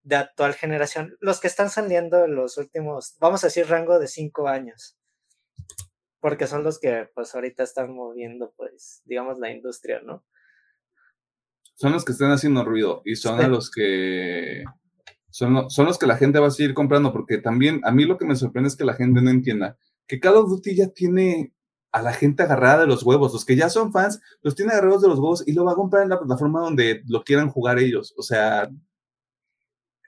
de 0.02 0.16
actual 0.16 0.54
generación, 0.54 1.16
los 1.20 1.40
que 1.40 1.46
están 1.46 1.70
saliendo 1.70 2.24
en 2.24 2.34
los 2.34 2.58
últimos, 2.58 3.16
vamos 3.20 3.44
a 3.44 3.46
decir, 3.46 3.66
rango 3.68 3.98
de 3.98 4.08
cinco 4.08 4.48
años, 4.48 4.98
porque 6.20 6.46
son 6.46 6.64
los 6.64 6.80
que 6.80 7.08
pues 7.14 7.34
ahorita 7.34 7.62
están 7.62 7.94
moviendo, 7.94 8.52
pues, 8.56 9.00
digamos, 9.04 9.38
la 9.38 9.50
industria, 9.50 10.00
¿no? 10.02 10.24
Son 11.76 11.92
los 11.92 12.04
que 12.04 12.12
están 12.12 12.32
haciendo 12.32 12.64
ruido 12.64 13.00
y 13.04 13.16
son 13.16 13.50
los 13.50 13.70
que 13.70 14.64
son, 15.34 15.68
son 15.68 15.86
los 15.86 15.98
que 15.98 16.06
la 16.06 16.16
gente 16.16 16.38
va 16.38 16.46
a 16.46 16.50
seguir 16.52 16.74
comprando, 16.74 17.12
porque 17.12 17.38
también 17.38 17.80
a 17.82 17.90
mí 17.90 18.04
lo 18.04 18.16
que 18.16 18.24
me 18.24 18.36
sorprende 18.36 18.68
es 18.68 18.76
que 18.76 18.84
la 18.84 18.94
gente 18.94 19.20
no 19.20 19.30
entienda 19.30 19.76
que 20.06 20.20
Call 20.20 20.36
of 20.36 20.48
Duty 20.48 20.76
ya 20.76 20.86
tiene 20.90 21.52
a 21.90 22.02
la 22.02 22.12
gente 22.12 22.44
agarrada 22.44 22.82
de 22.82 22.86
los 22.86 23.02
huevos. 23.02 23.32
Los 23.32 23.44
que 23.44 23.56
ya 23.56 23.68
son 23.68 23.90
fans 23.90 24.20
los 24.42 24.54
tiene 24.54 24.70
agarrados 24.70 25.02
de 25.02 25.08
los 25.08 25.18
huevos 25.18 25.42
y 25.44 25.52
lo 25.52 25.64
va 25.64 25.72
a 25.72 25.74
comprar 25.74 26.04
en 26.04 26.10
la 26.10 26.20
plataforma 26.20 26.60
donde 26.60 27.02
lo 27.08 27.24
quieran 27.24 27.50
jugar 27.50 27.80
ellos. 27.80 28.14
O 28.16 28.22
sea, 28.22 28.70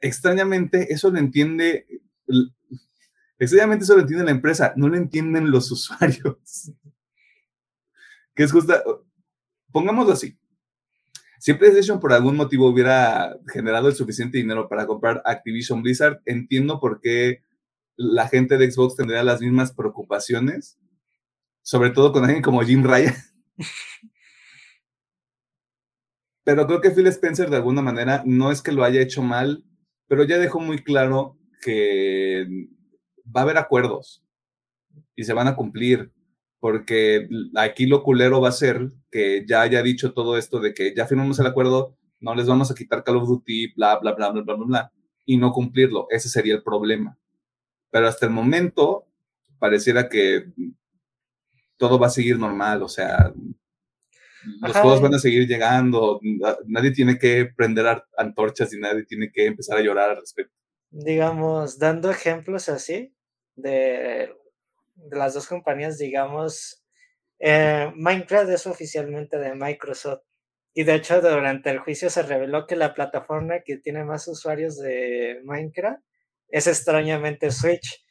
extrañamente 0.01 0.93
eso 0.95 1.11
lo 1.11 1.19
entiende, 1.19 1.89
extrañamente 3.37 3.83
eso 3.83 3.97
lo 3.97 4.03
entiende 4.03 4.27
la 4.27 4.31
empresa, 4.31 4.75
no 4.77 4.89
lo 4.89 4.97
entienden 4.97 5.51
los 5.51 5.69
usuarios. 5.73 6.71
que 8.33 8.45
es 8.45 8.53
justa, 8.53 8.81
pongámoslo 9.73 10.13
así. 10.13 10.39
Si 11.39 11.55
PlayStation 11.55 12.01
por 12.01 12.13
algún 12.13 12.37
motivo 12.37 12.69
hubiera 12.69 13.37
generado 13.53 13.89
el 13.89 13.95
suficiente 13.95 14.39
dinero 14.39 14.69
para 14.69 14.87
comprar 14.87 15.23
Activision 15.25 15.83
Blizzard, 15.83 16.21
entiendo 16.25 16.81
por 16.81 17.01
qué 17.01 17.43
la 17.97 18.29
gente 18.29 18.59
de 18.59 18.71
Xbox 18.71 18.97
tendría 18.97 19.23
las 19.23 19.41
mismas 19.41 19.73
preocupaciones, 19.73 20.79
sobre 21.63 21.91
todo 21.91 22.13
con 22.13 22.25
alguien 22.25 22.43
como 22.43 22.63
Jim 22.63 22.85
Ryan. 22.85 23.15
Pero 26.45 26.67
creo 26.67 26.81
que 26.81 26.91
Phil 26.93 27.09
Spencer 27.09 27.51
de 27.51 27.57
alguna 27.57 27.83
manera 27.83 28.23
no 28.25 28.53
es 28.53 28.63
que 28.63 28.71
lo 28.71 28.85
haya 28.85 29.01
hecho 29.01 29.21
mal, 29.21 29.65
pero 30.07 30.23
ya 30.23 30.39
dejó 30.39 30.61
muy 30.61 30.79
claro 30.79 31.37
que 31.61 32.47
va 33.25 33.41
a 33.41 33.43
haber 33.43 33.59
acuerdos 33.59 34.25
y 35.17 35.25
se 35.25 35.33
van 35.33 35.49
a 35.49 35.57
cumplir, 35.57 36.13
porque 36.67 37.29
aquí 37.55 37.87
lo 37.87 38.03
culero 38.03 38.41
va 38.41 38.49
a 38.49 38.53
ser 38.53 38.91
que 39.09 39.45
ya 39.47 39.61
haya 39.63 39.85
dicho 39.85 40.13
todo 40.13 40.37
esto 40.37 40.59
de 40.59 40.75
que 40.75 40.93
ya 40.97 41.07
firmamos 41.07 41.39
el 41.39 41.47
acuerdo, 41.47 41.97
no 42.19 42.35
les 42.35 42.49
vamos 42.49 42.73
a 42.73 42.75
quitar 42.75 43.05
Call 43.05 43.19
of 43.19 43.29
Duty, 43.29 43.75
bla, 43.77 44.01
bla, 44.01 44.15
bla, 44.15 44.31
bla, 44.31 44.43
bla, 44.43 44.55
bla, 44.55 44.67
bla, 44.67 44.93
y 45.25 45.37
no 45.37 45.53
cumplirlo. 45.53 46.09
Ese 46.11 46.29
sería 46.29 46.57
el 46.57 46.65
problema. 46.65 47.17
Pero 47.89 48.09
hasta 48.09 48.27
el 48.27 48.33
momento 48.33 49.07
pareciera 49.61 50.09
que 50.09 50.47
todo 51.77 52.01
va 52.01 52.09
a 52.09 52.11
seguir 52.11 52.37
normal, 52.37 52.83
o 52.83 52.89
sea, 52.89 53.33
los 54.61 54.77
juegos 54.77 55.01
van 55.01 55.15
a 55.15 55.21
seguir 55.21 55.47
llegando, 55.47 56.19
nadie 56.67 56.91
tiene 56.91 57.17
que 57.17 57.49
prender 57.57 58.03
antorchas 58.19 58.75
y 58.75 58.81
nadie 58.81 59.05
tiene 59.05 59.31
que 59.31 59.47
empezar 59.47 59.79
a 59.79 59.83
llorar 59.83 60.11
al 60.11 60.17
respecto. 60.17 60.53
Digamos, 60.91 61.79
dando 61.79 62.11
ejemplos 62.11 62.69
así 62.69 63.15
de, 63.55 64.35
de 64.97 65.17
las 65.17 65.35
dos 65.35 65.47
compañías, 65.47 65.99
digamos, 65.99 66.85
eh, 67.39 67.93
Minecraft 67.95 68.51
es 68.51 68.67
oficialmente 68.67 69.39
de 69.39 69.55
Microsoft. 69.55 70.23
Y 70.75 70.85
de 70.85 70.95
hecho, 70.97 71.21
durante 71.21 71.71
el 71.71 71.79
juicio 71.79 72.11
se 72.11 72.23
reveló 72.23 72.67
que 72.67 72.77
la 72.77 72.95
plataforma 72.95 73.61
que 73.65 73.79
tiene 73.79 74.05
más 74.05 74.29
usuarios 74.29 74.77
de 74.79 75.41
Minecraft 75.45 76.03
es 76.49 76.67
extrañamente 76.67 77.51
Switch. 77.51 78.05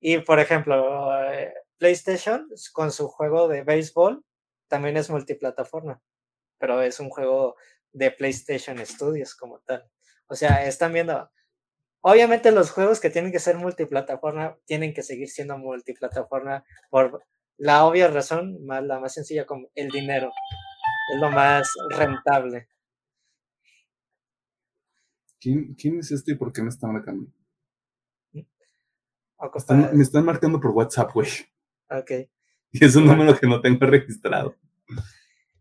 Y 0.00 0.18
por 0.18 0.40
ejemplo, 0.40 1.12
eh, 1.30 1.54
PlayStation 1.78 2.48
con 2.72 2.90
su 2.90 3.08
juego 3.08 3.48
de 3.48 3.62
béisbol 3.62 4.24
también 4.68 4.96
es 4.96 5.10
multiplataforma, 5.10 6.02
pero 6.58 6.82
es 6.82 6.98
un 7.00 7.10
juego 7.10 7.56
de 7.92 8.10
PlayStation 8.10 8.84
Studios 8.84 9.34
como 9.36 9.60
tal. 9.60 9.88
O 10.26 10.34
sea, 10.34 10.66
están 10.66 10.92
viendo, 10.92 11.30
obviamente 12.02 12.52
los 12.52 12.70
juegos 12.70 13.00
que 13.00 13.10
tienen 13.10 13.32
que 13.32 13.38
ser 13.38 13.56
multiplataforma 13.56 14.58
tienen 14.66 14.92
que 14.94 15.02
seguir 15.02 15.28
siendo 15.28 15.56
multiplataforma 15.58 16.64
por 16.90 17.24
la 17.56 17.84
obvia 17.84 18.08
razón, 18.08 18.64
más 18.64 18.82
la 18.84 19.00
más 19.00 19.14
sencilla 19.14 19.46
como 19.46 19.68
el 19.74 19.88
dinero. 19.88 20.30
Es 21.14 21.20
lo 21.20 21.30
más 21.30 21.68
rentable. 21.90 22.68
¿Quién, 25.40 25.74
quién 25.74 25.98
es 25.98 26.10
este 26.12 26.32
y 26.32 26.34
por 26.36 26.52
qué 26.52 26.62
me 26.62 26.68
está 26.68 26.86
marcando? 26.86 27.26
me 29.92 30.02
están 30.02 30.24
marcando 30.24 30.60
por 30.60 30.70
WhatsApp, 30.70 31.12
güey. 31.12 31.28
Ok. 31.90 32.10
Y 32.74 32.86
es 32.86 32.96
un 32.96 33.04
número 33.04 33.38
que 33.38 33.46
no 33.46 33.60
tengo 33.60 33.84
registrado. 33.84 34.56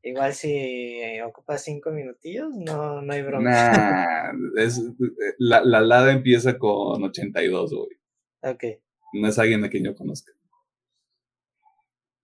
Igual 0.04 0.34
si 0.34 0.52
eh, 0.52 1.22
ocupa 1.24 1.58
cinco 1.58 1.92
minutillos, 1.92 2.56
no, 2.56 3.02
no 3.02 3.14
hay 3.14 3.22
broma. 3.22 3.52
Nah, 3.52 4.32
es, 4.58 4.82
la, 5.38 5.64
la 5.64 5.82
LADA 5.82 6.14
empieza 6.14 6.58
con 6.58 7.04
82, 7.04 7.74
güey. 7.74 7.98
Ok. 8.42 8.64
No 9.14 9.28
es 9.28 9.38
alguien 9.38 9.64
a 9.64 9.70
quien 9.70 9.84
yo 9.84 9.96
conozca. 9.96 10.32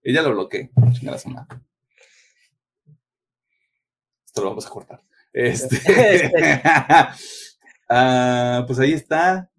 Ella 0.02 0.24
lo 0.24 0.32
bloqueé. 0.32 0.72
Chingada 0.94 1.18
semana. 1.20 1.48
Esto 4.26 4.42
lo 4.42 4.50
vamos 4.50 4.66
a 4.66 4.70
cortar. 4.70 5.04
Este. 5.34 5.78
Ah, 7.90 8.66
pues 8.68 8.80
ahí 8.80 8.92
está. 8.92 9.50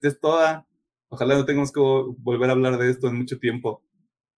Es 0.00 0.18
toda. 0.18 0.66
Ojalá 1.08 1.36
no 1.36 1.44
tengamos 1.44 1.72
que 1.72 1.80
volver 1.80 2.50
a 2.50 2.52
hablar 2.52 2.78
de 2.78 2.90
esto 2.90 3.08
en 3.08 3.16
mucho 3.18 3.38
tiempo. 3.38 3.82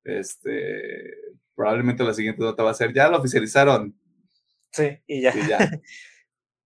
Este, 0.04 1.14
probablemente 1.62 2.02
la 2.02 2.12
siguiente 2.12 2.42
nota 2.42 2.64
va 2.64 2.72
a 2.72 2.74
ser, 2.74 2.92
ya 2.92 3.08
lo 3.08 3.18
oficializaron. 3.18 3.96
Sí, 4.72 4.98
y 5.06 5.22
ya. 5.22 5.32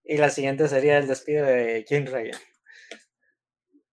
Y, 0.08 0.18
la 0.18 0.30
siguiente 0.30 0.68
sería 0.68 0.98
el 0.98 1.08
despido 1.08 1.44
de 1.44 1.84
Jim 1.86 2.06
Ryan. 2.06 2.38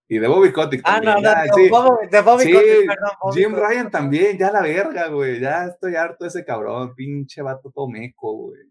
Y 0.07 0.19
de 0.19 0.27
Bobby 0.27 0.51
Kotick 0.51 0.81
Ah, 0.85 1.01
no, 1.01 1.19
no, 1.19 1.29
de 2.09 2.21
Bobby 2.21 2.53
Kotick, 2.53 2.87
perdón. 2.87 3.33
Jim 3.33 3.55
Ryan 3.55 3.89
también, 3.89 4.37
ya 4.37 4.51
la 4.51 4.61
verga, 4.61 5.07
güey. 5.07 5.39
Ya 5.39 5.65
estoy 5.65 5.95
harto 5.95 6.23
de 6.23 6.27
ese 6.27 6.45
cabrón, 6.45 6.93
pinche 6.93 7.41
vato 7.41 7.71
tomeco, 7.71 8.31
güey. 8.33 8.61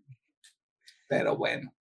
Pero 1.08 1.36
bueno. 1.36 1.74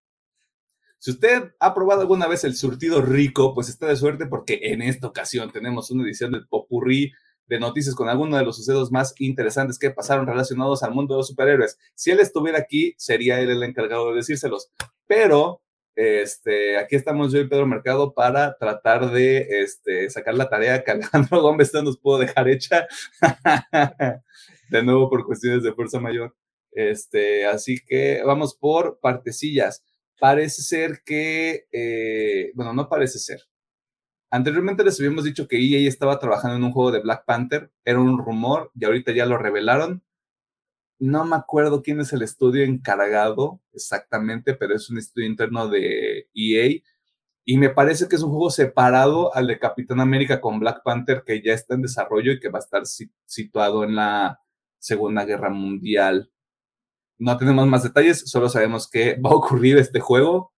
Si 0.99 1.11
usted 1.11 1.53
ha 1.61 1.75
probado 1.75 2.01
alguna 2.01 2.27
vez 2.27 2.43
el 2.45 2.57
surtido 2.57 3.03
rico, 3.03 3.55
pues 3.55 3.69
está 3.69 3.87
de 3.87 3.97
suerte 3.97 4.27
porque 4.27 4.61
en 4.63 4.81
esta 4.81 5.09
ocasión 5.09 5.53
tenemos 5.53 5.91
una 5.91 6.05
edición 6.05 6.33
del 6.33 6.49
Popurrí 6.49 7.13
de 7.51 7.59
noticias 7.59 7.97
con 7.97 8.09
algunos 8.09 8.39
de 8.39 8.47
los 8.47 8.57
sucesos 8.57 8.93
más 8.93 9.13
interesantes 9.19 9.77
que 9.77 9.91
pasaron 9.91 10.25
relacionados 10.25 10.85
al 10.85 10.95
mundo 10.95 11.15
de 11.15 11.19
los 11.19 11.27
superhéroes. 11.27 11.79
Si 11.97 12.13
él 12.13 12.21
estuviera 12.21 12.61
aquí, 12.61 12.95
sería 12.97 13.41
él 13.41 13.51
el 13.51 13.65
encargado 13.65 14.11
de 14.11 14.17
decírselos. 14.17 14.71
Pero 15.09 15.61
este, 15.97 16.79
aquí 16.79 16.95
estamos 16.95 17.33
yo 17.33 17.41
y 17.41 17.49
Pedro 17.49 17.67
Mercado 17.67 18.15
para 18.15 18.57
tratar 18.57 19.11
de 19.11 19.49
este, 19.63 20.09
sacar 20.11 20.35
la 20.35 20.49
tarea 20.49 20.85
que 20.85 20.93
Alejandro 20.93 21.43
Gómez 21.43 21.75
nos 21.75 21.99
pudo 21.99 22.19
dejar 22.19 22.49
hecha. 22.49 22.87
de 24.71 24.83
nuevo 24.85 25.11
por 25.11 25.27
cuestiones 25.27 25.65
de 25.65 25.73
fuerza 25.73 25.99
mayor. 25.99 26.37
Este, 26.71 27.47
así 27.47 27.79
que 27.85 28.23
vamos 28.25 28.55
por 28.55 29.01
partecillas. 29.01 29.85
Parece 30.21 30.63
ser 30.63 31.03
que, 31.05 31.67
eh, 31.73 32.53
bueno, 32.55 32.73
no 32.75 32.89
parece 32.89 33.19
ser. 33.19 33.41
Anteriormente 34.33 34.85
les 34.85 34.99
habíamos 35.01 35.25
dicho 35.25 35.49
que 35.49 35.57
EA 35.57 35.89
estaba 35.89 36.21
trabajando 36.21 36.57
en 36.57 36.65
un 36.65 36.73
juego 36.73 36.93
de 36.93 37.01
Black 37.01 37.25
Panther, 37.25 37.73
era 37.85 37.99
un 37.99 38.19
rumor 38.19 38.71
y 38.75 38.85
ahorita 38.85 39.13
ya 39.13 39.27
lo 39.27 39.37
revelaron. 39.39 40.05
No 41.01 41.25
me 41.25 41.35
acuerdo 41.35 41.83
quién 41.83 42.01
es 42.01 42.13
el 42.13 42.23
estudio 42.23 42.63
encargado 42.65 43.61
exactamente, 43.73 44.55
pero 44.55 44.77
es 44.77 44.89
un 44.91 44.99
estudio 44.99 45.27
interno 45.27 45.69
de 45.69 46.29
EA 46.35 46.81
y 47.45 47.59
me 47.59 47.71
parece 47.71 48.07
que 48.07 48.15
es 48.17 48.23
un 48.23 48.31
juego 48.31 48.51
separado 48.51 49.35
al 49.35 49.49
de 49.49 49.59
Capitán 49.59 49.99
América 50.01 50.41
con 50.41 50.61
Black 50.61 50.83
Panther 50.85 51.25
que 51.27 51.43
ya 51.43 51.53
está 51.55 51.75
en 51.75 51.83
desarrollo 51.83 52.33
y 52.33 52.39
que 52.39 52.51
va 52.51 52.61
a 52.61 52.63
estar 52.63 52.83
situado 53.25 53.83
en 53.83 53.97
la 53.97 54.41
Segunda 54.79 55.25
Guerra 55.25 55.51
Mundial. 55.51 56.31
No 57.19 57.37
tenemos 57.37 57.67
más 57.67 57.83
detalles, 57.83 58.31
solo 58.31 58.49
sabemos 58.49 58.89
que 58.89 59.17
va 59.21 59.31
a 59.31 59.35
ocurrir 59.35 59.79
este 59.79 59.99
juego, 59.99 60.53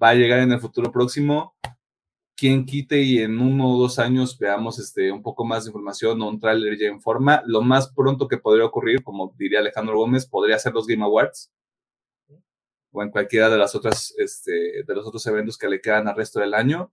va 0.00 0.10
a 0.10 0.14
llegar 0.14 0.38
en 0.40 0.52
el 0.52 0.60
futuro 0.60 0.92
próximo 0.92 1.56
quien 2.40 2.64
quite 2.64 3.02
y 3.02 3.18
en 3.18 3.38
uno 3.38 3.68
o 3.68 3.78
dos 3.78 3.98
años 3.98 4.38
veamos 4.38 4.78
este, 4.78 5.12
un 5.12 5.22
poco 5.22 5.44
más 5.44 5.64
de 5.64 5.68
información 5.68 6.22
o 6.22 6.28
un 6.30 6.40
tráiler 6.40 6.78
ya 6.78 6.86
en 6.86 7.02
forma. 7.02 7.42
Lo 7.44 7.60
más 7.60 7.92
pronto 7.94 8.28
que 8.28 8.38
podría 8.38 8.64
ocurrir, 8.64 9.04
como 9.04 9.34
diría 9.36 9.58
Alejandro 9.58 9.98
Gómez, 9.98 10.24
podría 10.24 10.58
ser 10.58 10.72
los 10.72 10.86
Game 10.86 11.04
Awards 11.04 11.52
o 12.92 13.02
en 13.02 13.10
cualquiera 13.10 13.50
de 13.50 13.58
las 13.58 13.74
otras, 13.74 14.14
este, 14.16 14.84
de 14.86 14.94
los 14.94 15.06
otros 15.06 15.26
eventos 15.26 15.58
que 15.58 15.68
le 15.68 15.82
quedan 15.82 16.08
al 16.08 16.16
resto 16.16 16.40
del 16.40 16.54
año. 16.54 16.90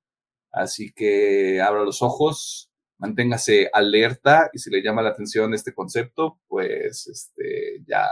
Así 0.52 0.92
que 0.92 1.62
abra 1.62 1.84
los 1.84 2.02
ojos, 2.02 2.70
manténgase 2.98 3.70
alerta 3.72 4.50
y 4.52 4.60
si 4.60 4.70
le 4.70 4.84
llama 4.84 5.02
la 5.02 5.12
atención 5.12 5.54
este 5.54 5.74
concepto, 5.74 6.42
pues 6.50 7.08
este, 7.08 7.86
ya 7.88 8.06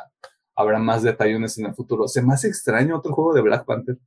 habrá 0.55 0.79
más 0.79 1.03
detalles 1.03 1.57
en 1.57 1.65
el 1.65 1.75
futuro. 1.75 2.07
¿Se 2.07 2.21
me 2.21 2.33
hace 2.33 2.47
extraño 2.47 2.95
otro 2.97 3.13
juego 3.13 3.33
de 3.33 3.41
Black 3.41 3.65
Panther? 3.65 3.97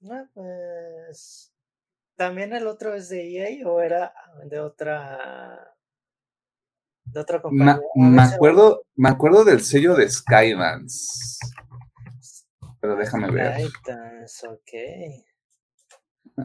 No, 0.00 0.28
pues 0.34 1.53
¿También 2.16 2.52
el 2.52 2.66
otro 2.66 2.94
es 2.94 3.08
de 3.08 3.28
EA 3.28 3.68
o 3.68 3.80
era 3.80 4.12
de 4.44 4.60
otra 4.60 5.74
de 7.04 7.20
otra 7.20 7.42
compañía? 7.42 7.80
Me, 7.94 8.22
acuerdo, 8.22 8.84
me 8.94 9.08
acuerdo 9.08 9.44
del 9.44 9.62
sello 9.62 9.94
de 9.94 10.08
Skydance. 10.08 11.38
Pero 12.80 12.96
déjame 12.96 13.30
ver. 13.30 13.56
Titans, 13.56 14.44
ok. 14.44 14.70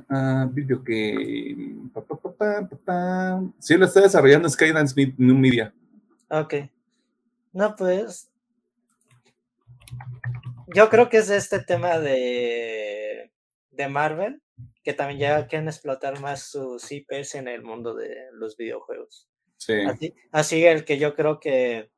Ah, 0.10 0.48
video 0.52 0.82
game. 0.84 1.90
Pa. 2.86 3.42
Sí, 3.60 3.76
lo 3.76 3.86
está 3.86 4.02
desarrollando 4.02 4.50
Skydance 4.50 5.14
New 5.18 5.36
Media. 5.36 5.74
Ok. 6.30 6.56
No, 7.54 7.76
pues. 7.76 8.30
Yo 10.76 10.90
creo 10.90 11.10
que 11.10 11.18
es 11.18 11.30
este 11.32 11.60
tema 11.60 11.98
de, 11.98 13.32
de 13.72 13.88
Marvel, 13.88 14.42
que 14.90 14.96
también 14.96 15.20
ya 15.20 15.46
quieren 15.46 15.68
explotar 15.68 16.20
más 16.20 16.50
sus 16.50 16.92
IPs 16.92 17.36
en 17.36 17.48
el 17.48 17.62
mundo 17.62 17.94
de 17.94 18.10
los 18.32 18.58
videojuegos. 18.58 19.30
Sí. 19.58 19.84
Así, 19.86 20.16
así 20.32 20.66
el 20.66 20.84
que 20.84 20.98
yo 20.98 21.14
creo 21.14 21.40
que 21.40 21.92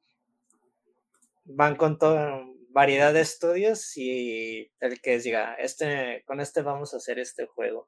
van 1.45 1.77
con 1.77 1.97
toda 1.97 2.43
variedad 2.67 3.13
de 3.13 3.21
estudios 3.21 3.95
y 3.95 4.73
el 4.81 4.99
que 4.99 5.19
diga, 5.19 5.53
este, 5.53 6.21
con 6.25 6.41
este 6.41 6.63
vamos 6.63 6.93
a 6.93 6.97
hacer 6.97 7.17
este 7.17 7.45
juego 7.45 7.87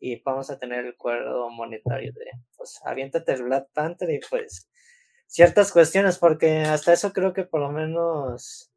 y 0.00 0.20
vamos 0.24 0.50
a 0.50 0.58
tener 0.58 0.84
el 0.84 0.94
acuerdo 0.94 1.48
monetario 1.48 2.12
de, 2.12 2.26
pues, 2.56 2.80
aviéntate 2.84 3.32
el 3.32 3.44
Black 3.44 3.68
Panther 3.74 4.10
y 4.10 4.18
pues 4.28 4.68
ciertas 5.28 5.70
cuestiones, 5.70 6.18
porque 6.18 6.62
hasta 6.62 6.92
eso 6.92 7.12
creo 7.12 7.32
que 7.32 7.44
por 7.44 7.60
lo 7.60 7.70
menos, 7.70 8.72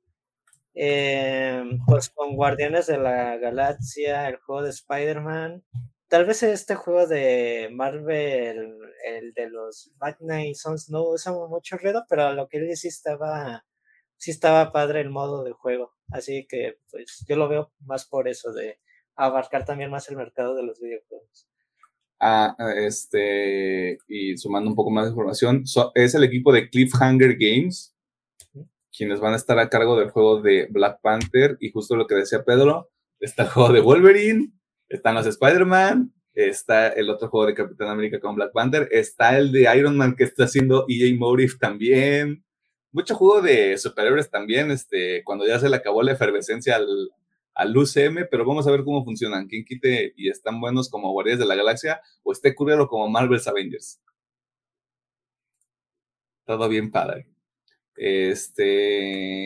eh, 0.73 1.63
pues 1.87 2.09
con 2.09 2.35
Guardianes 2.35 2.87
de 2.87 2.97
la 2.97 3.37
Galaxia, 3.37 4.27
el 4.29 4.37
juego 4.37 4.63
de 4.63 4.69
Spider-Man, 4.71 5.63
tal 6.07 6.25
vez 6.25 6.43
este 6.43 6.75
juego 6.75 7.07
de 7.07 7.69
Marvel, 7.71 8.77
el 9.05 9.33
de 9.33 9.49
los 9.49 9.91
Night 10.21 10.55
Sons, 10.55 10.89
no 10.89 11.03
usa 11.09 11.33
mucho 11.33 11.77
ruido, 11.77 12.05
pero 12.09 12.33
lo 12.33 12.47
que 12.47 12.57
él 12.57 12.75
sí 12.77 12.87
estaba, 12.89 13.65
sí 14.17 14.31
estaba 14.31 14.71
padre 14.71 15.01
el 15.01 15.09
modo 15.09 15.43
de 15.43 15.51
juego, 15.51 15.95
así 16.11 16.45
que 16.47 16.79
pues 16.91 17.25
yo 17.27 17.35
lo 17.35 17.47
veo 17.49 17.71
más 17.85 18.05
por 18.05 18.27
eso 18.27 18.51
de 18.53 18.79
abarcar 19.15 19.65
también 19.65 19.91
más 19.91 20.09
el 20.09 20.15
mercado 20.17 20.55
de 20.55 20.63
los 20.63 20.79
videojuegos. 20.79 21.47
Ah, 22.21 22.55
este, 22.75 23.97
y 24.07 24.37
sumando 24.37 24.69
un 24.69 24.75
poco 24.75 24.89
más 24.91 25.05
de 25.05 25.11
información, 25.11 25.65
so- 25.65 25.91
es 25.95 26.15
el 26.15 26.23
equipo 26.25 26.51
de 26.51 26.69
Cliffhanger 26.69 27.37
Games, 27.39 27.95
quienes 28.95 29.19
van 29.19 29.33
a 29.33 29.37
estar 29.37 29.59
a 29.59 29.69
cargo 29.69 29.97
del 29.97 30.09
juego 30.09 30.41
de 30.41 30.67
Black 30.69 30.99
Panther, 31.01 31.57
y 31.59 31.71
justo 31.71 31.95
lo 31.95 32.07
que 32.07 32.15
decía 32.15 32.43
Pedro, 32.43 32.89
está 33.19 33.43
el 33.43 33.49
juego 33.49 33.73
de 33.73 33.81
Wolverine, 33.81 34.51
están 34.87 35.15
los 35.15 35.25
Spider-Man, 35.25 36.13
está 36.33 36.89
el 36.89 37.09
otro 37.09 37.29
juego 37.29 37.47
de 37.47 37.53
Capitán 37.53 37.89
América 37.89 38.19
con 38.19 38.35
Black 38.35 38.51
Panther, 38.53 38.87
está 38.91 39.37
el 39.37 39.51
de 39.51 39.67
Iron 39.77 39.97
Man 39.97 40.15
que 40.15 40.23
está 40.23 40.45
haciendo 40.45 40.85
EA 40.87 41.13
Motive 41.17 41.53
también, 41.59 42.43
mucho 42.91 43.15
juego 43.15 43.41
de 43.41 43.77
superhéroes 43.77 44.29
también, 44.31 44.71
este, 44.71 45.23
cuando 45.23 45.45
ya 45.45 45.59
se 45.59 45.69
le 45.69 45.75
acabó 45.75 46.01
la 46.01 46.13
efervescencia 46.13 46.75
al, 46.75 46.87
al 47.53 47.75
UCM, 47.75 48.27
pero 48.31 48.45
vamos 48.45 48.67
a 48.67 48.71
ver 48.71 48.83
cómo 48.83 49.03
funcionan. 49.03 49.47
¿Quién 49.47 49.65
quite 49.65 50.13
y 50.15 50.29
están 50.29 50.59
buenos 50.61 50.89
como 50.89 51.11
Guardianes 51.11 51.39
de 51.39 51.45
la 51.45 51.55
Galaxia 51.55 52.01
o 52.23 52.31
esté 52.31 52.55
curero 52.55 52.87
como 52.87 53.09
Marvel's 53.09 53.47
Avengers? 53.47 53.99
Todo 56.45 56.67
bien 56.67 56.89
padre. 56.89 57.27
Este. 58.01 59.37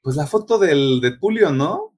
Pues 0.00 0.14
la 0.14 0.28
foto 0.28 0.58
del 0.58 1.00
Deadpoolio, 1.00 1.50
¿no? 1.50 1.92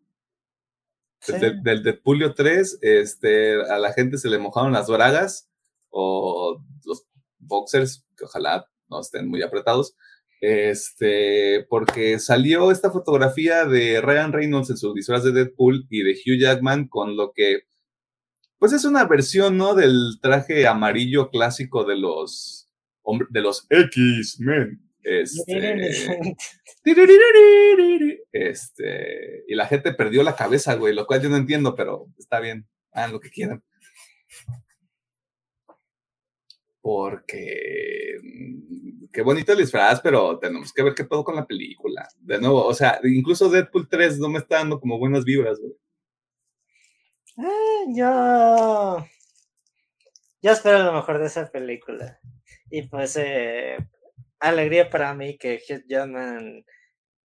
Sí. 1.20 1.32
Del, 1.34 1.62
del 1.62 1.82
Deadpoolio 1.82 2.32
3, 2.32 2.78
este, 2.80 3.60
a 3.70 3.78
la 3.78 3.92
gente 3.92 4.16
se 4.16 4.30
le 4.30 4.38
mojaron 4.38 4.72
las 4.72 4.88
bragas 4.88 5.50
o 5.90 6.64
los 6.86 7.06
boxers, 7.38 8.06
que 8.16 8.24
ojalá 8.24 8.66
no 8.88 9.00
estén 9.00 9.28
muy 9.28 9.42
apretados, 9.42 9.94
este, 10.40 11.66
porque 11.68 12.18
salió 12.18 12.70
esta 12.70 12.90
fotografía 12.90 13.66
de 13.66 14.00
Ryan 14.00 14.32
Reynolds 14.32 14.70
en 14.70 14.78
su 14.78 14.94
disfraz 14.94 15.24
de 15.24 15.32
Deadpool 15.32 15.86
y 15.90 16.02
de 16.04 16.12
Hugh 16.12 16.40
Jackman 16.40 16.88
con 16.88 17.18
lo 17.18 17.32
que, 17.34 17.64
pues 18.58 18.72
es 18.72 18.86
una 18.86 19.04
versión, 19.04 19.58
¿no? 19.58 19.74
Del 19.74 20.18
traje 20.22 20.66
amarillo 20.66 21.28
clásico 21.28 21.84
de 21.84 21.98
los, 21.98 22.70
de 23.28 23.40
los 23.42 23.66
X-Men. 23.68 24.87
Este, 25.02 26.36
este, 28.32 29.44
y 29.46 29.54
la 29.54 29.66
gente 29.66 29.92
perdió 29.94 30.22
la 30.22 30.36
cabeza, 30.36 30.74
güey, 30.74 30.94
lo 30.94 31.06
cual 31.06 31.22
yo 31.22 31.28
no 31.28 31.36
entiendo, 31.36 31.74
pero 31.74 32.06
está 32.18 32.40
bien, 32.40 32.66
hagan 32.92 33.12
lo 33.12 33.20
que 33.20 33.30
quieran. 33.30 33.62
Porque 36.80 38.18
mm, 38.22 39.06
qué 39.12 39.22
bonito 39.22 39.52
el 39.52 39.58
disfraz, 39.58 40.00
pero 40.00 40.38
tenemos 40.38 40.72
que 40.72 40.82
ver 40.82 40.94
qué 40.94 41.04
pedo 41.04 41.24
con 41.24 41.36
la 41.36 41.46
película. 41.46 42.08
De 42.18 42.38
nuevo, 42.40 42.64
o 42.64 42.74
sea, 42.74 43.00
incluso 43.04 43.50
Deadpool 43.50 43.88
3 43.88 44.18
no 44.18 44.28
me 44.28 44.38
está 44.38 44.56
dando 44.56 44.80
como 44.80 44.98
buenas 44.98 45.24
vibras, 45.24 45.58
güey. 45.60 45.74
Ah, 47.38 47.84
yo. 47.94 49.06
Yo 50.42 50.52
espero 50.52 50.82
lo 50.82 50.92
mejor 50.92 51.18
de 51.18 51.26
esa 51.26 51.50
película. 51.50 52.20
Y 52.70 52.82
pues, 52.82 53.16
eh, 53.16 53.76
alegría 54.40 54.90
para 54.90 55.14
mí 55.14 55.36
que 55.38 55.56
Hugh 55.68 55.84
Jackman 55.86 56.64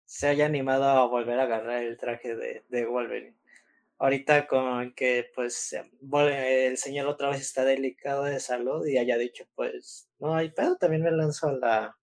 se 0.05 0.29
haya 0.29 0.47
animado 0.47 0.85
a 0.85 1.07
volver 1.07 1.39
a 1.39 1.45
agarrar 1.45 1.83
el 1.83 1.97
traje 1.97 2.35
de, 2.35 2.87
Wolverine. 2.87 3.37
Ahorita 3.99 4.47
con 4.47 4.95
que 4.95 5.31
pues 5.35 5.75
el 5.75 6.79
señor 6.79 7.07
otra 7.07 7.29
vez 7.31 7.41
está 7.41 7.65
delicado 7.65 8.25
de 8.25 8.41
salud 8.41 8.87
y 8.87 8.99
haya 8.99 9.19
dicho 9.19 9.45
pues 9.55 10.09
no 10.19 10.35
hay 10.35 10.51
pedo, 10.51 10.77
también 10.77 11.03
me 11.03 11.11
lanzo 11.11 11.49
a 11.49 11.53
la, 11.53 11.99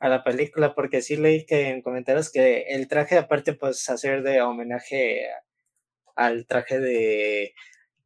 a 0.00 0.08
la 0.08 0.24
película 0.24 0.74
porque 0.74 1.02
sí 1.02 1.16
leí 1.16 1.46
que 1.46 1.68
en 1.68 1.82
comentarios 1.82 2.30
que 2.30 2.62
el 2.70 2.88
traje 2.88 3.16
aparte 3.18 3.52
pues 3.54 3.88
hacer 3.88 4.22
de 4.22 4.42
homenaje 4.42 5.28
al 6.16 6.46
traje 6.46 6.80
de 6.80 7.54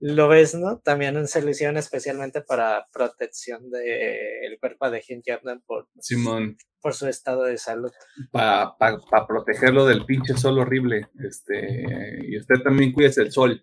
Lobezno, 0.00 0.78
también 0.78 1.28
se 1.28 1.42
lo 1.42 1.50
hicieron 1.50 1.76
especialmente 1.76 2.40
para 2.40 2.86
protección 2.90 3.70
del 3.70 4.58
cuerpo 4.58 4.90
de 4.90 4.98
Hugh 4.98 5.22
Jackman 5.22 5.62
por, 5.66 5.88
Simón, 6.00 6.56
por 6.80 6.94
su 6.94 7.06
estado 7.06 7.44
de 7.44 7.58
salud. 7.58 7.92
para 8.32 8.76
pa, 8.78 8.98
pa 8.98 9.26
protegerlo 9.26 9.84
del 9.84 10.06
pinche 10.06 10.34
sol 10.38 10.58
horrible. 10.58 11.08
Este, 11.22 12.18
y 12.26 12.38
usted 12.38 12.62
también 12.64 12.92
cuídese 12.92 13.20
el 13.20 13.30
sol. 13.30 13.62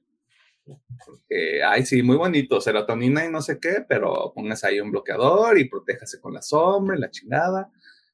Porque, 1.06 1.64
ay, 1.64 1.86
sí, 1.86 2.04
muy 2.04 2.18
bonito, 2.18 2.62
serotonina 2.62 3.26
y 3.26 3.32
no 3.32 3.42
sé 3.42 3.60
qué, 3.60 3.86
pero 3.88 4.32
póngase 4.36 4.68
ahí 4.68 4.80
un 4.80 4.92
bloqueador 4.92 5.58
y 5.58 5.70
protéjase 5.70 6.20
con 6.20 6.34
la 6.34 6.42
sombra 6.44 6.98
y 6.98 7.00
la 7.00 7.10
chingada. 7.10 7.72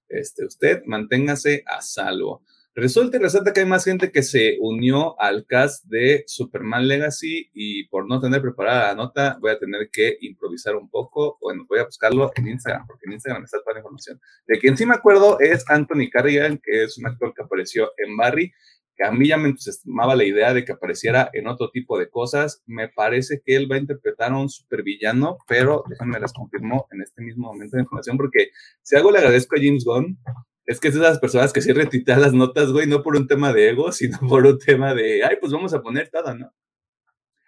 Este, 0.08 0.46
usted 0.46 0.84
manténgase 0.86 1.64
a 1.66 1.82
salvo. 1.82 2.44
Resulta 2.76 3.18
y 3.18 3.54
que 3.54 3.60
hay 3.60 3.66
más 3.68 3.86
gente 3.86 4.12
que 4.12 4.24
se 4.24 4.58
unió 4.60 5.20
al 5.22 5.46
cast 5.46 5.86
de 5.86 6.24
Superman 6.26 6.88
Legacy 6.88 7.52
y 7.54 7.88
por 7.88 8.10
no 8.10 8.20
tener 8.20 8.42
preparada 8.42 8.88
la 8.88 8.96
nota 8.96 9.38
voy 9.40 9.52
a 9.52 9.60
tener 9.60 9.90
que 9.92 10.18
improvisar 10.22 10.76
un 10.76 10.90
poco. 10.90 11.38
Bueno, 11.40 11.68
voy 11.70 11.78
a 11.80 11.86
buscarlo 11.86 12.32
en 12.36 12.48
Instagram, 12.48 12.88
porque 12.88 13.06
en 13.06 13.14
Instagram 13.14 13.44
está 13.44 13.60
toda 13.60 13.74
la 13.74 13.80
información. 13.82 14.20
De 14.48 14.58
quien 14.58 14.76
sí 14.76 14.88
me 14.88 14.96
acuerdo 14.96 15.40
es 15.40 15.64
Anthony 15.70 16.10
Carrigan, 16.12 16.60
que 16.64 16.86
es 16.86 16.98
un 16.98 17.06
actor 17.06 17.32
que 17.36 17.44
apareció 17.44 17.92
en 17.98 18.18
Barry, 18.18 18.52
que 18.96 19.06
a 19.06 19.12
mí 19.12 19.28
ya 19.28 19.38
me 19.38 19.50
entusiasmaba 19.50 20.16
la 20.16 20.24
idea 20.24 20.54
de 20.54 20.66
que 20.66 20.72
apareciera 20.72 21.30
en 21.34 21.48
otro 21.48 21.70
tipo 21.72 21.98
de 21.98 22.10
cosas. 22.10 22.64
Me 22.66 22.90
parece 22.90 23.42
que 23.46 23.56
él 23.56 23.72
va 23.72 23.76
a 23.76 23.80
interpretar 23.80 24.32
a 24.32 24.38
un 24.38 24.50
supervillano, 24.50 25.38
pero 25.48 25.84
déjenme 25.90 26.20
las 26.20 26.34
confirmo 26.34 26.88
en 26.92 27.02
este 27.02 27.22
mismo 27.22 27.48
momento 27.48 27.76
de 27.76 27.84
información, 27.84 28.18
porque 28.18 28.50
si 28.82 28.96
algo 28.96 29.12
le 29.12 29.20
agradezco 29.20 29.56
a 29.56 29.60
James 29.60 29.84
Gunn, 29.86 30.18
es 30.66 30.80
que 30.80 30.88
es 30.88 30.94
de 30.94 31.02
esas 31.02 31.20
personas 31.20 31.52
que 31.54 31.62
sí 31.62 31.72
retuitean 31.74 32.22
las 32.22 32.34
notas, 32.34 32.72
güey, 32.72 32.88
no 32.88 33.04
por 33.04 33.16
un 33.16 33.28
tema 33.28 33.52
de 33.54 33.70
ego, 33.70 33.92
sino 33.92 34.18
por 34.30 34.46
un 34.46 34.58
tema 34.60 34.94
de, 34.94 35.24
ay, 35.24 35.38
pues 35.40 35.52
vamos 35.52 35.74
a 35.74 35.82
poner 35.82 36.10
tada, 36.10 36.34
¿no? 36.34 36.54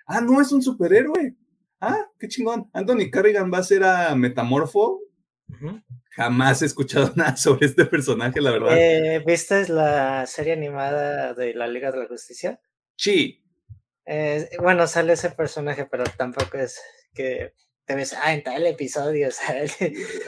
Ah, 0.08 0.22
no, 0.22 0.40
es 0.42 0.52
un 0.52 0.62
superhéroe. 0.62 1.36
Ah, 1.82 2.06
qué 2.20 2.28
chingón. 2.28 2.70
Anthony 2.74 3.10
Carrigan 3.12 3.52
va 3.52 3.60
a 3.60 3.64
ser 3.64 3.84
a 3.84 4.16
Metamorfo. 4.16 5.02
Jamás 6.12 6.62
he 6.62 6.66
escuchado 6.66 7.12
nada 7.16 7.36
sobre 7.36 7.66
este 7.68 7.86
personaje, 7.86 8.40
la 8.42 8.52
verdad. 8.52 8.78
Eh, 8.78 9.24
¿Viste 9.26 9.68
la 9.70 10.26
serie 10.26 10.54
animada 10.54 11.34
de 11.34 11.54
la 11.54 11.68
Liga 11.68 11.92
de 11.92 12.00
la 12.00 12.08
Justicia? 12.08 12.60
Sí, 12.96 13.42
Eh, 14.08 14.48
bueno, 14.62 14.86
sale 14.86 15.14
ese 15.14 15.32
personaje, 15.32 15.88
pero 15.90 16.04
tampoco 16.16 16.58
es 16.58 16.80
que 17.14 17.54
te 17.86 17.96
ves, 17.96 18.14
ah, 18.14 18.34
en 18.34 18.44
tal 18.44 18.66
episodio 18.66 19.30
sale. 19.32 19.72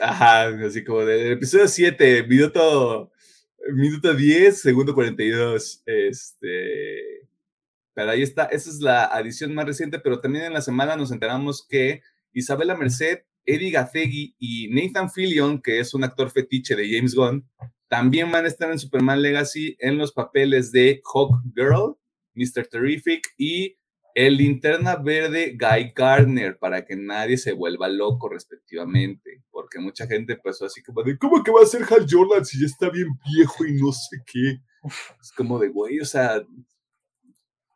Ajá, 0.01 0.47
así 0.65 0.83
como 0.83 1.05
del 1.05 1.33
episodio 1.33 1.67
7, 1.67 2.23
minuto, 2.23 3.11
minuto 3.73 4.13
10, 4.13 4.61
segundo 4.61 4.93
42. 4.93 5.83
Este. 5.85 7.27
Pero 7.93 8.11
ahí 8.11 8.21
está, 8.21 8.43
esa 8.45 8.69
es 8.69 8.79
la 8.79 9.05
adición 9.05 9.55
más 9.55 9.65
reciente, 9.65 9.99
pero 9.99 10.19
también 10.19 10.45
en 10.45 10.53
la 10.53 10.61
semana 10.61 10.95
nos 10.95 11.11
enteramos 11.11 11.65
que 11.67 12.01
Isabela 12.31 12.75
Merced, 12.75 13.21
Eddie 13.43 13.71
Gathegi 13.71 14.35
y 14.37 14.69
Nathan 14.69 15.09
Fillion, 15.09 15.59
que 15.59 15.79
es 15.79 15.95
un 15.95 16.03
actor 16.03 16.29
fetiche 16.29 16.75
de 16.75 16.87
James 16.87 17.15
Gunn, 17.15 17.49
también 17.87 18.31
van 18.31 18.45
a 18.45 18.49
estar 18.49 18.69
en 18.71 18.77
Superman 18.77 19.23
Legacy 19.23 19.77
en 19.79 19.97
los 19.97 20.11
papeles 20.11 20.71
de 20.71 21.01
Hawk 21.11 21.41
Girl, 21.55 21.95
Mr. 22.35 22.67
Terrific 22.67 23.33
y 23.35 23.77
el 24.17 24.35
linterna 24.35 24.95
verde 24.95 25.55
Guy 25.59 25.93
Gardner, 25.95 26.57
para 26.57 26.83
que 26.83 26.95
nadie 26.95 27.37
se 27.37 27.53
vuelva 27.53 27.87
loco 27.87 28.27
respectivamente, 28.27 29.43
porque 29.51 29.77
mucha 29.77 30.07
gente 30.07 30.37
pues 30.37 30.59
así 30.63 30.81
como 30.81 31.03
de, 31.03 31.19
¿cómo 31.19 31.43
que 31.43 31.51
va 31.51 31.61
a 31.61 31.67
ser 31.67 31.83
Hal 31.83 32.07
Jordan 32.09 32.43
si 32.43 32.59
ya 32.59 32.65
está 32.65 32.89
bien 32.89 33.09
viejo 33.31 33.63
y 33.63 33.73
no 33.79 33.91
sé 33.91 34.17
qué? 34.25 34.57
Es 35.21 35.31
como 35.33 35.59
de, 35.59 35.67
güey, 35.67 35.99
o 35.99 36.05
sea... 36.05 36.41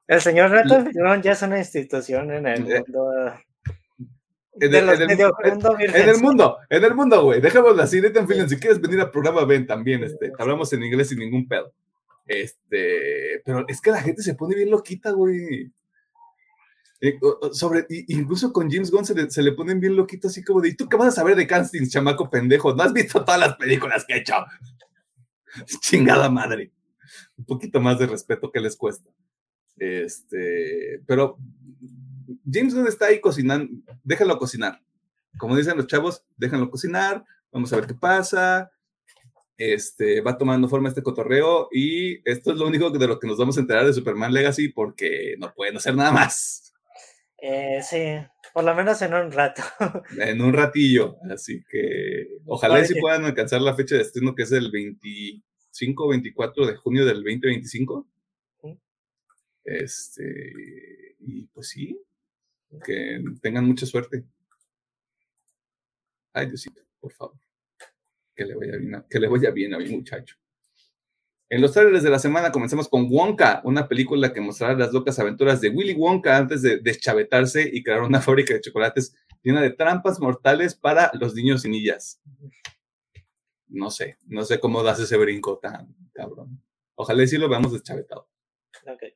El 0.07 0.19
señor 0.19 0.49
Rato 0.49 0.83
ya 1.21 1.31
es 1.33 1.41
una 1.43 1.59
institución 1.59 2.31
en 2.31 2.47
el 2.47 2.71
eh, 2.71 2.83
mundo 2.87 3.33
en 4.59 4.73
el, 4.73 4.85
mundo, 4.85 5.77
en 5.79 6.09
el 6.09 6.17
mundo, 6.17 6.57
en 6.69 6.83
el 6.83 6.95
mundo, 6.95 7.23
güey. 7.23 7.39
Dejémoslo 7.39 7.83
así, 7.83 8.01
Nathan 8.01 8.27
Si 8.49 8.57
quieres 8.57 8.81
venir 8.81 8.99
al 8.99 9.11
programa, 9.11 9.45
ven 9.45 9.67
también. 9.67 10.03
Este, 10.03 10.31
hablamos 10.39 10.73
en 10.73 10.83
inglés 10.83 11.09
sin 11.09 11.19
ningún 11.19 11.47
pedo. 11.47 11.71
Este, 12.25 13.41
pero 13.45 13.63
es 13.67 13.79
que 13.79 13.91
la 13.91 14.01
gente 14.01 14.23
se 14.23 14.33
pone 14.33 14.55
bien 14.55 14.71
loquita, 14.71 15.11
güey. 15.11 15.71
Eh, 17.03 17.19
sobre, 17.51 17.87
incluso 18.09 18.53
con 18.53 18.69
James 18.69 18.91
Gunn 18.91 19.05
se 19.05 19.41
le, 19.41 19.51
ponen 19.53 19.79
bien 19.79 19.95
loquitos, 19.95 20.29
así 20.29 20.43
como 20.43 20.61
de, 20.61 20.69
¿y 20.69 20.75
tú 20.75 20.87
qué 20.87 20.97
vas 20.97 21.07
a 21.07 21.11
saber 21.11 21.35
de 21.35 21.47
castings, 21.47 21.89
chamaco 21.89 22.29
pendejo? 22.29 22.75
¿No 22.75 22.83
has 22.83 22.93
visto 22.93 23.25
todas 23.25 23.39
las 23.39 23.55
películas 23.55 24.05
que 24.05 24.13
he 24.13 24.17
hecho? 24.19 24.35
Chingada 25.81 26.29
madre. 26.29 26.71
Un 27.35 27.45
poquito 27.45 27.81
más 27.81 27.97
de 27.97 28.05
respeto 28.05 28.51
que 28.51 28.59
les 28.59 28.75
cuesta. 28.75 29.09
Este, 29.77 31.01
pero 31.07 31.39
James 32.49 32.75
Gunn 32.75 32.87
está 32.87 33.07
ahí 33.07 33.19
cocinando, 33.19 33.73
déjalo 34.03 34.37
cocinar. 34.37 34.79
Como 35.39 35.57
dicen 35.57 35.77
los 35.77 35.87
chavos, 35.87 36.23
déjalo 36.37 36.69
cocinar, 36.69 37.25
vamos 37.51 37.73
a 37.73 37.77
ver 37.77 37.87
qué 37.87 37.95
pasa. 37.95 38.71
Este, 39.57 40.21
va 40.21 40.37
tomando 40.37 40.69
forma 40.69 40.89
este 40.89 41.03
cotorreo 41.03 41.67
y 41.71 42.17
esto 42.29 42.51
es 42.51 42.57
lo 42.57 42.67
único 42.67 42.91
de 42.91 43.07
lo 43.07 43.19
que 43.19 43.27
nos 43.27 43.37
vamos 43.37 43.57
a 43.57 43.61
enterar 43.61 43.85
de 43.85 43.93
Superman 43.93 44.33
Legacy 44.33 44.69
porque 44.69 45.35
no 45.39 45.51
pueden 45.53 45.77
hacer 45.77 45.95
nada 45.95 46.11
más. 46.11 46.70
Eh, 47.43 47.81
sí, 47.81 47.97
por 48.53 48.63
lo 48.63 48.75
menos 48.75 49.01
en 49.01 49.15
un 49.15 49.31
rato. 49.31 49.63
En 50.19 50.41
un 50.41 50.53
ratillo, 50.53 51.17
así 51.29 51.63
que 51.69 52.37
ojalá 52.45 52.85
si 52.85 52.99
puedan 52.99 53.25
alcanzar 53.25 53.61
la 53.61 53.75
fecha 53.75 53.95
de 53.95 54.01
estreno 54.01 54.35
que 54.35 54.43
es 54.43 54.51
el 54.51 54.69
25 54.69 56.05
o 56.05 56.09
24 56.09 56.67
de 56.67 56.75
junio 56.75 57.05
del 57.05 57.23
2025. 57.23 58.07
Este, 59.63 61.15
y 61.19 61.43
pues 61.47 61.69
sí, 61.69 61.99
que 62.83 63.23
tengan 63.41 63.65
mucha 63.65 63.85
suerte. 63.85 64.23
Ay, 66.33 66.47
Diosito, 66.47 66.81
por 66.99 67.11
favor. 67.11 67.37
Que 68.35 68.45
le 68.45 68.55
vaya 68.55 68.77
bien 68.77 68.95
a, 68.95 69.07
que 69.07 69.19
le 69.19 69.27
vaya 69.27 69.51
bien 69.51 69.73
a 69.73 69.79
mi 69.79 69.89
muchacho. 69.89 70.37
En 71.51 71.59
los 71.59 71.73
trailers 71.73 72.01
de 72.01 72.09
la 72.09 72.17
semana 72.17 72.49
comencemos 72.49 72.87
con 72.87 73.07
Wonka, 73.11 73.59
una 73.65 73.89
película 73.89 74.31
que 74.31 74.39
mostrará 74.39 74.73
las 74.73 74.93
locas 74.93 75.19
aventuras 75.19 75.59
de 75.59 75.67
Willy 75.67 75.93
Wonka 75.95 76.37
antes 76.37 76.61
de 76.61 76.77
deschavetarse 76.77 77.69
y 77.73 77.83
crear 77.83 78.03
una 78.03 78.21
fábrica 78.21 78.53
de 78.53 78.61
chocolates 78.61 79.13
llena 79.43 79.61
de 79.61 79.71
trampas 79.71 80.21
mortales 80.21 80.75
para 80.75 81.11
los 81.13 81.35
niños 81.35 81.65
y 81.65 81.69
niñas. 81.69 82.21
No 83.67 83.91
sé, 83.91 84.17
no 84.27 84.45
sé 84.45 84.61
cómo 84.61 84.81
das 84.81 85.01
ese 85.01 85.17
brinco 85.17 85.59
tan 85.59 85.93
cabrón. 86.13 86.63
Ojalá 86.95 87.27
sí 87.27 87.37
lo 87.37 87.49
veamos 87.49 87.73
deschavetado. 87.73 88.29
Okay. 88.87 89.15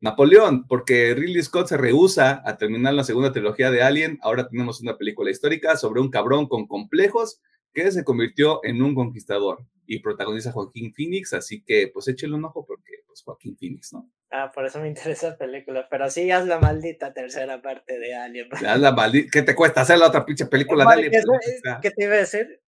Napoleón, 0.00 0.66
porque 0.66 1.14
Ridley 1.14 1.42
Scott 1.42 1.66
se 1.66 1.76
rehúsa 1.76 2.40
a 2.46 2.56
terminar 2.56 2.94
la 2.94 3.04
segunda 3.04 3.32
trilogía 3.32 3.70
de 3.70 3.82
Alien, 3.82 4.18
ahora 4.22 4.48
tenemos 4.48 4.80
una 4.80 4.96
película 4.96 5.30
histórica 5.30 5.76
sobre 5.76 6.00
un 6.00 6.08
cabrón 6.08 6.48
con 6.48 6.66
complejos 6.66 7.42
que 7.76 7.92
se 7.92 8.04
convirtió 8.04 8.60
en 8.64 8.80
un 8.80 8.94
conquistador 8.94 9.66
y 9.86 10.00
protagoniza 10.00 10.50
Joaquín 10.50 10.94
Phoenix, 10.94 11.34
así 11.34 11.62
que 11.62 11.90
pues 11.92 12.08
échale 12.08 12.32
un 12.32 12.46
ojo 12.46 12.64
porque 12.64 13.02
pues 13.06 13.22
Joaquín 13.22 13.54
Phoenix, 13.54 13.92
¿no? 13.92 14.10
Ah, 14.30 14.50
por 14.50 14.64
eso 14.64 14.80
me 14.80 14.88
interesa 14.88 15.28
la 15.30 15.36
película, 15.36 15.86
pero 15.90 16.08
sí 16.08 16.30
haz 16.30 16.46
la 16.46 16.58
maldita 16.58 17.12
tercera 17.12 17.60
parte 17.60 17.98
de 17.98 18.14
Alien. 18.14 18.48
Haz 18.50 18.80
la 18.80 18.92
maldita, 18.92 19.28
¿qué 19.30 19.42
te 19.42 19.54
cuesta 19.54 19.82
hacer 19.82 19.98
la 19.98 20.08
otra 20.08 20.24
pinche 20.24 20.46
película 20.46 20.86
de 20.86 20.92
Alien? 20.92 21.12
¿Qué 21.82 21.90
te 21.90 22.04
iba 22.04 22.14
a 22.14 22.18
decir? 22.18 22.62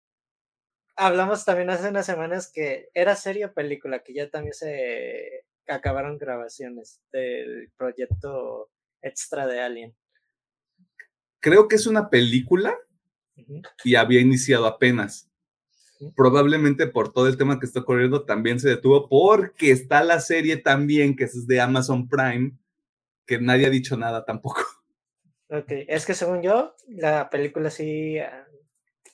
Hablamos 0.97 1.45
también 1.45 1.69
hace 1.69 1.91
unas 1.91 2.07
semanas 2.07 2.51
que 2.51 2.89
era 2.95 3.15
serie 3.15 3.45
o 3.45 3.53
película, 3.53 4.03
que 4.03 4.15
ya 4.15 4.31
también 4.31 4.55
se 4.55 5.45
acabaron 5.69 6.17
grabaciones 6.17 7.03
del 7.13 7.71
proyecto 7.77 8.71
extra 9.03 9.47
de 9.47 9.61
Alien. 9.61 9.95
Creo 11.41 11.69
que 11.69 11.77
es 11.77 11.87
una 11.87 12.09
película 12.09 12.75
y 13.85 13.95
había 13.95 14.21
iniciado 14.21 14.67
apenas. 14.67 15.31
Probablemente 16.17 16.87
por 16.87 17.13
todo 17.13 17.29
el 17.29 17.37
tema 17.37 17.59
que 17.59 17.67
está 17.67 17.81
ocurriendo 17.81 18.25
también 18.25 18.61
se 18.61 18.69
detuvo 18.69 19.09
porque 19.09 19.71
está 19.71 20.03
la 20.03 20.21
serie 20.21 20.57
también 20.57 21.17
que 21.17 21.25
es 21.25 21.47
de 21.47 21.61
Amazon 21.61 22.09
Prime 22.09 22.53
que 23.27 23.41
nadie 23.41 23.67
ha 23.67 23.71
dicho 23.71 23.97
nada 23.97 24.25
tampoco. 24.25 24.63
Ok, 25.49 25.71
es 25.89 26.07
que 26.07 26.15
según 26.15 26.43
yo, 26.43 26.75
la 26.89 27.31
película 27.31 27.71
sí, 27.71 28.19
ah, 28.19 28.47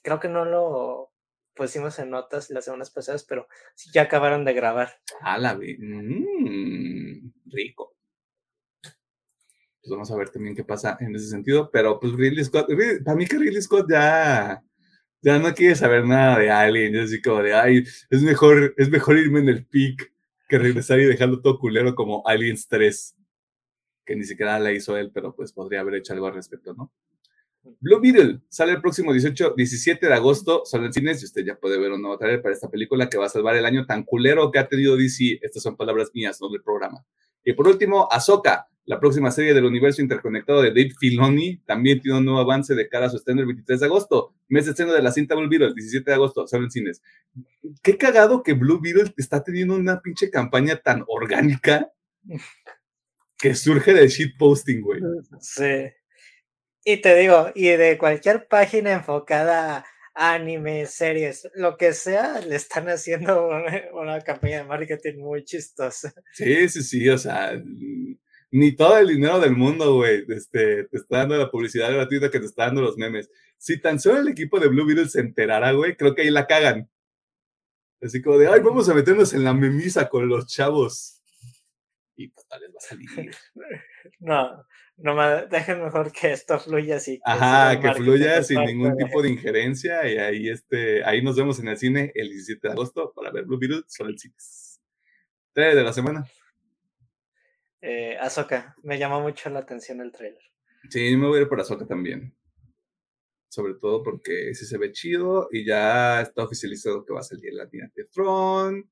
creo 0.03 0.21
que 0.21 0.29
no 0.29 0.45
lo 0.45 1.13
pusimos 1.55 1.99
en 1.99 2.11
notas 2.11 2.51
las 2.51 2.65
semanas 2.65 2.91
pasadas, 2.91 3.25
pero 3.25 3.49
sí 3.75 3.91
ya 3.93 4.03
acabaron 4.03 4.45
de 4.45 4.55
grabar. 4.55 5.01
Ah, 5.21 5.39
la 5.39 5.55
vi. 5.55 5.77
Mm, 5.79 7.33
rico. 7.47 7.97
Pues 9.83 9.91
vamos 9.91 10.11
a 10.11 10.17
ver 10.17 10.31
también 10.31 10.55
qué 10.55 10.65
pasa 10.65 10.97
en 11.01 11.15
ese 11.17 11.29
sentido, 11.29 11.71
pero 11.71 11.99
pues 11.99 12.13
Ridley 12.13 12.45
Scott, 12.45 12.69
para 13.05 13.17
mí 13.17 13.27
que 13.27 13.39
Ridley 13.39 13.63
Scott 13.63 13.87
ya, 13.91 14.63
ya 15.23 15.39
no 15.39 15.55
quiere 15.55 15.75
saber 15.75 16.05
nada 16.05 16.39
de 16.39 16.51
Alien, 16.51 16.93
ya 16.93 17.03
así 17.03 17.21
como 17.23 17.43
de, 17.43 17.55
ay, 17.55 17.85
es 18.11 18.23
mejor, 18.23 18.75
es 18.77 18.91
mejor 18.91 19.19
irme 19.19 19.41
en 19.41 19.49
el 19.49 19.67
peak 19.67 20.13
que 20.49 20.59
regresar 20.59 21.01
y 21.01 21.05
dejarlo 21.05 21.41
todo 21.41 21.59
culero 21.59 21.95
como 21.95 22.27
Aliens 22.27 22.69
3, 22.69 23.17
que 24.05 24.17
ni 24.17 24.25
siquiera 24.25 24.59
la 24.59 24.73
hizo 24.73 24.97
él, 24.97 25.11
pero 25.15 25.35
pues 25.35 25.53
podría 25.53 25.81
haber 25.81 25.95
hecho 25.95 26.13
algo 26.13 26.27
al 26.27 26.35
respecto, 26.35 26.75
¿no? 26.75 26.93
Blue 27.79 28.01
Beetle 28.01 28.41
sale 28.49 28.73
el 28.73 28.81
próximo 28.81 29.13
18, 29.13 29.55
17 29.57 30.07
de 30.07 30.15
agosto, 30.15 30.65
sale 30.65 30.87
en 30.87 30.93
cines 30.93 31.23
y 31.23 31.27
usted 31.27 31.45
ya 31.45 31.57
puede 31.57 31.79
ver 31.79 31.93
un 31.93 32.01
nuevo 32.01 32.19
trailer 32.19 32.43
para 32.43 32.55
esta 32.55 32.71
película 32.71 33.09
que 33.09 33.19
va 33.19 33.27
a 33.27 33.29
salvar 33.29 33.55
el 33.57 33.67
año 33.67 33.87
tan 33.87 34.03
culero 34.03 34.51
que 34.51 34.59
ha 34.59 34.67
tenido 34.67 34.97
DC. 34.97 35.39
Estas 35.43 35.63
son 35.63 35.77
palabras 35.77 36.11
mías, 36.15 36.41
no 36.41 36.49
del 36.49 36.63
programa. 36.63 37.05
Y 37.45 37.53
por 37.53 37.69
último, 37.69 38.09
Ahsoka, 38.11 38.69
la 38.91 38.99
próxima 38.99 39.31
serie 39.31 39.55
del 39.55 39.67
universo 39.67 40.03
interconectado 40.03 40.63
de 40.63 40.71
Dave 40.71 40.91
Filoni, 40.99 41.59
también 41.59 42.01
tiene 42.01 42.19
un 42.19 42.25
nuevo 42.25 42.41
avance 42.41 42.75
de 42.75 42.89
cara 42.89 43.07
a 43.07 43.09
su 43.09 43.19
estreno 43.19 43.41
el 43.41 43.47
23 43.47 43.79
de 43.79 43.87
agosto, 43.87 44.35
mes 44.49 44.65
de 44.65 44.73
estreno 44.73 44.93
de 44.93 45.01
la 45.01 45.13
cinta 45.13 45.37
Blue 45.37 45.49
Beetle, 45.49 45.75
17 45.77 46.11
de 46.11 46.15
agosto, 46.17 46.49
sale 46.49 46.65
en 46.65 46.73
cines. 46.73 47.01
Qué 47.85 47.97
cagado 47.97 48.43
que 48.43 48.55
Blue 48.55 48.81
Beetle 48.83 49.15
está 49.17 49.45
teniendo 49.45 49.77
una 49.77 50.01
pinche 50.01 50.29
campaña 50.29 50.75
tan 50.75 51.05
orgánica 51.07 51.93
que 53.39 53.55
surge 53.55 53.95
del 53.95 54.09
shitposting, 54.09 54.81
güey. 54.81 55.01
Sí. 55.39 55.93
Y 56.85 56.97
te 56.97 57.15
digo, 57.15 57.53
y 57.55 57.69
de 57.69 57.97
cualquier 57.97 58.49
página 58.49 58.91
enfocada 58.91 59.87
a 60.17 60.35
anime, 60.35 60.87
series, 60.87 61.49
lo 61.55 61.77
que 61.77 61.93
sea, 61.93 62.41
le 62.41 62.57
están 62.57 62.89
haciendo 62.89 63.49
una, 63.95 64.21
campaña 64.23 64.59
de 64.59 64.65
marketing 64.65 65.19
muy 65.19 65.45
chistosa. 65.45 66.13
Sí, 66.33 66.69
sí, 66.69 66.83
sí, 66.83 67.09
o 67.09 67.19
sea, 67.19 67.53
ni 68.51 68.73
todo 68.75 68.99
el 68.99 69.09
dinero 69.09 69.39
del 69.39 69.57
mundo, 69.57 69.95
güey, 69.95 70.25
este, 70.29 70.85
te 70.85 70.97
está 70.97 71.19
dando 71.19 71.37
la 71.37 71.51
publicidad 71.51 71.93
gratuita 71.93 72.31
que 72.31 72.41
te 72.41 72.47
está 72.47 72.67
dando 72.67 72.83
los 72.83 72.97
memes. 72.97 73.31
Si 73.59 73.81
tan 73.81 74.01
solo 74.01 74.21
el 74.21 74.29
equipo 74.29 74.59
de 74.59 74.69
Blue 74.69 74.87
Beetle 74.87 75.09
se 75.09 75.21
enterara, 75.21 75.73
güey, 75.73 75.97
creo 75.97 76.15
que 76.15 76.23
ahí 76.23 76.31
la 76.31 76.47
cagan. 76.47 76.91
Así 78.03 78.23
como 78.23 78.39
de, 78.39 78.49
ay, 78.49 78.61
vamos 78.61 78.89
a 78.89 78.95
meternos 78.95 79.35
en 79.35 79.45
la 79.45 79.53
memisa 79.53 80.09
con 80.09 80.29
los 80.29 80.47
chavos. 80.47 81.23
Y 82.17 82.29
pues 82.29 82.47
tal 82.49 82.61
vez 82.61 82.71
va 82.71 82.79
a 82.79 82.81
salir. 82.81 83.09
No, 84.19 84.67
no 84.97 85.47
dejen 85.47 85.83
mejor 85.83 86.11
que 86.11 86.33
esto 86.33 86.59
fluya 86.59 86.97
así. 86.97 87.21
Ajá, 87.25 87.79
que 87.81 87.95
fluya 87.95 88.43
sin 88.43 88.61
ningún 88.65 88.97
tipo 88.97 89.21
de 89.23 89.31
injerencia 89.31 90.07
y 90.11 90.19
ahí, 90.19 90.49
este, 90.49 91.05
ahí 91.05 91.23
nos 91.23 91.37
vemos 91.37 91.59
en 91.59 91.69
el 91.69 91.79
cine 91.79 92.13
el 92.15 92.29
17 92.29 92.69
de 92.69 92.73
agosto 92.73 93.13
para 93.15 93.31
ver 93.31 93.45
Blue 93.45 93.59
Beetle 93.59 93.83
sobre 93.89 94.13
el 94.13 94.19
cines. 94.19 94.81
Tres 95.53 95.75
de 95.75 95.83
la 95.83 95.93
semana. 95.93 96.27
Eh, 97.83 98.17
Azoka, 98.19 98.77
me 98.83 98.99
llamó 98.99 99.21
mucho 99.21 99.49
la 99.51 99.61
atención 99.61 100.01
el 100.01 100.13
trailer. 100.13 100.43
Sí, 100.89 101.17
me 101.17 101.27
voy 101.27 101.39
a 101.39 101.43
ir 101.43 101.49
por 101.49 101.61
Azoka 101.61 101.87
también. 101.87 102.35
Sobre 103.49 103.75
todo 103.75 104.03
porque 104.03 104.55
sí 104.55 104.65
se 104.65 104.79
ve 104.79 104.93
chido 104.93 105.49
y 105.51 105.65
ya 105.65 106.21
está 106.21 106.45
oficializado 106.45 107.05
que 107.05 107.13
va 107.13 107.21
a 107.21 107.25
salir 107.25 107.53
la 107.53 107.67
de 107.67 108.05
Throne. 108.13 108.85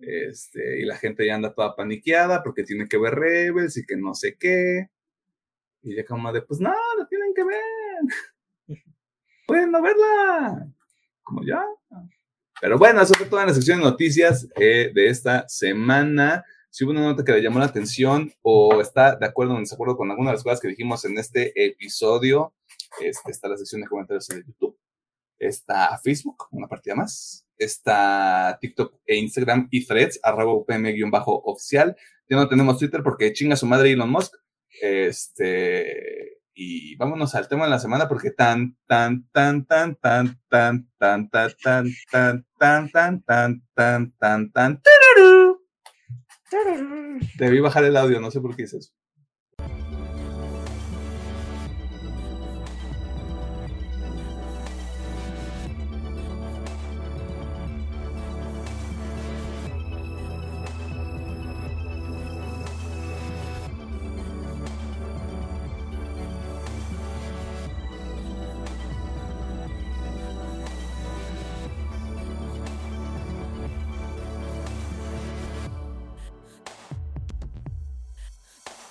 Este, 0.00 0.80
y 0.80 0.84
la 0.84 0.96
gente 0.96 1.26
ya 1.26 1.34
anda 1.34 1.54
toda 1.54 1.74
paniqueada 1.74 2.42
porque 2.42 2.62
tiene 2.62 2.86
que 2.86 2.98
ver 2.98 3.14
Rebels 3.14 3.76
y 3.78 3.86
que 3.86 3.96
no 3.96 4.14
sé 4.14 4.36
qué. 4.38 4.90
Y 5.82 5.96
ya 5.96 6.04
como 6.04 6.32
de, 6.32 6.42
pues 6.42 6.60
no, 6.60 6.74
la 6.98 7.06
tienen 7.08 7.32
que 7.34 7.44
ver. 7.44 8.78
Pueden 9.46 9.70
no 9.70 9.80
verla. 9.80 10.68
Como 11.22 11.42
ya. 11.44 11.64
Pero 12.60 12.78
bueno, 12.78 13.02
eso 13.02 13.14
fue 13.14 13.26
toda 13.26 13.46
la 13.46 13.54
sección 13.54 13.78
de 13.78 13.84
noticias 13.84 14.48
eh, 14.56 14.90
de 14.94 15.08
esta 15.08 15.48
semana. 15.48 16.44
Si 16.76 16.84
hubo 16.84 16.90
una 16.90 17.00
nota 17.00 17.24
que 17.24 17.32
le 17.32 17.40
llamó 17.40 17.58
la 17.58 17.64
atención 17.64 18.30
o 18.42 18.82
está 18.82 19.16
de 19.16 19.24
acuerdo 19.24 19.54
o 19.54 19.56
en 19.56 19.62
desacuerdo 19.62 19.96
con 19.96 20.10
alguna 20.10 20.28
de 20.28 20.34
las 20.34 20.44
cosas 20.44 20.60
que 20.60 20.68
dijimos 20.68 21.06
en 21.06 21.16
este 21.16 21.54
episodio, 21.56 22.54
este, 23.00 23.30
está 23.30 23.48
la 23.48 23.56
sección 23.56 23.80
de 23.80 23.86
comentarios 23.86 24.28
en 24.28 24.44
YouTube. 24.44 24.78
Está 25.38 25.98
Facebook, 26.04 26.48
una 26.50 26.68
partida 26.68 26.94
más. 26.94 27.46
Está 27.56 28.58
TikTok 28.60 29.00
e 29.06 29.16
Instagram 29.16 29.68
y 29.70 29.86
threads, 29.86 30.20
arroba 30.22 30.52
upm-oficial. 30.52 31.96
Ya 32.28 32.36
no 32.36 32.46
tenemos 32.46 32.78
Twitter 32.78 33.02
porque 33.02 33.32
chinga 33.32 33.56
su 33.56 33.64
madre 33.64 33.92
Elon 33.92 34.10
Musk. 34.10 34.34
Este, 34.82 36.40
y 36.52 36.94
vámonos 36.96 37.34
al 37.34 37.48
tema 37.48 37.64
de 37.64 37.70
la 37.70 37.78
semana 37.78 38.06
porque 38.06 38.32
tan, 38.32 38.76
tan, 38.86 39.26
tan, 39.32 39.64
tan, 39.64 39.94
tan, 39.94 40.38
tan, 40.50 40.90
tan, 41.00 41.30
tan, 41.30 41.30
tan, 41.30 41.94
tan, 42.10 42.44
tan, 42.58 42.92
tan, 42.92 43.22
tan, 43.24 43.62
tan, 43.74 44.12
tan, 44.18 44.52
tan, 44.52 44.82
Debí 47.38 47.60
bajar 47.60 47.84
el 47.84 47.96
audio, 47.96 48.20
no 48.20 48.30
sé 48.30 48.40
por 48.40 48.54
qué 48.56 48.62
hice 48.62 48.78
eso. 48.78 48.92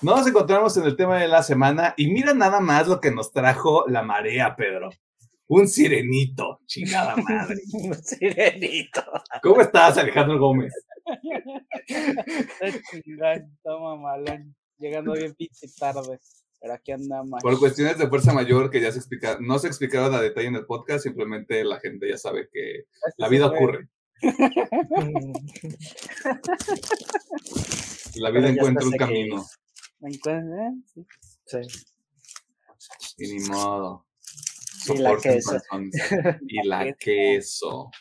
Nos 0.06 0.28
encontramos 0.28 0.78
en 0.78 0.84
el 0.84 0.96
tema 0.96 1.18
de 1.18 1.28
la 1.28 1.42
semana 1.42 1.96
y 1.98 2.12
mira 2.12 2.36
nada 2.36 2.60
más 2.60 2.88
lo 2.88 3.02
que 3.02 3.10
nos 3.10 3.32
trajo 3.32 3.86
la 3.88 4.04
marea, 4.04 4.56
Pedro. 4.56 4.92
Un 5.48 5.68
sirenito, 5.68 6.60
chingada 6.68 7.16
madre. 7.16 7.56
Un 7.74 7.96
sirenito. 7.96 9.02
¿Cómo 9.42 9.62
estás, 9.62 9.98
Alejandro 9.98 10.38
Gómez? 10.38 10.72
Toma 13.64 13.96
malón. 13.96 14.56
Llegando 14.78 15.14
bien 15.14 15.34
pinche 15.34 15.68
tarde. 15.80 16.20
Pero 16.62 16.74
aquí 16.76 16.92
andamos. 16.92 17.42
Por 17.42 17.58
cuestiones 17.58 17.98
de 17.98 18.08
fuerza 18.08 18.32
mayor 18.32 18.70
que 18.70 18.82
ya 18.82 18.92
se 18.92 19.00
explicaron, 19.00 19.44
no 19.44 19.58
se 19.58 19.66
explicaron 19.66 20.14
a 20.14 20.22
detalle 20.22 20.50
en 20.50 20.56
el 20.58 20.68
podcast, 20.68 21.04
simplemente 21.04 21.64
la 21.64 21.80
gente 21.80 22.08
ya 22.08 22.20
sabe 22.20 22.48
que 22.54 22.84
la 23.18 23.28
vida 23.28 23.48
ocurre. 23.48 23.88
la 28.18 28.30
vida 28.30 28.50
encuentra 28.50 28.86
un 28.86 28.92
camino. 28.92 29.44
¿Eh? 30.02 31.04
Sí. 31.46 31.58
Y 33.18 33.34
ni 33.34 33.40
modo. 33.48 34.06
Y 34.94 34.98
la 34.98 35.18
queso. 35.18 35.62
Y 36.48 36.68
la 36.68 36.94
queso. 36.94 37.92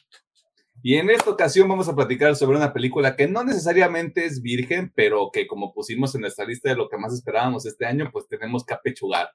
Y 0.82 0.97
en 0.97 1.09
esta 1.09 1.30
ocasión 1.30 1.66
vamos 1.66 1.88
a 1.88 1.95
platicar 1.95 2.36
sobre 2.36 2.59
una 2.59 2.74
película 2.74 3.16
que 3.16 3.26
no 3.26 3.42
necesariamente 3.42 4.26
es 4.26 4.42
virgen, 4.42 4.92
pero 4.95 5.30
que 5.32 5.47
como 5.47 5.72
pusimos 5.72 6.14
en 6.14 6.20
nuestra 6.22 6.45
lista 6.45 6.68
de 6.68 6.76
lo 6.76 6.90
que 6.90 6.99
más 6.99 7.14
esperábamos 7.14 7.64
este 7.64 7.86
año, 7.86 8.11
pues 8.12 8.28
tenemos 8.28 8.66
que 8.66 8.74
apechugar. 8.74 9.30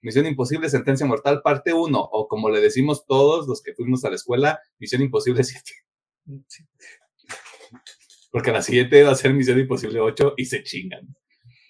Misión 0.00 0.26
Imposible, 0.26 0.68
Sentencia 0.70 1.06
Mortal, 1.06 1.42
parte 1.42 1.74
1, 1.74 1.98
o 1.98 2.28
como 2.28 2.48
le 2.48 2.60
decimos 2.60 3.04
todos 3.06 3.46
los 3.46 3.62
que 3.62 3.74
fuimos 3.74 4.04
a 4.04 4.10
la 4.10 4.16
escuela, 4.16 4.60
Misión 4.78 5.02
Imposible 5.02 5.44
7. 5.44 5.72
Porque 8.30 8.50
la 8.50 8.62
siguiente 8.62 9.02
va 9.02 9.12
a 9.12 9.14
ser 9.14 9.34
Misión 9.34 9.58
Imposible 9.58 10.00
8 10.00 10.34
y 10.36 10.46
se 10.46 10.62
chingan. 10.62 11.14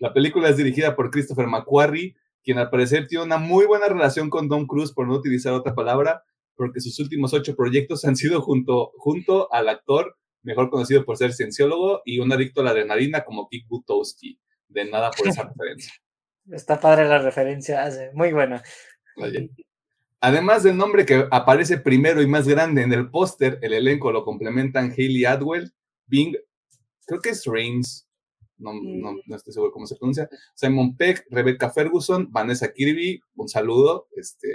La 0.01 0.12
película 0.12 0.49
es 0.49 0.57
dirigida 0.57 0.97
por 0.97 1.11
Christopher 1.11 1.47
McQuarrie, 1.47 2.16
quien 2.42 2.59
al 2.59 2.70
parecer 2.70 3.07
tiene 3.07 3.24
una 3.24 3.38
muy 3.38 3.66
buena 3.66 3.88
relación 3.88 4.28
con 4.28 4.49
Tom 4.49 4.66
Cruise, 4.66 4.92
por 4.92 5.07
no 5.07 5.14
utilizar 5.14 5.53
otra 5.53 5.74
palabra, 5.74 6.22
porque 6.57 6.80
sus 6.80 6.99
últimos 7.01 7.32
ocho 7.32 7.57
proyectos 7.57 8.05
han 8.05 8.16
sido 8.16 8.42
junto, 8.42 8.92
junto 8.97 9.53
al 9.53 9.68
actor, 9.68 10.16
mejor 10.42 10.70
conocido 10.70 11.05
por 11.05 11.16
ser 11.16 11.32
cienciólogo 11.32 12.03
y 12.05 12.18
un 12.18 12.32
adicto 12.32 12.61
a 12.61 12.64
la 12.64 12.70
adrenalina 12.70 13.24
como 13.24 13.49
Kick 13.49 13.66
Butowski. 13.66 14.38
De 14.68 14.84
nada 14.84 15.11
por 15.11 15.28
esa 15.28 15.45
referencia. 15.49 15.92
Está 16.51 16.78
padre 16.78 17.09
la 17.09 17.18
referencia, 17.18 17.82
hace 17.82 18.11
muy 18.12 18.32
buena. 18.32 18.62
Oye. 19.16 19.51
Además 20.20 20.62
del 20.62 20.76
nombre 20.76 21.05
que 21.05 21.26
aparece 21.30 21.78
primero 21.78 22.22
y 22.22 22.26
más 22.26 22.49
grande 22.49 22.82
en 22.82 22.92
el 22.92 23.11
póster, 23.11 23.59
el 23.62 23.72
elenco 23.74 24.11
lo 24.12 24.24
complementan 24.24 24.90
Hayley 24.90 25.24
Atwell, 25.24 25.72
Bing, 26.07 26.34
creo 27.07 27.20
que 27.20 27.30
es 27.30 27.45
Reigns, 27.45 28.03
no, 28.73 28.81
no, 29.12 29.19
no 29.27 29.37
estoy 29.37 29.53
seguro 29.53 29.71
cómo 29.73 29.87
se 29.87 29.97
pronuncia, 29.97 30.29
Simon 30.55 30.97
Peck, 30.97 31.27
Rebecca 31.31 31.71
Ferguson, 31.71 32.29
Vanessa 32.33 32.73
Kirby, 32.73 33.21
un 33.37 33.49
saludo, 33.49 34.09
este, 34.17 34.49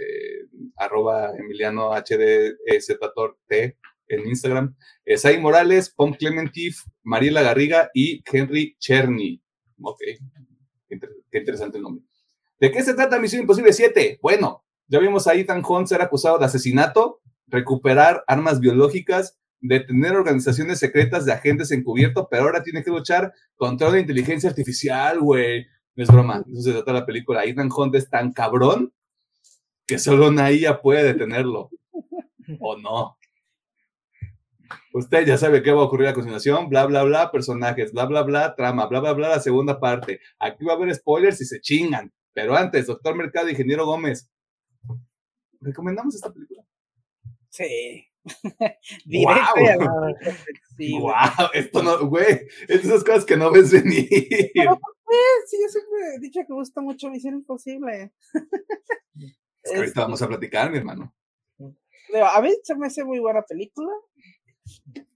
arroba 0.76 1.32
Emiliano 1.38 1.91
HDZT 1.93 3.51
en 4.07 4.28
Instagram, 4.28 4.76
Sai 5.18 5.39
Morales, 5.39 5.89
Pom 5.91 6.14
Clementif, 6.14 6.82
Mariela 7.03 7.41
Garriga 7.43 7.89
y 7.93 8.24
Henry 8.32 8.76
Cherny. 8.80 9.41
Ok, 9.82 10.01
inter- 10.89 11.16
qué 11.32 11.38
interesante 11.39 11.78
el 11.78 11.84
nombre. 11.84 12.03
¿De 12.60 12.72
qué 12.72 12.82
se 12.84 12.93
trata 12.95 13.20
Misión 13.20 13.41
Imposible 13.41 13.72
7? 13.72 14.20
Bueno, 14.22 14.66
ya 14.88 14.99
vimos 14.99 15.28
a 15.28 15.36
Ethan 15.36 15.64
Hunt 15.68 15.88
ser 15.88 16.01
acusado 16.01 16.39
de 16.39 16.45
asesinato, 16.45 17.22
recuperar 17.47 18.24
armas 18.28 18.60
biológicas, 18.60 19.39
detener 19.62 20.16
organizaciones 20.16 20.80
secretas 20.80 21.26
de 21.26 21.34
agentes 21.34 21.72
encubierto, 21.72 22.28
pero 22.30 22.43
ahora 22.43 22.64
tiene 22.64 22.84
que 22.84 22.91
luchar 22.91 23.34
contra 23.55 23.89
una 23.89 23.99
inteligencia 23.99 24.49
artificial, 24.49 25.20
güey. 25.20 25.68
No 25.95 26.03
es 26.03 26.10
broma, 26.10 26.43
eso 26.51 26.62
se 26.62 26.72
trata 26.72 26.93
de 26.93 26.99
la 26.99 27.05
película. 27.05 27.43
Ethan 27.43 27.70
Hunt 27.76 27.95
es 27.95 28.10
tan 28.10 28.32
cabrón 28.32 28.93
que 29.86 29.99
solo 29.99 30.30
una 30.30 30.51
IA 30.51 30.82
puede 30.82 31.03
detenerlo. 31.03 31.70
¿O 32.60 32.78
no? 32.78 33.18
Usted 34.93 35.26
ya 35.26 35.38
sabe 35.38 35.62
qué 35.62 35.72
va 35.72 35.82
a 35.82 35.86
ocurrir 35.86 36.07
a 36.07 36.14
continuación, 36.14 36.70
bla, 36.70 36.86
bla, 36.86 37.03
bla, 37.03 37.32
personajes, 37.32 37.91
bla, 37.91 38.05
bla, 38.05 38.24
bla, 38.24 38.55
trama, 38.55 38.88
bla, 38.88 38.99
bla, 38.99 39.14
bla, 39.14 39.30
la 39.30 39.39
segunda 39.39 39.80
parte. 39.80 40.20
Aquí 40.39 40.66
va 40.66 40.74
a 40.74 40.76
haber 40.76 40.93
spoilers 40.95 41.41
y 41.41 41.45
se 41.45 41.60
chingan. 41.62 42.12
Pero 42.34 42.55
antes, 42.55 42.88
doctor 42.88 43.16
Mercado, 43.16 43.49
ingeniero 43.49 43.86
Gómez, 43.86 44.32
¿recomendamos 45.60 46.16
esta 46.16 46.32
película? 46.32 46.64
Sí. 47.49 48.09
Directo 49.05 49.53
güey. 50.77 50.99
wow, 50.99 51.49
esto 51.53 51.84
no, 51.84 52.07
güey, 52.07 52.47
es 52.67 52.86
esas 52.86 53.03
cosas 53.03 53.25
que 53.25 53.38
no 53.38 53.51
ves 53.51 53.71
venir. 53.71 54.07
Sí, 54.09 55.57
yo 55.61 55.69
siempre 55.69 56.15
he 56.15 56.19
dicho 56.19 56.41
que 56.41 56.53
me 56.53 56.55
gusta 56.55 56.82
mucho 56.82 57.09
Misión 57.09 57.36
Imposible. 57.36 58.11
Es 59.61 59.71
que 59.71 59.77
ahorita 59.77 60.01
vamos 60.01 60.21
a 60.21 60.27
platicar, 60.27 60.71
mi 60.71 60.77
hermano. 60.77 61.13
A 62.34 62.41
mí 62.41 62.49
se 62.63 62.75
me 62.75 62.88
hace 62.88 63.03
muy 63.03 63.19
buena 63.19 63.41
película. 63.41 63.91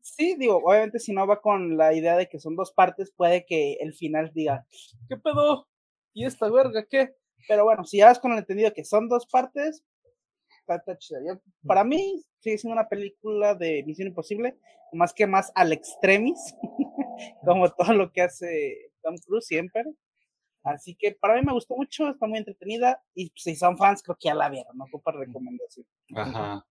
Sí, 0.02 0.36
digo, 0.38 0.58
obviamente 0.58 1.00
si 1.00 1.14
no 1.14 1.26
va 1.26 1.42
con 1.42 1.78
la 1.78 1.94
idea 1.94 2.18
de 2.18 2.28
que 2.28 2.40
son 2.40 2.58
dos 2.58 2.74
partes, 2.74 3.12
puede 3.16 3.46
que 3.46 3.78
el 3.80 3.94
final 3.94 4.32
diga, 4.34 4.68
¿qué 5.08 5.16
pedo? 5.16 5.68
¿Y 6.14 6.26
esta 6.26 6.50
verga 6.50 6.86
qué? 6.90 7.16
Pero 7.48 7.64
bueno, 7.64 7.86
si 7.86 7.98
ya 7.98 8.08
vas 8.08 8.20
con 8.20 8.34
el 8.34 8.40
entendido 8.40 8.74
que 8.74 8.84
son 8.84 9.08
dos 9.08 9.26
partes, 9.28 9.84
está, 10.64 10.76
está 10.76 10.98
chida. 10.98 11.20
Yo- 11.26 11.40
para 11.66 11.84
mí 11.84 12.24
sigue 12.40 12.58
siendo 12.58 12.74
una 12.80 12.90
película 12.90 13.56
de 13.56 13.84
Misión 13.86 14.08
Imposible, 14.10 14.58
más 14.94 15.14
que 15.14 15.28
más 15.28 15.52
al 15.56 15.74
extremis, 15.74 16.40
como 17.46 17.70
todo 17.72 17.94
lo 17.94 18.12
que 18.12 18.22
hace 18.22 18.92
Tom 19.02 19.16
Cruise 19.26 19.46
siempre. 19.46 19.84
Así 20.64 20.96
que 20.96 21.12
para 21.12 21.36
mí 21.36 21.42
me 21.46 21.52
gustó 21.54 21.76
mucho, 21.76 22.10
está 22.10 22.26
muy 22.26 22.38
entretenida 22.38 23.02
y 23.14 23.30
pues, 23.32 23.44
si 23.44 23.56
son 23.56 23.78
fans 23.78 24.02
creo 24.02 24.16
que 24.20 24.30
ya 24.30 24.36
la 24.36 24.50
vieron, 24.50 24.78
no 24.78 24.86
ocupa 24.86 25.12
recomendación. 25.12 25.86
Ajá. 26.16 26.66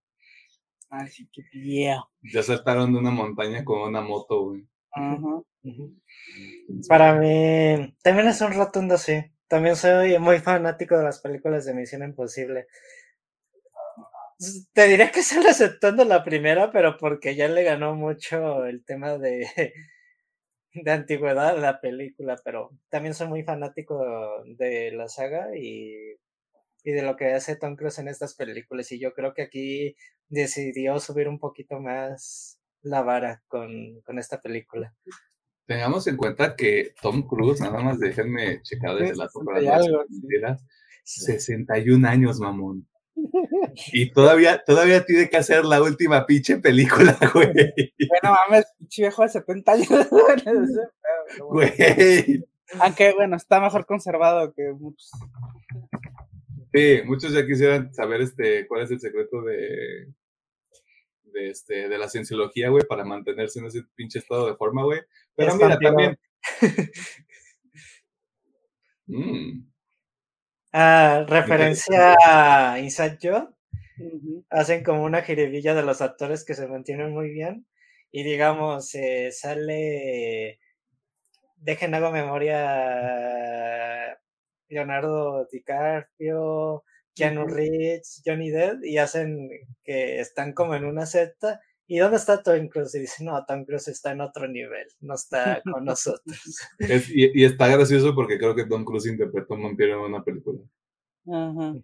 Así 0.89 1.27
que, 1.31 1.43
yeah. 1.53 2.03
Ya 2.33 2.43
saltaron 2.43 2.93
de 2.93 2.99
una 2.99 3.11
montaña 3.11 3.63
con 3.63 3.81
una 3.81 4.01
moto, 4.01 4.45
güey. 4.45 4.67
Ajá. 4.91 5.41
Para 6.87 7.13
mí, 7.15 7.95
también 8.03 8.27
es 8.27 8.41
un 8.41 8.53
rotundo 8.53 8.97
sí. 8.97 9.13
También 9.47 9.75
soy 9.75 10.17
muy 10.19 10.39
fanático 10.39 10.97
de 10.97 11.03
las 11.03 11.19
películas 11.19 11.65
de 11.65 11.73
Misión 11.75 12.03
Imposible. 12.03 12.67
Te 14.73 14.87
diré 14.87 15.11
que 15.11 15.23
solo 15.23 15.49
aceptando 15.49 16.05
la 16.05 16.23
primera, 16.23 16.71
pero 16.71 16.97
porque 16.97 17.35
ya 17.35 17.47
le 17.47 17.63
ganó 17.63 17.95
mucho 17.95 18.65
el 18.65 18.83
tema 18.83 19.17
de, 19.17 19.47
de 20.73 20.91
antigüedad 20.91 21.49
a 21.49 21.57
la 21.57 21.81
película, 21.81 22.37
pero 22.43 22.71
también 22.89 23.13
soy 23.13 23.27
muy 23.27 23.43
fanático 23.43 24.03
de 24.45 24.91
la 24.91 25.07
saga 25.07 25.55
y, 25.55 25.93
y 26.83 26.91
de 26.91 27.01
lo 27.01 27.15
que 27.15 27.33
hace 27.33 27.55
Tom 27.55 27.75
Cruise 27.75 27.99
en 27.99 28.07
estas 28.07 28.35
películas. 28.35 28.91
Y 28.91 28.99
yo 28.99 29.13
creo 29.13 29.33
que 29.33 29.43
aquí 29.43 29.95
decidió 30.29 30.99
subir 30.99 31.27
un 31.27 31.39
poquito 31.39 31.79
más 31.79 32.59
la 32.81 33.01
vara 33.01 33.43
con, 33.47 34.01
con 34.01 34.19
esta 34.19 34.41
película. 34.41 34.93
Tengamos 35.65 36.05
en 36.07 36.17
cuenta 36.17 36.55
que 36.55 36.93
Tom 37.01 37.25
Cruise, 37.25 37.61
nada 37.61 37.81
más 37.81 37.97
déjenme 37.99 38.61
checar 38.63 38.95
desde 38.97 39.15
la 39.15 39.29
mentiras, 40.09 40.61
61 41.05 42.05
años, 42.07 42.39
mamón. 42.39 42.87
Y 43.91 44.11
todavía, 44.11 44.63
todavía 44.65 45.05
tiene 45.05 45.29
que 45.29 45.37
hacer 45.37 45.65
la 45.65 45.81
última 45.81 46.25
pinche 46.25 46.57
película, 46.57 47.17
güey. 47.33 47.53
Bueno, 47.53 48.37
mames, 48.47 48.65
pinche 48.77 49.03
viejo 49.03 49.23
de 49.23 49.29
70 49.29 49.71
años. 49.71 49.89
Güey. 51.39 52.43
Aunque, 52.79 53.13
bueno, 53.13 53.37
está 53.37 53.61
mejor 53.61 53.85
conservado 53.85 54.53
que 54.53 54.71
muchos. 54.73 55.09
Sí, 56.73 57.01
muchos 57.05 57.31
ya 57.31 57.45
quisieran 57.45 57.93
saber 57.93 58.21
este, 58.21 58.67
cuál 58.67 58.83
es 58.83 58.91
el 58.91 58.99
secreto 58.99 59.41
de, 59.41 60.07
de, 61.23 61.49
este, 61.49 61.87
de 61.87 61.97
la 61.97 62.09
cienciología, 62.09 62.69
güey, 62.69 62.83
para 62.87 63.05
mantenerse 63.05 63.59
en 63.59 63.67
ese 63.67 63.83
pinche 63.95 64.19
estado 64.19 64.47
de 64.47 64.55
forma, 64.55 64.83
güey. 64.83 65.01
Pero 65.35 65.51
Es 65.51 65.55
mira, 65.55 65.79
también. 65.79 66.19
Mm, 69.05 69.65
Ah, 70.73 71.23
referencia 71.27 72.15
a 72.25 72.79
Inside 72.79 73.19
Job. 73.21 73.53
Hacen 74.49 74.83
como 74.83 75.03
una 75.03 75.21
jiribilla 75.21 75.75
de 75.75 75.83
los 75.83 76.01
actores 76.01 76.43
que 76.43 76.55
se 76.55 76.67
mantienen 76.67 77.13
muy 77.13 77.29
bien. 77.29 77.67
Y 78.11 78.23
digamos, 78.23 78.93
eh, 78.95 79.31
sale 79.31 80.59
dejen 81.57 81.93
hago 81.95 82.11
memoria 82.11 82.59
Leonardo 84.67 85.47
DiCaprio, 85.51 86.83
Keanu 87.15 87.45
Reeves, 87.45 88.21
Johnny 88.25 88.49
Depp, 88.49 88.83
y 88.83 88.97
hacen 88.97 89.49
que 89.83 90.19
están 90.19 90.53
como 90.53 90.75
en 90.75 90.85
una 90.85 91.05
secta. 91.05 91.61
¿Y 91.87 91.97
dónde 91.99 92.17
está 92.17 92.41
Tom 92.41 92.67
Cruise? 92.67 92.95
Y 92.95 92.99
dicen, 92.99 93.25
no, 93.27 93.45
Tom 93.45 93.65
Cruise 93.65 93.87
está 93.89 94.11
en 94.11 94.21
otro 94.21 94.47
nivel, 94.47 94.87
no 95.01 95.15
está 95.15 95.61
con 95.71 95.85
nosotros. 95.85 96.37
y, 96.79 97.41
y, 97.41 97.45
está 97.45 97.67
gracioso 97.67 98.15
porque 98.15 98.37
creo 98.37 98.55
que 98.55 98.65
Tom 98.65 98.85
Cruise 98.85 99.07
interpretó 99.07 99.53
a 99.53 99.57
un 99.57 99.63
vampiro 99.63 99.93
en 99.93 100.11
una 100.11 100.23
película. 100.23 100.59
Ajá. 101.27 101.75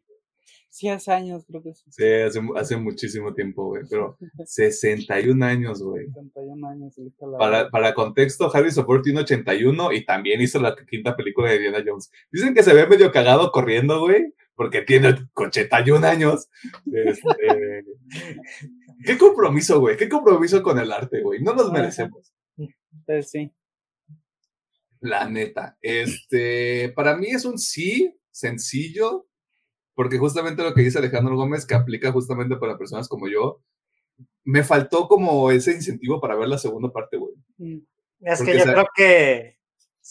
Sí, 0.71 0.87
hace 0.87 1.11
años, 1.11 1.45
creo 1.47 1.63
que 1.63 1.73
sí. 1.73 1.83
Sí, 1.89 2.05
hace, 2.05 2.39
hace 2.55 2.77
muchísimo 2.77 3.33
tiempo, 3.33 3.65
güey. 3.65 3.83
Pero 3.89 4.17
61 4.45 5.43
años, 5.45 5.81
güey. 5.81 6.05
61 6.05 6.67
años. 6.67 6.95
Para, 7.37 7.69
para 7.69 7.93
contexto, 7.93 8.49
Harrison 8.53 8.85
Ford 8.85 9.01
tiene 9.01 9.21
81 9.21 9.91
y 9.93 10.05
también 10.05 10.41
hizo 10.41 10.59
la 10.59 10.75
quinta 10.89 11.15
película 11.15 11.49
de 11.49 11.59
Diana 11.59 11.83
Jones. 11.85 12.11
Dicen 12.31 12.53
que 12.53 12.63
se 12.63 12.73
ve 12.73 12.87
medio 12.87 13.11
cagado 13.11 13.51
corriendo, 13.51 13.99
güey, 13.99 14.33
porque 14.55 14.83
tiene 14.83 15.15
81 15.33 16.05
años. 16.05 16.47
Este, 16.93 17.85
¿Qué 19.05 19.17
compromiso, 19.17 19.79
güey? 19.79 19.97
¿Qué 19.97 20.09
compromiso 20.09 20.61
con 20.61 20.79
el 20.79 20.91
arte, 20.91 21.21
güey? 21.21 21.41
No 21.41 21.53
nos 21.53 21.71
merecemos. 21.71 22.33
Pues 23.05 23.31
sí. 23.31 23.51
La 24.99 25.29
neta. 25.29 25.77
Este, 25.81 26.89
para 26.89 27.15
mí 27.15 27.27
es 27.27 27.45
un 27.45 27.57
sí 27.57 28.13
sencillo, 28.31 29.27
porque 29.95 30.17
justamente 30.17 30.63
lo 30.63 30.73
que 30.73 30.81
dice 30.81 30.99
Alejandro 30.99 31.35
Gómez, 31.35 31.65
que 31.65 31.75
aplica 31.75 32.11
justamente 32.11 32.57
para 32.57 32.77
personas 32.77 33.07
como 33.07 33.27
yo, 33.27 33.61
me 34.43 34.63
faltó 34.63 35.07
como 35.07 35.51
ese 35.51 35.71
incentivo 35.71 36.19
para 36.19 36.35
ver 36.35 36.49
la 36.49 36.57
segunda 36.57 36.91
parte, 36.91 37.17
güey. 37.17 37.33
Mm. 37.57 37.79
Es 38.21 38.41
que 38.41 38.57
yo 38.57 38.63
creo 38.65 38.87
que 38.95 39.58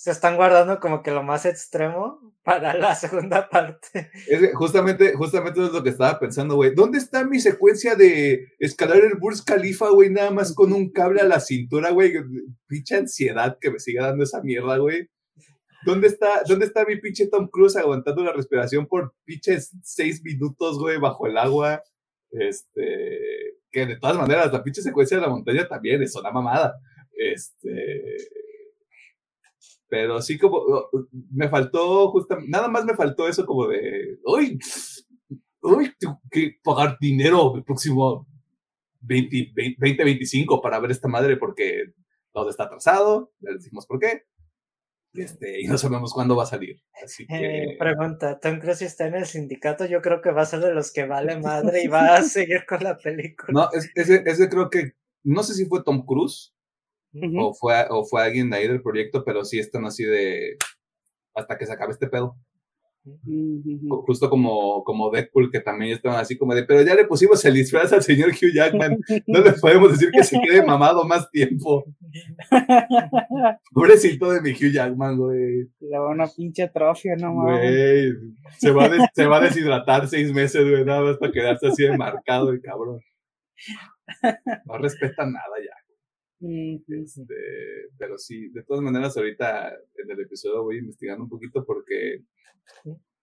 se 0.00 0.12
están 0.12 0.36
guardando 0.36 0.78
como 0.78 1.02
que 1.02 1.10
lo 1.10 1.24
más 1.24 1.44
extremo 1.44 2.32
para 2.44 2.72
la 2.74 2.94
segunda 2.94 3.48
parte. 3.50 4.12
Es 4.28 4.54
justamente, 4.54 5.14
justamente 5.14 5.64
es 5.64 5.72
lo 5.72 5.82
que 5.82 5.90
estaba 5.90 6.20
pensando, 6.20 6.54
güey. 6.54 6.72
¿Dónde 6.72 6.98
está 6.98 7.24
mi 7.24 7.40
secuencia 7.40 7.96
de 7.96 8.46
escalar 8.60 8.98
el 8.98 9.18
Burj 9.18 9.42
Khalifa, 9.44 9.90
güey? 9.90 10.08
Nada 10.10 10.30
más 10.30 10.54
con 10.54 10.72
un 10.72 10.92
cable 10.92 11.20
a 11.20 11.24
la 11.24 11.40
cintura, 11.40 11.90
güey. 11.90 12.12
Pincha 12.68 12.98
ansiedad 12.98 13.58
que 13.60 13.72
me 13.72 13.80
siga 13.80 14.06
dando 14.06 14.22
esa 14.22 14.40
mierda, 14.40 14.78
güey. 14.78 15.10
¿Dónde 15.84 16.06
está, 16.06 16.42
¿Dónde 16.46 16.66
está 16.66 16.84
mi 16.84 17.00
pinche 17.00 17.26
Tom 17.26 17.48
Cruise 17.48 17.76
aguantando 17.76 18.22
la 18.22 18.32
respiración 18.32 18.86
por 18.86 19.14
pinches 19.24 19.72
seis 19.82 20.22
minutos, 20.22 20.78
güey, 20.78 20.98
bajo 20.98 21.26
el 21.26 21.36
agua? 21.36 21.82
Este, 22.30 23.56
que 23.72 23.84
de 23.84 23.96
todas 23.96 24.16
maneras, 24.16 24.52
la 24.52 24.62
pinche 24.62 24.80
secuencia 24.80 25.16
de 25.16 25.24
la 25.24 25.28
montaña 25.28 25.66
también 25.66 26.00
es 26.04 26.14
una 26.14 26.30
mamada. 26.30 26.76
Este, 27.16 28.16
pero 29.88 30.20
sí 30.22 30.38
como, 30.38 30.62
me 31.32 31.48
faltó 31.48 32.10
justamente, 32.10 32.50
nada 32.50 32.68
más 32.68 32.84
me 32.84 32.94
faltó 32.94 33.26
eso 33.28 33.44
como 33.46 33.66
de, 33.66 34.18
uy, 34.24 34.58
uy, 35.62 35.92
tengo 35.98 36.20
que 36.30 36.56
pagar 36.62 36.96
dinero 37.00 37.54
el 37.56 37.64
próximo 37.64 38.26
2025 39.00 40.60
para 40.60 40.78
ver 40.80 40.90
esta 40.90 41.08
madre 41.08 41.36
porque 41.36 41.92
todo 42.32 42.50
está 42.50 42.64
atrasado, 42.64 43.32
le 43.40 43.54
decimos 43.54 43.86
por 43.86 43.98
qué. 43.98 44.24
Este, 45.14 45.62
y 45.62 45.66
no 45.66 45.78
sabemos 45.78 46.12
cuándo 46.12 46.36
va 46.36 46.42
a 46.42 46.46
salir. 46.46 46.80
Así 47.02 47.24
Eh, 47.30 47.66
que. 47.70 47.76
pregunta, 47.78 48.38
Tom 48.38 48.60
Cruise 48.60 48.82
está 48.82 49.06
en 49.06 49.14
el 49.14 49.24
sindicato, 49.26 49.86
yo 49.86 50.02
creo 50.02 50.20
que 50.20 50.30
va 50.30 50.42
a 50.42 50.46
ser 50.46 50.60
de 50.60 50.74
los 50.74 50.92
que 50.92 51.06
vale 51.06 51.40
madre 51.40 51.82
y 51.82 51.88
va 51.88 52.16
a 52.16 52.22
seguir 52.22 52.64
con 52.68 52.84
la 52.84 52.96
película. 52.98 53.48
No, 53.52 53.68
es- 53.76 53.90
ese, 53.94 54.22
ese 54.26 54.48
creo 54.48 54.68
que. 54.70 54.92
No 55.24 55.42
sé 55.42 55.54
si 55.54 55.64
fue 55.66 55.82
Tom 55.82 56.04
Cruise 56.06 56.54
O, 57.38 57.54
fue, 57.54 57.74
o 57.90 58.04
fue 58.04 58.22
alguien 58.22 58.50
de 58.50 58.56
ahí 58.56 58.68
del 58.68 58.82
proyecto, 58.82 59.24
pero 59.24 59.44
sí 59.44 59.58
están 59.58 59.84
así 59.84 60.04
de. 60.04 60.56
Hasta 61.34 61.56
que 61.56 61.66
se 61.66 61.72
acabe 61.72 61.92
este 61.92 62.08
pedo. 62.08 62.36
Justo 64.06 64.28
como, 64.28 64.82
como 64.84 65.10
Deadpool, 65.10 65.50
que 65.50 65.60
también 65.60 65.92
estaban 65.92 66.20
así 66.20 66.36
como 66.36 66.54
de. 66.54 66.64
Pero 66.64 66.82
ya 66.82 66.94
le 66.94 67.06
pusimos 67.06 67.42
el 67.44 67.54
disfraz 67.54 67.92
al 67.92 68.02
señor 68.02 68.30
Hugh 68.30 68.52
Jackman. 68.54 68.98
No 69.26 69.40
le 69.40 69.52
podemos 69.52 69.92
decir 69.92 70.10
que 70.10 70.22
se 70.24 70.38
quede 70.40 70.62
mamado 70.64 71.04
más 71.04 71.30
tiempo. 71.30 71.84
Pobrecito 73.72 74.30
de 74.30 74.40
mi 74.40 74.50
Hugh 74.50 74.72
Jackman, 74.72 75.16
güey. 75.16 75.68
Le 75.80 75.98
va 75.98 76.10
una 76.10 76.26
pinche 76.26 76.64
atrofia, 76.64 77.16
no 77.16 77.34
mames. 77.34 78.14
Se 78.58 78.70
va, 78.70 78.90
se 79.14 79.26
va 79.26 79.38
a 79.38 79.40
deshidratar 79.40 80.08
seis 80.08 80.32
meses, 80.32 80.68
güey, 80.68 80.84
nada 80.84 81.02
más 81.02 81.16
para 81.18 81.32
quedarse 81.32 81.68
así 81.68 81.84
de 81.84 81.96
marcado 81.96 82.50
el 82.50 82.60
cabrón. 82.60 83.00
No 84.66 84.78
respeta 84.78 85.24
nada 85.24 85.54
ya. 85.64 85.77
Este, 86.40 87.34
pero 87.98 88.16
sí, 88.16 88.48
de 88.50 88.62
todas 88.62 88.82
maneras, 88.82 89.16
ahorita 89.16 89.70
en 89.70 90.10
el 90.10 90.20
episodio 90.20 90.62
voy 90.62 90.78
investigando 90.78 91.24
un 91.24 91.30
poquito 91.30 91.64
porque 91.64 92.22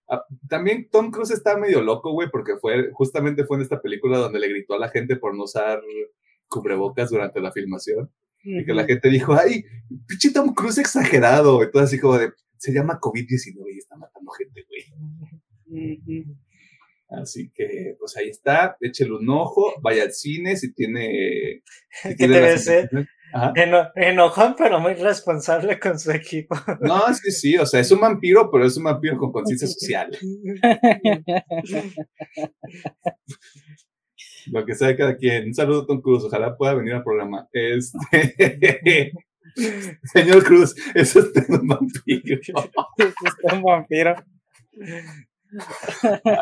ah, 0.09 0.24
también 0.49 0.89
Tom 0.89 1.11
Cruise 1.11 1.32
está 1.32 1.57
medio 1.57 1.82
loco, 1.82 2.11
güey, 2.11 2.30
porque 2.30 2.57
fue 2.57 2.91
justamente 2.91 3.45
fue 3.45 3.57
en 3.57 3.63
esta 3.63 3.82
película 3.82 4.18
donde 4.18 4.39
le 4.39 4.49
gritó 4.49 4.74
a 4.74 4.80
la 4.80 4.89
gente 4.89 5.16
por 5.16 5.36
no 5.36 5.43
usar 5.43 5.82
cubrebocas 6.47 7.09
durante 7.09 7.39
la 7.39 7.51
filmación 7.51 8.11
y 8.43 8.63
que 8.63 8.74
la 8.74 8.86
gente 8.86 9.09
dijo, 9.09 9.34
ay, 9.34 9.63
pinche 10.07 10.32
Tom 10.32 10.53
Cruise 10.53 10.78
exagerado, 10.78 11.63
y 11.63 11.72
todo 11.72 11.82
así 11.82 11.99
como 11.99 12.18
de, 12.18 12.32
se 12.57 12.72
llama 12.72 12.99
COVID-19 12.99 13.74
y 13.74 13.78
está 13.80 13.95
matando 13.95 14.32
gente, 14.32 14.66
güey. 14.68 16.26
Así 17.08 17.51
que, 17.53 17.95
pues 17.99 18.18
ahí 18.18 18.30
está, 18.30 18.76
échele 18.82 19.12
un 19.14 19.30
ojo, 19.30 19.76
vaya 19.82 20.03
al 20.03 20.12
cine 20.12 20.58
si 20.58 20.74
tiene... 20.74 21.62
si 22.01 22.10
¿Qué 22.10 22.16
tiene 22.16 22.58
sensación- 22.58 23.08
Ajá. 23.34 23.51
Eno- 23.56 23.91
enojón, 23.95 24.56
pero 24.58 24.80
muy 24.80 24.93
responsable 24.93 25.78
con 25.78 25.99
su 25.99 26.10
equipo. 26.12 26.56
No, 26.80 27.14
sí, 27.14 27.32
sí, 27.32 27.58
o 27.58 27.66
sea, 27.66 27.82
es 27.82 27.91
un 27.91 27.99
vampiro, 27.99 28.49
pero 28.49 28.66
es 28.66 28.78
un 28.78 28.86
vampiro 28.86 29.18
con 29.18 29.34
conciencia 29.34 29.68
social. 29.68 30.10
Lo 34.51 34.66
que 34.66 34.76
sea 34.76 34.95
cada 34.95 35.18
quien. 35.18 35.45
Un 35.47 35.53
saludo, 35.53 35.86
Tom 35.86 36.01
Cruise, 36.01 36.24
ojalá 36.26 36.56
pueda 36.56 36.76
venir 36.76 36.93
al 36.93 37.03
programa. 37.03 37.47
Este... 37.51 39.12
Señor 40.14 40.43
Cruz, 40.43 40.76
eso 40.93 41.20
es 41.20 41.26
usted 41.26 41.43
un 41.49 41.68
vampiro. 41.68 42.39
Es 42.41 43.53
un 43.53 43.62
vampiro. 43.64 44.16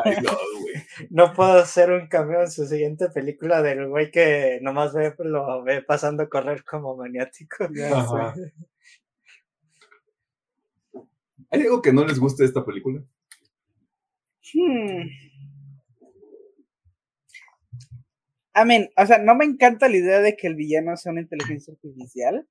Ay, 0.04 0.16
no, 0.22 0.32
güey. 0.60 0.74
No 1.10 1.32
puedo 1.32 1.58
hacer 1.58 1.90
un 1.92 2.08
cambio 2.08 2.40
en 2.40 2.50
su 2.50 2.66
siguiente 2.66 3.08
película 3.10 3.62
del 3.62 3.88
güey 3.88 4.10
que 4.10 4.58
nomás 4.62 4.92
ve, 4.94 5.14
lo 5.18 5.62
ve 5.62 5.82
pasando 5.82 6.24
a 6.24 6.28
correr 6.28 6.64
como 6.64 6.96
maniático. 6.96 7.68
¿Hay 11.50 11.60
algo 11.60 11.82
que 11.82 11.92
no 11.92 12.04
les 12.04 12.18
guste 12.18 12.42
de 12.42 12.48
esta 12.48 12.64
película? 12.64 13.02
Hmm. 14.52 15.08
Amén. 18.52 18.90
O 18.96 19.06
sea, 19.06 19.18
no 19.18 19.34
me 19.34 19.44
encanta 19.44 19.88
la 19.88 19.96
idea 19.96 20.20
de 20.20 20.36
que 20.36 20.46
el 20.46 20.54
villano 20.54 20.96
sea 20.96 21.12
una 21.12 21.22
inteligencia 21.22 21.74
artificial. 21.74 22.46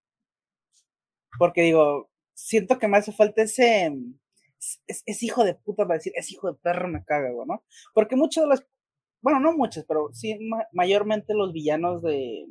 Porque 1.39 1.61
digo, 1.61 2.09
siento 2.33 2.77
que 2.77 2.87
me 2.87 2.97
hace 2.97 3.11
falta 3.11 3.43
ese. 3.43 3.91
Es, 4.87 5.03
es 5.05 5.23
hijo 5.23 5.43
de 5.43 5.55
puta 5.55 5.83
para 5.85 5.97
decir, 5.97 6.13
es 6.15 6.31
hijo 6.31 6.47
de 6.51 6.57
perro, 6.61 6.87
me 6.87 7.03
caga, 7.03 7.31
güey, 7.31 7.47
¿no? 7.47 7.63
Porque 7.93 8.15
muchos 8.15 8.43
de 8.43 8.49
los. 8.49 8.65
Bueno, 9.21 9.39
no 9.39 9.53
muchos, 9.53 9.85
pero 9.87 10.09
sí, 10.13 10.37
ma- 10.39 10.67
mayormente 10.71 11.33
los 11.33 11.51
villanos 11.53 12.01
de. 12.01 12.45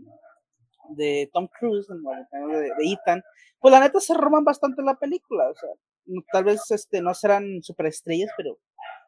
De 0.97 1.31
Tom 1.33 1.49
Cruise, 1.59 1.87
de, 1.89 2.59
de 2.59 2.93
Ethan, 2.93 3.23
pues 3.61 3.73
la 3.73 3.81
neta 3.81 4.01
se 4.01 4.15
roban 4.15 4.45
bastante 4.45 4.83
la 4.83 4.97
película. 4.99 5.49
O 5.49 5.55
sea, 5.55 5.71
tal 6.33 6.45
vez 6.45 6.61
este, 6.71 7.01
no 7.01 7.15
serán 7.15 7.63
superestrellas, 7.63 8.31
pero 8.37 8.59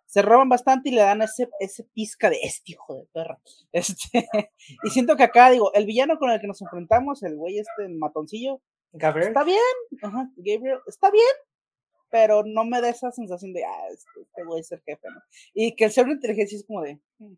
se 0.07 0.23
roban 0.23 0.49
bastante 0.49 0.89
y 0.89 0.93
le 0.93 1.03
dan 1.03 1.21
ese, 1.23 1.49
ese 1.59 1.85
pizca 1.93 2.31
de 2.31 2.39
este 2.43 2.73
hijo 2.73 2.95
de 2.95 3.07
perra. 3.13 3.39
Este, 3.73 4.29
y 4.85 4.91
siento 4.91 5.17
que 5.17 5.25
acá, 5.25 5.51
digo, 5.51 5.75
el 5.75 5.85
villano 5.85 6.17
con 6.19 6.31
el 6.31 6.41
que 6.41 6.47
nos 6.47 6.63
enfrentamos, 6.63 7.23
el 7.25 7.37
güey 7.37 7.59
este 7.59 7.89
matoncillo, 7.89 8.61
Gabriel, 8.93 9.29
está 9.29 9.43
bien, 9.43 9.59
ajá, 10.03 10.31
Gabriel, 10.37 10.79
está 10.87 11.11
bien, 11.11 11.27
pero 12.15 12.45
no 12.47 12.65
me 12.65 12.81
da 12.81 12.91
esa 12.91 13.11
sensación 13.11 13.53
de, 13.53 13.65
ah, 13.65 13.89
este, 13.93 14.21
este 14.23 14.45
güey 14.45 14.61
es 14.61 14.71
el 14.71 14.81
jefe, 14.83 15.09
¿no? 15.12 15.21
Y 15.53 15.75
que 15.75 15.87
el 15.87 15.91
ser 15.91 16.05
una 16.05 16.12
inteligencia 16.15 16.57
es 16.57 16.65
como 16.65 16.81
de, 16.81 17.01
mm, 17.19 17.35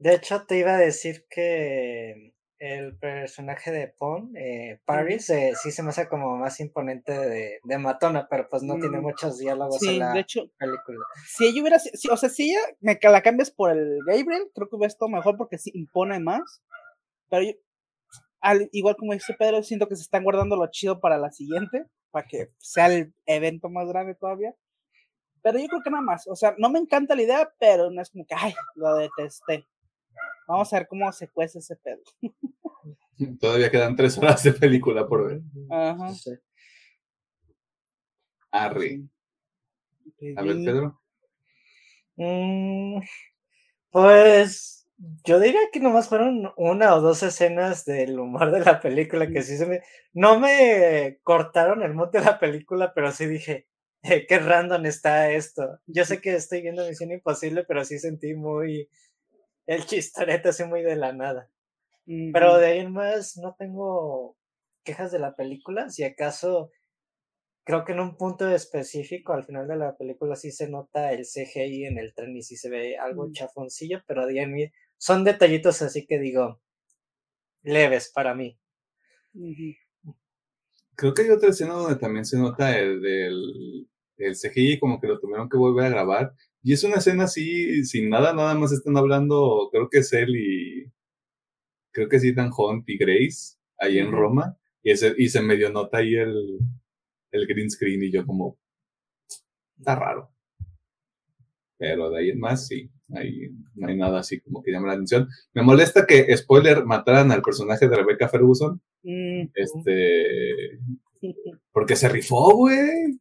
de 0.00 0.14
hecho 0.14 0.44
te 0.44 0.58
iba 0.58 0.74
a 0.74 0.78
decir 0.78 1.24
que 1.30 2.34
el 2.58 2.98
personaje 2.98 3.70
de 3.70 3.88
Pon, 3.88 4.36
eh, 4.36 4.80
Paris, 4.84 5.30
eh, 5.30 5.54
sí 5.62 5.70
se 5.70 5.82
me 5.82 5.88
hace 5.88 6.08
como 6.10 6.36
más 6.36 6.60
imponente 6.60 7.18
de, 7.18 7.58
de 7.64 7.78
matona, 7.78 8.28
pero 8.28 8.50
pues 8.50 8.62
no 8.62 8.74
tiene 8.78 8.98
Mm, 8.98 9.02
muchos 9.02 9.38
diálogos 9.38 9.78
sí, 9.80 9.88
en 9.94 9.98
la 10.00 10.12
de 10.12 10.20
hecho, 10.20 10.42
película. 10.58 10.98
si 11.26 11.46
ella 11.46 11.62
hubiera, 11.62 11.78
si- 11.78 12.08
o 12.10 12.16
sea, 12.18 12.28
si 12.28 12.50
ella 12.50 12.60
me 12.80 12.98
la 13.02 13.22
cambias 13.22 13.50
por 13.50 13.70
el 13.70 14.00
Gabriel, 14.06 14.50
creo 14.54 14.68
que 14.68 14.76
hubiera 14.76 14.88
estado 14.92 15.08
mejor 15.08 15.38
porque 15.38 15.56
sí 15.56 15.70
impone 15.72 16.20
más, 16.20 16.62
pero 17.30 17.44
yo, 17.44 17.52
al, 18.42 18.68
igual 18.72 18.96
como 18.96 19.14
dice 19.14 19.32
Pedro, 19.38 19.62
siento 19.62 19.88
que 19.88 19.96
se 19.96 20.02
están 20.02 20.22
guardando 20.22 20.56
lo 20.56 20.70
chido 20.70 21.00
para 21.00 21.16
la 21.16 21.30
siguiente, 21.32 21.86
para 22.16 22.26
que 22.26 22.50
sea 22.56 22.86
el 22.86 23.12
evento 23.26 23.68
más 23.68 23.86
grande 23.88 24.14
todavía. 24.14 24.54
Pero 25.42 25.58
yo 25.58 25.68
creo 25.68 25.82
que 25.82 25.90
nada 25.90 26.02
más, 26.02 26.26
o 26.26 26.34
sea, 26.34 26.54
no 26.56 26.70
me 26.70 26.78
encanta 26.78 27.14
la 27.14 27.20
idea, 27.20 27.52
pero 27.60 27.90
no 27.90 28.00
es 28.00 28.08
como 28.08 28.24
que, 28.24 28.34
ay, 28.34 28.54
lo 28.74 28.96
detesté. 28.96 29.68
Vamos 30.48 30.72
a 30.72 30.78
ver 30.78 30.88
cómo 30.88 31.12
se 31.12 31.28
cuece 31.28 31.58
ese 31.58 31.76
pedo. 31.76 32.00
Todavía 33.38 33.70
quedan 33.70 33.94
tres 33.94 34.16
horas 34.16 34.42
de 34.42 34.52
película 34.54 35.06
por 35.06 35.26
ver. 35.28 35.42
Ajá. 35.70 36.14
Sí. 36.14 36.30
Arre. 38.50 39.02
A 40.36 40.42
ver. 40.42 40.56
Pedro. 40.64 41.02
Mm, 42.16 43.00
pues 43.90 44.85
yo 45.24 45.38
diría 45.40 45.60
que 45.72 45.80
nomás 45.80 46.08
fueron 46.08 46.52
una 46.56 46.94
o 46.94 47.00
dos 47.00 47.22
escenas 47.22 47.84
del 47.84 48.18
humor 48.18 48.50
de 48.50 48.60
la 48.60 48.80
película 48.80 49.30
que 49.30 49.42
sí 49.42 49.56
se 49.58 49.66
me... 49.66 49.82
No 50.12 50.40
me 50.40 51.18
cortaron 51.22 51.82
el 51.82 51.94
mood 51.94 52.10
de 52.10 52.20
la 52.20 52.38
película, 52.38 52.92
pero 52.94 53.12
sí 53.12 53.26
dije, 53.26 53.66
"Eh, 54.02 54.26
qué 54.26 54.38
random 54.38 54.86
está 54.86 55.30
esto. 55.32 55.80
Yo 55.86 56.04
sé 56.04 56.20
que 56.20 56.34
estoy 56.34 56.62
viendo 56.62 56.86
Misión 56.88 57.12
Imposible, 57.12 57.64
pero 57.64 57.84
sí 57.84 57.98
sentí 57.98 58.34
muy... 58.34 58.88
El 59.66 59.86
chistorete 59.86 60.50
así 60.50 60.64
muy 60.64 60.82
de 60.82 60.96
la 60.96 61.12
nada. 61.12 61.50
Pero 62.32 62.56
de 62.58 62.66
ahí 62.66 62.78
en 62.80 62.92
más 62.92 63.36
no 63.38 63.56
tengo 63.58 64.36
quejas 64.84 65.12
de 65.12 65.18
la 65.20 65.34
película. 65.36 65.90
Si 65.90 66.04
acaso, 66.04 66.70
creo 67.64 67.84
que 67.84 67.92
en 67.92 68.00
un 68.00 68.16
punto 68.16 68.48
específico, 68.50 69.32
al 69.34 69.44
final 69.44 69.68
de 69.68 69.76
la 69.76 69.96
película 69.96 70.36
sí 70.36 70.52
se 70.52 70.68
nota 70.68 71.12
el 71.12 71.24
CGI 71.26 71.86
en 71.86 71.98
el 71.98 72.14
tren 72.14 72.36
y 72.36 72.42
sí 72.42 72.56
se 72.56 72.70
ve 72.70 72.96
algo 72.98 73.28
Mm. 73.28 73.32
chafoncillo, 73.32 74.02
pero 74.06 74.26
de 74.26 74.34
ahí 74.34 74.38
en 74.44 74.72
son 74.98 75.24
detallitos 75.24 75.82
así 75.82 76.06
que 76.06 76.18
digo, 76.18 76.60
leves 77.62 78.10
para 78.14 78.34
mí. 78.34 78.58
Creo 80.94 81.12
que 81.12 81.22
hay 81.22 81.30
otra 81.30 81.50
escena 81.50 81.74
donde 81.74 81.96
también 81.98 82.24
se 82.24 82.38
nota 82.38 82.78
el, 82.78 83.04
el, 83.04 83.88
el 84.16 84.34
CGI, 84.34 84.78
como 84.78 85.00
que 85.00 85.06
lo 85.06 85.18
tuvieron 85.18 85.48
que 85.48 85.56
volver 85.56 85.86
a 85.86 85.90
grabar. 85.90 86.34
Y 86.62 86.72
es 86.72 86.82
una 86.84 86.96
escena 86.96 87.24
así, 87.24 87.84
sin 87.84 88.08
nada, 88.08 88.32
nada 88.32 88.54
más 88.54 88.72
están 88.72 88.96
hablando, 88.96 89.68
creo 89.70 89.88
que 89.88 89.98
es 89.98 90.12
él 90.12 90.36
y. 90.36 90.92
Creo 91.92 92.08
que 92.08 92.16
es 92.16 92.24
Ethan 92.24 92.50
Hunt 92.56 92.88
y 92.88 92.98
Grace, 92.98 93.56
ahí 93.78 93.98
en. 93.98 94.10
Roma. 94.12 94.56
Y, 94.82 94.90
ese, 94.90 95.14
y 95.16 95.28
se 95.28 95.42
medio 95.42 95.70
nota 95.70 95.98
ahí 95.98 96.14
el, 96.14 96.58
el 97.30 97.46
green 97.46 97.70
screen 97.70 98.02
y 98.02 98.10
yo, 98.10 98.26
como. 98.26 98.58
Está 99.78 99.94
raro. 99.96 100.32
Pero 101.78 102.10
de 102.10 102.18
ahí 102.18 102.30
en 102.30 102.40
más, 102.40 102.66
sí, 102.66 102.90
ahí 103.14 103.48
no 103.74 103.88
hay 103.88 103.96
nada 103.96 104.20
así 104.20 104.40
como 104.40 104.62
que 104.62 104.72
llame 104.72 104.88
la 104.88 104.94
atención. 104.94 105.28
Me 105.54 105.62
molesta 105.62 106.06
que, 106.06 106.36
spoiler, 106.36 106.84
mataran 106.84 107.30
al 107.32 107.42
personaje 107.42 107.88
de 107.88 107.96
Rebecca 107.96 108.28
Ferguson. 108.28 108.80
Mm, 109.02 109.48
Este. 109.54 110.78
Porque 111.72 111.96
se 111.96 112.08
rifó, 112.08 112.54
güey. 112.54 113.18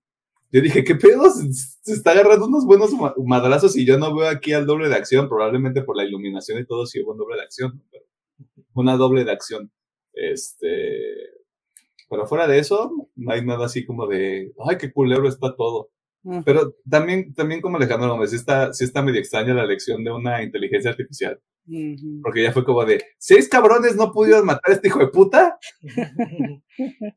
Yo 0.52 0.62
dije, 0.62 0.84
¿qué 0.84 0.96
pedo? 0.96 1.30
Se, 1.30 1.92
está 1.94 2.12
agarrando 2.12 2.46
unos 2.48 2.66
buenos 2.66 2.94
ma- 2.94 3.14
madrazos 3.26 3.76
y 3.76 3.86
yo 3.86 3.98
no 3.98 4.16
veo 4.16 4.30
aquí 4.30 4.54
al 4.54 4.66
doble 4.66 4.88
de 4.90 4.96
acción. 4.96 5.28
Probablemente 5.28 5.82
por 5.82 5.98
la 5.98 6.06
iluminación 6.06 6.60
y 6.60 6.66
todo 6.66 6.86
sí 6.86 7.02
hubo 7.02 7.12
un 7.12 7.18
doble 7.18 7.36
de 7.38 7.44
acción. 7.44 7.82
una 8.74 8.96
doble 8.96 9.24
de 9.26 9.32
acción. 9.32 9.72
Este. 10.14 10.68
Pero 12.10 12.28
fuera 12.28 12.48
de 12.48 12.60
eso, 12.60 13.10
no 13.16 13.32
hay 13.34 13.44
nada 13.46 13.66
así 13.66 13.86
como 13.86 14.08
de, 14.08 14.54
ay, 14.70 14.78
qué 14.78 14.92
culero 14.94 15.28
está 15.28 15.56
todo. 15.56 15.90
Mm. 16.26 16.44
Pero 16.44 16.76
también, 16.90 17.34
también 17.34 17.62
como 17.62 17.78
Alejandro 17.78 18.10
Gómez, 18.10 18.32
sí 18.32 18.36
está, 18.36 18.74
sí 18.74 18.84
está 18.84 19.02
medio 19.02 19.20
extraña 19.20 19.54
la 19.54 19.66
lección 19.66 20.04
de 20.04 20.12
una 20.12 20.44
inteligencia 20.44 20.92
artificial. 20.92 21.40
Porque 22.22 22.44
ya 22.44 22.52
fue 22.52 22.64
como 22.64 22.86
de, 22.86 23.04
seis 23.18 23.50
cabrones 23.50 23.96
no 23.96 24.12
pudieron 24.12 24.46
matar 24.46 24.72
a 24.72 24.74
este 24.76 24.88
hijo 24.88 25.00
de 25.00 25.08
puta. 25.08 25.58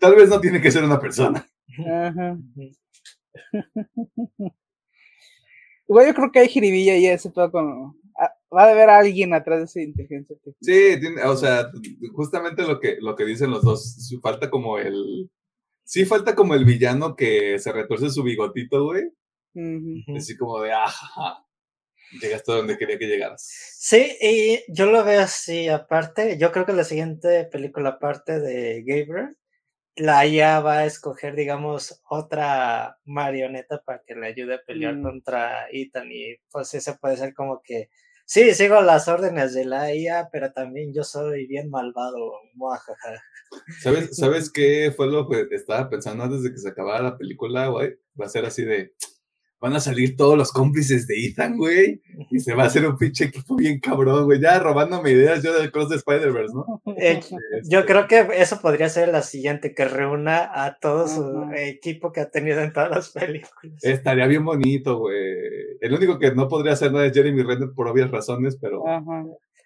Tal 0.00 0.14
vez 0.14 0.30
no 0.30 0.40
tiene 0.40 0.60
que 0.60 0.70
ser 0.70 0.84
una 0.84 0.98
persona. 0.98 1.46
Ajá. 1.86 2.38
Igual 5.88 6.06
yo 6.06 6.14
creo 6.14 6.30
que 6.30 6.38
hay 6.40 6.48
jiribilla 6.48 6.96
y 6.96 7.06
ese 7.06 7.30
todo 7.30 7.50
con. 7.50 7.94
ah, 8.18 8.30
Va 8.54 8.64
a 8.64 8.70
haber 8.70 8.90
alguien 8.90 9.32
atrás 9.34 9.58
de 9.58 9.64
esa 9.64 9.80
inteligencia 9.80 10.36
artificial. 10.36 10.94
Sí, 10.94 11.00
tiene- 11.00 11.22
o 11.22 11.36
sea, 11.36 11.70
justamente 12.12 12.62
lo 12.66 12.78
que, 12.80 12.96
lo 13.00 13.16
que 13.16 13.24
dicen 13.24 13.50
los 13.50 13.62
dos, 13.62 14.10
falta 14.22 14.50
como 14.50 14.78
el... 14.78 15.30
Sí, 15.90 16.04
falta 16.04 16.34
como 16.34 16.52
el 16.54 16.66
villano 16.66 17.16
que 17.16 17.58
se 17.58 17.72
retuerce 17.72 18.10
su 18.10 18.22
bigotito, 18.22 18.84
güey. 18.84 19.04
Así 20.14 20.36
como 20.36 20.60
de, 20.60 20.70
ajá, 20.70 21.46
llegaste 22.20 22.52
a 22.52 22.56
donde 22.56 22.76
quería 22.76 22.98
que 22.98 23.06
llegaras. 23.06 23.42
Sí, 23.78 24.14
y 24.20 24.60
yo 24.68 24.84
lo 24.84 25.02
veo 25.02 25.22
así, 25.22 25.66
aparte, 25.68 26.36
yo 26.38 26.52
creo 26.52 26.66
que 26.66 26.74
la 26.74 26.84
siguiente 26.84 27.46
película, 27.46 27.88
aparte 27.88 28.38
de 28.38 28.82
Gabriel, 28.86 29.38
la 29.96 30.26
IA 30.26 30.60
va 30.60 30.80
a 30.80 30.84
escoger, 30.84 31.34
digamos, 31.34 32.02
otra 32.10 32.98
marioneta 33.06 33.82
para 33.82 34.02
que 34.06 34.14
le 34.14 34.26
ayude 34.26 34.56
a 34.56 34.62
pelear 34.66 34.96
Mm. 34.96 35.02
contra 35.02 35.68
Ethan 35.72 36.12
y 36.12 36.36
pues 36.52 36.74
ese 36.74 36.98
puede 36.98 37.16
ser 37.16 37.32
como 37.32 37.62
que, 37.64 37.88
sí, 38.28 38.54
sigo 38.54 38.80
las 38.82 39.08
órdenes 39.08 39.54
de 39.54 39.64
la 39.64 39.94
IA, 39.94 40.28
pero 40.30 40.52
también 40.52 40.92
yo 40.92 41.02
soy 41.02 41.46
bien 41.46 41.70
malvado, 41.70 42.32
muajaja. 42.54 43.22
¿Sabes, 43.80 44.10
¿Sabes 44.16 44.50
qué 44.52 44.92
fue 44.94 45.06
lo 45.06 45.26
que 45.26 45.48
estaba 45.50 45.88
pensando 45.88 46.24
antes 46.24 46.42
de 46.42 46.52
que 46.52 46.58
se 46.58 46.68
acabara 46.68 47.02
la 47.02 47.16
película, 47.16 47.68
güey? 47.68 47.98
Va 48.20 48.26
a 48.26 48.28
ser 48.28 48.44
así 48.44 48.64
de, 48.64 48.94
van 49.60 49.74
a 49.74 49.80
salir 49.80 50.16
todos 50.16 50.36
los 50.38 50.52
cómplices 50.52 51.06
de 51.06 51.26
Ethan, 51.26 51.56
güey, 51.56 52.00
y 52.30 52.38
se 52.38 52.54
va 52.54 52.64
a 52.64 52.66
hacer 52.66 52.86
un 52.86 52.96
pinche 52.96 53.24
equipo 53.24 53.56
bien 53.56 53.80
cabrón, 53.80 54.24
güey, 54.24 54.40
ya 54.40 54.58
robándome 54.60 55.10
ideas 55.10 55.42
yo 55.42 55.52
del 55.58 55.72
Cross 55.72 55.88
de 55.90 55.96
Spider-Verse, 55.96 56.54
¿no? 56.54 56.82
Eh, 56.96 57.20
yo 57.64 57.84
creo 57.84 58.06
que 58.06 58.26
eso 58.34 58.60
podría 58.60 58.88
ser 58.88 59.08
la 59.08 59.22
siguiente, 59.22 59.74
que 59.74 59.84
reúna 59.84 60.50
a 60.52 60.78
todo 60.78 61.08
su 61.08 61.50
equipo 61.56 62.12
que 62.12 62.20
ha 62.20 62.30
tenido 62.30 62.60
en 62.60 62.72
todas 62.72 62.90
las 62.90 63.10
películas. 63.10 63.82
Estaría 63.82 64.26
bien 64.26 64.44
bonito, 64.44 64.98
güey. 64.98 65.18
El 65.80 65.94
único 65.94 66.18
que 66.18 66.32
no 66.34 66.48
podría 66.48 66.74
hacer 66.74 66.92
nada 66.92 67.06
es 67.06 67.12
Jeremy 67.12 67.42
Renner 67.42 67.70
por 67.74 67.88
obvias 67.88 68.10
razones, 68.10 68.56
pero. 68.60 68.84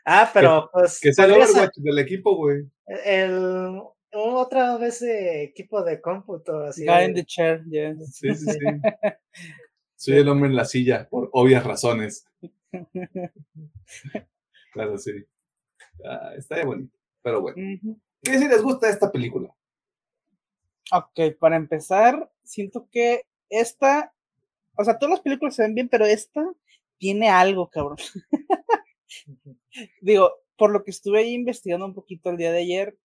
Ah, 0.04 0.30
pero 0.34 0.68
pues 0.72 0.98
que 1.00 1.12
sea 1.12 1.26
el 1.26 1.46
ser 1.46 1.70
del 1.76 1.98
equipo, 1.98 2.36
güey. 2.36 2.64
el 3.04 3.80
otra 4.14 4.76
vez 4.76 5.00
de 5.00 5.44
equipo 5.44 5.82
de 5.82 6.00
cómputo 6.00 6.58
así 6.64 6.84
Guy 6.84 6.94
de- 6.94 7.04
in 7.04 7.14
the 7.14 7.24
chair, 7.24 7.62
yes. 7.64 8.14
Sí, 8.16 8.34
sí, 8.34 8.46
sí. 8.52 8.58
Soy 10.02 10.16
el 10.16 10.28
hombre 10.28 10.48
en 10.48 10.56
la 10.56 10.64
silla 10.64 11.08
por 11.08 11.30
obvias 11.32 11.64
razones. 11.64 12.26
Claro, 14.72 14.96
sí. 14.96 15.12
Ah, 16.02 16.32
estaría 16.34 16.64
bonito. 16.64 16.96
Pero 17.20 17.42
bueno. 17.42 17.78
¿Qué 18.22 18.38
si 18.38 18.48
les 18.48 18.62
gusta 18.62 18.88
esta 18.88 19.12
película? 19.12 19.54
Ok, 20.90 21.36
para 21.38 21.56
empezar, 21.56 22.32
siento 22.42 22.88
que 22.90 23.26
esta, 23.50 24.14
o 24.78 24.82
sea, 24.82 24.98
todas 24.98 25.10
las 25.10 25.20
películas 25.20 25.54
se 25.54 25.62
ven 25.62 25.74
bien, 25.74 25.90
pero 25.90 26.06
esta 26.06 26.42
tiene 26.96 27.28
algo, 27.28 27.68
cabrón. 27.68 27.98
Digo, 30.00 30.32
por 30.56 30.72
lo 30.72 30.82
que 30.84 30.90
estuve 30.90 31.18
ahí 31.18 31.34
investigando 31.34 31.84
un 31.84 31.94
poquito 31.94 32.30
el 32.30 32.38
día 32.38 32.50
de 32.50 32.60
ayer, 32.60 32.98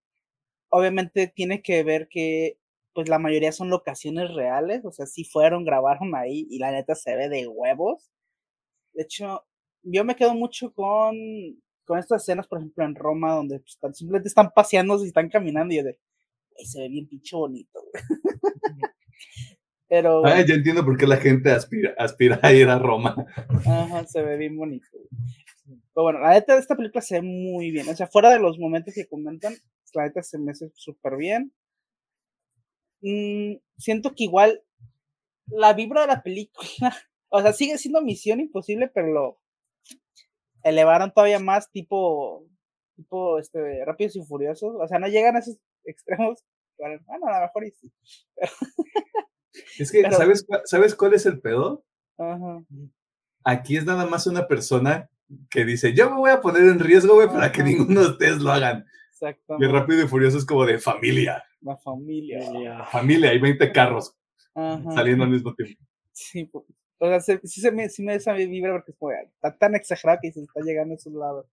obviamente 0.70 1.28
tiene 1.28 1.62
que 1.62 1.84
ver 1.84 2.08
que, 2.08 2.58
pues 2.98 3.10
la 3.10 3.20
mayoría 3.20 3.52
son 3.52 3.70
locaciones 3.70 4.34
reales, 4.34 4.84
o 4.84 4.92
sea, 4.92 5.06
sí 5.06 5.24
fueron, 5.24 5.64
grabaron 5.64 6.16
ahí 6.16 6.48
y 6.50 6.58
la 6.58 6.72
neta 6.72 6.96
se 6.96 7.16
ve 7.16 7.30
de 7.30 7.46
huevos. 7.46 8.10
De 8.94 9.04
hecho, 9.04 9.46
yo 9.84 10.04
me 10.04 10.16
quedo 10.16 10.34
mucho 10.34 10.74
con, 10.74 11.16
con 11.86 12.00
estas 12.00 12.24
escenas, 12.24 12.48
por 12.48 12.58
ejemplo, 12.58 12.84
en 12.84 12.96
Roma, 12.96 13.36
donde 13.36 13.60
pues, 13.60 13.78
tan- 13.80 13.94
simplemente 13.94 14.30
están 14.30 14.50
paseando 14.50 15.00
y 15.04 15.10
están 15.10 15.30
caminando 15.30 15.72
y 15.76 15.78
yo 15.78 15.84
de, 15.84 16.00
"Güey, 16.56 16.66
se 16.66 16.82
ve 16.82 16.90
bien 16.90 17.08
pinche 17.08 17.36
bonito, 17.36 17.80
güey". 17.80 18.04
Pero, 19.90 20.26
Ah, 20.26 20.44
ya 20.44 20.56
entiendo 20.56 20.84
por 20.84 20.98
qué 20.98 21.06
la 21.06 21.18
gente 21.18 21.52
aspira, 21.52 21.94
aspira 22.00 22.40
a 22.42 22.52
ir 22.52 22.68
a 22.68 22.80
Roma. 22.80 23.16
ajá, 23.64 24.08
se 24.08 24.24
ve 24.24 24.38
bien 24.38 24.58
bonito. 24.58 24.88
Pero 25.68 26.04
bueno, 26.04 26.20
la 26.20 26.32
neta, 26.32 26.58
esta 26.58 26.76
película 26.76 27.02
se 27.04 27.16
ve 27.16 27.22
muy 27.22 27.70
bien. 27.70 27.88
O 27.90 27.96
sea, 27.96 28.08
fuera 28.08 28.32
de 28.32 28.40
los 28.40 28.58
momentos 28.58 28.94
que 28.96 29.08
comentan, 29.08 29.54
la 29.94 30.06
neta 30.06 30.24
se 30.24 30.40
me 30.40 30.52
hace 30.52 30.72
súper 30.74 31.16
bien. 31.16 31.54
Mm, 33.02 33.56
siento 33.78 34.14
que 34.16 34.24
igual 34.26 34.64
la 35.48 35.74
vibra 35.74 36.02
de 36.02 36.08
la 36.08 36.24
película, 36.24 36.66
o 37.30 37.42
sea, 37.42 37.54
sigue 37.54 37.78
siendo 37.78 38.02
misión 38.02 38.40
imposible, 38.40 38.88
pero 38.88 39.08
lo 39.08 39.40
elevaron 40.64 41.14
todavía 41.14 41.40
más 41.40 41.72
tipo, 41.72 42.46
tipo, 42.96 43.40
este, 43.40 43.86
rápidos 43.86 44.16
y 44.16 44.24
furiosos. 44.24 44.76
O 44.80 44.88
sea, 44.88 45.00
no 45.00 45.08
llegan 45.08 45.36
a 45.36 45.40
esos 45.40 45.58
extremos. 45.86 46.44
Bueno, 46.78 47.00
a 47.10 47.40
lo 47.40 47.46
mejor 47.46 47.66
y 47.66 47.72
sí. 47.72 47.92
Es 49.80 49.92
que, 49.92 50.02
Pero- 50.04 50.16
¿sabes, 50.18 50.46
cuál- 50.46 50.62
¿sabes 50.66 50.96
cuál 50.96 51.14
es 51.16 51.26
el 51.26 51.40
pedo? 51.40 51.84
Ajá. 52.18 52.64
Aquí 53.44 53.78
es 53.78 53.86
nada 53.86 54.06
más 54.06 54.28
una 54.28 54.48
persona 54.48 55.10
que 55.50 55.66
dice, 55.66 55.94
yo 55.94 56.10
me 56.10 56.18
voy 56.18 56.32
a 56.32 56.42
poner 56.42 56.64
en 56.64 56.80
riesgo, 56.80 57.16
güey, 57.16 57.28
para 57.28 57.52
que 57.52 57.64
ninguno 57.64 58.02
de 58.02 58.08
ustedes 58.10 58.38
lo 58.42 58.52
hagan. 58.52 58.86
Exacto. 59.12 59.58
Y 59.60 59.66
Rápido 59.66 60.04
y 60.04 60.08
Furioso 60.08 60.38
es 60.38 60.46
como 60.46 60.66
de 60.66 60.78
familia. 60.80 61.44
La 61.68 61.78
familia. 61.78 62.86
Familia, 62.86 63.30
hay 63.32 63.40
20 63.40 63.72
carros 63.72 64.16
Ajá. 64.56 64.92
saliendo 64.94 65.24
al 65.24 65.30
mismo 65.32 65.54
tiempo. 65.54 65.84
Sí, 66.14 66.46
po- 66.46 66.66
o 67.00 67.08
sea, 67.08 67.20
se- 67.20 67.42
sí, 67.48 67.62
se 67.62 67.72
me, 67.72 67.90
sí 67.90 68.02
me 68.04 68.14
da 68.14 68.18
esa 68.18 68.34
vibra 68.34 68.74
porque 68.74 68.92
es 68.92 68.98
como, 68.98 69.12
está 69.12 69.56
tan 69.58 69.76
exagerado 69.76 70.20
que 70.22 70.32
se 70.32 70.42
está 70.42 70.62
llegando 70.62 70.94
a 70.94 70.98
esos 70.98 71.14
lados. 71.14 71.46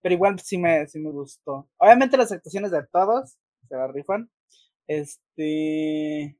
Pero 0.00 0.14
igual 0.14 0.38
sí 0.40 0.56
me, 0.58 0.86
sí 0.86 0.98
me 0.98 1.10
gustó. 1.10 1.68
Obviamente 1.76 2.16
las 2.16 2.32
actuaciones 2.32 2.70
de 2.70 2.84
todos 2.90 3.36
se 3.68 3.76
la 3.76 3.86
rifan. 3.88 4.30
Este. 4.86 6.36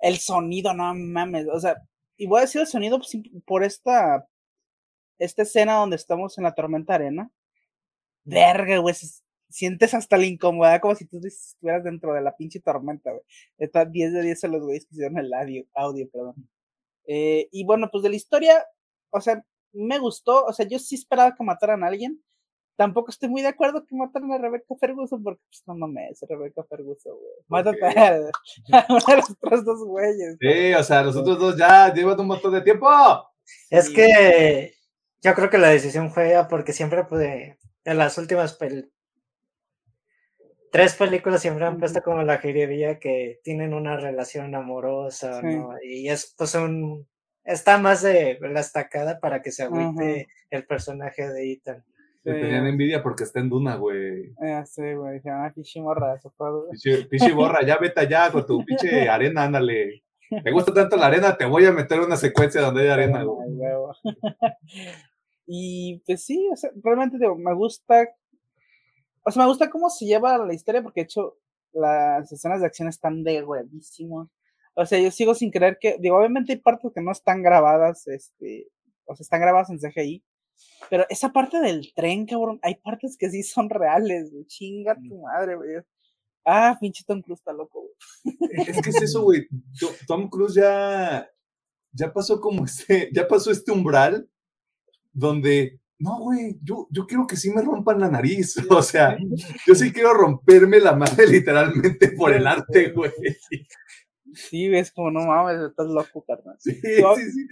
El 0.00 0.16
sonido, 0.18 0.72
no 0.74 0.94
mames. 0.94 1.46
O 1.52 1.58
sea, 1.58 1.76
y 2.16 2.26
voy 2.26 2.38
a 2.38 2.42
decir 2.42 2.60
el 2.60 2.66
sonido 2.66 2.98
pues, 2.98 3.16
por 3.44 3.64
esta. 3.64 4.26
Esta 5.18 5.42
escena 5.42 5.74
donde 5.74 5.96
estamos 5.96 6.38
en 6.38 6.44
la 6.44 6.54
tormenta 6.54 6.94
arena. 6.94 7.30
Verga, 8.24 8.78
güey. 8.78 8.94
Sientes 9.48 9.94
hasta 9.94 10.16
la 10.16 10.26
incomodidad 10.26 10.80
como 10.80 10.94
si 10.94 11.06
tú 11.06 11.20
estuvieras 11.24 11.84
dentro 11.84 12.12
de 12.12 12.20
la 12.20 12.36
pinche 12.36 12.60
tormenta, 12.60 13.10
güey. 13.10 13.22
Está 13.58 13.84
10 13.84 14.12
de 14.12 14.22
10 14.22 14.44
a 14.44 14.48
los 14.48 14.62
güeyes 14.62 14.86
que 14.86 14.94
hicieron 14.94 15.18
el 15.18 15.32
audio, 15.32 15.64
audio 15.74 16.08
perdón. 16.10 16.48
Eh, 17.06 17.48
y 17.52 17.64
bueno, 17.64 17.88
pues 17.90 18.02
de 18.02 18.10
la 18.10 18.16
historia, 18.16 18.64
o 19.10 19.20
sea, 19.20 19.42
me 19.72 19.98
gustó, 19.98 20.44
o 20.44 20.52
sea, 20.52 20.66
yo 20.66 20.78
sí 20.78 20.94
esperaba 20.94 21.34
que 21.34 21.44
mataran 21.44 21.82
a 21.82 21.88
alguien. 21.88 22.22
Tampoco 22.76 23.10
estoy 23.10 23.28
muy 23.28 23.42
de 23.42 23.48
acuerdo 23.48 23.84
que 23.84 23.96
mataran 23.96 24.30
a 24.30 24.38
Rebecca 24.38 24.74
Ferguson, 24.78 25.22
porque 25.24 25.42
pues 25.50 25.62
no 25.66 25.74
mames, 25.74 26.20
Rebecca 26.28 26.62
Ferguson, 26.62 27.14
güey. 27.18 27.32
Mátate 27.48 27.84
a, 27.84 28.86
uno 28.88 29.00
de 29.08 29.16
los 29.16 29.30
otros 29.30 29.64
dos 29.64 29.84
güeyes. 29.84 30.36
Sí, 30.40 30.74
o 30.74 30.82
sea, 30.84 31.02
los 31.02 31.16
otros 31.16 31.38
dos 31.40 31.56
ya 31.56 31.92
llevan 31.92 32.20
un 32.20 32.28
montón 32.28 32.52
de 32.52 32.60
tiempo. 32.60 32.88
Es 33.70 33.90
que 33.90 34.74
yo 35.22 35.34
creo 35.34 35.50
que 35.50 35.58
la 35.58 35.70
decisión 35.70 36.12
fue 36.12 36.28
ella 36.28 36.46
porque 36.46 36.72
siempre 36.72 37.04
pude, 37.04 37.58
en 37.84 37.98
las 37.98 38.16
últimas 38.18 38.54
tres 40.70 40.94
películas 40.94 41.42
siempre 41.42 41.64
han 41.64 41.78
puesto 41.78 42.02
como 42.02 42.22
la 42.22 42.38
jiribilla 42.38 42.98
que 42.98 43.40
tienen 43.42 43.74
una 43.74 43.96
relación 43.96 44.54
amorosa, 44.54 45.42
¿no? 45.42 45.70
Y 45.82 46.08
es 46.08 46.34
pues 46.36 46.54
un 46.54 47.06
está 47.48 47.78
más 47.78 48.02
de 48.02 48.38
la 48.40 48.60
estacada 48.60 49.20
para 49.20 49.42
que 49.42 49.50
se 49.50 49.64
agüite 49.64 50.28
el 50.50 50.66
personaje 50.66 51.28
de 51.28 51.52
Ethan. 51.52 51.84
Se 52.22 52.34
tenían 52.34 52.66
envidia 52.66 53.02
porque 53.02 53.24
está 53.24 53.40
en 53.40 53.48
Duna, 53.48 53.76
güey. 53.76 54.34
Ya 54.40 54.66
sé, 54.66 54.94
güey. 54.94 55.20
Se 55.20 55.30
llama 55.30 55.52
Pichi 55.54 55.80
Morra, 55.80 56.14
eso 56.14 56.34
Pichi 57.08 57.32
borra, 57.32 57.64
ya 57.64 57.78
vete 57.78 58.00
allá 58.00 58.30
con 58.30 58.44
tu 58.44 58.62
pinche 58.64 58.88
arena, 59.08 59.44
ándale. 59.44 60.02
Me 60.44 60.52
gusta 60.52 60.74
tanto 60.74 60.96
la 60.96 61.06
arena, 61.06 61.38
te 61.38 61.46
voy 61.46 61.64
a 61.64 61.72
meter 61.72 62.00
una 62.00 62.16
secuencia 62.16 62.60
donde 62.60 62.82
hay 62.82 62.88
arena, 62.88 63.22
güey. 63.22 63.48
y 65.46 66.02
pues 66.06 66.22
sí, 66.24 66.48
o 66.52 66.56
sea, 66.56 66.70
realmente 66.82 67.18
digo, 67.18 67.34
me 67.36 67.54
gusta. 67.54 68.08
O 69.28 69.30
sea, 69.30 69.42
me 69.42 69.48
gusta 69.48 69.68
cómo 69.68 69.90
se 69.90 70.06
lleva 70.06 70.38
la 70.38 70.54
historia, 70.54 70.82
porque 70.82 71.02
de 71.02 71.04
hecho 71.04 71.36
las 71.72 72.32
escenas 72.32 72.60
de 72.60 72.66
acción 72.66 72.88
están 72.88 73.22
de 73.22 73.42
huevísimos. 73.44 74.28
O 74.74 74.86
sea, 74.86 74.98
yo 74.98 75.10
sigo 75.10 75.34
sin 75.34 75.50
creer 75.50 75.76
que, 75.78 75.98
digo, 76.00 76.16
obviamente 76.16 76.52
hay 76.52 76.58
partes 76.60 76.92
que 76.94 77.02
no 77.02 77.12
están 77.12 77.42
grabadas, 77.42 78.06
este, 78.06 78.68
o 79.04 79.14
sea, 79.14 79.22
están 79.24 79.40
grabadas 79.40 79.68
en 79.68 79.78
CGI, 79.78 80.24
pero 80.88 81.04
esa 81.10 81.30
parte 81.30 81.60
del 81.60 81.92
tren, 81.94 82.24
cabrón, 82.24 82.58
hay 82.62 82.76
partes 82.76 83.16
que 83.18 83.28
sí 83.30 83.42
son 83.42 83.68
reales, 83.68 84.32
güey. 84.32 84.46
Chinga 84.46 84.96
tu 84.96 85.20
madre, 85.20 85.56
güey. 85.56 85.68
Ah, 86.46 86.78
pinche 86.80 87.04
Tom 87.06 87.20
Cruise 87.20 87.40
está 87.40 87.52
loco, 87.52 87.82
güey. 87.82 88.66
Es 88.66 88.80
que 88.80 88.90
es 88.90 89.02
eso, 89.02 89.22
güey. 89.24 89.46
Tom 90.06 90.30
Cruise 90.30 90.54
ya, 90.54 91.28
ya 91.92 92.12
pasó 92.12 92.40
como 92.40 92.64
este, 92.64 93.10
ya 93.12 93.28
pasó 93.28 93.50
este 93.50 93.72
umbral 93.72 94.30
donde, 95.12 95.80
no, 95.98 96.20
güey, 96.20 96.56
yo, 96.62 96.86
yo 96.90 97.06
quiero 97.06 97.26
que 97.26 97.36
sí 97.36 97.50
me 97.50 97.62
rompan 97.62 98.00
la 98.00 98.08
nariz. 98.08 98.56
O 98.70 98.82
sea, 98.82 99.16
yo 99.66 99.74
sí 99.74 99.92
quiero 99.92 100.14
romperme 100.14 100.80
la 100.80 100.94
madre 100.94 101.26
literalmente 101.26 102.12
por 102.12 102.32
el 102.32 102.46
arte, 102.46 102.90
güey. 102.90 103.12
Sí, 104.34 104.68
ves 104.68 104.92
como 104.92 105.10
no 105.10 105.26
mames, 105.26 105.70
estás 105.70 105.86
loco, 105.86 106.24
carnal. 106.24 106.56
Sí, 106.60 106.72
sí, 106.72 107.32
sí. 107.32 107.48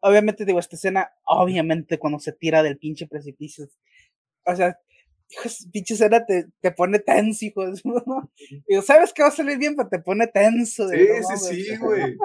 Obviamente, 0.00 0.44
digo, 0.44 0.58
esta 0.58 0.76
escena, 0.76 1.10
obviamente, 1.24 1.98
cuando 1.98 2.18
se 2.18 2.32
tira 2.32 2.62
del 2.62 2.76
pinche 2.76 3.06
precipicio. 3.06 3.68
O 4.44 4.56
sea, 4.56 4.76
pinche 5.72 5.94
escena 5.94 6.26
te, 6.26 6.46
te 6.60 6.72
pone 6.72 6.98
tenso, 6.98 7.44
hijo. 7.44 7.64
Digo, 8.68 8.82
sabes 8.82 9.12
que 9.12 9.22
va 9.22 9.28
a 9.28 9.32
salir 9.32 9.58
bien, 9.58 9.76
pero 9.76 9.88
te 9.88 10.00
pone 10.00 10.26
tenso. 10.26 10.88
sí, 10.88 11.06
sí, 11.36 11.64
sí, 11.64 11.76
güey. 11.76 12.16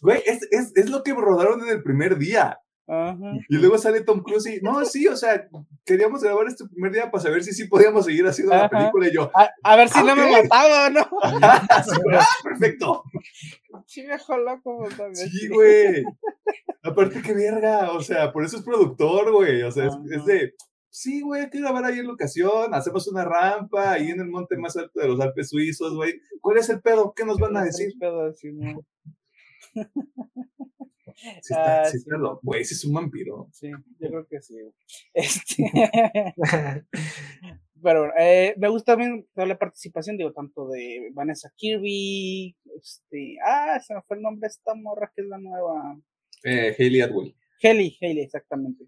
Güey, 0.00 0.20
es, 0.26 0.42
es, 0.50 0.72
es 0.74 0.90
lo 0.90 1.04
que 1.04 1.14
rodaron 1.14 1.62
en 1.62 1.68
el 1.68 1.82
primer 1.82 2.18
día. 2.18 2.58
Y 3.48 3.56
luego 3.56 3.78
sale 3.78 4.02
Tom 4.02 4.22
Cruise 4.22 4.46
y, 4.46 4.60
no, 4.60 4.84
sí, 4.84 5.06
o 5.06 5.16
sea, 5.16 5.48
queríamos 5.84 6.22
grabar 6.22 6.46
este 6.46 6.66
primer 6.66 6.92
día 6.92 7.10
para 7.10 7.22
saber 7.22 7.42
si 7.42 7.52
sí 7.52 7.66
podíamos 7.66 8.04
seguir 8.04 8.26
haciendo 8.26 8.54
la 8.54 8.68
película 8.68 9.08
y 9.08 9.14
yo. 9.14 9.30
A, 9.62 9.76
ver 9.76 9.88
si 9.88 10.02
no 10.02 10.14
me 10.14 10.30
mataba, 10.30 10.90
¿no? 10.90 11.08
ah, 11.22 12.26
perfecto. 12.42 13.04
Sí, 13.86 14.02
viejo 14.02 14.36
loco, 14.36 14.86
Sí, 15.14 15.48
güey. 15.48 16.04
Aparte, 16.82 17.22
qué 17.22 17.32
verga, 17.32 17.92
o 17.92 18.00
sea, 18.00 18.32
por 18.32 18.44
eso 18.44 18.58
es 18.58 18.62
productor, 18.62 19.32
güey. 19.32 19.62
O 19.62 19.70
sea, 19.70 19.86
es, 19.86 20.24
de, 20.26 20.54
sí, 20.90 21.22
güey, 21.22 21.42
hay 21.42 21.50
que 21.50 21.60
grabar 21.60 21.84
ahí 21.84 22.00
en 22.00 22.06
locación, 22.06 22.74
hacemos 22.74 23.08
una 23.08 23.24
rampa 23.24 23.92
ahí 23.92 24.10
en 24.10 24.20
el 24.20 24.28
monte 24.28 24.56
más 24.58 24.76
alto 24.76 25.00
de 25.00 25.08
los 25.08 25.20
Alpes 25.20 25.48
suizos, 25.48 25.94
güey. 25.94 26.20
¿Cuál 26.40 26.58
es 26.58 26.68
el 26.68 26.82
pedo? 26.82 27.14
¿Qué 27.16 27.24
nos 27.24 27.38
van 27.38 27.56
a 27.56 27.64
decir? 27.64 27.92
Pedo, 27.98 28.32
sí, 28.34 28.52
no? 28.52 28.84
Sí, 31.16 31.54
está, 31.54 31.82
ah, 31.82 31.84
sí, 31.86 31.98
güey, 32.42 32.62
ese 32.62 32.74
es 32.74 32.84
un 32.84 32.94
vampiro. 32.94 33.48
Sí, 33.52 33.70
yo 33.70 34.08
creo 34.08 34.26
que 34.26 34.40
sí. 34.40 34.56
Este... 35.14 35.64
Pero 37.82 38.12
eh, 38.16 38.54
me 38.58 38.68
gusta 38.68 38.92
también 38.92 39.26
toda 39.34 39.46
la 39.46 39.58
participación, 39.58 40.16
digo, 40.16 40.32
tanto 40.32 40.68
de 40.68 41.10
Vanessa 41.12 41.52
Kirby, 41.56 42.56
este, 42.76 43.36
ah, 43.44 43.80
se 43.80 43.94
me 43.94 44.02
fue 44.02 44.16
el 44.16 44.22
nombre 44.22 44.46
de 44.46 44.52
esta 44.52 44.74
morra 44.74 45.10
que 45.14 45.22
es 45.22 45.28
la 45.28 45.38
nueva. 45.38 45.98
Eh, 46.44 46.76
Hayley 46.78 47.00
Atwell. 47.00 47.34
Hayley, 47.60 47.96
Hayley, 48.00 48.22
exactamente. 48.22 48.86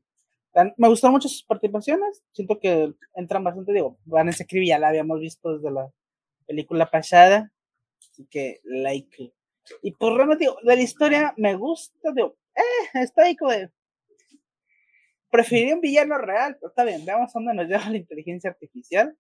Me 0.77 0.89
gustan 0.89 1.11
mucho 1.11 1.29
sus 1.29 1.43
participaciones, 1.43 2.23
siento 2.31 2.61
que 2.61 2.95
entran 3.15 3.43
bastante, 3.43 3.73
digo, 3.73 3.99
Vanessa 4.05 4.45
Kirby 4.45 4.69
ya 4.69 4.79
la 4.79 4.89
habíamos 4.89 5.19
visto 5.19 5.57
desde 5.57 5.73
la 5.73 5.91
película 6.47 6.89
pasada, 6.89 7.53
así 7.99 8.25
que 8.31 8.61
like 8.63 9.33
y 9.83 9.93
pues 9.93 10.15
realmente 10.15 10.45
digo, 10.45 10.57
de 10.63 10.77
la 10.77 10.83
historia 10.83 11.35
me 11.37 11.55
gusta, 11.57 12.13
digo, 12.15 12.37
eh, 12.55 13.01
está 13.03 13.25
ahí 13.25 13.37
como 13.37 13.53
de. 13.53 13.71
Preferiría 15.31 15.75
un 15.75 15.81
villano 15.81 16.17
real, 16.19 16.57
pero 16.61 16.69
está 16.69 16.85
bien, 16.85 17.05
veamos 17.05 17.33
dónde 17.33 17.55
nos 17.55 17.67
lleva 17.67 17.89
la 17.91 17.97
inteligencia 17.97 18.51
artificial. 18.51 19.17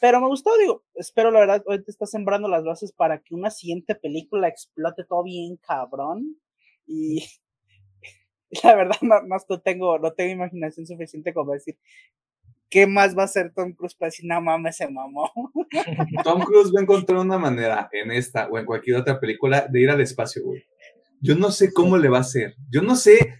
Pero 0.00 0.20
me 0.20 0.26
gustó, 0.26 0.50
digo, 0.58 0.82
espero 0.94 1.30
la 1.30 1.40
verdad, 1.40 1.62
hoy 1.66 1.84
te 1.84 1.92
está 1.92 2.04
sembrando 2.04 2.48
las 2.48 2.64
bases 2.64 2.92
para 2.92 3.20
que 3.20 3.36
una 3.36 3.50
siguiente 3.50 3.94
película 3.94 4.48
explote 4.48 5.04
todo 5.04 5.22
bien 5.22 5.56
cabrón. 5.58 6.40
Y 6.86 7.24
la 8.64 8.74
verdad 8.74 8.96
no, 9.02 9.20
no 9.22 9.60
tengo, 9.60 9.98
no 10.00 10.12
tengo 10.12 10.32
imaginación 10.32 10.86
suficiente 10.86 11.32
como 11.32 11.52
decir, 11.52 11.78
¿qué 12.70 12.86
más 12.86 13.16
va 13.16 13.22
a 13.22 13.24
hacer 13.26 13.52
Tom 13.54 13.72
Cruise 13.72 13.94
para 13.94 14.08
decir, 14.08 14.24
no 14.26 14.40
mames, 14.40 14.76
se 14.76 14.88
mamó? 14.88 15.30
Tom 16.24 16.42
Cruise 16.42 16.72
va 16.74 16.78
a 16.78 16.82
encontrar 16.82 17.18
una 17.18 17.38
manera 17.38 17.88
en 17.92 18.12
esta 18.12 18.48
o 18.48 18.58
en 18.58 18.64
cualquier 18.64 18.96
otra 18.96 19.18
película 19.18 19.66
de 19.68 19.80
ir 19.80 19.90
al 19.90 20.00
espacio, 20.00 20.42
güey. 20.44 20.64
Yo 21.20 21.34
no 21.34 21.50
sé 21.50 21.72
cómo 21.72 21.98
le 21.98 22.08
va 22.08 22.18
a 22.18 22.22
hacer. 22.22 22.54
Yo 22.70 22.80
no 22.80 22.96
sé. 22.96 23.34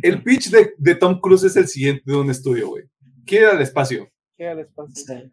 El 0.00 0.22
pitch 0.22 0.50
de, 0.50 0.94
Tom 0.94 1.20
Cruise 1.20 1.44
es 1.44 1.56
el 1.56 1.68
siguiente 1.68 2.02
de 2.06 2.16
un 2.16 2.30
estudio, 2.30 2.68
güey. 2.68 2.84
Quiere 3.26 3.46
ir 3.46 3.50
al 3.50 3.60
espacio. 3.60 4.08
Quiere 4.34 4.52
al 4.52 4.58
espacio. 4.60 5.30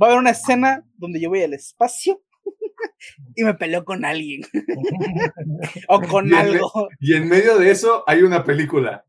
Va 0.00 0.06
a 0.06 0.10
haber 0.10 0.18
una 0.18 0.30
escena 0.30 0.84
donde 0.96 1.20
yo 1.20 1.30
voy 1.30 1.42
al 1.42 1.54
espacio 1.54 2.22
y 3.36 3.44
me 3.44 3.54
peleo 3.54 3.84
con 3.84 4.04
alguien. 4.04 4.42
o 5.88 6.00
con 6.02 6.34
algo. 6.34 6.88
y 7.00 7.14
en 7.14 7.28
medio 7.28 7.56
de 7.58 7.70
eso 7.70 8.04
hay 8.06 8.22
una 8.22 8.44
película. 8.44 9.06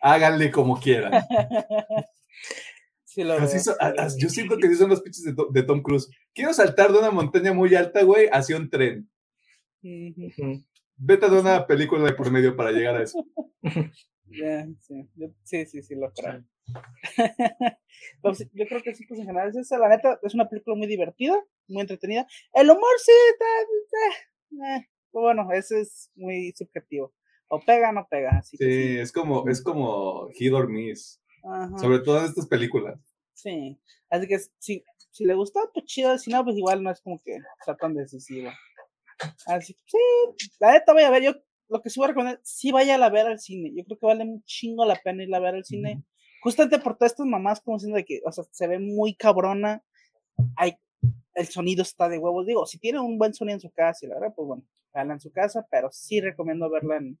Háganle 0.00 0.50
como 0.50 0.78
quieran. 0.78 1.24
yo 4.18 4.28
siento 4.28 4.56
que 4.58 4.68
sí 4.68 4.76
son 4.76 4.90
los 4.90 5.02
pitches 5.02 5.24
de, 5.24 5.62
Tom 5.62 5.82
Cruise. 5.82 6.08
Quiero 6.32 6.52
saltar 6.52 6.92
de 6.92 6.98
una 6.98 7.10
montaña 7.10 7.52
muy 7.52 7.74
alta, 7.74 8.02
güey, 8.02 8.28
hacia 8.32 8.56
un 8.56 8.70
tren. 8.70 9.10
Vete 10.96 11.30
de 11.30 11.40
una 11.40 11.66
película 11.66 12.04
de 12.04 12.12
por 12.12 12.30
medio 12.30 12.56
para 12.56 12.72
llegar 12.72 12.96
a 12.96 13.02
eso. 13.02 13.24
sí. 15.44 15.66
sí, 15.66 15.82
sí, 15.82 15.94
lo 15.94 16.12
creo. 16.12 16.44
yo 18.54 18.66
creo 18.66 18.82
que 18.82 18.94
sí, 18.94 19.04
pues 19.06 19.20
en 19.20 19.26
general, 19.26 19.50
esa, 19.56 19.78
la 19.78 19.88
neta, 19.88 20.18
es 20.22 20.34
una 20.34 20.48
película 20.48 20.76
muy 20.76 20.86
divertida, 20.86 21.34
muy 21.68 21.80
entretenida. 21.80 22.26
El 22.52 22.70
humor 22.70 22.94
sí, 23.04 23.12
está, 23.32 24.76
eh, 24.76 24.88
bueno, 25.12 25.50
eso 25.52 25.76
es 25.76 26.10
muy 26.14 26.52
subjetivo 26.56 27.12
o 27.50 27.60
pega 27.60 27.90
o 27.90 27.92
no 27.92 28.06
pega. 28.08 28.38
Así 28.38 28.56
sí, 28.56 28.98
es 28.98 29.12
como, 29.12 29.48
es 29.48 29.62
como 29.62 30.28
Hit 30.30 30.52
or 30.52 30.68
Miss. 30.68 31.20
Sobre 31.80 32.00
todo 32.00 32.18
en 32.20 32.26
estas 32.26 32.46
películas. 32.46 32.98
Sí, 33.34 33.78
así 34.10 34.26
que 34.26 34.38
si, 34.58 34.84
si 35.10 35.24
le 35.24 35.34
gustó, 35.34 35.70
pues 35.72 35.86
chido, 35.86 36.16
si 36.18 36.30
no, 36.30 36.44
pues 36.44 36.56
igual 36.56 36.82
no 36.82 36.90
es 36.90 37.00
como 37.00 37.20
que 37.22 37.38
sea 37.64 37.76
tan 37.76 37.94
decisivo. 37.94 38.50
Así 39.46 39.74
que 39.74 39.80
sí, 39.86 40.46
la 40.60 40.72
neta 40.72 40.92
voy 40.92 41.02
a 41.02 41.10
ver, 41.10 41.22
yo 41.22 41.32
lo 41.68 41.80
que 41.82 41.90
sí 41.90 41.98
voy 41.98 42.06
a 42.06 42.08
recomendar, 42.08 42.40
sí 42.42 42.72
vaya 42.72 42.94
a 42.94 42.98
la 42.98 43.10
ver 43.10 43.26
al 43.26 43.40
cine. 43.40 43.72
Yo 43.74 43.84
creo 43.84 43.98
que 43.98 44.06
vale 44.06 44.24
un 44.24 44.42
chingo 44.44 44.84
la 44.84 44.96
pena 44.96 45.22
ir 45.22 45.34
a 45.34 45.40
ver 45.40 45.54
al 45.54 45.64
cine. 45.64 46.02
Justamente 46.42 46.78
por 46.78 46.96
todas 46.96 47.12
estas 47.12 47.26
mamás 47.26 47.60
como 47.60 47.76
diciendo 47.76 47.96
de 47.96 48.04
que, 48.04 48.20
o 48.24 48.32
sea, 48.32 48.44
se 48.50 48.66
ve 48.66 48.78
muy 48.78 49.14
cabrona. 49.14 49.82
Hay, 50.56 50.76
el 51.34 51.46
sonido 51.46 51.82
está 51.82 52.08
de 52.08 52.18
huevos. 52.18 52.46
Digo, 52.46 52.66
si 52.66 52.78
tiene 52.78 53.00
un 53.00 53.18
buen 53.18 53.34
sonido 53.34 53.54
en 53.54 53.60
su 53.60 53.70
casa, 53.70 54.04
y 54.04 54.08
la 54.08 54.16
verdad, 54.16 54.34
pues 54.34 54.46
bueno, 54.48 54.64
véanla 54.92 55.14
en 55.14 55.20
su 55.20 55.32
casa, 55.32 55.66
pero 55.70 55.90
sí 55.92 56.20
recomiendo 56.20 56.68
verla 56.68 56.96
en, 56.96 57.18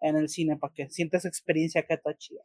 en 0.00 0.16
el 0.16 0.28
cine 0.28 0.56
para 0.56 0.72
que 0.72 0.90
sienta 0.90 1.18
esa 1.18 1.28
experiencia 1.28 1.82
que 1.82 1.94
está 1.94 2.16
chida. 2.16 2.40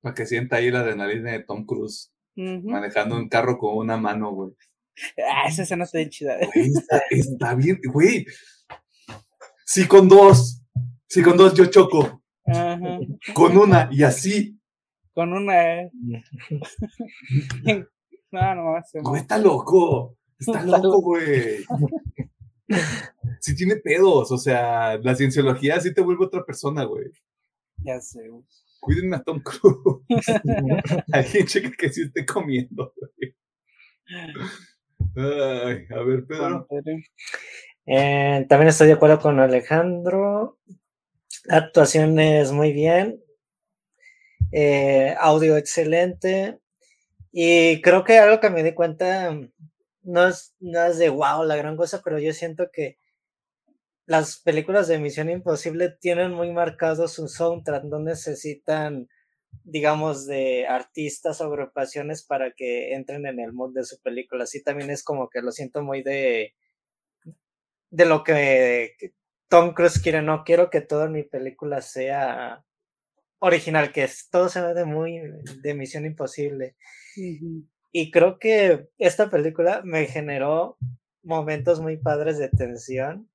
Para 0.00 0.14
que 0.14 0.26
sienta 0.26 0.56
ahí 0.56 0.70
la 0.70 0.80
adrenalina 0.80 1.32
de 1.32 1.44
Tom 1.44 1.66
Cruise 1.66 2.12
manejando 2.36 3.16
un 3.16 3.28
carro 3.28 3.58
con 3.58 3.76
una 3.76 3.96
mano, 3.96 4.32
güey. 4.32 4.52
Ah, 5.30 5.48
esa 5.48 5.62
escena 5.62 5.84
está 5.84 5.98
bien 5.98 6.10
chida. 6.10 6.38
está, 7.10 7.54
bien, 7.54 7.78
güey. 7.92 8.26
Sí, 9.64 9.86
con 9.86 10.08
dos. 10.08 10.62
Sí, 11.06 11.22
con 11.22 11.36
dos 11.36 11.54
yo 11.54 11.66
choco. 11.66 12.22
Con 13.34 13.56
una 13.56 13.88
y 13.90 14.02
así. 14.02 14.58
Con 15.12 15.32
una. 15.32 15.82
no, 18.30 18.54
no, 18.54 18.82
se 18.84 19.00
Güey, 19.00 19.22
está 19.22 19.38
loco. 19.38 20.16
Está 20.38 20.62
loco, 20.62 21.00
güey. 21.00 21.64
Sí 23.40 23.54
tiene 23.54 23.76
pedos, 23.76 24.30
o 24.32 24.38
sea, 24.38 24.98
la 24.98 25.14
cienciología 25.14 25.80
sí 25.80 25.92
te 25.92 26.00
vuelve 26.00 26.26
otra 26.26 26.44
persona, 26.44 26.84
güey. 26.84 27.10
Ya 27.78 28.00
sé, 28.00 28.28
güey. 28.28 28.44
Cuídenme 28.80 29.16
a 29.16 29.22
Tom 29.22 29.40
Cruise. 29.40 30.04
Alguien 31.12 31.46
checa 31.46 31.70
que 31.76 31.92
sí 31.92 32.02
esté 32.02 32.24
comiendo, 32.24 32.92
güey. 32.96 33.34
Ay, 35.16 35.86
a 35.90 36.02
ver, 36.02 36.26
Pedro. 36.26 36.68
Eh, 37.86 38.46
también 38.48 38.68
estoy 38.68 38.88
de 38.88 38.92
acuerdo 38.94 39.18
con 39.18 39.40
Alejandro. 39.40 40.58
Actuación 41.48 42.18
es 42.18 42.52
muy 42.52 42.72
bien. 42.72 43.22
Eh, 44.52 45.14
audio 45.18 45.56
excelente. 45.56 46.58
Y 47.32 47.80
creo 47.82 48.04
que 48.04 48.18
algo 48.18 48.40
que 48.40 48.50
me 48.50 48.62
di 48.62 48.72
cuenta 48.72 49.36
no 50.02 50.28
es, 50.28 50.54
no 50.60 50.84
es 50.84 50.98
de 50.98 51.08
wow, 51.08 51.44
la 51.44 51.56
gran 51.56 51.76
cosa, 51.76 52.00
pero 52.02 52.18
yo 52.18 52.32
siento 52.32 52.70
que 52.72 52.98
las 54.06 54.38
películas 54.38 54.86
de 54.86 55.00
Misión 55.00 55.28
Imposible 55.28 55.90
tienen 56.00 56.32
muy 56.32 56.52
marcado 56.52 57.08
su 57.08 57.26
soundtrack, 57.28 57.84
no 57.84 57.98
necesitan, 57.98 59.08
digamos, 59.64 60.26
de 60.26 60.66
artistas 60.68 61.40
o 61.40 61.44
agrupaciones 61.44 62.24
para 62.24 62.52
que 62.52 62.94
entren 62.94 63.26
en 63.26 63.40
el 63.40 63.52
mood 63.52 63.74
de 63.74 63.84
su 63.84 64.00
película. 64.00 64.44
Así 64.44 64.62
también 64.62 64.90
es 64.90 65.02
como 65.02 65.28
que 65.28 65.42
lo 65.42 65.50
siento 65.50 65.82
muy 65.82 66.02
de, 66.02 66.54
de 67.90 68.06
lo 68.06 68.22
que 68.22 68.92
Tom 69.48 69.74
Cruise 69.74 70.00
quiere. 70.00 70.22
No 70.22 70.44
quiero 70.44 70.70
que 70.70 70.80
toda 70.80 71.08
mi 71.08 71.24
película 71.24 71.82
sea 71.82 72.64
original, 73.40 73.92
que 73.92 74.08
todo 74.30 74.48
se 74.48 74.60
ve 74.60 74.72
de 74.72 74.84
muy 74.84 75.20
de 75.62 75.74
Misión 75.74 76.06
Imposible. 76.06 76.76
Y 77.90 78.10
creo 78.12 78.38
que 78.38 78.88
esta 78.98 79.30
película 79.30 79.82
me 79.84 80.06
generó 80.06 80.78
momentos 81.24 81.80
muy 81.80 81.96
padres 81.96 82.38
de 82.38 82.48
tensión 82.48 83.28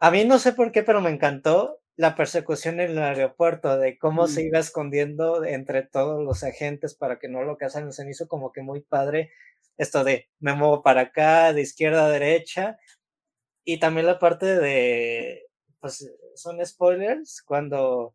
a 0.00 0.10
mí 0.10 0.24
no 0.24 0.38
sé 0.38 0.52
por 0.52 0.72
qué, 0.72 0.82
pero 0.82 1.00
me 1.00 1.10
encantó 1.10 1.80
la 1.96 2.16
persecución 2.16 2.80
en 2.80 2.90
el 2.90 2.98
aeropuerto, 2.98 3.78
de 3.78 3.98
cómo 3.98 4.26
se 4.26 4.42
mm. 4.42 4.46
iba 4.46 4.58
escondiendo 4.58 5.44
entre 5.44 5.82
todos 5.82 6.22
los 6.24 6.42
agentes 6.42 6.94
para 6.94 7.18
que 7.18 7.28
no 7.28 7.44
lo 7.44 7.56
cazaran. 7.56 7.92
Se 7.92 8.04
me 8.04 8.10
hizo 8.10 8.28
como 8.28 8.52
que 8.52 8.62
muy 8.62 8.80
padre 8.80 9.30
esto 9.76 10.04
de 10.04 10.28
me 10.40 10.54
muevo 10.54 10.82
para 10.82 11.02
acá, 11.02 11.52
de 11.52 11.62
izquierda 11.62 12.06
a 12.06 12.10
derecha. 12.10 12.78
Y 13.64 13.78
también 13.78 14.06
la 14.06 14.18
parte 14.18 14.46
de, 14.58 15.46
pues 15.80 16.10
son 16.34 16.64
spoilers, 16.64 17.42
cuando 17.42 18.14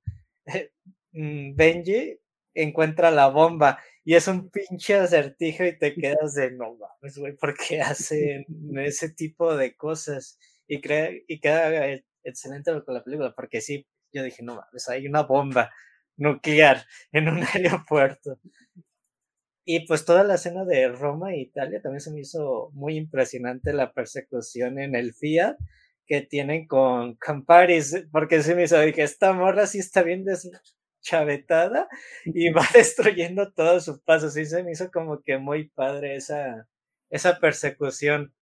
mm, 1.13 1.55
Benji 1.55 2.19
encuentra 2.53 3.11
la 3.11 3.27
bomba 3.27 3.79
y 4.03 4.15
es 4.15 4.27
un 4.27 4.49
pinche 4.49 4.95
acertijo 4.95 5.63
y 5.65 5.77
te 5.77 5.93
quedas 5.95 6.33
de 6.35 6.51
no 6.51 6.75
mames, 6.75 7.17
güey, 7.17 7.35
¿por 7.35 7.55
qué 7.55 7.81
hacen 7.81 8.45
ese 8.77 9.09
tipo 9.09 9.55
de 9.55 9.75
cosas? 9.75 10.39
Y, 10.69 10.79
y 11.27 11.39
queda 11.39 11.87
e, 11.87 12.05
excelente 12.23 12.71
con 12.85 12.93
la 12.93 13.03
película, 13.03 13.33
porque 13.35 13.59
sí, 13.59 13.85
yo 14.13 14.23
dije, 14.23 14.43
no 14.43 14.55
mames, 14.55 14.87
hay 14.87 15.07
una 15.07 15.23
bomba 15.23 15.71
nuclear 16.15 16.85
en 17.11 17.29
un 17.29 17.43
aeropuerto. 17.43 18.39
Y 19.65 19.85
pues 19.85 20.05
toda 20.05 20.23
la 20.23 20.35
escena 20.35 20.65
de 20.65 20.87
Roma 20.89 21.33
e 21.33 21.41
Italia 21.41 21.81
también 21.81 22.01
se 22.01 22.11
me 22.11 22.21
hizo 22.21 22.71
muy 22.73 22.95
impresionante 22.97 23.73
la 23.73 23.93
persecución 23.93 24.79
en 24.79 24.95
el 24.95 25.13
Fiat 25.13 25.57
que 26.07 26.21
tienen 26.21 26.65
con, 26.65 27.15
Camparis, 27.17 28.07
porque 28.11 28.41
se 28.41 28.55
me 28.55 28.63
hizo, 28.63 28.77
que 28.95 29.03
esta 29.03 29.31
morra 29.31 29.67
sí 29.67 29.77
está 29.77 30.01
bien 30.01 30.25
deschavetada 30.25 31.87
y 32.25 32.49
va 32.49 32.63
destruyendo 32.73 33.51
todos 33.53 33.85
sus 33.85 34.01
pasos. 34.01 34.35
Y 34.37 34.45
se 34.45 34.63
me 34.63 34.71
hizo 34.71 34.89
como 34.89 35.21
que 35.21 35.37
muy 35.37 35.69
padre 35.69 36.15
esa, 36.15 36.67
esa 37.11 37.39
persecución. 37.39 38.33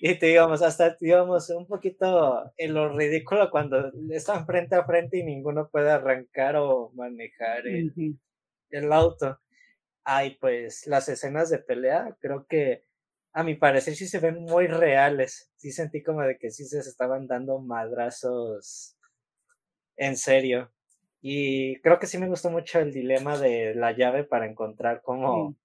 Y 0.00 0.18
te 0.18 0.26
digamos, 0.26 0.62
hasta 0.62 0.96
digamos 1.00 1.50
un 1.50 1.66
poquito 1.66 2.52
en 2.56 2.74
lo 2.74 2.96
ridículo 2.96 3.50
cuando 3.50 3.90
están 4.10 4.46
frente 4.46 4.76
a 4.76 4.84
frente 4.84 5.18
y 5.18 5.24
ninguno 5.24 5.68
puede 5.68 5.90
arrancar 5.90 6.56
o 6.56 6.90
manejar 6.94 7.66
el, 7.66 7.92
el 8.70 8.92
auto. 8.92 9.40
Ay, 10.04 10.36
pues 10.40 10.86
las 10.86 11.08
escenas 11.08 11.50
de 11.50 11.58
pelea 11.58 12.16
creo 12.20 12.46
que 12.46 12.84
a 13.32 13.42
mi 13.42 13.54
parecer 13.54 13.94
sí 13.94 14.06
se 14.06 14.20
ven 14.20 14.42
muy 14.42 14.66
reales. 14.66 15.50
Sí 15.56 15.72
sentí 15.72 16.02
como 16.02 16.22
de 16.22 16.38
que 16.38 16.50
sí 16.50 16.64
se 16.64 16.78
estaban 16.78 17.26
dando 17.26 17.58
madrazos 17.58 18.96
en 19.96 20.16
serio. 20.16 20.70
Y 21.20 21.80
creo 21.80 21.98
que 21.98 22.06
sí 22.06 22.18
me 22.18 22.28
gustó 22.28 22.50
mucho 22.50 22.78
el 22.78 22.92
dilema 22.92 23.36
de 23.36 23.74
la 23.74 23.92
llave 23.92 24.24
para 24.24 24.46
encontrar 24.46 25.02
cómo, 25.02 25.56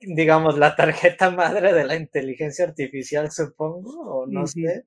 digamos, 0.00 0.58
la 0.58 0.76
tarjeta 0.76 1.30
madre 1.30 1.72
de 1.72 1.84
la 1.84 1.96
inteligencia 1.96 2.64
artificial, 2.64 3.30
supongo, 3.30 4.20
o 4.20 4.26
no 4.26 4.46
sé. 4.46 4.86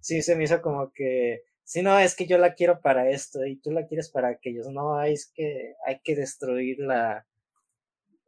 Sí, 0.00 0.22
se 0.22 0.36
me 0.36 0.44
hizo 0.44 0.62
como 0.62 0.92
que, 0.92 1.42
si 1.64 1.82
no, 1.82 1.98
es 1.98 2.14
que 2.16 2.26
yo 2.26 2.38
la 2.38 2.54
quiero 2.54 2.80
para 2.80 3.10
esto 3.10 3.44
y 3.44 3.56
tú 3.56 3.70
la 3.70 3.86
quieres 3.86 4.10
para 4.10 4.28
aquellos. 4.28 4.68
No, 4.68 5.02
es 5.02 5.30
que 5.34 5.74
hay 5.86 6.00
que 6.02 6.16
destruir 6.16 6.78
la, 6.78 7.26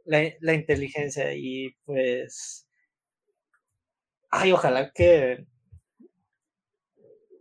la, 0.05 0.55
inteligencia 0.55 1.35
y 1.35 1.75
pues, 1.85 2.67
ay, 4.31 4.53
ojalá 4.53 4.93
que 4.93 5.47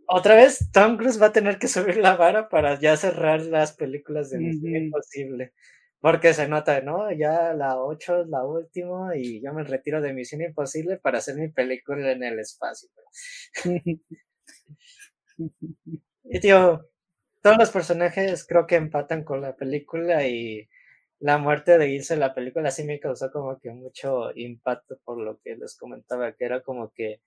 otra 0.06 0.34
vez 0.34 0.70
Tom 0.72 0.96
Cruise 0.96 1.20
va 1.20 1.26
a 1.26 1.32
tener 1.32 1.58
que 1.58 1.68
subir 1.68 1.96
la 1.96 2.16
vara 2.16 2.48
para 2.48 2.78
ya 2.78 2.96
cerrar 2.96 3.42
las 3.42 3.72
películas 3.72 4.30
de 4.30 4.38
Misión 4.38 4.76
Imposible. 4.76 5.52
Porque 6.02 6.34
se 6.34 6.48
nota, 6.48 6.80
¿no? 6.82 7.12
Ya 7.12 7.54
la 7.54 7.78
8 7.80 8.22
es 8.22 8.28
la 8.28 8.44
última 8.44 9.16
y 9.16 9.40
yo 9.40 9.54
me 9.54 9.62
retiro 9.62 10.00
de 10.00 10.12
Misión 10.12 10.42
Imposible 10.42 10.98
para 10.98 11.18
hacer 11.18 11.36
mi 11.36 11.48
película 11.48 12.10
en 12.10 12.24
el 12.24 12.40
espacio. 12.40 12.88
y 16.24 16.40
tío, 16.40 16.88
todos 17.40 17.56
los 17.58 17.70
personajes 17.70 18.44
creo 18.46 18.66
que 18.66 18.76
empatan 18.76 19.24
con 19.24 19.40
la 19.42 19.54
película 19.56 20.26
y 20.26 20.68
la 21.20 21.38
muerte 21.38 21.78
de 21.78 21.88
irse 21.90 22.16
la 22.16 22.34
película 22.34 22.72
sí 22.72 22.82
me 22.84 22.98
causó 23.00 23.30
como 23.30 23.60
que 23.60 23.70
mucho 23.70 24.32
impacto 24.36 24.98
por 25.04 25.20
lo 25.20 25.38
que 25.38 25.56
les 25.56 25.76
comentaba, 25.76 26.32
que 26.32 26.44
era 26.46 26.62
como 26.62 26.90
que 26.90 27.20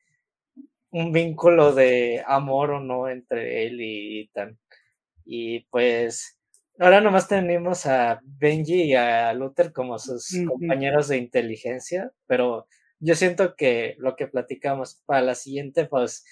un 0.92 1.14
vínculo 1.14 1.74
de 1.74 2.24
amor 2.28 2.72
o 2.72 2.80
no 2.82 3.08
entre 3.10 3.68
él 3.68 3.82
y 3.82 4.22
Ethan. 4.24 4.60
Y 5.26 5.62
pues 5.68 6.35
Ahora 6.80 7.00
nomás 7.00 7.28
tenemos 7.28 7.86
a 7.86 8.20
Benji 8.24 8.84
y 8.84 8.96
a 8.96 9.34
Luther 9.34 9.72
como 9.72 9.98
sus 9.98 10.30
compañeros 10.46 11.08
de 11.08 11.18
inteligencia, 11.18 12.12
pero 12.28 12.68
yo 13.00 13.16
siento 13.16 13.56
que 13.56 13.96
lo 13.98 14.16
que 14.16 14.28
platicamos 14.28 15.02
para 15.06 15.22
la 15.22 15.36
siguiente, 15.36 15.86
pues 15.86 16.26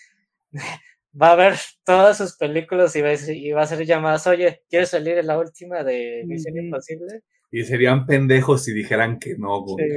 va 1.20 1.32
a 1.32 1.36
ver 1.36 1.56
todas 1.86 2.18
sus 2.18 2.36
películas 2.36 2.96
y 2.96 3.02
va, 3.02 3.10
a, 3.10 3.32
y 3.32 3.52
va 3.52 3.62
a 3.62 3.68
ser 3.68 3.86
llamadas, 3.86 4.28
oye, 4.28 4.64
¿quieres 4.70 4.90
salir 4.90 5.18
en 5.18 5.28
la 5.28 5.40
última 5.40 5.84
de 5.84 6.24
Misión 6.26 6.58
Imposible? 6.58 7.22
Y 7.52 7.64
serían 7.64 8.06
pendejos 8.06 8.64
si 8.64 8.74
dijeran 8.74 9.20
que 9.20 9.36
no, 9.38 9.62
güey. 9.62 9.88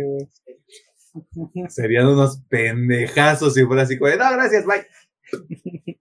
Serían 1.70 2.06
unos 2.06 2.42
pendejazos 2.48 3.54
si 3.54 3.64
fuera 3.64 3.82
así, 3.82 3.96
güey, 3.96 4.18
no, 4.18 4.30
gracias, 4.30 4.66
bye. 4.66 4.86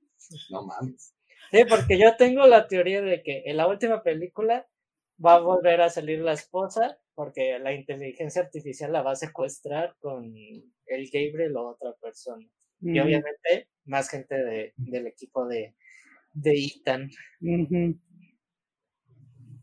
no 0.52 0.66
mames. 0.66 1.15
Sí, 1.56 1.66
porque 1.70 1.98
yo 1.98 2.16
tengo 2.18 2.46
la 2.48 2.68
teoría 2.68 3.02
de 3.02 3.24
que 3.24 3.44
en 3.46 3.58
la 3.58 3.68
última 3.68 4.04
película 4.04 4.68
va 5.24 5.36
a 5.36 5.40
volver 5.40 5.82
a 5.82 5.90
salir 5.90 6.20
la 6.20 6.34
esposa 6.34 6.98
porque 7.14 7.58
la 7.60 7.74
inteligencia 7.74 8.42
artificial 8.42 8.92
la 8.92 9.02
va 9.02 9.12
a 9.12 9.16
secuestrar 9.16 9.96
con 10.00 10.36
el 10.36 11.10
Gabriel 11.12 11.56
o 11.56 11.70
otra 11.70 11.94
persona. 11.94 12.46
Y 12.82 13.00
obviamente 13.00 13.70
más 13.86 14.10
gente 14.10 14.36
de, 14.36 14.74
del 14.76 15.08
equipo 15.08 15.48
de, 15.48 15.76
de 16.34 16.66
Ethan. 16.66 17.10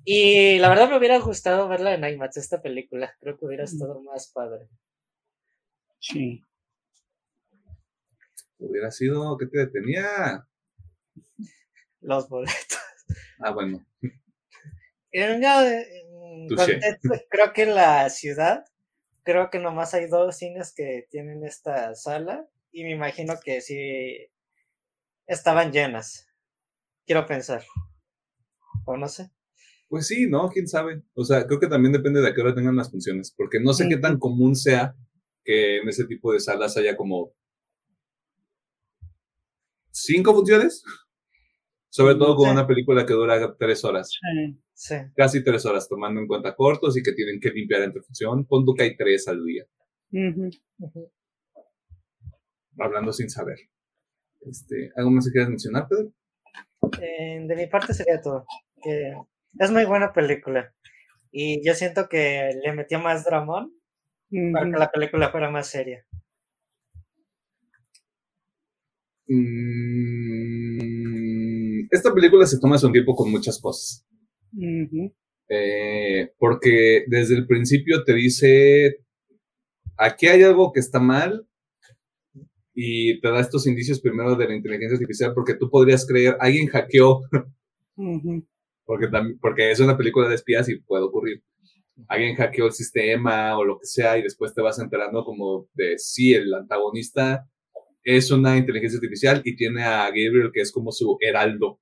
Y 0.05 0.59
la 0.59 0.69
verdad 0.71 0.89
me 0.89 0.97
hubiera 0.97 1.19
gustado 1.19 1.69
verla 1.69 1.95
en 1.95 2.05
IMAX, 2.05 2.39
esta 2.39 2.63
película. 2.63 3.15
Creo 3.21 3.39
que 3.39 3.45
hubiera 3.45 3.65
estado 3.65 4.01
más 4.01 4.33
padre. 4.33 4.67
Sí. 6.01 6.43
Hubiera 8.59 8.91
sido, 8.91 9.37
¿qué 9.37 9.47
te 9.47 9.59
detenía? 9.59 10.49
Los 12.03 12.29
boletos. 12.29 12.79
Ah, 13.39 13.51
bueno. 13.51 13.85
creo 15.11 15.41
que 17.53 17.63
en 17.63 17.75
la 17.75 18.09
ciudad, 18.09 18.65
creo 19.25 19.51
que 19.51 19.59
nomás 19.59 19.95
hay 19.95 20.07
dos 20.07 20.37
cines 20.37 20.73
que 20.75 21.07
tienen 21.11 21.45
esta 21.45 21.95
sala 21.95 22.49
y 22.71 22.85
me 22.85 22.93
imagino 22.93 23.35
que 23.45 23.61
sí 23.61 24.31
estaban 25.27 25.73
llenas. 25.73 26.29
Quiero 27.07 27.27
pensar. 27.27 27.65
O 28.85 28.97
no 28.97 29.09
sé. 29.09 29.31
Pues 29.89 30.07
sí, 30.07 30.27
¿no? 30.27 30.49
¿Quién 30.49 30.67
sabe? 30.67 31.03
O 31.15 31.25
sea, 31.25 31.47
creo 31.47 31.61
que 31.61 31.67
también 31.67 31.93
depende 31.93 32.21
de 32.21 32.29
a 32.29 32.35
qué 32.35 32.41
hora 32.41 32.55
tengan 32.55 32.77
las 32.77 32.91
funciones, 32.91 33.33
porque 33.37 33.61
no 33.61 33.75
sé 33.75 33.89
qué 33.89 33.99
tan 33.99 34.19
común 34.19 34.57
sea 34.57 34.95
que 35.45 35.79
en 35.79 35.89
ese 35.89 36.07
tipo 36.07 36.33
de 36.33 36.41
salas 36.41 36.77
haya 36.77 36.97
como 36.97 37.35
cinco 39.91 40.33
funciones 40.33 40.83
Sobre 41.93 42.15
todo 42.15 42.37
con 42.37 42.49
una 42.49 42.67
película 42.67 43.05
que 43.05 43.13
dura 43.13 43.55
tres 43.59 43.85
horas. 43.85 44.19
Sí. 44.73 44.95
Casi 45.15 45.45
tres 45.45 45.67
horas, 45.67 45.87
tomando 45.91 46.23
en 46.23 46.27
cuenta 46.27 46.57
cortos 46.57 46.97
y 46.97 47.03
que 47.03 47.13
tienen 47.13 47.39
que 47.39 47.51
limpiar 47.51 47.83
entre 47.83 48.01
función. 48.01 48.47
Pon 48.47 48.65
que 48.75 48.85
hay 48.85 48.97
tres 48.97 49.29
al 49.29 49.45
día. 49.45 49.67
Hablando 52.79 53.13
sin 53.13 53.29
saber. 53.29 53.59
Este, 54.41 54.91
¿Algo 54.97 55.11
más 55.11 55.27
que 55.27 55.33
quieras 55.33 55.51
mencionar, 55.51 55.87
Pedro? 55.87 56.15
Eh, 56.99 57.45
de 57.47 57.57
mi 57.57 57.67
parte 57.67 57.93
sería 57.93 58.23
todo. 58.23 58.47
es 58.83 59.71
muy 59.71 59.85
buena 59.85 60.15
película. 60.15 60.75
Y 61.31 61.63
yo 61.63 61.75
siento 61.75 62.09
que 62.09 62.53
le 62.65 62.73
metió 62.73 63.01
más 63.01 63.27
dramón 63.27 63.71
para 64.55 64.65
que 64.65 64.79
la 64.79 64.91
película 64.91 65.31
fuera 65.31 65.51
más 65.51 65.67
seria. 65.67 66.07
Mm, 69.29 70.12
esta 71.93 72.13
película 72.13 72.47
se 72.47 72.59
toma 72.59 72.79
su 72.79 72.91
tiempo 72.91 73.15
con 73.15 73.31
muchas 73.31 73.61
cosas. 73.61 74.05
Eh, 75.49 76.33
porque 76.39 77.05
desde 77.07 77.35
el 77.37 77.47
principio 77.47 78.03
te 78.03 78.15
dice, 78.15 79.05
aquí 79.99 80.27
hay 80.27 80.43
algo 80.43 80.73
que 80.73 80.81
está 80.81 80.99
mal 80.99 81.47
y 82.75 83.21
te 83.21 83.31
da 83.31 83.41
estos 83.41 83.67
indicios 83.67 84.01
primero 84.01 84.35
de 84.35 84.49
la 84.49 84.55
inteligencia 84.55 84.95
artificial 84.95 85.35
porque 85.35 85.55
tú 85.55 85.69
podrías 85.69 86.07
creer, 86.07 86.39
alguien 86.41 86.67
hackeó, 86.69 87.21
porque, 88.87 89.09
porque 89.39 89.71
es 89.71 89.81
una 89.81 89.99
película 89.99 90.31
de 90.31 90.37
espías 90.37 90.71
y 90.71 90.81
puede 90.81 91.05
ocurrir. 91.05 91.43
Alguien 92.09 92.37
hackeó 92.37 92.67
el 92.67 92.73
sistema 92.73 93.59
o 93.59 93.65
lo 93.65 93.79
que 93.79 93.85
sea 93.85 94.17
y 94.17 94.23
después 94.23 94.55
te 94.55 94.63
vas 94.63 94.79
enterando 94.79 95.25
como 95.25 95.69
de 95.75 95.99
si 95.99 96.33
el 96.33 96.55
antagonista 96.55 97.47
es 98.05 98.31
una 98.31 98.57
inteligencia 98.57 98.99
artificial 98.99 99.43
y 99.45 99.57
tiene 99.57 99.85
a 99.85 100.07
Gabriel 100.07 100.51
que 100.53 100.61
es 100.61 100.73
como 100.73 100.93
su 100.93 101.17
heraldo. 101.21 101.81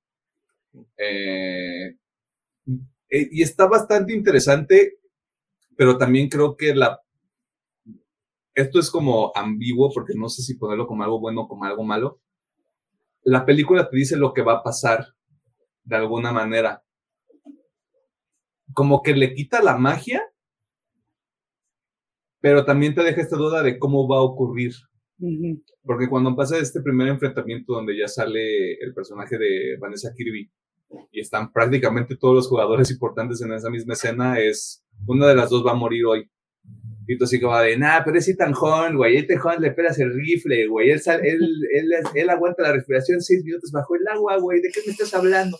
Eh, 0.97 1.95
eh, 3.09 3.29
y 3.31 3.41
está 3.41 3.67
bastante 3.67 4.13
interesante, 4.13 4.99
pero 5.75 5.97
también 5.97 6.29
creo 6.29 6.55
que 6.55 6.75
la... 6.75 7.01
Esto 8.53 8.79
es 8.79 8.91
como 8.91 9.31
ambiguo 9.35 9.89
porque 9.93 10.13
no 10.15 10.29
sé 10.29 10.41
si 10.41 10.55
ponerlo 10.55 10.87
como 10.87 11.03
algo 11.03 11.19
bueno 11.19 11.41
o 11.41 11.47
como 11.47 11.65
algo 11.65 11.83
malo. 11.83 12.21
La 13.23 13.45
película 13.45 13.89
te 13.89 13.97
dice 13.97 14.17
lo 14.17 14.33
que 14.33 14.41
va 14.41 14.55
a 14.55 14.63
pasar 14.63 15.07
de 15.83 15.95
alguna 15.95 16.31
manera. 16.31 16.83
Como 18.73 19.01
que 19.01 19.13
le 19.15 19.33
quita 19.33 19.61
la 19.61 19.77
magia, 19.77 20.23
pero 22.39 22.65
también 22.65 22.95
te 22.95 23.03
deja 23.03 23.21
esta 23.21 23.37
duda 23.37 23.61
de 23.61 23.77
cómo 23.79 24.07
va 24.07 24.17
a 24.17 24.21
ocurrir. 24.21 24.73
Porque 25.83 26.09
cuando 26.09 26.35
pasa 26.35 26.57
este 26.57 26.81
primer 26.81 27.07
enfrentamiento 27.07 27.73
donde 27.73 27.97
ya 27.97 28.07
sale 28.07 28.73
el 28.73 28.93
personaje 28.93 29.37
de 29.37 29.77
Vanessa 29.79 30.11
Kirby 30.15 30.49
y 31.11 31.19
están 31.19 31.51
prácticamente 31.51 32.17
todos 32.17 32.35
los 32.35 32.47
jugadores 32.47 32.89
importantes 32.91 33.41
en 33.41 33.53
esa 33.53 33.69
misma 33.69 33.93
escena, 33.93 34.39
es 34.39 34.83
una 35.07 35.27
de 35.27 35.35
las 35.35 35.49
dos 35.49 35.65
va 35.65 35.71
a 35.71 35.75
morir 35.75 36.05
hoy. 36.05 36.29
Y 37.07 37.17
tú 37.17 37.25
así 37.25 37.39
como 37.39 37.57
de, 37.57 37.77
nah, 37.77 38.03
pero 38.03 38.17
es 38.17 38.27
Ethan 38.27 38.53
Hunt, 38.53 38.95
güey, 38.95 39.17
este 39.17 39.35
Hunt 39.35 39.59
le 39.59 39.71
pelas 39.71 39.99
el 39.99 40.13
rifle, 40.13 40.67
güey, 40.67 40.91
él, 40.91 41.01
él, 41.05 41.39
él, 41.73 41.89
él, 42.13 42.29
aguanta 42.29 42.63
la 42.63 42.73
respiración 42.73 43.21
seis 43.21 43.43
minutos 43.43 43.71
bajo 43.71 43.95
el 43.95 44.07
agua, 44.07 44.37
güey, 44.37 44.61
¿de 44.61 44.69
qué 44.69 44.81
me 44.85 44.91
estás 44.91 45.13
hablando? 45.13 45.57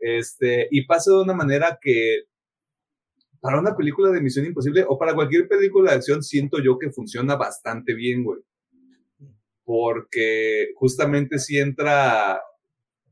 Este, 0.00 0.68
y 0.70 0.86
pasa 0.86 1.10
de 1.10 1.22
una 1.22 1.34
manera 1.34 1.78
que 1.80 2.24
para 3.40 3.58
una 3.60 3.76
película 3.76 4.10
de 4.10 4.20
Misión 4.20 4.46
Imposible 4.46 4.84
o 4.86 4.98
para 4.98 5.14
cualquier 5.14 5.48
película 5.48 5.90
de 5.90 5.96
acción 5.96 6.22
siento 6.22 6.58
yo 6.62 6.78
que 6.78 6.90
funciona 6.90 7.36
bastante 7.36 7.94
bien, 7.94 8.24
güey 8.24 8.40
porque 9.68 10.70
justamente 10.76 11.38
si 11.38 11.58
entra, 11.58 12.40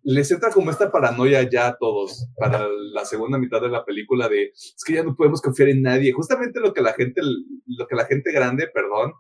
les 0.03 0.31
entra 0.31 0.49
como 0.49 0.71
esta 0.71 0.91
paranoia 0.91 1.43
ya 1.43 1.67
a 1.67 1.77
todos 1.77 2.29
para 2.35 2.67
la 2.95 3.05
segunda 3.05 3.37
mitad 3.37 3.61
de 3.61 3.69
la 3.69 3.85
película 3.85 4.27
de, 4.31 4.45
es 4.55 4.83
que 4.87 4.95
ya 4.95 5.03
no 5.03 5.15
podemos 5.15 5.43
confiar 5.43 5.69
en 5.69 5.83
nadie, 5.83 6.13
justamente 6.13 6.59
lo 6.59 6.73
que 6.73 6.81
la 6.81 6.95
gente, 6.95 7.21
lo 7.67 7.87
que 7.87 7.95
la 7.95 8.07
gente 8.07 8.33
grande, 8.33 8.69
perdón, 8.73 9.13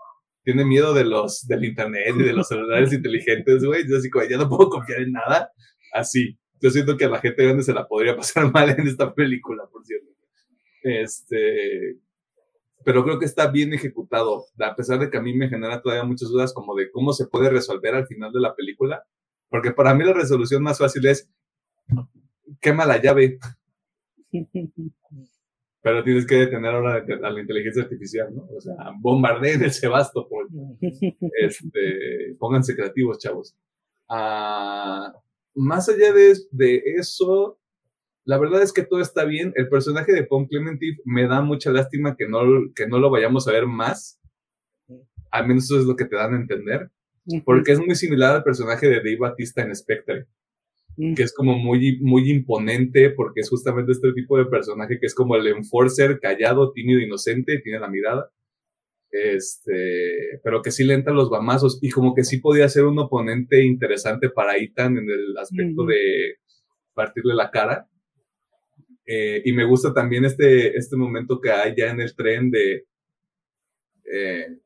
tiene 0.44 0.64
miedo 0.64 0.94
de 0.94 1.04
los, 1.04 1.46
del 1.46 1.66
internet 1.66 2.14
y 2.18 2.22
de 2.22 2.32
los 2.32 2.48
celulares 2.48 2.90
inteligentes, 2.94 3.62
güey, 3.62 3.84
así 3.94 4.08
como, 4.08 4.24
ya 4.24 4.38
no 4.38 4.48
puedo 4.48 4.70
confiar 4.70 5.02
en 5.02 5.12
nada, 5.12 5.52
así. 5.92 6.38
Yo 6.62 6.70
siento 6.70 6.96
que 6.96 7.04
a 7.04 7.10
la 7.10 7.20
gente 7.20 7.44
grande 7.44 7.64
se 7.64 7.74
la 7.74 7.86
podría 7.86 8.16
pasar 8.16 8.50
mal 8.50 8.70
en 8.70 8.86
esta 8.86 9.14
película, 9.14 9.64
por 9.70 9.84
cierto. 9.84 10.10
Este, 10.82 11.98
pero 12.86 13.02
creo 13.02 13.18
que 13.18 13.24
está 13.24 13.50
bien 13.50 13.74
ejecutado, 13.74 14.44
a 14.60 14.76
pesar 14.76 15.00
de 15.00 15.10
que 15.10 15.16
a 15.16 15.20
mí 15.20 15.34
me 15.34 15.48
genera 15.48 15.82
todavía 15.82 16.04
muchas 16.04 16.28
dudas 16.28 16.54
como 16.54 16.72
de 16.76 16.88
cómo 16.92 17.12
se 17.12 17.26
puede 17.26 17.50
resolver 17.50 17.96
al 17.96 18.06
final 18.06 18.30
de 18.30 18.40
la 18.40 18.54
película, 18.54 19.04
porque 19.48 19.72
para 19.72 19.92
mí 19.92 20.04
la 20.04 20.12
resolución 20.12 20.62
más 20.62 20.78
fácil 20.78 21.04
es 21.06 21.28
quema 22.60 22.86
la 22.86 23.02
llave. 23.02 23.40
Pero 25.82 26.04
tienes 26.04 26.28
que 26.28 26.36
detener 26.36 26.76
ahora 26.76 27.04
a 27.24 27.30
la 27.30 27.40
inteligencia 27.40 27.82
artificial, 27.82 28.32
¿no? 28.32 28.46
O 28.56 28.60
sea, 28.60 28.76
bombardeen 29.00 29.64
el 29.64 29.72
Sebastopol. 29.72 30.46
Este, 30.80 32.36
pónganse 32.38 32.76
creativos, 32.76 33.18
chavos. 33.18 33.56
Ah, 34.08 35.12
más 35.56 35.88
allá 35.88 36.12
de, 36.12 36.36
de 36.52 36.82
eso, 36.98 37.58
la 38.26 38.38
verdad 38.38 38.60
es 38.60 38.72
que 38.72 38.82
todo 38.82 39.00
está 39.00 39.24
bien. 39.24 39.52
El 39.54 39.68
personaje 39.68 40.12
de 40.12 40.24
Pom 40.24 40.48
Clementine 40.48 40.98
me 41.04 41.28
da 41.28 41.42
mucha 41.42 41.70
lástima 41.70 42.16
que 42.16 42.28
no, 42.28 42.40
que 42.74 42.88
no 42.88 42.98
lo 42.98 43.08
vayamos 43.08 43.46
a 43.46 43.52
ver 43.52 43.66
más. 43.66 44.20
Al 45.30 45.46
menos 45.46 45.64
eso 45.66 45.78
es 45.78 45.86
lo 45.86 45.94
que 45.94 46.06
te 46.06 46.16
dan 46.16 46.34
a 46.34 46.36
entender. 46.36 46.90
Porque 47.44 47.70
es 47.70 47.78
muy 47.78 47.94
similar 47.94 48.34
al 48.34 48.42
personaje 48.42 48.88
de 48.88 48.96
Dave 48.96 49.16
Batista 49.16 49.62
en 49.62 49.74
Spectre. 49.76 50.26
Que 50.96 51.22
es 51.22 51.32
como 51.32 51.56
muy, 51.56 52.00
muy 52.00 52.28
imponente 52.28 53.10
porque 53.10 53.42
es 53.42 53.48
justamente 53.48 53.92
este 53.92 54.12
tipo 54.12 54.36
de 54.38 54.46
personaje 54.46 54.98
que 54.98 55.06
es 55.06 55.14
como 55.14 55.36
el 55.36 55.46
enforcer, 55.46 56.18
callado, 56.18 56.72
tímido, 56.72 56.98
inocente, 56.98 57.60
tiene 57.62 57.78
la 57.78 57.88
mirada. 57.88 58.28
Este, 59.08 60.40
pero 60.42 60.62
que 60.62 60.72
sí 60.72 60.82
le 60.82 60.94
entra 60.94 61.12
los 61.12 61.30
bamazos 61.30 61.78
y 61.80 61.90
como 61.90 62.12
que 62.12 62.24
sí 62.24 62.38
podía 62.38 62.68
ser 62.68 62.86
un 62.86 62.98
oponente 62.98 63.64
interesante 63.64 64.30
para 64.30 64.56
Ethan 64.56 64.98
en 64.98 65.08
el 65.08 65.38
aspecto 65.38 65.84
de 65.86 66.38
partirle 66.92 67.34
la 67.34 67.52
cara 67.52 67.88
eh, 69.06 69.42
y 69.44 69.52
me 69.52 69.64
gusta 69.64 69.94
también 69.94 70.24
este, 70.24 70.76
este 70.76 70.96
momento 70.96 71.40
que 71.40 71.50
hay 71.50 71.74
ya 71.76 71.90
en 71.90 72.00
el 72.00 72.14
tren 72.14 72.50
de, 72.50 72.86
eh, 74.12 74.58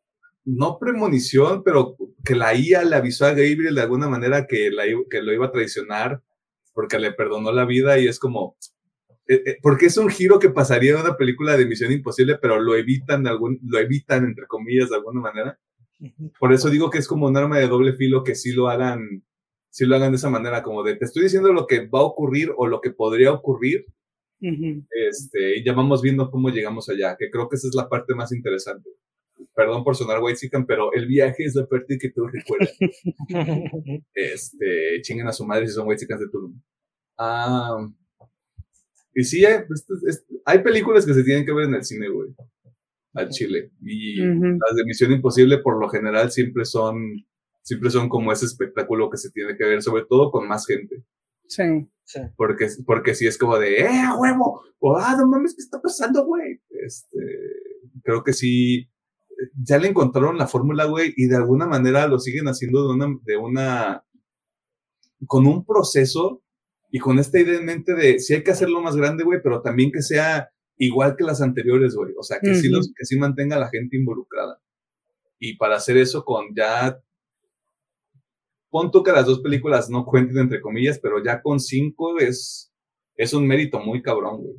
no 0.44 0.78
premonición, 0.78 1.62
pero 1.62 1.96
que 2.24 2.34
la 2.34 2.54
IA 2.54 2.84
le 2.84 2.96
avisó 2.96 3.26
a 3.26 3.30
Gabriel 3.30 3.74
de 3.74 3.82
alguna 3.82 4.08
manera 4.08 4.46
que, 4.46 4.70
la, 4.70 4.84
que 5.08 5.22
lo 5.22 5.32
iba 5.32 5.46
a 5.46 5.52
traicionar 5.52 6.22
porque 6.72 6.98
le 6.98 7.12
perdonó 7.12 7.52
la 7.52 7.64
vida 7.64 7.98
y 7.98 8.08
es 8.08 8.18
como, 8.18 8.56
eh, 9.28 9.58
porque 9.62 9.86
es 9.86 9.96
un 9.96 10.08
giro 10.08 10.38
que 10.38 10.50
pasaría 10.50 10.92
en 10.92 11.00
una 11.00 11.16
película 11.16 11.56
de 11.56 11.66
Misión 11.66 11.92
Imposible, 11.92 12.38
pero 12.40 12.60
lo 12.60 12.74
evitan, 12.74 13.22
de 13.22 13.30
algún, 13.30 13.60
lo 13.62 13.78
evitan 13.78 14.24
entre 14.24 14.46
comillas 14.46 14.90
de 14.90 14.96
alguna 14.96 15.20
manera. 15.20 15.58
Por 16.38 16.52
eso 16.52 16.70
digo 16.70 16.88
que 16.88 16.98
es 16.98 17.06
como 17.06 17.26
un 17.26 17.36
arma 17.36 17.58
de 17.58 17.68
doble 17.68 17.92
filo 17.92 18.24
que 18.24 18.34
sí 18.34 18.52
lo 18.52 18.68
hagan, 18.68 19.22
sí 19.68 19.84
lo 19.84 19.96
hagan 19.96 20.12
de 20.12 20.16
esa 20.16 20.30
manera, 20.30 20.62
como 20.62 20.82
de 20.82 20.96
te 20.96 21.04
estoy 21.04 21.24
diciendo 21.24 21.52
lo 21.52 21.66
que 21.66 21.86
va 21.86 22.00
a 22.00 22.04
ocurrir 22.04 22.52
o 22.56 22.66
lo 22.66 22.80
que 22.80 22.90
podría 22.90 23.32
ocurrir, 23.32 23.84
este, 24.40 25.58
y 25.58 25.64
ya 25.64 25.72
vamos 25.72 26.02
viendo 26.02 26.30
cómo 26.30 26.48
llegamos 26.50 26.88
allá, 26.88 27.16
que 27.18 27.30
creo 27.30 27.48
que 27.48 27.56
esa 27.56 27.68
es 27.68 27.74
la 27.74 27.88
parte 27.88 28.14
más 28.14 28.32
interesante. 28.32 28.90
Perdón 29.54 29.84
por 29.84 29.96
sonar 29.96 30.22
white 30.22 30.38
chicken, 30.38 30.66
pero 30.66 30.92
el 30.92 31.06
viaje 31.06 31.44
es 31.44 31.54
la 31.54 31.66
parte 31.66 31.98
que 31.98 32.10
tú 32.10 32.26
recuerdas. 32.26 32.76
este, 34.14 35.00
chinguen 35.02 35.28
a 35.28 35.32
su 35.32 35.44
madre 35.46 35.66
si 35.66 35.74
son 35.74 35.86
white 35.86 36.00
chickens 36.00 36.20
de 36.20 36.28
Tulum. 36.28 36.60
Ah, 37.18 37.86
y 39.14 39.24
sí, 39.24 39.44
hay, 39.44 39.64
hay 40.44 40.58
películas 40.60 41.04
que 41.04 41.14
se 41.14 41.24
tienen 41.24 41.44
que 41.44 41.52
ver 41.52 41.66
en 41.66 41.74
el 41.74 41.84
cine, 41.84 42.08
güey, 42.08 42.30
al 43.14 43.28
Chile. 43.28 43.70
Y 43.82 44.16
las 44.16 44.76
de 44.76 44.84
Misión 44.84 45.12
Imposible, 45.12 45.58
por 45.58 45.80
lo 45.80 45.88
general, 45.88 46.30
siempre 46.30 46.64
son, 46.64 47.26
siempre 47.62 47.90
son 47.90 48.08
como 48.08 48.32
ese 48.32 48.46
espectáculo 48.46 49.10
que 49.10 49.18
se 49.18 49.30
tiene 49.30 49.56
que 49.56 49.64
ver, 49.64 49.82
sobre 49.82 50.04
todo 50.08 50.30
con 50.30 50.46
más 50.46 50.66
gente. 50.66 51.02
Sí. 51.46 51.86
Porque, 52.36 52.68
porque 52.86 53.14
si 53.14 53.26
es 53.26 53.38
como 53.38 53.58
de, 53.58 53.80
¡eh, 53.80 53.88
huevo! 54.18 54.62
O, 54.78 54.96
¡ah, 54.96 55.16
no 55.18 55.26
mames, 55.26 55.54
qué 55.54 55.62
está 55.62 55.80
pasando, 55.80 56.24
güey! 56.24 56.60
Este, 56.70 57.18
creo 58.02 58.24
que 58.24 58.32
sí, 58.32 58.88
ya 59.54 59.78
le 59.78 59.88
encontraron 59.88 60.38
la 60.38 60.46
fórmula, 60.46 60.84
güey, 60.86 61.14
y 61.16 61.26
de 61.26 61.36
alguna 61.36 61.66
manera 61.66 62.06
lo 62.06 62.18
siguen 62.18 62.46
haciendo 62.48 62.88
de 62.88 62.94
una, 62.94 63.18
de 63.24 63.36
una, 63.36 64.04
con 65.26 65.46
un 65.46 65.64
proceso 65.64 66.42
y 66.90 66.98
con 66.98 67.18
esta 67.18 67.38
idea 67.38 67.58
en 67.58 67.64
mente 67.64 67.94
de, 67.94 68.18
si 68.18 68.34
hay 68.34 68.42
que 68.42 68.50
hacerlo 68.50 68.80
más 68.80 68.96
grande, 68.96 69.24
güey, 69.24 69.40
pero 69.42 69.62
también 69.62 69.92
que 69.92 70.02
sea 70.02 70.50
igual 70.76 71.14
que 71.16 71.24
las 71.24 71.40
anteriores, 71.40 71.94
güey. 71.94 72.14
O 72.18 72.22
sea, 72.22 72.40
que, 72.40 72.54
sí 72.54 72.68
los, 72.68 72.92
que 72.96 73.04
sí 73.04 73.18
mantenga 73.18 73.56
a 73.56 73.60
la 73.60 73.68
gente 73.68 73.96
involucrada. 73.96 74.60
Y 75.38 75.56
para 75.56 75.76
hacer 75.76 75.96
eso 75.96 76.24
con 76.24 76.54
ya 76.54 76.98
pon 78.70 78.90
que 78.90 79.12
las 79.12 79.26
dos 79.26 79.40
películas 79.40 79.90
no 79.90 80.04
cuenten 80.04 80.38
entre 80.38 80.60
comillas, 80.60 80.98
pero 81.00 81.22
ya 81.22 81.42
con 81.42 81.60
cinco 81.60 82.18
es, 82.18 82.72
es 83.16 83.34
un 83.34 83.46
mérito 83.46 83.80
muy 83.80 84.00
cabrón, 84.00 84.42
güey. 84.42 84.56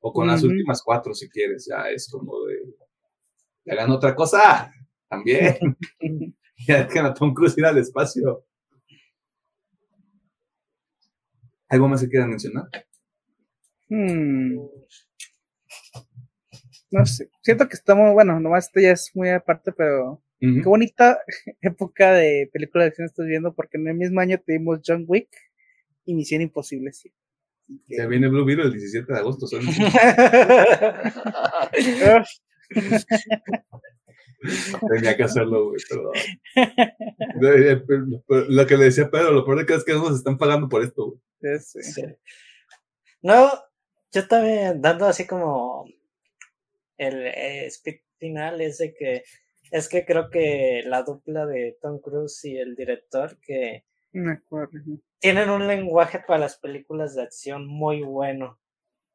O 0.00 0.12
con 0.12 0.26
las 0.26 0.42
últimas 0.42 0.82
cuatro, 0.82 1.14
si 1.14 1.30
quieres, 1.30 1.66
ya 1.70 1.88
es 1.88 2.10
como 2.10 2.44
de, 2.44 3.72
hagan 3.72 3.90
otra 3.90 4.14
cosa, 4.14 4.70
también. 5.08 5.56
ya 6.66 6.84
dejen 6.84 7.06
a 7.06 7.14
Tom 7.14 7.32
Cruise 7.32 7.56
ir 7.56 7.64
al 7.64 7.78
espacio. 7.78 8.44
¿Algo 11.68 11.88
más 11.88 12.02
que 12.02 12.08
quieran 12.08 12.30
mencionar? 12.30 12.68
Hmm. 13.88 14.58
No 16.90 17.06
sé, 17.06 17.28
siento 17.42 17.66
que 17.68 17.74
estamos, 17.74 18.12
bueno, 18.12 18.38
nomás 18.38 18.66
esto 18.66 18.80
ya 18.80 18.92
es 18.92 19.10
muy 19.14 19.30
aparte, 19.30 19.72
pero 19.72 20.22
Qué 20.62 20.68
bonita 20.68 21.18
época 21.62 22.12
de 22.12 22.50
película 22.52 22.84
de 22.84 22.88
acción 22.88 23.06
estás 23.06 23.26
viendo, 23.26 23.54
porque 23.54 23.78
en 23.78 23.88
el 23.88 23.94
mismo 23.94 24.20
año 24.20 24.38
tuvimos 24.44 24.80
John 24.86 25.04
Wick 25.06 25.28
y 26.04 26.14
Misión 26.14 26.42
Imposible, 26.42 26.92
sí. 26.92 27.10
Que- 27.88 27.96
Ya 27.96 28.06
viene 28.06 28.28
Blue 28.28 28.44
Beetle 28.44 28.64
el 28.66 28.72
17 28.72 29.10
de 29.12 29.18
agosto. 29.18 29.46
son- 29.46 29.62
Tenía 34.94 35.16
que 35.16 35.22
hacerlo, 35.22 35.70
güey, 35.70 35.80
perdón. 35.88 36.12
Lo 38.48 38.66
que 38.66 38.76
le 38.76 38.84
decía 38.84 39.10
Pedro, 39.10 39.32
lo 39.32 39.44
peor 39.44 39.58
de 39.60 39.66
que 39.66 39.74
es 39.74 39.84
que 39.84 39.92
nos 39.94 40.14
están 40.16 40.36
pagando 40.36 40.68
por 40.68 40.82
esto, 40.84 41.14
güey. 41.40 41.58
Sí. 41.60 42.02
No, 43.22 43.50
yo 44.12 44.26
también 44.28 44.82
dando 44.82 45.06
así 45.06 45.26
como 45.26 45.86
el 46.98 47.26
eh, 47.26 47.66
speed 47.66 48.00
final 48.18 48.60
es 48.60 48.78
de 48.78 48.94
que 48.94 49.22
es 49.74 49.88
que 49.88 50.04
creo 50.04 50.30
que 50.30 50.84
la 50.86 51.02
dupla 51.02 51.46
de 51.46 51.76
Tom 51.82 51.98
Cruise 51.98 52.44
y 52.44 52.56
el 52.56 52.76
director 52.76 53.36
que 53.40 53.84
Me 54.12 54.34
acuerdo. 54.34 54.78
tienen 55.18 55.50
un 55.50 55.66
lenguaje 55.66 56.20
para 56.24 56.38
las 56.38 56.56
películas 56.56 57.16
de 57.16 57.22
acción 57.22 57.66
muy 57.66 58.02
bueno. 58.02 58.60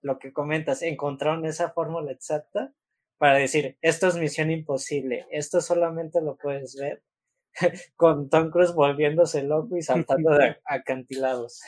Lo 0.02 0.20
que 0.20 0.34
comentas, 0.34 0.82
encontraron 0.82 1.46
esa 1.46 1.70
fórmula 1.70 2.12
exacta 2.12 2.74
para 3.18 3.38
decir, 3.38 3.78
esto 3.82 4.10
es 4.10 4.18
misión 4.18 4.52
imposible, 4.52 5.28
esto 5.32 5.62
solamente 5.62 6.20
lo 6.20 6.36
puedes 6.36 6.76
ver 6.76 7.04
con 7.96 8.30
Tom 8.30 8.52
Cruise 8.52 8.74
volviéndose 8.74 9.44
loco 9.44 9.78
y 9.78 9.82
saltando 9.82 10.32
de 10.32 10.58
acantilados. 10.66 11.62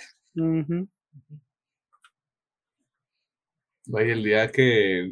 Güey, 3.86 4.12
el 4.12 4.22
día 4.22 4.52
que. 4.52 5.10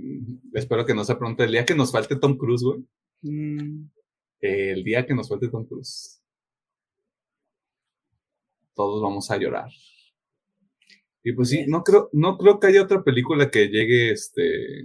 Espero 0.53 0.85
que 0.85 0.93
no 0.93 1.05
sea 1.05 1.17
pronto. 1.17 1.45
El 1.45 1.53
día 1.53 1.65
que 1.65 1.75
nos 1.75 1.93
falte 1.93 2.17
Tom 2.17 2.37
Cruise, 2.37 2.63
güey. 2.63 2.85
Mm, 3.21 3.89
eh, 4.41 4.71
el 4.71 4.83
día 4.83 5.05
que 5.05 5.13
nos 5.13 5.29
falte 5.29 5.49
Tom 5.49 5.65
Cruise. 5.65 6.21
Todos 8.73 9.01
vamos 9.01 9.29
a 9.29 9.37
llorar. 9.37 9.69
Y 11.23 11.33
pues 11.33 11.49
sí, 11.49 11.65
no 11.67 11.83
creo, 11.83 12.09
no 12.13 12.37
creo 12.37 12.59
que 12.59 12.67
haya 12.67 12.83
otra 12.83 13.03
película 13.03 13.51
que 13.51 13.67
llegue 13.67 14.11
este. 14.11 14.81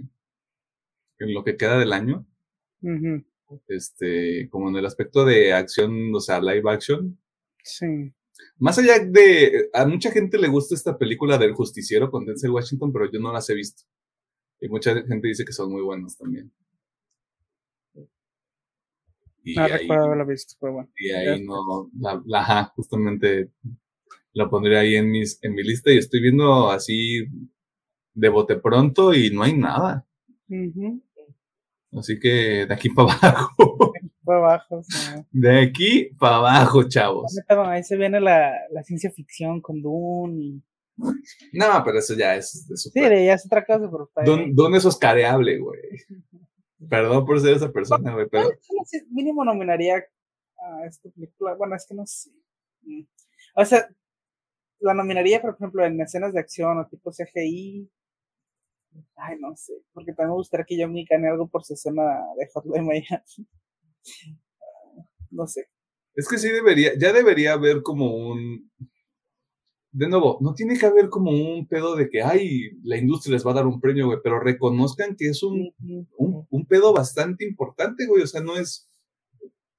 En 1.17 1.33
lo 1.33 1.43
que 1.43 1.55
queda 1.55 1.79
del 1.79 1.93
año. 1.93 2.25
Este. 3.67 4.49
Como 4.49 4.69
en 4.69 4.75
el 4.75 4.85
aspecto 4.85 5.25
de 5.25 5.53
acción, 5.53 6.13
o 6.13 6.19
sea, 6.19 6.41
live 6.41 6.69
action. 6.69 7.17
Sí. 7.63 8.13
Más 8.57 8.77
allá 8.77 8.99
de. 8.99 9.69
A 9.73 9.85
mucha 9.85 10.11
gente 10.11 10.37
le 10.37 10.49
gusta 10.49 10.75
esta 10.75 10.97
película 10.97 11.37
del 11.37 11.53
justiciero 11.53 12.11
con 12.11 12.25
Denzel 12.25 12.51
Washington, 12.51 12.91
pero 12.91 13.09
yo 13.09 13.19
no 13.19 13.31
las 13.31 13.49
he 13.49 13.55
visto. 13.55 13.83
Y 14.59 14.67
mucha 14.67 14.93
gente 14.93 15.27
dice 15.27 15.45
que 15.45 15.53
son 15.53 15.71
muy 15.71 15.81
buenas 15.81 16.17
también. 16.17 16.51
Y 19.47 19.53
No 19.55 19.63
ahí, 19.63 19.71
recuerdo 19.73 20.05
haberlo 20.05 20.25
visto, 20.25 20.55
pero 20.59 20.73
bueno. 20.73 20.89
y 20.97 21.11
ahí 21.11 21.43
no. 21.45 21.89
La, 21.99 22.21
la- 22.25 22.71
justamente 22.75 23.51
la 24.33 24.49
pondré 24.49 24.77
ahí 24.77 24.95
en, 24.95 25.09
mis, 25.11 25.37
en 25.43 25.53
mi 25.53 25.63
lista 25.63 25.91
y 25.91 25.97
estoy 25.99 26.19
viendo 26.21 26.69
así 26.71 27.25
de 28.13 28.29
bote 28.29 28.55
pronto 28.57 29.13
y 29.13 29.29
no 29.29 29.43
hay 29.43 29.53
nada. 29.57 30.05
Así 31.97 32.19
que 32.19 32.65
de 32.65 32.73
aquí 32.73 32.89
para 32.89 33.13
abajo. 33.29 33.93
Fue 34.23 34.35
abajo. 34.35 34.81
sí. 34.83 35.11
De 35.31 35.61
aquí 35.61 36.09
para 36.19 36.37
abajo, 36.37 36.83
chavos. 36.89 37.37
Ahí 37.47 37.83
se 37.83 37.95
viene 37.95 38.19
la, 38.19 38.51
la 38.71 38.83
ciencia 38.83 39.11
ficción 39.11 39.61
con 39.61 39.81
Dune. 39.81 40.41
Y... 40.43 40.63
No, 41.53 41.81
pero 41.85 41.99
eso 41.99 42.15
ya 42.15 42.35
es 42.35 42.67
de 42.67 42.75
Sí, 42.77 42.89
super- 42.89 43.11
ya 43.25 43.33
es 43.35 43.45
otra 43.45 43.63
cosa, 43.65 43.89
pero 43.91 44.09
Don. 44.25 44.55
Don 44.55 44.75
es 44.75 44.85
oscareable, 44.85 45.59
güey. 45.59 45.79
Perdón 46.89 47.25
por 47.25 47.39
ser 47.39 47.55
esa 47.55 47.71
persona, 47.71 48.13
güey, 48.13 48.27
pero 48.29 48.49
mínimo 49.09 49.43
nominaría 49.43 49.95
a 49.95 50.85
esta 50.85 51.09
película. 51.09 51.55
Bueno, 51.55 51.75
es 51.75 51.85
que 51.87 51.95
no 51.95 52.05
sé. 52.05 52.31
Mm. 52.81 53.03
O 53.55 53.65
sea, 53.65 53.87
la 54.79 54.93
nominaría, 54.93 55.41
por 55.41 55.55
ejemplo, 55.55 55.85
en 55.85 55.99
escenas 56.01 56.33
de 56.33 56.39
acción 56.39 56.77
o 56.77 56.87
tipo 56.87 57.11
CGI. 57.11 57.89
Ay, 59.15 59.37
no 59.39 59.55
sé. 59.55 59.73
Porque 59.93 60.13
también 60.13 60.29
me 60.29 60.35
gustaría 60.35 60.65
que 60.65 60.77
John 60.79 60.93
Wick 60.93 61.09
gane 61.09 61.29
algo 61.29 61.47
por 61.47 61.63
su 61.63 61.73
escena 61.73 62.03
de 62.37 62.47
Hotline 62.53 62.85
Miami. 62.85 63.49
No 65.31 65.47
sé. 65.47 65.67
es 66.13 66.29
que 66.29 66.37
sí 66.37 66.49
debería, 66.49 66.91
ya 66.97 67.11
debería 67.11 67.53
haber 67.53 67.81
como 67.81 68.15
un. 68.15 68.71
De 69.97 70.09
nuevo, 70.09 70.39
no 70.41 70.53
tiene 70.53 70.77
que 70.77 70.85
haber 70.85 71.07
como 71.07 71.31
un 71.31 71.67
pedo 71.69 71.95
de 71.95 72.09
que, 72.09 72.21
ay, 72.21 72.71
la 72.83 72.97
industria 72.97 73.31
les 73.31 73.47
va 73.47 73.51
a 73.51 73.53
dar 73.55 73.65
un 73.65 73.79
premio, 73.79 74.07
güey, 74.07 74.19
pero 74.21 74.41
reconozcan 74.41 75.15
que 75.15 75.29
es 75.29 75.41
un, 75.41 75.73
un, 76.17 76.45
un 76.49 76.65
pedo 76.65 76.91
bastante 76.93 77.47
importante, 77.47 78.05
güey, 78.05 78.21
o 78.21 78.27
sea, 78.27 78.41
no 78.41 78.57
es. 78.57 78.89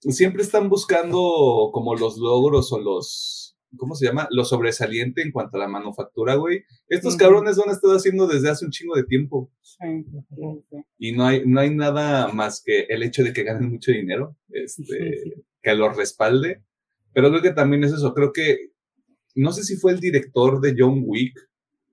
Siempre 0.01 0.43
están 0.43 0.71
buscando 0.71 1.69
como 1.71 1.95
los 1.97 2.17
logros 2.17 2.73
o 2.73 2.81
los. 2.81 3.59
¿Cómo 3.77 3.95
se 3.95 4.07
llama? 4.07 4.27
Lo 4.31 4.47
sobresaliente 4.47 5.21
en 5.21 5.33
cuanto 5.33 5.59
a 5.59 5.61
la 5.61 5.69
manufactura, 5.69 6.37
güey. 6.37 6.63
Estos 6.89 7.17
cabrones 7.17 7.59
lo 7.59 7.65
han 7.65 7.73
estado 7.73 7.95
haciendo 7.95 8.27
desde 8.27 8.49
hace 8.49 8.65
un 8.65 8.71
chingo 8.71 8.97
de 8.97 9.05
tiempo. 9.05 9.51
Sí, 9.61 10.03
sí, 10.11 10.65
sí. 10.71 10.77
y 10.97 11.13
no 11.13 11.27
hay, 11.27 11.43
no 11.45 11.61
hay 11.61 11.75
nada 11.75 12.29
más 12.29 12.63
que 12.65 12.87
el 12.89 13.03
hecho 13.03 13.23
de 13.23 13.35
que 13.35 13.43
ganen 13.43 13.69
mucho 13.69 13.93
dinero, 13.93 14.35
este, 14.49 15.45
que 15.63 15.75
los 15.75 15.95
respalde. 15.95 16.63
Pero 17.13 17.29
creo 17.29 17.43
que 17.43 17.53
también 17.53 17.85
es 17.85 17.93
eso, 17.93 18.15
creo 18.15 18.33
que, 18.33 18.71
no 19.37 19.53
sé 19.53 19.63
si 19.65 19.77
fue 19.77 19.93
el 19.93 20.01
director 20.01 20.61
de 20.61 20.75
John 20.77 21.03
Wick 21.05 21.39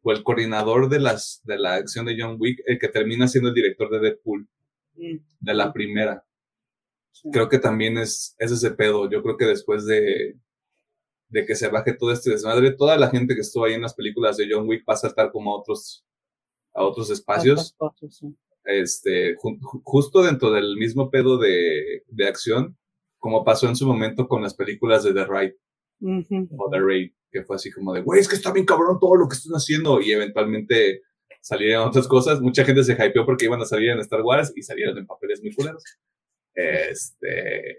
o 0.02 0.12
el 0.12 0.24
coordinador 0.24 0.90
de, 0.90 1.00
las, 1.00 1.42
de 1.46 1.58
la 1.58 1.76
acción 1.76 2.06
de 2.06 2.16
John 2.20 2.38
Wick 2.40 2.62
el 2.66 2.78
que 2.80 2.88
termina 2.90 3.28
siendo 3.28 3.50
el 3.50 3.56
director 3.56 3.90
de 3.92 4.00
Deadpool, 4.00 4.48
Mm, 4.96 5.18
de 5.40 5.54
la 5.56 5.74
primera. 5.74 6.24
Creo 7.32 7.50
que 7.50 7.58
también 7.58 7.98
es, 7.98 8.36
es 8.38 8.52
ese 8.52 8.72
pedo. 8.72 9.10
Yo 9.10 9.24
creo 9.24 9.38
que 9.38 9.46
después 9.46 9.86
de, 9.88 10.36
de 11.30 11.46
que 11.46 11.56
se 11.56 11.68
baje 11.70 11.94
todo 11.94 12.12
este 12.12 12.30
desmadre, 12.30 12.72
toda 12.72 12.96
la 12.98 13.10
gente 13.10 13.34
que 13.34 13.42
estuvo 13.42 13.66
ahí 13.66 13.74
en 13.74 13.82
las 13.82 13.96
películas 13.96 14.38
de 14.38 14.48
John 14.52 14.68
Wick 14.68 14.84
va 14.88 14.94
a 14.94 14.98
saltar 14.98 15.32
como 15.32 15.52
a 15.52 15.60
otros, 15.60 16.06
a 16.76 16.84
otros 16.84 17.10
espacios. 17.10 17.76
Este, 18.66 19.36
ju- 19.38 19.60
ju- 19.60 19.82
justo 19.84 20.22
dentro 20.24 20.52
del 20.52 20.76
mismo 20.78 21.10
pedo 21.10 21.38
de, 21.40 22.04
de 22.08 22.28
acción, 22.28 22.78
como 23.20 23.44
pasó 23.44 23.68
en 23.68 23.76
su 23.76 23.88
momento 23.88 24.28
con 24.28 24.42
las 24.44 24.54
películas 24.54 25.04
de 25.04 25.14
The 25.14 25.26
Raid 25.26 25.52
o 26.58 26.70
The 26.70 26.80
Raid, 26.80 27.12
que 27.34 27.44
fue 27.44 27.56
así 27.56 27.72
como 27.72 27.94
de, 27.94 28.02
güey, 28.02 28.22
es 28.22 28.30
que 28.30 28.36
está 28.36 28.54
bien 28.54 28.66
cabrón 28.66 29.00
todo 29.00 29.16
lo 29.16 29.28
que 29.28 29.36
están 29.36 29.54
haciendo, 29.54 30.00
y 30.00 30.12
eventualmente 30.12 31.02
salieron 31.42 31.88
otras 31.88 32.08
cosas. 32.08 32.40
Mucha 32.40 32.64
gente 32.64 32.84
se 32.84 32.94
hypeó 32.94 33.26
porque 33.26 33.46
iban 33.46 33.62
a 33.62 33.66
salir 33.66 33.90
en 33.90 34.00
Star 34.00 34.22
Wars 34.22 34.54
y 34.56 34.62
salieron 34.62 34.98
en 34.98 35.08
papeles 35.08 35.42
muy 35.42 35.54
culeros. 35.54 35.84
Este. 36.54 37.76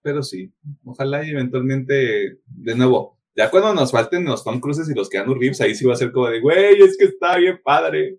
Pero 0.00 0.22
sí, 0.22 0.50
ojalá 0.84 1.26
y 1.26 1.30
eventualmente, 1.30 2.38
de 2.46 2.74
nuevo, 2.76 3.18
ya 3.36 3.50
cuando 3.50 3.74
nos 3.74 3.90
falten 3.90 4.24
los 4.24 4.44
Tom 4.44 4.60
Cruises 4.60 4.88
y 4.88 4.94
los 4.94 5.08
Keanu 5.10 5.34
Reeves, 5.34 5.60
ahí 5.60 5.74
sí 5.74 5.84
va 5.84 5.94
a 5.94 5.96
ser 5.96 6.12
como 6.12 6.28
de, 6.28 6.40
güey, 6.40 6.80
es 6.80 6.96
que 6.96 7.06
está 7.06 7.36
bien 7.36 7.60
padre. 7.62 8.18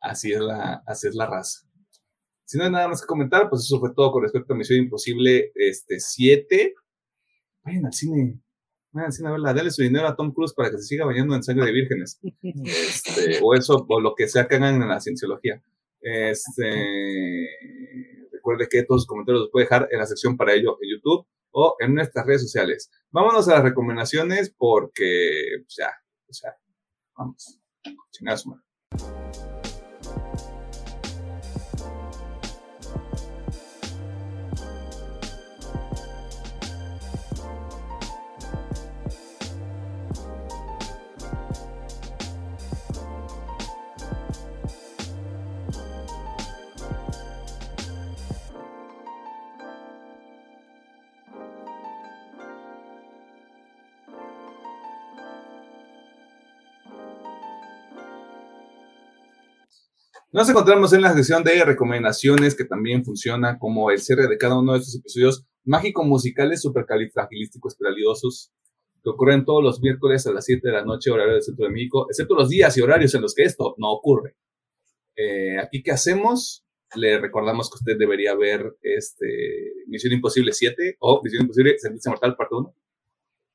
Así 0.00 0.32
es 0.32 0.40
la, 0.40 0.82
así 0.86 1.08
es 1.08 1.14
la 1.14 1.26
raza. 1.26 1.65
Si 2.46 2.56
no 2.56 2.64
hay 2.64 2.70
nada 2.70 2.86
más 2.86 3.00
que 3.00 3.08
comentar, 3.08 3.50
pues 3.50 3.62
eso 3.62 3.80
fue 3.80 3.92
todo 3.92 4.12
con 4.12 4.22
respecto 4.22 4.54
a 4.54 4.56
Misión 4.56 4.78
Imposible 4.78 5.50
este, 5.56 5.98
7. 5.98 6.74
Vayan 7.64 7.86
al 7.86 7.92
cine. 7.92 8.40
Vayan 8.92 9.06
al 9.06 9.12
cine 9.12 9.28
a 9.28 9.32
verla. 9.32 9.52
Dale 9.52 9.70
su 9.72 9.82
dinero 9.82 10.06
a 10.06 10.14
Tom 10.14 10.32
Cruise 10.32 10.54
para 10.54 10.70
que 10.70 10.78
se 10.78 10.84
siga 10.84 11.04
bañando 11.04 11.34
en 11.34 11.42
sangre 11.42 11.66
de 11.66 11.72
vírgenes. 11.72 12.20
Este, 12.64 13.40
o 13.42 13.52
eso, 13.52 13.84
o 13.88 14.00
lo 14.00 14.14
que 14.14 14.28
sea 14.28 14.46
que 14.46 14.54
hagan 14.54 14.80
en 14.80 14.88
la 14.88 15.00
cienciología. 15.00 15.60
Este, 16.00 17.48
recuerde 18.30 18.68
que 18.70 18.84
todos 18.84 19.02
sus 19.02 19.08
comentarios 19.08 19.42
los 19.42 19.50
puede 19.50 19.64
dejar 19.64 19.88
en 19.90 19.98
la 19.98 20.06
sección 20.06 20.36
para 20.36 20.54
ello 20.54 20.78
en 20.80 20.90
YouTube 20.90 21.26
o 21.50 21.76
en 21.80 21.94
nuestras 21.96 22.24
redes 22.26 22.42
sociales. 22.42 22.92
Vámonos 23.10 23.48
a 23.48 23.54
las 23.54 23.64
recomendaciones 23.64 24.54
porque, 24.56 25.62
pues 25.64 25.74
ya, 25.76 25.90
sea, 26.28 26.54
vamos. 27.16 27.58
Chingada 28.12 28.36
Nos 60.36 60.50
encontramos 60.50 60.92
en 60.92 61.00
la 61.00 61.14
sección 61.14 61.42
de 61.44 61.64
recomendaciones 61.64 62.54
que 62.54 62.66
también 62.66 63.06
funciona 63.06 63.58
como 63.58 63.90
el 63.90 64.00
cierre 64.00 64.28
de 64.28 64.36
cada 64.36 64.58
uno 64.58 64.74
de 64.74 64.80
estos 64.80 64.96
episodios 64.96 65.46
mágico-musicales 65.64 66.60
supercalifragilísticos 66.60 67.72
espiralidosos 67.72 68.52
que 69.02 69.08
ocurren 69.08 69.46
todos 69.46 69.64
los 69.64 69.80
miércoles 69.80 70.26
a 70.26 70.32
las 70.32 70.44
7 70.44 70.60
de 70.68 70.74
la 70.74 70.84
noche, 70.84 71.10
horario 71.10 71.32
del 71.32 71.42
Centro 71.42 71.64
de 71.64 71.72
México, 71.72 72.06
excepto 72.10 72.34
los 72.34 72.50
días 72.50 72.76
y 72.76 72.82
horarios 72.82 73.14
en 73.14 73.22
los 73.22 73.34
que 73.34 73.44
esto 73.44 73.76
no 73.78 73.90
ocurre. 73.90 74.36
Eh, 75.16 75.58
aquí, 75.58 75.82
¿qué 75.82 75.92
hacemos? 75.92 76.66
Le 76.96 77.18
recordamos 77.18 77.70
que 77.70 77.76
usted 77.76 77.96
debería 77.98 78.34
ver 78.34 78.76
este, 78.82 79.72
Misión 79.86 80.12
Imposible 80.12 80.52
7 80.52 80.98
o 80.98 81.22
Misión 81.24 81.44
Imposible 81.44 81.78
Servicio 81.78 82.10
Mortal 82.10 82.36
Parte 82.36 82.56
1. 82.56 82.76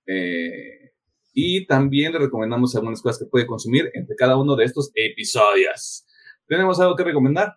Eh, 0.07 0.93
y 1.31 1.67
también 1.67 2.11
le 2.13 2.17
recomendamos 2.17 2.75
algunas 2.75 3.03
cosas 3.03 3.19
que 3.19 3.29
puede 3.29 3.45
consumir 3.45 3.91
entre 3.93 4.15
cada 4.15 4.35
uno 4.35 4.55
de 4.55 4.65
estos 4.65 4.89
episodios. 4.95 6.07
¿Tenemos 6.51 6.81
algo 6.81 6.97
que 6.97 7.05
recomendar? 7.05 7.55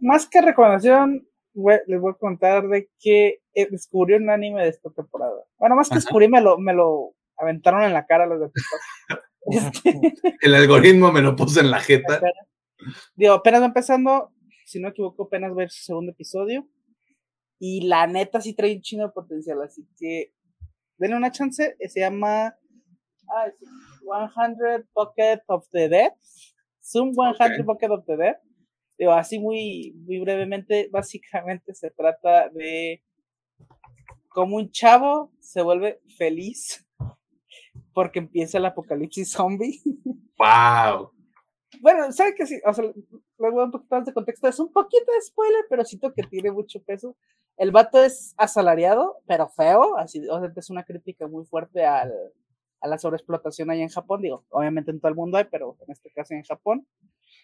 Más 0.00 0.28
que 0.28 0.40
recomendación, 0.40 1.28
les 1.88 2.00
voy 2.00 2.12
a 2.12 2.16
contar 2.16 2.68
de 2.68 2.88
que 3.00 3.40
eh, 3.54 3.66
descubrí 3.68 4.14
un 4.14 4.30
anime 4.30 4.62
de 4.62 4.68
esta 4.68 4.90
temporada. 4.90 5.34
Bueno, 5.58 5.74
más 5.74 5.88
que 5.88 5.96
descubrí, 5.96 6.28
me 6.28 6.40
lo, 6.40 6.58
me 6.58 6.72
lo 6.72 7.16
aventaron 7.38 7.82
en 7.82 7.92
la 7.92 8.06
cara 8.06 8.26
los 8.26 8.38
de 8.38 8.50
este, 9.50 10.00
El 10.40 10.54
algoritmo 10.54 11.10
me 11.10 11.22
lo 11.22 11.34
puso 11.34 11.58
en 11.58 11.72
la 11.72 11.80
jeta. 11.80 12.20
Digo, 13.16 13.34
apenas 13.34 13.62
va 13.62 13.66
empezando, 13.66 14.32
si 14.64 14.78
no 14.78 14.86
me 14.86 14.90
equivoco, 14.90 15.24
apenas 15.24 15.56
ver 15.56 15.70
su 15.70 15.82
segundo 15.82 16.12
episodio. 16.12 16.68
Y 17.58 17.88
la 17.88 18.06
neta 18.06 18.40
sí 18.40 18.54
trae 18.54 18.76
un 18.76 18.82
chino 18.82 19.08
de 19.08 19.12
potencial, 19.12 19.60
así 19.60 19.88
que 19.98 20.32
denle 20.98 21.16
una 21.16 21.32
chance. 21.32 21.76
Se 21.80 21.98
llama 21.98 22.54
ah, 23.28 23.50
100 24.36 24.88
Pocket 24.92 25.40
of 25.48 25.66
the 25.72 25.88
Dead. 25.88 26.12
Zoom 26.86 27.12
100 27.12 27.64
Pocket 27.64 27.90
of 27.90 28.04
the 28.06 28.16
Dead 28.16 28.36
digo, 28.98 29.12
así 29.12 29.38
muy, 29.38 29.92
muy 30.06 30.20
brevemente, 30.20 30.88
básicamente 30.92 31.74
se 31.74 31.90
trata 31.90 32.48
de 32.50 33.02
cómo 34.28 34.56
un 34.56 34.70
chavo 34.70 35.32
se 35.40 35.62
vuelve 35.62 36.00
feliz 36.16 36.86
porque 37.94 38.18
empieza 38.18 38.58
el 38.58 38.66
apocalipsis 38.66 39.30
zombie. 39.30 39.80
¡Wow! 40.38 41.12
Bueno, 41.80 42.10
¿sabe 42.12 42.34
que 42.34 42.46
sí? 42.46 42.58
O 42.64 42.72
sea, 42.72 42.84
le 42.84 43.50
voy 43.50 43.60
a 43.60 43.64
un 43.64 43.70
poquito 43.70 43.96
más 43.96 44.06
de 44.06 44.12
contexto. 44.12 44.48
Es 44.48 44.60
un 44.60 44.72
poquito 44.72 45.12
de 45.12 45.20
spoiler, 45.20 45.64
pero 45.68 45.84
siento 45.84 46.12
que 46.12 46.22
tiene 46.22 46.50
mucho 46.50 46.82
peso. 46.82 47.16
El 47.56 47.70
vato 47.70 48.02
es 48.02 48.34
asalariado, 48.36 49.18
pero 49.26 49.48
feo. 49.48 49.96
Así, 49.98 50.26
o 50.28 50.40
sea, 50.40 50.52
es 50.54 50.70
una 50.70 50.84
crítica 50.84 51.26
muy 51.26 51.44
fuerte 51.44 51.84
al, 51.84 52.12
a 52.86 52.90
la 52.90 52.98
sobreexplotación 52.98 53.70
allá 53.70 53.82
en 53.82 53.88
Japón. 53.88 54.22
Digo, 54.22 54.44
obviamente 54.50 54.90
en 54.90 55.00
todo 55.00 55.08
el 55.08 55.16
mundo 55.16 55.36
hay, 55.36 55.44
pero 55.44 55.76
en 55.86 55.92
este 55.92 56.10
caso 56.10 56.34
en 56.34 56.42
Japón. 56.42 56.86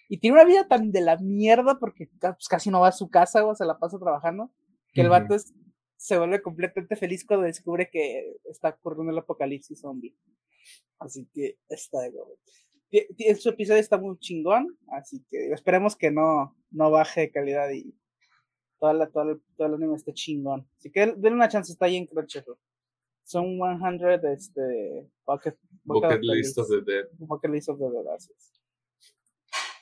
Y 0.09 0.19
tiene 0.19 0.35
una 0.35 0.45
vida 0.45 0.67
tan 0.69 0.93
de 0.93 1.01
la 1.01 1.19
mierda 1.19 1.79
porque 1.79 2.09
pues, 2.21 2.49
casi 2.49 2.71
no 2.71 2.81
va 2.81 2.89
a 2.89 2.93
su 2.93 3.11
casa 3.11 3.45
o 3.45 3.55
se 3.55 3.65
la 3.65 3.79
pasa 3.79 3.99
trabajando, 3.99 4.51
que 4.93 5.03
el 5.03 5.09
vato 5.09 5.37
se 5.97 6.19
vuelve 6.19 6.43
completamente 6.43 6.97
feliz 6.97 7.25
cuando 7.25 7.47
descubre 7.47 7.89
que 7.91 8.37
está 8.45 8.71
ocurriendo 8.71 9.13
el 9.13 9.19
apocalipsis 9.19 9.81
zombie. 9.81 10.17
Así 10.99 11.29
que 11.33 11.59
está 11.69 11.99
de 12.01 13.37
Su 13.37 13.51
episodio 13.51 13.81
está 13.81 13.99
muy 13.99 14.19
chingón, 14.19 14.79
así 14.89 15.25
que 15.31 15.53
esperemos 15.53 15.97
que 15.97 16.11
no, 16.11 16.57
no 16.71 16.91
baje 16.91 17.23
de 17.23 17.31
calidad 17.31 17.71
y 17.71 17.95
toda 18.79 18.95
la, 18.95 19.07
todo 19.09 19.41
el 19.59 19.75
anime 19.75 19.97
esté 19.97 20.13
chingón. 20.13 20.69
Así 20.77 20.91
que 20.91 21.07
denle 21.07 21.33
una 21.33 21.49
chance, 21.49 21.73
está 21.73 21.87
ahí 21.87 21.97
en 21.97 22.07
Crunchyroll. 22.07 22.59
Son 23.25 23.59
100 23.59 24.25
este, 24.33 25.09
bucket, 25.25 25.57
bucket, 25.85 26.21
list 26.23 26.59
of 26.59 26.69
the 26.69 26.83
dead. 26.83 27.05
Bucket 27.19 27.51
list 27.51 27.69
of 27.69 27.79
the 27.79 27.85
dead, 27.85 28.05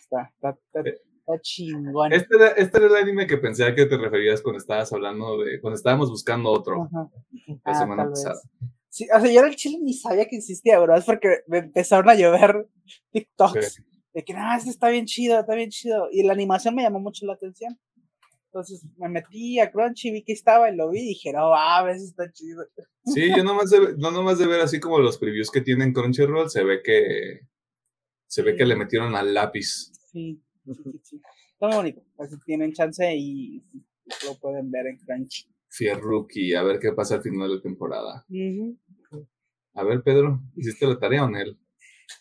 está, 0.00 0.58
está, 0.72 1.40
chingón. 1.40 2.12
Este 2.12 2.36
era, 2.36 2.48
este 2.48 2.78
era, 2.78 2.86
el 2.88 2.96
anime 2.96 3.26
que 3.26 3.38
pensé 3.38 3.64
a 3.64 3.74
que 3.74 3.86
te 3.86 3.96
referías 3.96 4.42
cuando 4.42 4.58
estabas 4.58 4.92
hablando 4.92 5.42
de, 5.42 5.60
cuando 5.60 5.76
estábamos 5.76 6.10
buscando 6.10 6.50
otro 6.50 6.88
la 6.92 7.08
ah, 7.64 7.74
semana 7.74 8.08
pasada. 8.08 8.40
Sí, 8.88 9.06
o 9.14 9.20
sea, 9.20 9.30
yo 9.30 9.38
era 9.38 9.48
el 9.48 9.56
chile 9.56 9.78
ni 9.80 9.94
sabía 9.94 10.26
que 10.26 10.36
existía, 10.36 10.78
bro, 10.80 10.96
es 10.96 11.04
porque 11.04 11.42
me 11.46 11.58
empezaron 11.58 12.08
a 12.08 12.14
llover 12.14 12.66
TikToks 13.12 13.84
de 14.12 14.24
que, 14.24 14.32
nada, 14.32 14.56
este 14.56 14.70
está 14.70 14.88
bien 14.88 15.06
chido, 15.06 15.38
está 15.38 15.54
bien 15.54 15.70
chido. 15.70 16.08
Y 16.10 16.24
la 16.24 16.32
animación 16.32 16.74
me 16.74 16.82
llamó 16.82 16.98
mucho 16.98 17.26
la 17.26 17.34
atención. 17.34 17.78
Entonces 18.52 18.84
me 18.96 19.08
metí 19.08 19.60
a 19.60 19.70
Crunchy, 19.70 20.10
vi 20.10 20.24
que 20.24 20.32
estaba 20.32 20.68
y 20.68 20.76
lo 20.76 20.90
vi 20.90 20.98
y 20.98 21.08
dije, 21.10 21.32
no, 21.32 21.54
a 21.54 21.84
veces 21.84 22.10
está 22.10 22.30
chido. 22.32 22.64
Sí, 23.04 23.28
yo 23.36 23.44
nomás 23.44 23.70
de, 23.70 23.94
no 23.96 24.10
nomás 24.10 24.38
de 24.40 24.48
ver 24.48 24.60
así 24.60 24.80
como 24.80 24.98
los 24.98 25.18
previews 25.18 25.52
que 25.52 25.60
tienen 25.60 25.92
Crunchyroll, 25.92 26.50
se 26.50 26.64
ve 26.64 26.82
que 26.82 27.42
se 28.26 28.42
ve 28.42 28.56
que 28.56 28.66
le 28.66 28.74
metieron 28.74 29.14
al 29.14 29.32
lápiz. 29.32 29.92
Sí, 30.10 30.42
sí, 31.04 31.22
Está 31.52 31.68
muy 31.68 31.76
bonito. 31.76 32.02
Así 32.18 32.36
tienen 32.44 32.72
chance 32.72 33.14
y 33.16 33.62
lo 34.26 34.36
pueden 34.40 34.68
ver 34.72 34.88
en 34.88 34.98
Crunchy. 34.98 35.48
Fierruki, 35.68 36.52
a 36.54 36.64
ver 36.64 36.80
qué 36.80 36.92
pasa 36.92 37.16
al 37.16 37.22
final 37.22 37.48
de 37.48 37.54
la 37.54 37.62
temporada. 37.62 38.26
A 39.74 39.84
ver, 39.84 40.02
Pedro, 40.02 40.40
¿hiciste 40.56 40.86
la 40.88 40.98
tarea 40.98 41.24
o 41.24 41.30
no? 41.30 41.38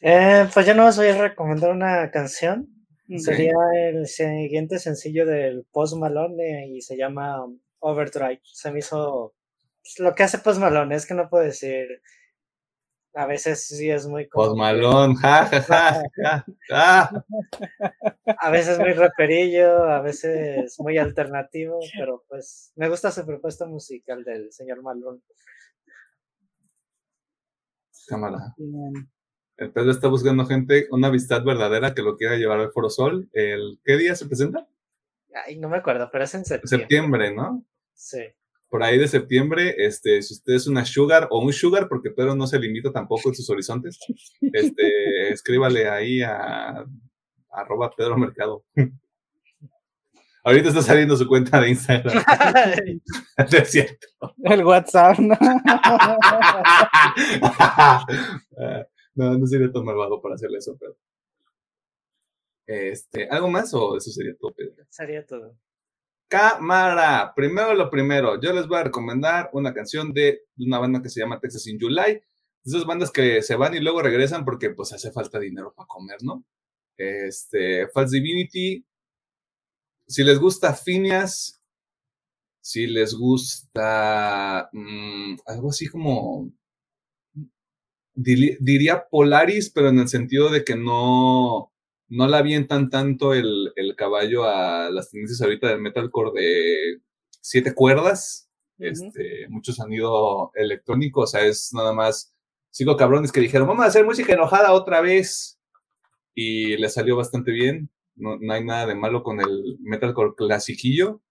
Eh, 0.01 0.47
pues 0.53 0.68
yo 0.68 0.76
no 0.76 0.85
os 0.85 0.97
voy 0.97 1.07
a 1.07 1.30
recomendar 1.30 1.72
una 1.72 2.11
canción. 2.11 2.78
Sería 3.18 3.56
el 3.88 4.06
siguiente 4.07 4.77
sencillo 4.77 5.26
del 5.26 5.65
Post 5.72 5.98
Malone 5.98 6.68
y 6.68 6.81
se 6.81 6.95
llama 6.95 7.45
Overdrive. 7.80 8.41
Se 8.44 8.72
me 8.72 8.80
hizo. 8.80 9.34
Pues, 9.81 9.99
lo 9.99 10.14
que 10.14 10.23
hace 10.23 10.38
Post 10.38 10.60
Malone 10.60 10.95
es 10.95 11.06
que 11.06 11.15
no 11.15 11.30
puedo 11.30 11.44
decir 11.44 12.02
a 13.14 13.26
veces 13.26 13.65
sí 13.65 13.90
es 13.90 14.07
muy... 14.07 14.27
Posmalón, 14.27 15.15
ja, 15.15 15.45
ja, 15.45 15.61
ja, 15.61 16.45
ja, 16.68 17.26
A 18.40 18.49
veces 18.52 18.80
muy 18.80 18.94
raperillo, 18.94 19.84
a 19.84 20.02
veces 20.02 20.80
muy 20.80 20.98
alternativo, 20.98 21.80
pero 21.98 22.23
pues 22.27 22.72
me 22.76 22.88
gusta 22.88 23.11
su 23.11 23.26
propuesta 23.26 23.65
musical 23.65 24.23
del 24.23 24.52
señor 24.52 24.81
Malón. 24.84 25.22
Cámara. 28.07 28.56
El 29.60 29.72
Pedro 29.72 29.91
está 29.91 30.07
buscando 30.07 30.45
gente, 30.45 30.88
una 30.91 31.10
amistad 31.10 31.44
verdadera 31.44 31.94
que 31.94 32.02
lo 32.02 32.18
quiera 32.18 32.38
llevar 32.38 32.60
al 32.60 32.72
Foro 32.72 32.90
Sol. 32.90 33.30
¿El, 33.34 33.80
¿Qué 33.84 33.98
día 33.98 34.15
se 34.15 34.26
presenta? 34.26 34.68
Ay, 35.45 35.57
no 35.57 35.69
me 35.69 35.77
acuerdo, 35.77 36.10
pero 36.11 36.23
es 36.23 36.34
en 36.34 36.45
septiembre. 36.45 36.80
Septiembre, 36.80 37.36
¿no? 37.36 37.65
Sí 37.94 38.19
por 38.69 38.84
ahí 38.84 38.98
de 38.98 39.07
septiembre, 39.07 39.76
este, 39.77 40.22
si 40.22 40.36
usted 40.36 40.53
es 40.53 40.68
una 40.68 40.86
sugar 40.86 41.27
o 41.31 41.40
un 41.40 41.52
sugar, 41.52 41.88
porque 41.90 42.11
Pedro 42.11 42.36
no 42.36 42.45
se 42.45 42.60
limita 42.60 42.91
tampoco 42.91 43.30
en 43.30 43.36
sus 43.36 43.49
horizontes, 43.49 43.99
este, 44.53 45.31
escríbale 45.31 45.90
ahí 45.90 46.22
a, 46.22 46.86
arroba 47.52 47.91
Pedro 47.95 48.18
Mercado. 48.18 48.64
Ahorita 50.44 50.69
está 50.69 50.81
saliendo 50.81 51.18
su 51.18 51.27
cuenta 51.27 51.60
de 51.60 51.69
Instagram. 51.69 52.23
es 53.38 53.72
cierto. 53.72 54.07
El 54.44 54.64
WhatsApp. 54.64 55.18
No, 55.19 55.36
no, 59.28 59.48
sería 59.48 59.72
tan 59.72 59.84
malvado 59.84 60.22
para 60.22 60.36
hacerle 60.36 60.60
eso, 60.60 60.78
pero. 60.80 60.96
Este, 62.66 63.28
¿Algo 63.30 63.50
más 63.50 63.74
o 63.74 63.98
eso 63.98 64.12
sería 64.12 64.36
todo, 64.38 64.54
Pedro? 64.54 64.86
Sería 64.90 65.26
todo. 65.26 65.58
Cámara, 66.28 67.34
primero 67.36 67.74
lo 67.74 67.90
primero, 67.90 68.40
yo 68.40 68.54
les 68.54 68.68
voy 68.68 68.78
a 68.78 68.84
recomendar 68.84 69.50
una 69.54 69.74
canción 69.74 70.14
de 70.14 70.44
una 70.60 70.78
banda 70.78 71.02
que 71.02 71.10
se 71.10 71.20
llama 71.20 71.40
Texas 71.40 71.66
in 71.68 71.80
July. 71.80 72.22
Esas 72.64 72.86
bandas 72.86 73.12
que 73.12 73.41
se 73.41 73.56
van 73.56 73.74
y 73.74 73.80
luego 73.80 74.02
regresan 74.02 74.46
porque 74.46 74.70
pues 74.70 74.94
hace 74.94 75.12
falta 75.12 75.40
dinero 75.40 75.74
para 75.76 75.88
comer, 75.88 76.18
¿no? 76.22 76.46
Este, 76.98 77.88
False 77.90 78.16
Divinity. 78.16 78.86
Si 80.08 80.24
les 80.24 80.40
gusta 80.40 80.74
Phineas, 80.76 81.60
si 82.62 82.86
les 82.88 83.16
gusta 83.16 84.70
mm, 84.72 85.38
algo 85.48 85.70
así 85.70 85.88
como 85.88 86.52
diría 88.22 89.08
Polaris, 89.10 89.70
pero 89.70 89.90
en 89.90 90.00
el 90.00 90.08
sentido 90.08 90.50
de 90.50 90.64
que 90.64 90.76
no, 90.76 91.72
no 92.10 92.28
la 92.28 92.40
avientan 92.40 92.90
tanto 92.90 93.34
el, 93.34 93.74
caballo 93.98 94.46
a 94.46 94.90
las 94.90 95.12
tendencias 95.12 95.41
ahorita 95.41 95.68
del 95.70 95.82
metalcore 95.82 96.40
de 96.40 97.02
siete 97.41 97.74
cuerdas. 97.74 98.50
este, 98.78 99.48
mucho 99.50 99.74
sonido 99.74 100.52
electrónico, 100.56 101.22
o 101.22 101.28
sea, 101.28 101.46
es 101.46 101.72
nada 101.74 101.94
más 101.94 102.34
cinco 102.72 102.96
cabrones 102.98 103.32
que 103.32 103.41
dijeron, 103.41 103.68
vamos 103.68 103.84
a 103.84 103.88
hacer 103.88 104.06
música 104.06 104.34
enojada 104.34 104.74
otra 104.74 105.02
vez. 105.02 105.60
Y 106.36 106.78
le 106.78 106.90
salió 106.90 107.16
bastante 107.16 107.52
bien. 107.52 107.90
No, 108.16 108.38
hay 108.52 108.64
nada 108.64 108.86
de 108.86 108.96
malo 108.96 109.24
con 109.24 109.41
el 109.41 109.78
metalcore 109.82 110.36
clasiquillo. 110.36 111.22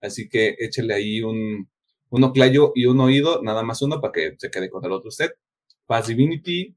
Así 0.00 0.28
que 0.28 0.56
échele 0.58 0.94
ahí 0.94 1.22
un, 1.22 1.70
un 2.10 2.24
oclayo 2.24 2.72
y 2.74 2.86
un 2.86 3.00
oído, 3.00 3.42
nada 3.42 3.62
más 3.62 3.82
uno 3.82 4.00
para 4.00 4.12
que 4.12 4.34
se 4.38 4.50
quede 4.50 4.68
con 4.68 4.84
el 4.84 4.92
otro 4.92 5.10
set. 5.10 5.32
Paz 5.92 6.06
Divinity, 6.06 6.74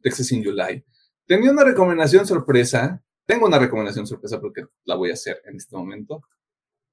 Texas 0.00 0.32
in 0.32 0.42
July. 0.42 0.82
Tenía 1.26 1.50
una 1.50 1.64
recomendación 1.64 2.26
sorpresa. 2.26 3.04
Tengo 3.26 3.44
una 3.44 3.58
recomendación 3.58 4.06
sorpresa 4.06 4.40
porque 4.40 4.64
la 4.84 4.94
voy 4.94 5.10
a 5.10 5.12
hacer 5.12 5.42
en 5.44 5.56
este 5.56 5.76
momento. 5.76 6.22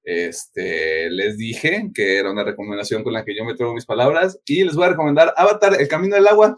Este, 0.04 1.10
les 1.10 1.38
dije 1.38 1.92
que 1.94 2.18
era 2.18 2.30
una 2.30 2.44
recomendación 2.44 3.06
con 3.06 3.14
la 3.14 3.24
que 3.24 3.34
yo 3.34 3.46
me 3.46 3.56
traigo 3.56 3.74
mis 3.74 3.86
palabras 3.86 4.38
y 4.46 4.66
les 4.66 4.76
voy 4.76 4.84
a 4.84 4.90
recomendar 4.90 5.34
Avatar, 5.38 5.80
El 5.80 5.88
Camino 5.88 6.18
del 6.18 6.28
Agua. 6.28 6.58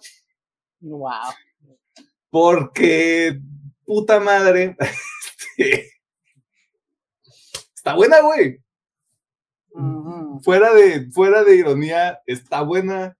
Wow. 0.79 1.31
Porque, 2.31 3.39
puta 3.85 4.19
madre. 4.19 4.75
Este, 5.59 5.91
está 7.75 7.95
buena, 7.95 8.21
güey. 8.21 8.63
Fuera 10.41 10.73
de, 10.73 11.11
fuera 11.11 11.43
de 11.43 11.55
ironía, 11.55 12.19
está 12.25 12.61
buena. 12.61 13.16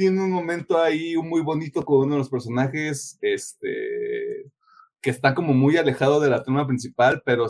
Tiene 0.00 0.22
un 0.22 0.30
momento 0.30 0.80
ahí 0.80 1.14
muy 1.18 1.42
bonito 1.42 1.84
con 1.84 2.06
uno 2.06 2.14
de 2.14 2.20
los 2.20 2.30
personajes, 2.30 3.18
este, 3.20 4.50
que 5.02 5.10
está 5.10 5.34
como 5.34 5.52
muy 5.52 5.76
alejado 5.76 6.20
de 6.20 6.30
la 6.30 6.42
trama 6.42 6.66
principal, 6.66 7.20
pero 7.22 7.46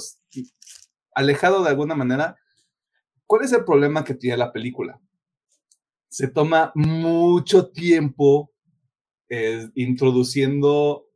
alejado 1.15 1.63
de 1.63 1.69
alguna 1.71 1.95
manera. 1.95 2.37
¿Cuál 3.25 3.45
es 3.45 3.53
el 3.53 3.65
problema 3.65 4.03
que 4.03 4.15
tiene 4.15 4.37
la 4.37 4.51
película? 4.51 5.01
Se 6.09 6.27
toma 6.27 6.73
mucho 6.75 7.69
tiempo 7.69 8.51
eh, 9.29 9.69
introduciendo 9.77 11.07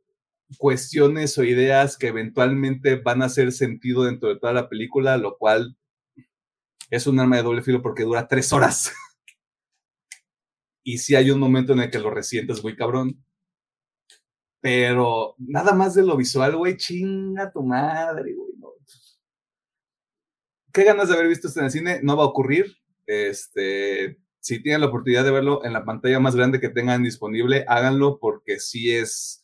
cuestiones 0.57 1.37
o 1.37 1.43
ideas 1.43 1.97
que 1.97 2.07
eventualmente 2.07 2.95
van 2.95 3.21
a 3.21 3.25
hacer 3.25 3.51
sentido 3.51 4.05
dentro 4.05 4.29
de 4.29 4.39
toda 4.39 4.53
la 4.53 4.69
película, 4.69 5.17
lo 5.17 5.37
cual 5.37 5.75
es 6.89 7.05
un 7.07 7.19
arma 7.19 7.35
de 7.35 7.43
doble 7.43 7.61
filo 7.61 7.81
porque 7.81 8.03
dura 8.03 8.25
tres 8.25 8.53
horas. 8.53 8.93
Y 10.85 10.99
sí 10.99 11.15
hay 11.15 11.31
un 11.31 11.39
momento 11.39 11.73
en 11.73 11.79
el 11.79 11.89
que 11.89 11.99
lo 11.99 12.11
resientes 12.11 12.63
muy 12.63 12.75
cabrón. 12.75 13.21
Pero 14.61 15.35
nada 15.39 15.73
más 15.73 15.95
de 15.95 16.03
lo 16.03 16.15
visual, 16.15 16.55
güey, 16.55 16.77
chinga 16.77 17.51
tu 17.51 17.63
madre, 17.63 18.33
güey. 18.33 18.51
no. 18.57 18.69
¿Qué 20.71 20.83
ganas 20.83 21.09
de 21.09 21.15
haber 21.15 21.27
visto 21.27 21.47
esto 21.47 21.59
en 21.59 21.65
el 21.65 21.71
cine? 21.71 21.99
No 22.03 22.15
va 22.15 22.23
a 22.23 22.27
ocurrir. 22.27 22.77
Este, 23.07 24.19
si 24.39 24.61
tienen 24.61 24.81
la 24.81 24.87
oportunidad 24.87 25.23
de 25.23 25.31
verlo 25.31 25.65
en 25.65 25.73
la 25.73 25.85
pantalla 25.85 26.19
más 26.19 26.35
grande 26.35 26.59
que 26.59 26.69
tengan 26.69 27.03
disponible, 27.03 27.65
háganlo 27.67 28.19
porque 28.19 28.59
sí 28.59 28.91
es, 28.91 29.43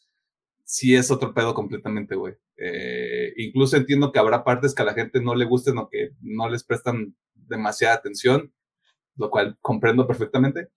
sí 0.64 0.96
es 0.96 1.10
otro 1.10 1.34
pedo 1.34 1.56
completamente, 1.56 2.16
güey. 2.16 2.36
Eh, 2.58 3.34
incluso 3.38 3.78
entiendo 3.78 4.12
que 4.12 4.20
habrá 4.20 4.44
partes 4.44 4.76
que 4.76 4.84
a 4.84 4.86
la 4.86 4.94
gente 4.94 5.20
no 5.22 5.34
le 5.34 5.46
gusten 5.46 5.80
o 5.80 5.90
que 5.90 6.12
no 6.22 6.48
les 6.50 6.64
prestan 6.64 7.16
demasiada 7.34 7.96
atención, 7.96 8.54
lo 9.16 9.32
cual 9.32 9.58
comprendo 9.60 10.06
perfectamente. 10.06 10.70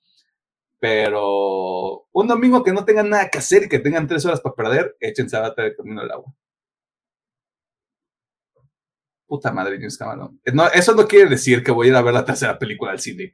Pero 0.84 2.06
un 2.12 2.28
domingo 2.28 2.62
que 2.62 2.70
no 2.70 2.84
tengan 2.84 3.08
nada 3.08 3.30
que 3.30 3.38
hacer 3.38 3.62
y 3.62 3.68
que 3.70 3.78
tengan 3.78 4.06
tres 4.06 4.26
horas 4.26 4.42
para 4.42 4.54
perder, 4.54 4.94
échense 5.00 5.34
a 5.34 5.40
bater 5.40 5.64
el 5.64 5.76
camino 5.76 6.02
del 6.02 6.10
agua. 6.10 6.30
Puta 9.26 9.50
madre, 9.50 9.76
James 9.76 9.96
Cameron. 9.96 10.38
No, 10.52 10.66
eso 10.66 10.94
no 10.94 11.08
quiere 11.08 11.30
decir 11.30 11.64
que 11.64 11.72
voy 11.72 11.86
a 11.86 11.90
ir 11.90 11.96
a 11.96 12.02
ver 12.02 12.12
la 12.12 12.26
tercera 12.26 12.58
película 12.58 12.90
al 12.90 13.00
cine. 13.00 13.32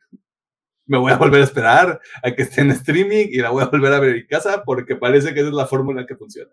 Me 0.86 0.96
voy 0.96 1.10
a 1.10 1.16
volver 1.16 1.40
a 1.40 1.44
esperar 1.44 2.00
a 2.22 2.30
que 2.30 2.42
esté 2.42 2.60
en 2.60 2.70
streaming 2.70 3.26
y 3.30 3.38
la 3.38 3.50
voy 3.50 3.64
a 3.64 3.66
volver 3.66 3.94
a 3.94 3.98
ver 3.98 4.14
en 4.14 4.26
casa 4.28 4.62
porque 4.64 4.94
parece 4.94 5.34
que 5.34 5.40
esa 5.40 5.48
es 5.48 5.54
la 5.54 5.66
fórmula 5.66 6.06
que 6.06 6.14
funciona. 6.14 6.52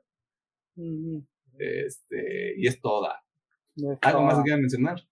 Este, 1.59 2.55
y 2.57 2.65
es 2.65 2.81
toda. 2.81 3.21
De 3.75 3.99
¿Algo 4.01 4.23
más 4.23 4.37
que 4.37 4.43
quieran 4.45 4.61
mencionar? 4.61 5.07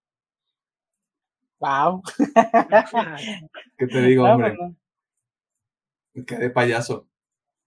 Wow. 1.60 2.02
¿Qué 3.78 3.86
te 3.86 4.02
digo, 4.02 4.24
hombre? 4.24 4.58
Vámonos. 4.58 4.76
Me 4.76 4.85
quedé 6.24 6.50
payaso. 6.50 7.08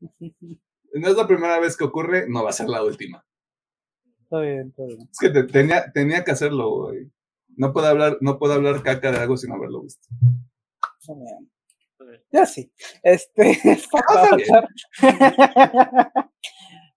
No 0.95 1.07
es 1.09 1.17
la 1.17 1.27
primera 1.27 1.61
vez 1.61 1.77
que 1.77 1.85
ocurre, 1.85 2.27
no 2.31 2.43
va 2.43 2.49
a 2.49 2.53
ser 2.55 2.67
la 2.67 2.83
última. 2.83 3.23
Todo 4.31 4.41
bien, 4.41 4.73
todo 4.73 4.87
bien. 4.87 5.01
Es 5.13 5.19
que 5.21 5.29
te- 5.29 5.45
tenía, 5.45 5.93
tenía 5.93 6.25
que 6.25 6.31
hacerlo, 6.31 6.71
güey. 6.87 7.13
No 7.57 7.75
puedo 7.75 7.87
hablar, 7.89 8.17
no 8.23 8.39
puedo 8.39 8.55
hablar 8.55 8.83
caca 8.83 9.13
de 9.13 9.19
algo 9.19 9.37
sin 9.37 9.53
haberlo 9.53 9.83
visto. 9.83 10.09
Todo 11.07 11.19
bien. 11.19 11.51
Ya 12.33 12.47
sí. 12.47 12.73
Este. 13.03 13.59
Ah, 14.09 14.31
está 14.35 14.37
bien. 14.37 14.49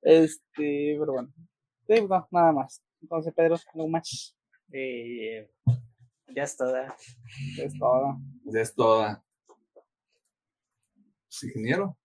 este, 0.01 0.95
pero 0.97 1.11
bueno. 1.13 1.33
Sí, 1.87 1.95
no, 2.07 2.27
nada 2.31 2.51
más. 2.53 2.81
Entonces, 3.01 3.33
Pedro, 3.35 3.57
no 3.73 3.87
más. 3.87 4.37
Y 4.71 5.35
ya 6.33 6.43
es 6.43 6.55
toda. 6.55 6.95
Es 7.59 7.77
todo. 7.77 8.17
Ya 8.45 8.61
es 8.61 8.73
toda. 8.73 9.23
Pues, 11.31 11.43
ingeniero. 11.43 11.97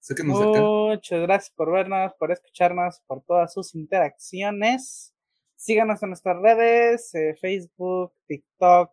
Sé 0.00 0.14
que 0.14 0.24
nos. 0.24 0.38
Muchas 0.38 1.20
gracias 1.22 1.50
por 1.54 1.72
vernos, 1.72 2.12
por 2.18 2.30
escucharnos, 2.32 3.00
por 3.06 3.22
todas 3.22 3.52
sus 3.52 3.74
interacciones. 3.74 5.14
Síganos 5.56 6.02
en 6.02 6.10
nuestras 6.10 6.36
redes, 6.42 7.14
eh, 7.14 7.34
Facebook, 7.40 8.12
TikTok, 8.26 8.90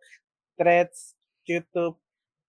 Threads, 0.56 1.16
YouTube 1.44 1.98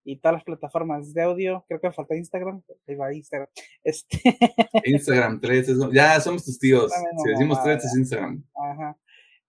y 0.05 0.17
todas 0.19 0.35
las 0.35 0.43
plataformas 0.43 1.13
de 1.13 1.23
audio. 1.23 1.65
Creo 1.67 1.81
que 1.81 1.87
me 1.87 1.93
falta 1.93 2.15
Instagram. 2.15 2.61
Ahí 2.87 2.95
va 2.95 3.13
Instagram. 3.13 3.49
Este, 3.83 4.17
Instagram 4.85 5.39
3, 5.41 5.69
eso- 5.69 5.91
ya 5.91 6.19
somos 6.21 6.45
tus 6.45 6.57
tíos. 6.59 6.91
Si 7.23 7.29
decimos 7.31 7.61
3 7.63 7.83
es 7.83 7.97
Instagram. 7.97 8.43
ajá. 8.55 8.97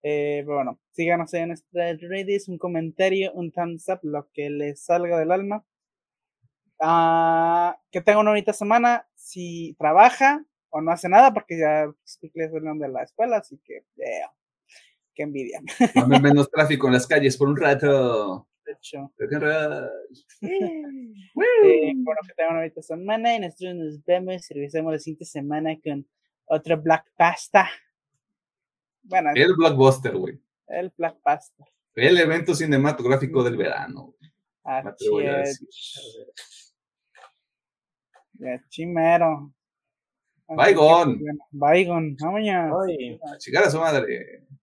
Eh, 0.02 0.42
pero 0.44 0.56
bueno, 0.56 0.78
síganos 0.90 1.32
en 1.34 1.48
nuestras 1.48 1.98
redes, 2.00 2.48
un 2.48 2.58
comentario, 2.58 3.32
un 3.32 3.50
thumbs 3.52 3.88
up, 3.88 4.00
lo 4.02 4.28
que 4.34 4.50
les 4.50 4.84
salga 4.84 5.18
del 5.18 5.30
alma. 5.32 5.64
Ah, 6.80 7.78
que 7.90 8.00
tenga 8.00 8.18
una 8.20 8.30
bonita 8.30 8.52
semana. 8.52 9.06
Si 9.14 9.74
trabaja 9.78 10.44
o 10.70 10.80
no 10.80 10.90
hace 10.90 11.08
nada, 11.08 11.32
porque 11.32 11.58
ya 11.58 11.86
Spickles 12.06 12.50
salieron 12.50 12.78
de 12.78 12.88
la 12.88 13.02
escuela, 13.04 13.36
así 13.38 13.58
que, 13.64 13.84
yeah, 13.96 14.32
qué 15.14 15.22
envidia. 15.22 15.60
Haber 15.94 16.20
menos 16.20 16.50
tráfico 16.50 16.86
en 16.88 16.94
las 16.94 17.06
calles 17.06 17.36
por 17.36 17.48
un 17.48 17.56
rato. 17.56 18.48
De 18.66 18.72
hecho, 18.72 19.12
roll. 19.18 19.90
eh, 20.42 20.82
bueno, 21.34 22.20
que 22.26 22.34
tenga 22.34 22.50
una 22.50 22.60
bonita 22.60 22.82
semana 22.82 23.34
y 23.36 23.40
nosotros 23.40 23.74
nos 23.74 24.04
vemos 24.04 24.50
y 24.50 24.54
regresamos 24.54 24.92
la 24.92 24.98
siguiente 24.98 25.24
semana 25.26 25.76
con 25.82 26.06
otro 26.46 26.80
Black 26.80 27.04
Pasta. 27.16 27.68
Bueno, 29.02 29.30
El 29.34 29.54
blockbuster, 29.54 30.16
güey. 30.16 30.40
el 30.68 30.90
Black 30.96 31.16
Pasta. 31.22 31.64
El 31.94 32.18
evento 32.18 32.54
cinematográfico 32.54 33.44
del 33.44 33.56
verano. 33.56 34.14
Me 34.20 34.32
ya. 35.20 35.44
Ya, 38.38 38.60
Bygone. 40.48 41.18
Bygone, 41.52 42.16
vámonos. 42.20 42.88
Ay. 42.88 43.18
A 43.32 43.38
chingar 43.38 43.64
a 43.64 43.70
su 43.70 43.78
madre. 43.78 44.44